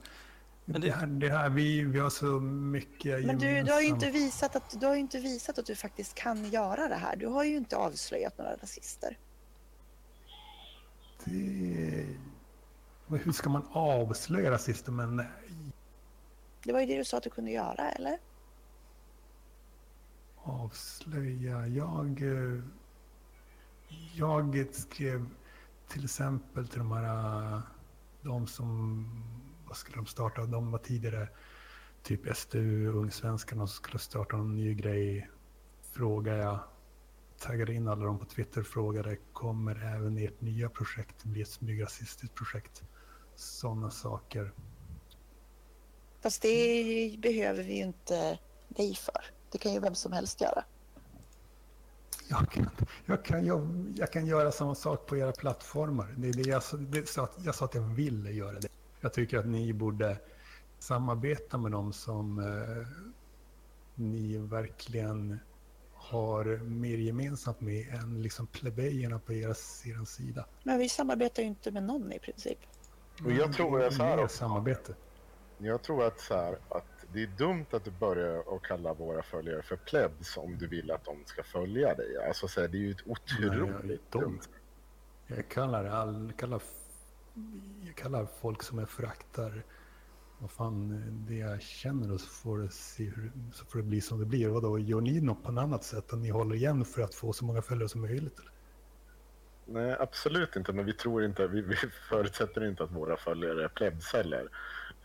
Men 0.66 0.82
det... 0.82 0.88
det- 0.88 0.94
här, 0.94 1.08
det 1.08 1.30
här 1.30 1.50
vi, 1.50 1.82
vi 1.84 2.00
har 2.00 2.10
så 2.10 2.26
mycket 2.40 3.26
Men 3.26 3.38
du, 3.38 3.62
du 3.64 3.72
har 3.72 3.82
ju 3.82 3.88
inte 3.88 4.12
visat 4.12 4.56
att 4.56 4.80
du 4.80 4.86
har 4.86 4.94
ju 4.94 5.00
inte 5.00 5.20
visat 5.20 5.60
att 5.60 5.66
du 5.66 5.76
faktiskt 5.76 6.16
kan 6.16 6.50
göra 6.50 6.88
det 6.88 6.96
här. 6.96 7.16
Du 7.16 7.28
har 7.28 7.44
ju 7.44 7.58
inte 7.58 7.78
avslöjat 7.78 8.38
några 8.38 8.56
rasister. 8.56 9.18
Det... 11.26 12.06
Hur 13.08 13.32
ska 13.32 13.50
man 13.50 13.68
avslöja 13.72 14.52
rasister? 14.52 14.92
Men 14.92 15.24
det 16.64 16.74
var 16.74 16.80
ju 16.80 16.86
det 16.86 16.98
du 16.98 17.06
sa 17.06 17.18
att 17.18 17.24
du 17.24 17.30
kunde 17.30 17.52
göra, 17.52 17.92
eller? 17.92 18.18
avslöja. 20.44 21.68
Jag, 21.68 22.22
eh, 22.22 22.64
jag 24.14 24.68
skrev 24.72 25.30
till 25.88 26.04
exempel 26.04 26.68
till 26.68 26.80
de 26.80 26.92
här, 26.92 27.54
eh, 27.54 27.62
de 28.22 28.48
som, 28.48 29.06
vad 29.68 29.78
skulle 29.78 29.98
de 29.98 30.06
starta, 30.06 30.46
de 30.46 30.72
var 30.72 30.80
tidigare 30.80 31.28
typ 32.04 32.38
STU, 32.38 32.88
Ungsvenskarna 32.88 33.68
som 33.68 33.76
skulle 33.76 34.00
starta 34.00 34.38
en 34.38 34.56
ny 34.56 34.74
grej. 34.74 35.30
Frågade 35.82 36.38
jag, 36.38 36.60
taggade 37.40 37.74
in 37.74 37.88
alla 37.88 38.06
dem 38.06 38.20
på 38.20 38.26
Twitter, 38.26 38.62
och 38.62 38.68
frågade 38.68 39.18
kommer 39.34 39.96
även 39.96 40.18
ert 40.18 40.42
nya 40.42 40.70
projekt 40.70 41.24
bli 41.24 41.42
ett 41.42 41.50
smygrasistiskt 41.50 42.36
projekt? 42.36 42.84
Sådana 43.36 43.90
saker. 43.92 44.54
Fast 46.22 46.42
det 46.42 47.16
behöver 47.20 47.64
vi 47.64 47.74
ju 47.74 47.84
inte 47.84 48.40
dig 48.68 48.96
för. 48.96 49.26
Det 49.52 49.58
kan 49.58 49.74
ju 49.74 49.80
vem 49.80 49.96
som 49.96 50.14
helst 50.14 50.42
göra. 50.42 50.64
Jag 52.30 52.52
kan, 52.52 52.70
jag 53.06 53.26
kan, 53.26 53.46
jag, 53.46 53.94
jag 53.96 54.12
kan 54.12 54.26
göra 54.26 54.52
samma 54.52 54.76
sak 54.76 55.06
på 55.06 55.18
era 55.18 55.32
plattformar. 55.32 56.16
Det 56.18 56.30
är 56.30 56.34
det 56.34 56.50
jag, 56.50 56.64
det, 56.80 57.10
så 57.10 57.22
att, 57.22 57.38
jag 57.46 57.56
sa 57.56 57.66
att 57.66 57.76
jag 57.76 57.82
ville 57.82 58.32
göra 58.32 58.60
det. 58.60 58.68
Jag 59.02 59.14
tycker 59.14 59.38
att 59.38 59.48
ni 59.48 59.74
borde 59.74 60.18
samarbeta 60.80 61.58
med 61.58 61.72
dem 61.72 61.94
som 61.94 62.40
eh, 62.40 62.88
ni 63.96 64.38
verkligen 64.38 65.40
har 65.94 66.46
mer 66.58 66.98
gemensamt 66.98 67.62
med 67.62 67.94
än 67.94 68.22
liksom 68.22 68.48
plebejerna 68.48 69.20
på 69.20 69.34
er, 69.34 69.50
er 69.50 70.06
sida. 70.06 70.46
Men 70.64 70.80
vi 70.80 70.90
samarbetar 70.90 71.44
ju 71.44 71.50
inte 71.50 71.72
med 71.72 71.84
någon 71.84 72.12
i 72.12 72.20
princip. 72.20 72.60
Och 73.26 73.32
jag 73.32 73.54
tror 73.54 73.80
det 73.80 73.86
är 73.86 73.90
så 73.90 74.04
här 74.04 74.24
också. 74.24 74.38
samarbete. 74.38 74.96
Jag 75.64 75.82
tror 75.82 76.04
att, 76.04 76.20
så 76.20 76.36
här, 76.36 76.58
att 76.70 77.06
det 77.14 77.24
är 77.24 77.28
dumt 77.28 77.66
att 77.72 77.84
du 77.84 77.92
börjar 77.92 78.56
att 78.56 78.62
kalla 78.62 78.94
våra 78.94 79.24
följare 79.24 79.62
för 79.62 79.76
plebs 79.76 80.38
om 80.38 80.58
du 80.58 80.68
vill 80.68 80.92
att 80.92 81.06
de 81.06 81.18
ska 81.26 81.44
följa 81.44 81.96
dig. 81.96 82.18
Alltså, 82.28 82.48
så 82.48 82.62
här, 82.62 82.68
det 82.68 82.78
är 82.78 82.80
ju 82.80 82.92
ett 82.92 83.08
otroligt 83.08 83.84
Nej, 83.84 84.00
de- 84.10 84.20
dumt. 84.20 84.40
Jag 85.28 85.48
kallar, 85.50 85.86
all, 85.86 86.34
kallar, 86.38 86.62
jag 87.86 87.96
kallar 87.96 88.26
folk 88.42 88.64
som 88.64 88.80
jag 88.80 88.90
föraktar 88.90 89.64
vad 90.40 90.52
fan, 90.52 91.04
det 91.28 91.36
jag 91.36 91.62
känner 91.62 92.14
och 92.14 92.20
så 92.22 92.30
får 92.30 92.60
det, 92.60 92.70
se 92.70 93.04
hur, 93.04 93.32
så 93.54 93.66
får 93.66 93.80
det 93.80 93.84
bli 93.86 94.02
som 94.02 94.20
det 94.20 94.26
blir. 94.26 94.50
Vadå, 94.50 94.80
gör 94.80 95.02
ni 95.02 95.22
något 95.22 95.44
på 95.44 95.52
något 95.52 95.62
annat 95.62 95.84
sätt? 95.84 96.14
Att 96.14 96.20
ni 96.20 96.30
håller 96.30 96.56
igen 96.56 96.86
för 96.86 97.02
att 97.02 97.16
få 97.16 97.34
så 97.34 97.46
många 97.46 97.62
följare 97.62 97.90
som 97.90 98.02
möjligt? 98.02 98.40
Eller? 98.40 98.52
Nej, 99.66 99.96
absolut 100.00 100.56
inte. 100.56 100.74
Men 100.74 100.86
vi 100.86 100.94
tror 100.94 101.24
inte, 101.26 101.48
vi, 101.48 101.62
vi 101.62 101.76
förutsätter 102.10 102.68
inte 102.68 102.84
att 102.84 102.92
våra 102.92 103.18
följare 103.18 103.64
är 103.64 103.68
plebs 103.68 104.14
heller. 104.14 104.50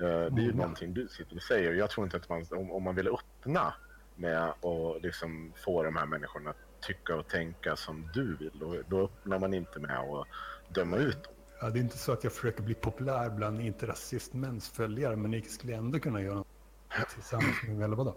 Eh, 0.01 0.06
Det 0.06 0.43
är 0.43 0.44
ju 0.44 0.52
någonting 0.52 0.94
du 0.94 1.09
sitter 1.09 1.36
och 1.36 1.43
säger. 1.43 1.73
Jag 1.73 1.90
tror 1.90 2.05
inte 2.06 2.16
att 2.16 2.28
man, 2.28 2.47
om, 2.51 2.70
om 2.73 2.82
man 2.82 2.94
vill 2.94 3.09
öppna 3.09 3.74
med 4.16 4.43
att 4.43 5.02
liksom 5.02 5.52
få 5.64 5.82
de 5.82 5.97
här 5.97 6.06
människorna 6.06 6.51
att 6.51 6.56
tycka 6.81 7.16
och 7.16 7.28
tänka 7.28 7.77
som 7.77 8.09
du 8.14 8.36
vill, 8.36 8.52
då, 8.60 8.77
då 8.89 9.05
öppnar 9.05 9.39
man 9.39 9.55
inte 9.55 9.81
med 9.81 9.98
att 9.98 10.27
döma 10.74 10.97
ut 10.97 11.23
dem. 11.24 11.32
Ja, 11.60 11.70
det 11.70 11.78
är 11.78 11.81
inte 11.81 11.98
så 11.98 12.12
att 12.12 12.24
jag 12.24 12.32
försöker 12.32 12.62
bli 12.62 12.74
populär 12.74 13.31
bland 13.31 13.60
inte 13.60 13.86
rasistmäns 13.86 14.68
följare, 14.68 15.16
men 15.16 15.31
ni 15.31 15.43
skulle 15.43 15.74
ändå 15.74 15.98
kunna 15.98 16.23
göra 16.23 16.35
något 16.35 16.47
tillsammans 17.14 17.62
med 17.66 17.77
mig, 17.77 17.85
eller 17.85 17.97
vadå? 17.97 18.16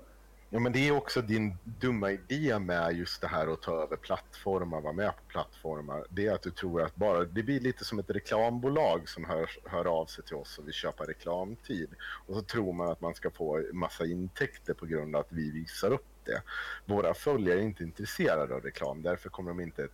Ja, 0.52 0.60
men 0.60 0.72
det 0.72 0.88
är 0.88 0.92
också 0.92 1.22
din 1.22 1.58
dumma 1.64 2.12
idé 2.12 2.60
med 2.60 2.98
just 2.98 3.22
det 3.22 3.28
här 3.28 3.54
att 3.54 3.62
ta 3.62 3.84
över 3.84 3.98
plattformar, 3.98 4.82
vara 4.82 4.94
med 4.94 5.16
på 5.16 5.22
plattformar. 5.28 6.06
Det 6.10 6.28
är 6.28 6.34
att 6.34 6.42
du 6.42 6.52
tror 6.52 6.82
att 6.82 6.96
bara, 6.96 7.24
det 7.24 7.44
blir 7.44 7.60
lite 7.60 7.86
som 7.86 8.00
ett 8.00 8.10
reklambolag 8.10 9.10
som 9.10 9.26
hör, 9.26 9.50
hör 9.66 9.86
av 9.86 10.06
sig 10.06 10.24
till 10.24 10.36
oss 10.36 10.58
och 10.58 10.68
vill 10.68 10.74
köpa 10.74 11.04
reklamtid. 11.04 11.90
Och 12.28 12.36
så 12.36 12.42
tror 12.42 12.74
man 12.74 12.90
att 12.90 13.02
man 13.02 13.16
ska 13.16 13.32
få 13.32 13.64
massa 13.74 14.06
intäkter 14.06 14.74
på 14.74 14.86
grund 14.86 15.16
av 15.16 15.22
att 15.22 15.32
vi 15.32 15.52
visar 15.52 15.92
upp 15.92 16.08
det. 16.26 16.42
Våra 16.86 17.14
följare 17.14 17.60
är 17.60 17.64
inte 17.64 17.84
intresserade 17.84 18.56
av 18.56 18.62
reklam, 18.62 19.02
därför 19.02 19.30
kommer 19.30 19.52
de 19.52 19.60
inte, 19.60 19.88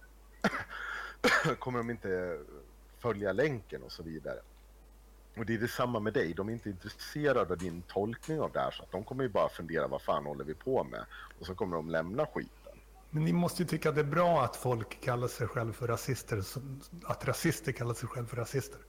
kommer 1.59 1.77
de 1.77 1.89
inte 1.89 2.39
följa 2.99 3.31
länken 3.31 3.83
och 3.83 3.91
så 3.91 4.03
vidare. 4.03 4.39
Och 5.37 5.45
det 5.45 5.53
är 5.53 5.57
detsamma 5.57 5.99
med 5.99 6.13
dig. 6.13 6.33
De 6.33 6.49
är 6.49 6.53
inte 6.53 6.69
intresserade 6.69 7.53
av 7.53 7.57
din 7.57 7.81
tolkning 7.81 8.39
av 8.41 8.51
det 8.51 8.59
här. 8.59 8.71
Så 8.71 8.83
att 8.83 8.91
de 8.91 9.03
kommer 9.03 9.23
ju 9.23 9.29
bara 9.29 9.49
fundera 9.49 9.87
vad 9.87 10.01
fan 10.01 10.25
håller 10.25 10.45
vi 10.45 10.53
på 10.53 10.83
med? 10.83 11.05
Och 11.39 11.45
så 11.45 11.55
kommer 11.55 11.75
de 11.75 11.89
lämna 11.89 12.25
skiten. 12.25 12.79
Men 13.09 13.23
ni 13.23 13.33
måste 13.33 13.63
ju 13.63 13.67
tycka 13.67 13.89
att 13.89 13.95
det 13.95 14.01
är 14.01 14.05
bra 14.05 14.43
att 14.43 14.55
folk 14.55 15.01
kallar 15.01 15.27
sig 15.27 15.47
själv 15.47 15.73
för 15.73 15.87
rasister, 15.87 16.43
att 17.05 17.27
rasister 17.27 17.71
kallar 17.71 17.93
sig 17.93 18.09
själv 18.09 18.27
för 18.27 18.37
rasister. 18.37 18.79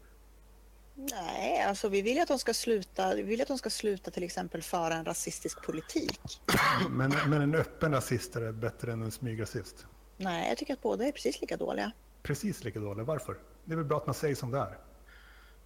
Nej, 0.94 1.62
alltså 1.62 1.88
vi 1.88 2.02
vill 2.02 2.16
ju 2.16 2.22
att 2.22 2.28
de 2.28 2.38
ska 2.38 2.54
sluta, 2.54 3.14
vi 3.14 3.22
vill 3.22 3.40
att 3.40 3.48
de 3.48 3.58
ska 3.58 3.70
sluta 3.70 4.10
till 4.10 4.22
exempel 4.22 4.62
föra 4.62 4.94
en 4.94 5.04
rasistisk 5.04 5.62
politik. 5.62 6.42
Men, 6.90 7.12
men 7.26 7.42
en 7.42 7.54
öppen 7.54 7.92
rasist 7.92 8.36
är 8.36 8.52
bättre 8.52 8.92
än 8.92 9.02
en 9.02 9.10
smygrasist. 9.10 9.86
Nej, 10.16 10.48
jag 10.48 10.58
tycker 10.58 10.72
att 10.72 10.82
båda 10.82 11.04
är 11.04 11.12
precis 11.12 11.40
lika 11.40 11.56
dåliga. 11.56 11.92
Precis 12.22 12.64
lika 12.64 12.80
dålig. 12.80 13.04
Varför? 13.04 13.38
Det 13.64 13.72
är 13.72 13.76
väl 13.76 13.84
bra 13.84 13.96
att 13.96 14.06
man 14.06 14.14
säger 14.14 14.34
som 14.34 14.50
det 14.50 14.58
är. 14.58 14.78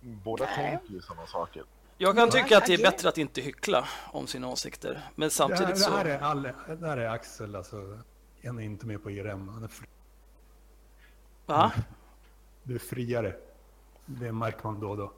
Båda 0.01 0.45
Nej. 0.45 0.55
tänker 0.55 0.95
ju 0.95 1.01
sådana 1.01 1.27
saker. 1.27 1.65
Jag 1.99 2.17
kan 2.17 2.31
tycka 2.31 2.59
att 2.59 2.67
det 2.67 2.75
är 2.75 2.79
bättre 2.79 3.09
att 3.09 3.19
inte 3.19 3.41
hyckla 3.41 3.89
om 4.13 4.27
sina 4.27 4.49
åsikter. 4.49 4.93
Men 4.93 5.01
Det 5.15 5.25
här, 5.25 5.31
samtidigt 5.31 5.75
det, 5.75 5.81
så... 5.81 5.91
här 5.91 6.05
är 6.05 6.77
det 6.77 6.87
här 6.87 6.97
är 6.97 7.09
Axel, 7.09 7.57
alltså. 7.57 7.99
Han 8.45 8.59
är 8.59 8.63
inte 8.63 8.87
med 8.87 9.03
på 9.03 9.11
IRM. 9.11 9.49
Han 9.49 9.65
är 9.65 9.69
fri, 9.69 9.87
Va? 11.47 11.73
du 12.63 12.75
är 12.75 12.79
friare. 12.79 13.37
Det 14.07 14.33
märker 14.33 14.65
man 14.65 14.81
då 14.81 14.91
och 14.91 14.97
då. 14.97 15.13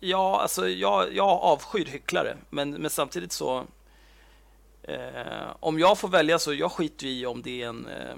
Ja, 0.00 0.40
alltså 0.40 0.68
jag, 0.68 1.14
jag 1.14 1.28
avskyr 1.28 1.84
hycklare, 1.86 2.36
men, 2.50 2.70
men 2.70 2.90
samtidigt 2.90 3.32
så... 3.32 3.64
Eh, 4.82 5.48
om 5.60 5.78
jag 5.78 5.98
får 5.98 6.08
välja 6.08 6.38
så 6.38 6.54
jag 6.54 6.72
skiter 6.72 7.06
i 7.06 7.26
om 7.26 7.42
det 7.42 7.62
är 7.62 7.68
en... 7.68 7.86
Eh, 7.86 8.16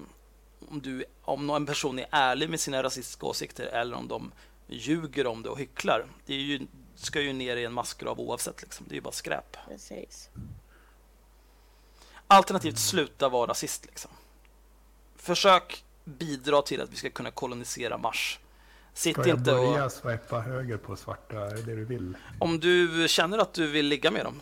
om, 0.69 0.81
du, 0.81 1.05
om 1.23 1.51
en 1.51 1.67
person 1.67 1.99
är 1.99 2.07
ärlig 2.11 2.51
med 2.51 2.61
sina 2.61 2.83
rasistiska 2.83 3.27
åsikter 3.27 3.67
eller 3.67 3.97
om 3.97 4.09
de 4.09 4.33
ljuger 4.71 5.27
om 5.27 5.43
det 5.43 5.49
och 5.49 5.59
hycklar. 5.59 6.07
Det 6.27 6.35
är 6.35 6.39
ju, 6.39 6.67
ska 6.95 7.21
ju 7.21 7.33
ner 7.33 7.57
i 7.57 7.65
en 7.65 7.73
massgrav 7.73 8.21
oavsett. 8.21 8.63
Liksom. 8.63 8.87
Det 8.89 8.93
är 8.93 8.97
ju 8.97 9.01
bara 9.01 9.13
skräp. 9.13 9.57
Precis. 9.69 10.31
Alternativt 12.27 12.79
sluta 12.79 13.29
vara 13.29 13.51
rasist. 13.51 13.87
Liksom. 13.87 14.11
Försök 15.17 15.85
bidra 16.05 16.63
till 16.63 16.81
att 16.81 16.93
vi 16.93 16.97
ska 16.97 17.11
kunna 17.11 17.31
kolonisera 17.31 17.99
Mars. 17.99 18.39
Sitt 18.95 19.17
Ska 19.17 19.29
jag 19.29 19.39
inte 19.39 19.55
och... 19.55 19.73
börja 19.73 19.91
swipa 19.91 20.41
höger 20.41 20.77
på 20.77 20.97
svarta? 20.97 21.37
Är 21.37 21.63
det 21.63 21.77
du 21.77 21.85
vill? 21.85 22.17
Om 22.39 22.61
du 22.61 23.07
känner 23.09 23.39
att 23.39 23.55
du 23.55 23.67
vill 23.67 23.87
ligga 23.87 24.11
med 24.11 24.25
dem, 24.25 24.41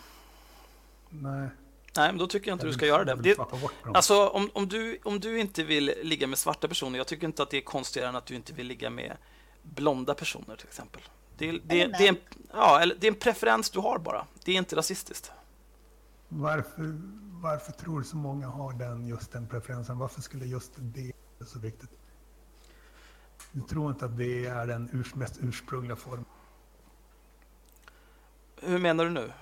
Nej. 1.11 1.49
nej, 1.97 2.09
men 2.09 2.19
då 2.19 2.27
tycker 2.27 2.49
jag 2.49 2.55
inte 2.55 2.67
jag 2.67 2.73
du 2.73 2.77
ska 2.77 2.87
göra 2.87 3.05
det. 3.05 3.15
det 3.15 3.39
alltså, 3.95 4.29
om, 4.29 4.51
om, 4.55 4.69
du, 4.69 4.99
om 5.05 5.21
du 5.21 5.41
inte 5.41 5.65
vill 5.65 5.95
ligga 6.03 6.27
med 6.27 6.39
svarta 6.39 6.69
personer, 6.69 6.99
jag 6.99 7.07
tycker 7.07 7.27
inte 7.27 7.43
att 7.43 7.51
det 7.51 7.57
är 7.57 7.61
konstigare 7.61 8.09
än 8.09 8.17
att 8.17 8.27
du 8.27 8.35
inte 8.35 8.53
vill 8.53 8.67
ligga 8.67 8.91
med 8.91 9.17
blonda 9.75 10.15
personer 10.15 10.57
till 10.57 10.67
exempel. 10.67 11.03
Det, 11.37 11.49
är- 11.49 11.53
det, 11.53 11.87
det, 11.99 12.05
är, 12.07 12.09
en, 12.09 12.17
ja, 12.53 12.87
det 13.01 13.07
är 13.07 13.13
en 13.13 13.19
preferens 13.19 13.71
du 13.71 13.79
har 13.81 13.99
bara. 13.99 14.27
Det 14.45 14.53
är 14.53 14.57
inte 14.59 14.77
rasistiskt. 14.77 15.33
Varför, 16.29 16.97
varför 17.43 17.73
tror 17.73 18.03
så 18.03 18.17
många 18.17 18.49
har 18.49 18.73
den, 18.73 19.07
just 19.07 19.33
den 19.33 19.49
preferensen? 19.49 19.99
Varför 19.99 20.21
skulle 20.23 20.45
just 20.47 20.73
det 20.77 21.13
vara 21.39 21.49
så 21.49 21.59
viktigt? 21.59 21.91
Jag 23.53 23.69
tror 23.69 23.91
inte 23.91 24.05
att 24.05 24.17
det 24.19 24.47
är 24.47 24.67
den 24.67 24.91
urs, 24.93 25.15
mest 25.15 25.39
ursprungliga 25.41 25.97
formen. 25.97 26.25
Hur 28.63 28.79
menar 28.79 29.05
du 29.05 29.11
nu? 29.11 29.33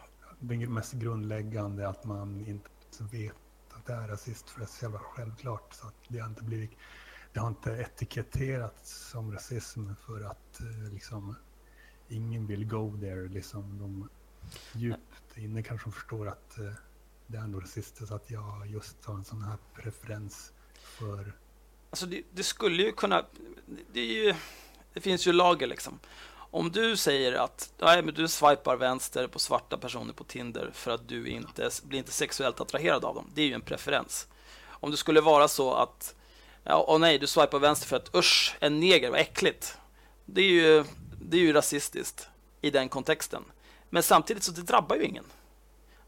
Det 0.41 0.57
mest 0.69 0.93
grundläggande 0.93 1.89
att 1.89 2.05
man 2.05 2.47
inte 2.47 2.69
vet 3.13 3.33
att 3.71 3.87
det 3.87 3.93
är 3.93 4.09
rasist 4.09 4.51
för 4.51 4.61
det 4.61 4.65
är 4.65 4.69
så 4.69 4.85
jävla 4.85 4.99
självklart. 4.99 5.75
Så 5.75 5.87
att 5.87 5.95
det 6.09 6.19
inte 6.19 6.43
blivit, 6.45 6.71
det 7.37 7.41
har 7.41 7.49
inte 7.49 7.71
etiketterats 7.71 9.11
som 9.11 9.33
rasism 9.33 9.95
för 10.07 10.21
att 10.21 10.61
eh, 10.61 10.93
liksom 10.93 11.37
ingen 12.09 12.47
vill 12.47 12.67
go 12.67 12.99
there. 13.01 13.29
Liksom 13.29 13.79
de 13.79 14.09
djupt 14.73 15.37
inne 15.37 15.63
kanske 15.63 15.91
förstår 15.91 16.29
att 16.29 16.59
eh, 16.59 16.73
det 17.27 17.37
är 17.37 17.43
ändå 17.43 17.61
rasister 17.61 18.07
så 18.07 18.15
att 18.15 18.31
jag 18.31 18.67
just 18.67 19.05
har 19.05 19.15
en 19.15 19.25
sån 19.25 19.43
här 19.43 19.57
preferens 19.75 20.53
för 20.75 21.33
Alltså 21.91 22.07
det, 22.07 22.23
det 22.31 22.43
skulle 22.43 22.83
ju 22.83 22.93
kunna... 22.93 23.25
Det, 23.93 24.01
är 24.01 24.25
ju, 24.25 24.35
det 24.93 25.01
finns 25.01 25.27
ju 25.27 25.33
lager 25.33 25.67
liksom. 25.67 25.99
Om 26.33 26.71
du 26.71 26.97
säger 26.97 27.33
att 27.33 27.73
nej, 27.79 28.03
men 28.03 28.15
du 28.15 28.29
swipar 28.29 28.77
vänster 28.77 29.29
på 29.29 29.39
svarta 29.39 29.77
personer 29.77 30.13
på 30.13 30.25
Tinder 30.25 30.71
för 30.73 30.91
att 30.91 31.09
du 31.09 31.29
inte 31.29 31.71
blir 31.85 31.99
inte 31.99 32.13
sexuellt 32.13 32.61
attraherad 32.61 33.05
av 33.05 33.15
dem. 33.15 33.31
Det 33.35 33.43
är 33.43 33.47
ju 33.47 33.55
en 33.55 33.61
preferens. 33.61 34.29
Om 34.67 34.91
det 34.91 34.97
skulle 34.97 35.21
vara 35.21 35.49
så 35.49 35.75
att 35.75 36.16
ja, 36.67 36.85
åh 36.89 36.99
nej, 36.99 37.19
du 37.19 37.27
swipar 37.27 37.59
vänster 37.59 37.87
för 37.87 37.97
att 37.97 38.15
usch, 38.15 38.57
en 38.61 38.81
neger, 38.81 39.11
vad 39.11 39.21
äckligt. 39.21 39.79
Det 40.25 40.41
är 40.41 40.51
ju, 40.51 40.85
det 41.21 41.37
är 41.37 41.41
ju 41.41 41.53
rasistiskt 41.53 42.29
i 42.61 42.71
den 42.71 42.89
kontexten. 42.89 43.43
Men 43.91 44.03
samtidigt 44.03 44.43
så 44.43 44.53
det 44.53 44.63
drabbar 44.63 44.97
ju 44.97 45.03
ingen. 45.03 45.25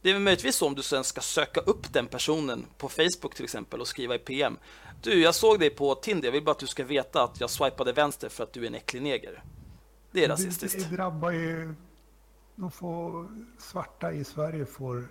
Det 0.02 0.10
är 0.10 0.12
väl 0.12 0.22
möjligtvis 0.22 0.56
så 0.56 0.66
om 0.66 0.74
du 0.74 0.82
sen 0.82 1.04
ska 1.04 1.20
söka 1.20 1.60
upp 1.60 1.92
den 1.92 2.06
personen 2.06 2.66
på 2.78 2.88
Facebook 2.88 3.34
till 3.34 3.44
exempel 3.44 3.80
och 3.80 3.88
skriva 3.88 4.14
i 4.14 4.18
PM. 4.18 4.58
Du, 5.02 5.22
jag 5.22 5.34
såg 5.34 5.60
dig 5.60 5.70
på 5.70 5.94
Tinder, 5.94 6.26
jag 6.28 6.32
vill 6.32 6.44
bara 6.44 6.50
att 6.50 6.58
du 6.58 6.66
ska 6.66 6.84
veta 6.84 7.22
att 7.22 7.40
jag 7.40 7.50
swipade 7.50 7.92
vänster 7.92 8.28
för 8.28 8.44
att 8.44 8.52
du 8.52 8.62
är 8.62 8.66
en 8.66 8.74
äcklig 8.74 9.02
neger. 9.02 9.42
Det 10.10 10.24
är 10.24 10.28
rasistiskt. 10.28 10.78
Det, 10.78 10.88
det 10.88 10.96
drabbar 10.96 11.30
ju... 11.30 11.74
De 12.54 12.70
får, 12.70 13.28
svarta 13.58 14.12
i 14.12 14.24
Sverige 14.24 14.66
får 14.66 15.08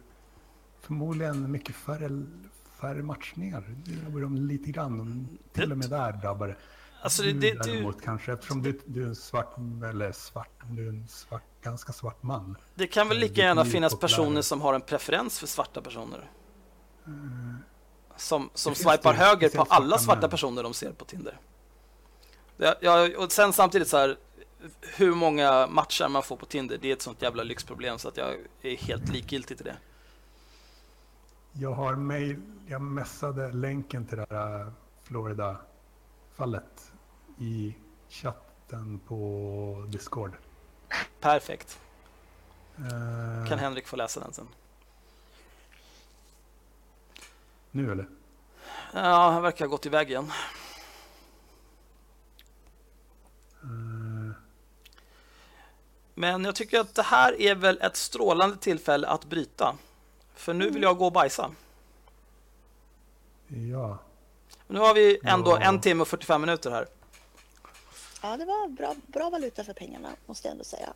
förmodligen 0.82 1.52
mycket 1.52 1.76
färre, 1.76 2.26
färre 2.82 3.04
matchningar. 3.04 3.64
Det 3.86 3.92
drabbar 3.92 4.20
dem 4.20 4.36
lite 4.36 4.72
grann. 4.72 5.28
Till 5.54 5.72
och 5.72 5.78
med 5.78 5.90
där 5.90 6.12
drabbar. 6.12 6.58
Alltså, 7.02 7.24
du 7.24 7.34
det, 7.34 7.52
det, 7.52 7.64
däremot 7.64 8.02
kanske, 8.02 8.34
eftersom 8.34 8.64
du, 8.64 8.80
du 8.86 9.04
är 9.04 9.08
en 9.08 9.16
svart, 9.16 9.58
eller 9.90 10.12
svart, 10.12 10.62
du 10.70 10.86
är 10.86 10.90
en 10.90 11.08
svart, 11.08 11.44
ganska 11.62 11.94
svart 11.94 12.24
man. 12.24 12.58
det 12.76 12.88
kan 12.88 13.10
väl 13.10 13.18
lika 13.18 13.42
gärna 13.42 13.64
blir 13.64 13.74
finnas 13.74 14.00
personer 14.00 14.42
som 14.42 14.62
har 14.62 14.74
en 14.74 14.82
preferens 14.82 15.40
för 15.40 15.48
svarta 15.48 15.82
personer. 15.82 16.32
Som, 18.18 18.50
som 18.54 18.76
finns 18.76 18.88
swipar 18.88 19.14
det, 19.14 19.20
höger 19.20 19.50
på 19.50 19.66
alla 19.70 19.98
svarta 19.98 20.22
män. 20.22 20.30
personer 20.30 20.64
de 20.64 20.74
ser 20.74 20.92
på 20.92 21.06
Tinder. 21.06 21.40
Ja, 22.58 23.10
och 23.18 23.32
sen 23.32 23.54
samtidigt 23.54 23.88
så 23.88 23.98
här, 23.98 24.18
hur 24.82 25.16
många 25.16 25.68
matcher 25.68 26.08
man 26.08 26.24
får 26.24 26.36
på 26.36 26.46
Tinder, 26.46 26.78
det 26.82 26.90
är 26.90 26.94
ett 26.94 27.02
sånt 27.02 27.22
jävla 27.22 27.44
lyxproblem 27.44 28.00
så 28.00 28.08
att 28.08 28.18
jag 28.18 28.36
är 28.62 28.78
helt 28.78 29.10
likgiltig 29.10 29.58
till 29.58 29.66
det. 29.66 29.78
Jag 31.60 31.74
har 31.74 31.96
mail, 31.96 32.42
jag 32.68 32.82
messade 32.82 33.52
länken 33.52 34.06
till 34.06 34.18
det 34.18 34.28
här 34.30 34.72
Florida-fallet 35.04 36.92
i 37.40 37.76
chatten 38.10 39.00
på 39.08 39.86
Discord. 39.90 40.32
Perfekt. 41.20 41.80
Eh, 42.78 43.50
Kan 43.50 43.60
Henrik 43.60 43.88
få 43.88 43.96
läsa 43.96 44.20
den 44.20 44.34
sen? 44.34 44.48
nu 47.72 47.92
eller? 47.92 48.08
Ja, 48.94 49.30
han 49.32 49.42
verkar 49.42 49.66
ha 49.66 49.70
gått 49.70 49.86
iväg 49.86 50.10
igen. 50.10 50.32
Eh, 53.64 54.32
Men 56.14 56.44
jag 56.46 56.56
tycker 56.56 56.80
att 56.80 56.96
det 56.96 57.02
här 57.04 57.42
är 57.42 57.56
väl 57.56 57.78
ett 57.82 57.96
strålande 57.96 58.58
tillfälle 58.58 59.08
att 59.08 59.26
bryta. 59.26 59.76
För 60.38 60.54
nu 60.54 60.70
vill 60.70 60.82
jag 60.84 60.98
gå 60.98 61.06
och 61.06 61.12
bajsa. 61.12 61.52
ja, 63.72 63.98
Nu 64.68 64.80
har 64.80 64.94
vi 64.94 65.20
ändå 65.24 65.52
Ja. 65.52 65.60
en 65.62 65.82
timme 65.82 66.02
och 66.02 66.08
45 66.08 66.42
minuter 66.42 66.72
här. 66.72 66.88
Ja, 68.22 68.38
det 68.38 68.46
var 68.46 68.68
bra, 68.68 68.96
bra 69.08 69.30
valuta 69.30 69.64
för 69.64 69.74
pengarna, 69.74 70.10
måste 70.26 70.48
jag 70.48 70.52
ändå 70.52 70.64
säga. 70.64 70.94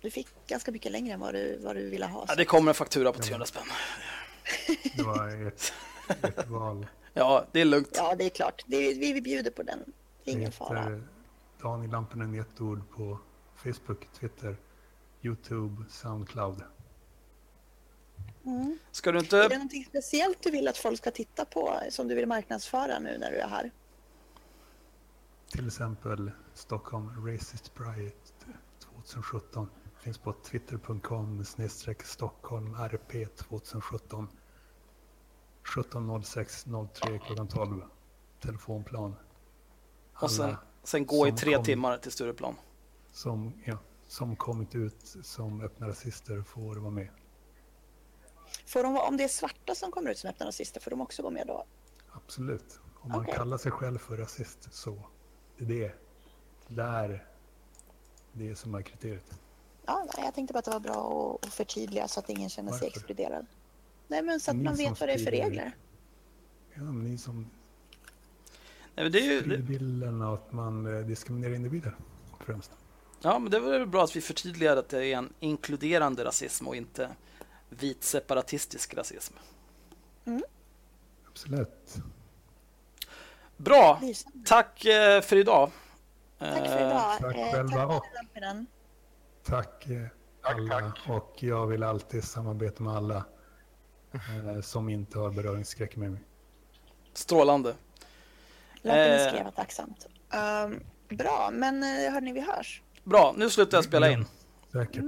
Du 0.00 0.10
fick 0.10 0.28
ganska 0.46 0.72
mycket 0.72 0.92
längre 0.92 1.14
än 1.14 1.20
vad 1.20 1.34
du, 1.34 1.58
vad 1.58 1.76
du 1.76 1.90
ville 1.90 2.06
ha. 2.06 2.24
Ja, 2.28 2.34
det 2.34 2.44
kommer 2.44 2.70
en 2.70 2.74
faktura 2.74 3.12
på 3.12 3.18
300 3.18 3.46
spänn. 3.46 3.62
det 4.96 5.02
var 5.02 5.46
ett, 5.46 5.72
ett 6.08 6.48
val. 6.48 6.86
Ja, 7.14 7.44
det 7.52 7.60
är 7.60 7.64
lugnt. 7.64 7.92
Ja, 7.94 8.14
det 8.18 8.24
är 8.24 8.28
klart. 8.30 8.64
Det, 8.66 8.76
vi, 8.94 9.12
vi 9.12 9.20
bjuder 9.20 9.50
på 9.50 9.62
den. 9.62 9.92
Det 10.24 10.30
är 10.30 10.34
ingen 10.34 10.52
fara. 10.52 11.00
Daniel 11.62 11.90
Lampinen 11.90 12.34
i 12.34 12.38
ett 12.38 12.60
ord 12.60 12.82
på 12.96 13.18
Facebook, 13.56 14.08
Twitter, 14.20 14.56
Youtube, 15.22 15.84
Soundcloud. 15.90 16.62
Mm. 18.50 18.78
Ska 18.90 19.12
du 19.12 19.18
Är 19.18 19.22
det 19.22 19.26
inte... 19.44 19.48
någonting 19.56 19.84
speciellt 19.84 20.42
du 20.42 20.50
vill 20.50 20.68
att 20.68 20.76
folk 20.76 20.98
ska 20.98 21.10
titta 21.10 21.44
på 21.44 21.80
som 21.90 22.08
du 22.08 22.14
vill 22.14 22.26
marknadsföra 22.26 22.98
nu 22.98 23.18
när 23.18 23.30
du 23.30 23.36
är 23.36 23.48
här? 23.48 23.70
Till 25.48 25.66
exempel 25.66 26.30
Stockholm 26.54 27.26
Racist 27.26 27.74
Pride 27.74 28.12
2017. 28.94 29.70
Finns 30.00 30.18
på 30.18 30.32
twitter.com 30.32 31.44
snedstreck 31.44 32.02
Stockholm 32.02 32.74
RP 32.74 33.36
2017. 33.36 34.28
17.06.03 35.64 37.18
klockan 37.26 37.48
12. 37.48 37.82
Telefonplan. 38.40 39.14
Och 40.14 40.30
sen, 40.30 40.44
Alla 40.44 40.58
sen 40.82 41.06
gå 41.06 41.28
i 41.28 41.32
tre 41.32 41.54
kom- 41.54 41.64
timmar 41.64 41.98
till 41.98 42.12
Stureplan. 42.12 42.54
som, 43.12 43.52
ja, 43.64 43.78
som 44.06 44.36
kommit 44.36 44.74
ut 44.74 45.16
som 45.22 45.60
öppna 45.60 45.88
rasister 45.88 46.42
får 46.42 46.76
vara 46.76 46.90
med. 46.90 47.08
Får 48.70 48.82
de, 48.82 48.96
om 48.96 49.16
det 49.16 49.24
är 49.24 49.28
svarta 49.28 49.74
som 49.74 49.90
kommer 49.90 50.10
ut 50.10 50.18
som 50.18 50.30
öppna 50.30 50.46
rasister, 50.46 50.80
får 50.80 50.90
de 50.90 51.00
också 51.00 51.22
gå 51.22 51.30
med 51.30 51.46
då? 51.46 51.64
Absolut. 52.12 52.80
Om 53.00 53.10
man 53.10 53.20
Okej. 53.20 53.34
kallar 53.34 53.58
sig 53.58 53.72
själv 53.72 53.98
för 53.98 54.16
rasist 54.16 54.68
så 54.72 55.02
det 55.58 55.64
är 55.64 55.68
det. 55.68 55.94
Där 56.68 57.26
det 58.32 58.56
som 58.56 58.74
är 58.74 58.82
kriteriet. 58.82 59.40
Ja, 59.86 60.06
jag 60.16 60.34
tänkte 60.34 60.52
bara 60.52 60.58
att 60.58 60.64
det 60.64 60.70
var 60.70 60.80
bra 60.80 61.38
att, 61.42 61.52
förtydliga 61.52 62.08
så 62.08 62.20
att 62.20 62.30
ingen 62.30 62.50
känner 62.50 62.72
sig 62.72 62.80
Varför? 62.80 62.98
exkluderad. 62.98 63.46
Nej, 64.08 64.22
men 64.22 64.40
så 64.40 64.50
att 64.50 64.56
Ni 64.56 64.62
man 64.62 64.74
vet 64.74 65.00
vad 65.00 65.08
det 65.08 65.12
är 65.12 65.18
för 65.18 65.30
regler. 65.30 65.76
Ja, 66.74 66.82
ni 66.82 67.18
som 67.18 67.50
Nej, 68.94 69.04
men 69.04 69.12
det 69.12 69.18
är 69.18 69.32
ju, 69.32 69.40
sprider 69.40 69.62
bilden 69.62 70.22
av 70.22 70.34
att 70.34 70.52
man 70.52 70.96
eh, 70.96 71.06
diskriminerar 71.06 71.54
individer 71.54 71.96
främst. 72.46 72.70
ja, 73.22 73.38
men 73.38 73.50
det 73.50 73.60
väl 73.60 73.86
bra 73.86 74.04
att 74.04 74.16
vi 74.16 74.20
förtydligar 74.20 74.76
att 74.76 74.88
det 74.88 75.06
är 75.06 75.16
en 75.16 75.32
inkluderande 75.40 76.24
rasism 76.24 76.68
och 76.68 76.76
inte 76.76 77.10
vit 77.70 78.04
separatistisk 78.04 78.94
rasism. 78.94 79.34
Absolut. 81.28 81.94
Bra! 83.56 84.00
Tack 84.46 84.84
eh, 84.84 85.20
för 85.20 85.36
idag. 85.36 85.70
Tack 86.38 86.66
för 86.66 86.78
Eh, 86.80 86.86
idag. 86.86 87.18
tack 87.20 87.36
Eh, 87.36 87.52
själva 87.52 87.86
tack 87.86 87.96
och-. 87.96 88.06
Tack 89.44 89.86
Tack, 90.42 90.56
alla. 90.56 90.80
tack. 90.80 91.08
Och 91.08 91.36
jag 91.42 91.66
vill 91.66 91.82
alltid 91.82 92.24
samarbeta 92.24 92.82
med 92.82 92.96
alla 92.96 93.24
eh, 94.12 94.60
som 94.62 94.88
inte 94.88 95.18
har 95.18 95.30
beröringsskräck 95.30 95.96
med 95.96 96.10
mig. 96.12 96.20
Strålande. 97.12 97.74
Lampinen 98.82 99.20
Eh. 99.20 99.28
skrev 99.32 99.46
att 99.46 99.56
tacksamt. 99.56 100.06
Um, 100.64 100.80
bra, 101.16 101.50
men 101.52 101.82
hörni, 101.82 102.32
vi 102.32 102.40
hörs. 102.40 102.82
Bra, 103.04 103.34
nu 103.36 103.50
slutar 103.50 103.76
jag 103.78 103.84
spela 103.84 104.10
in. 104.10 104.24
Säkert. 104.72 105.04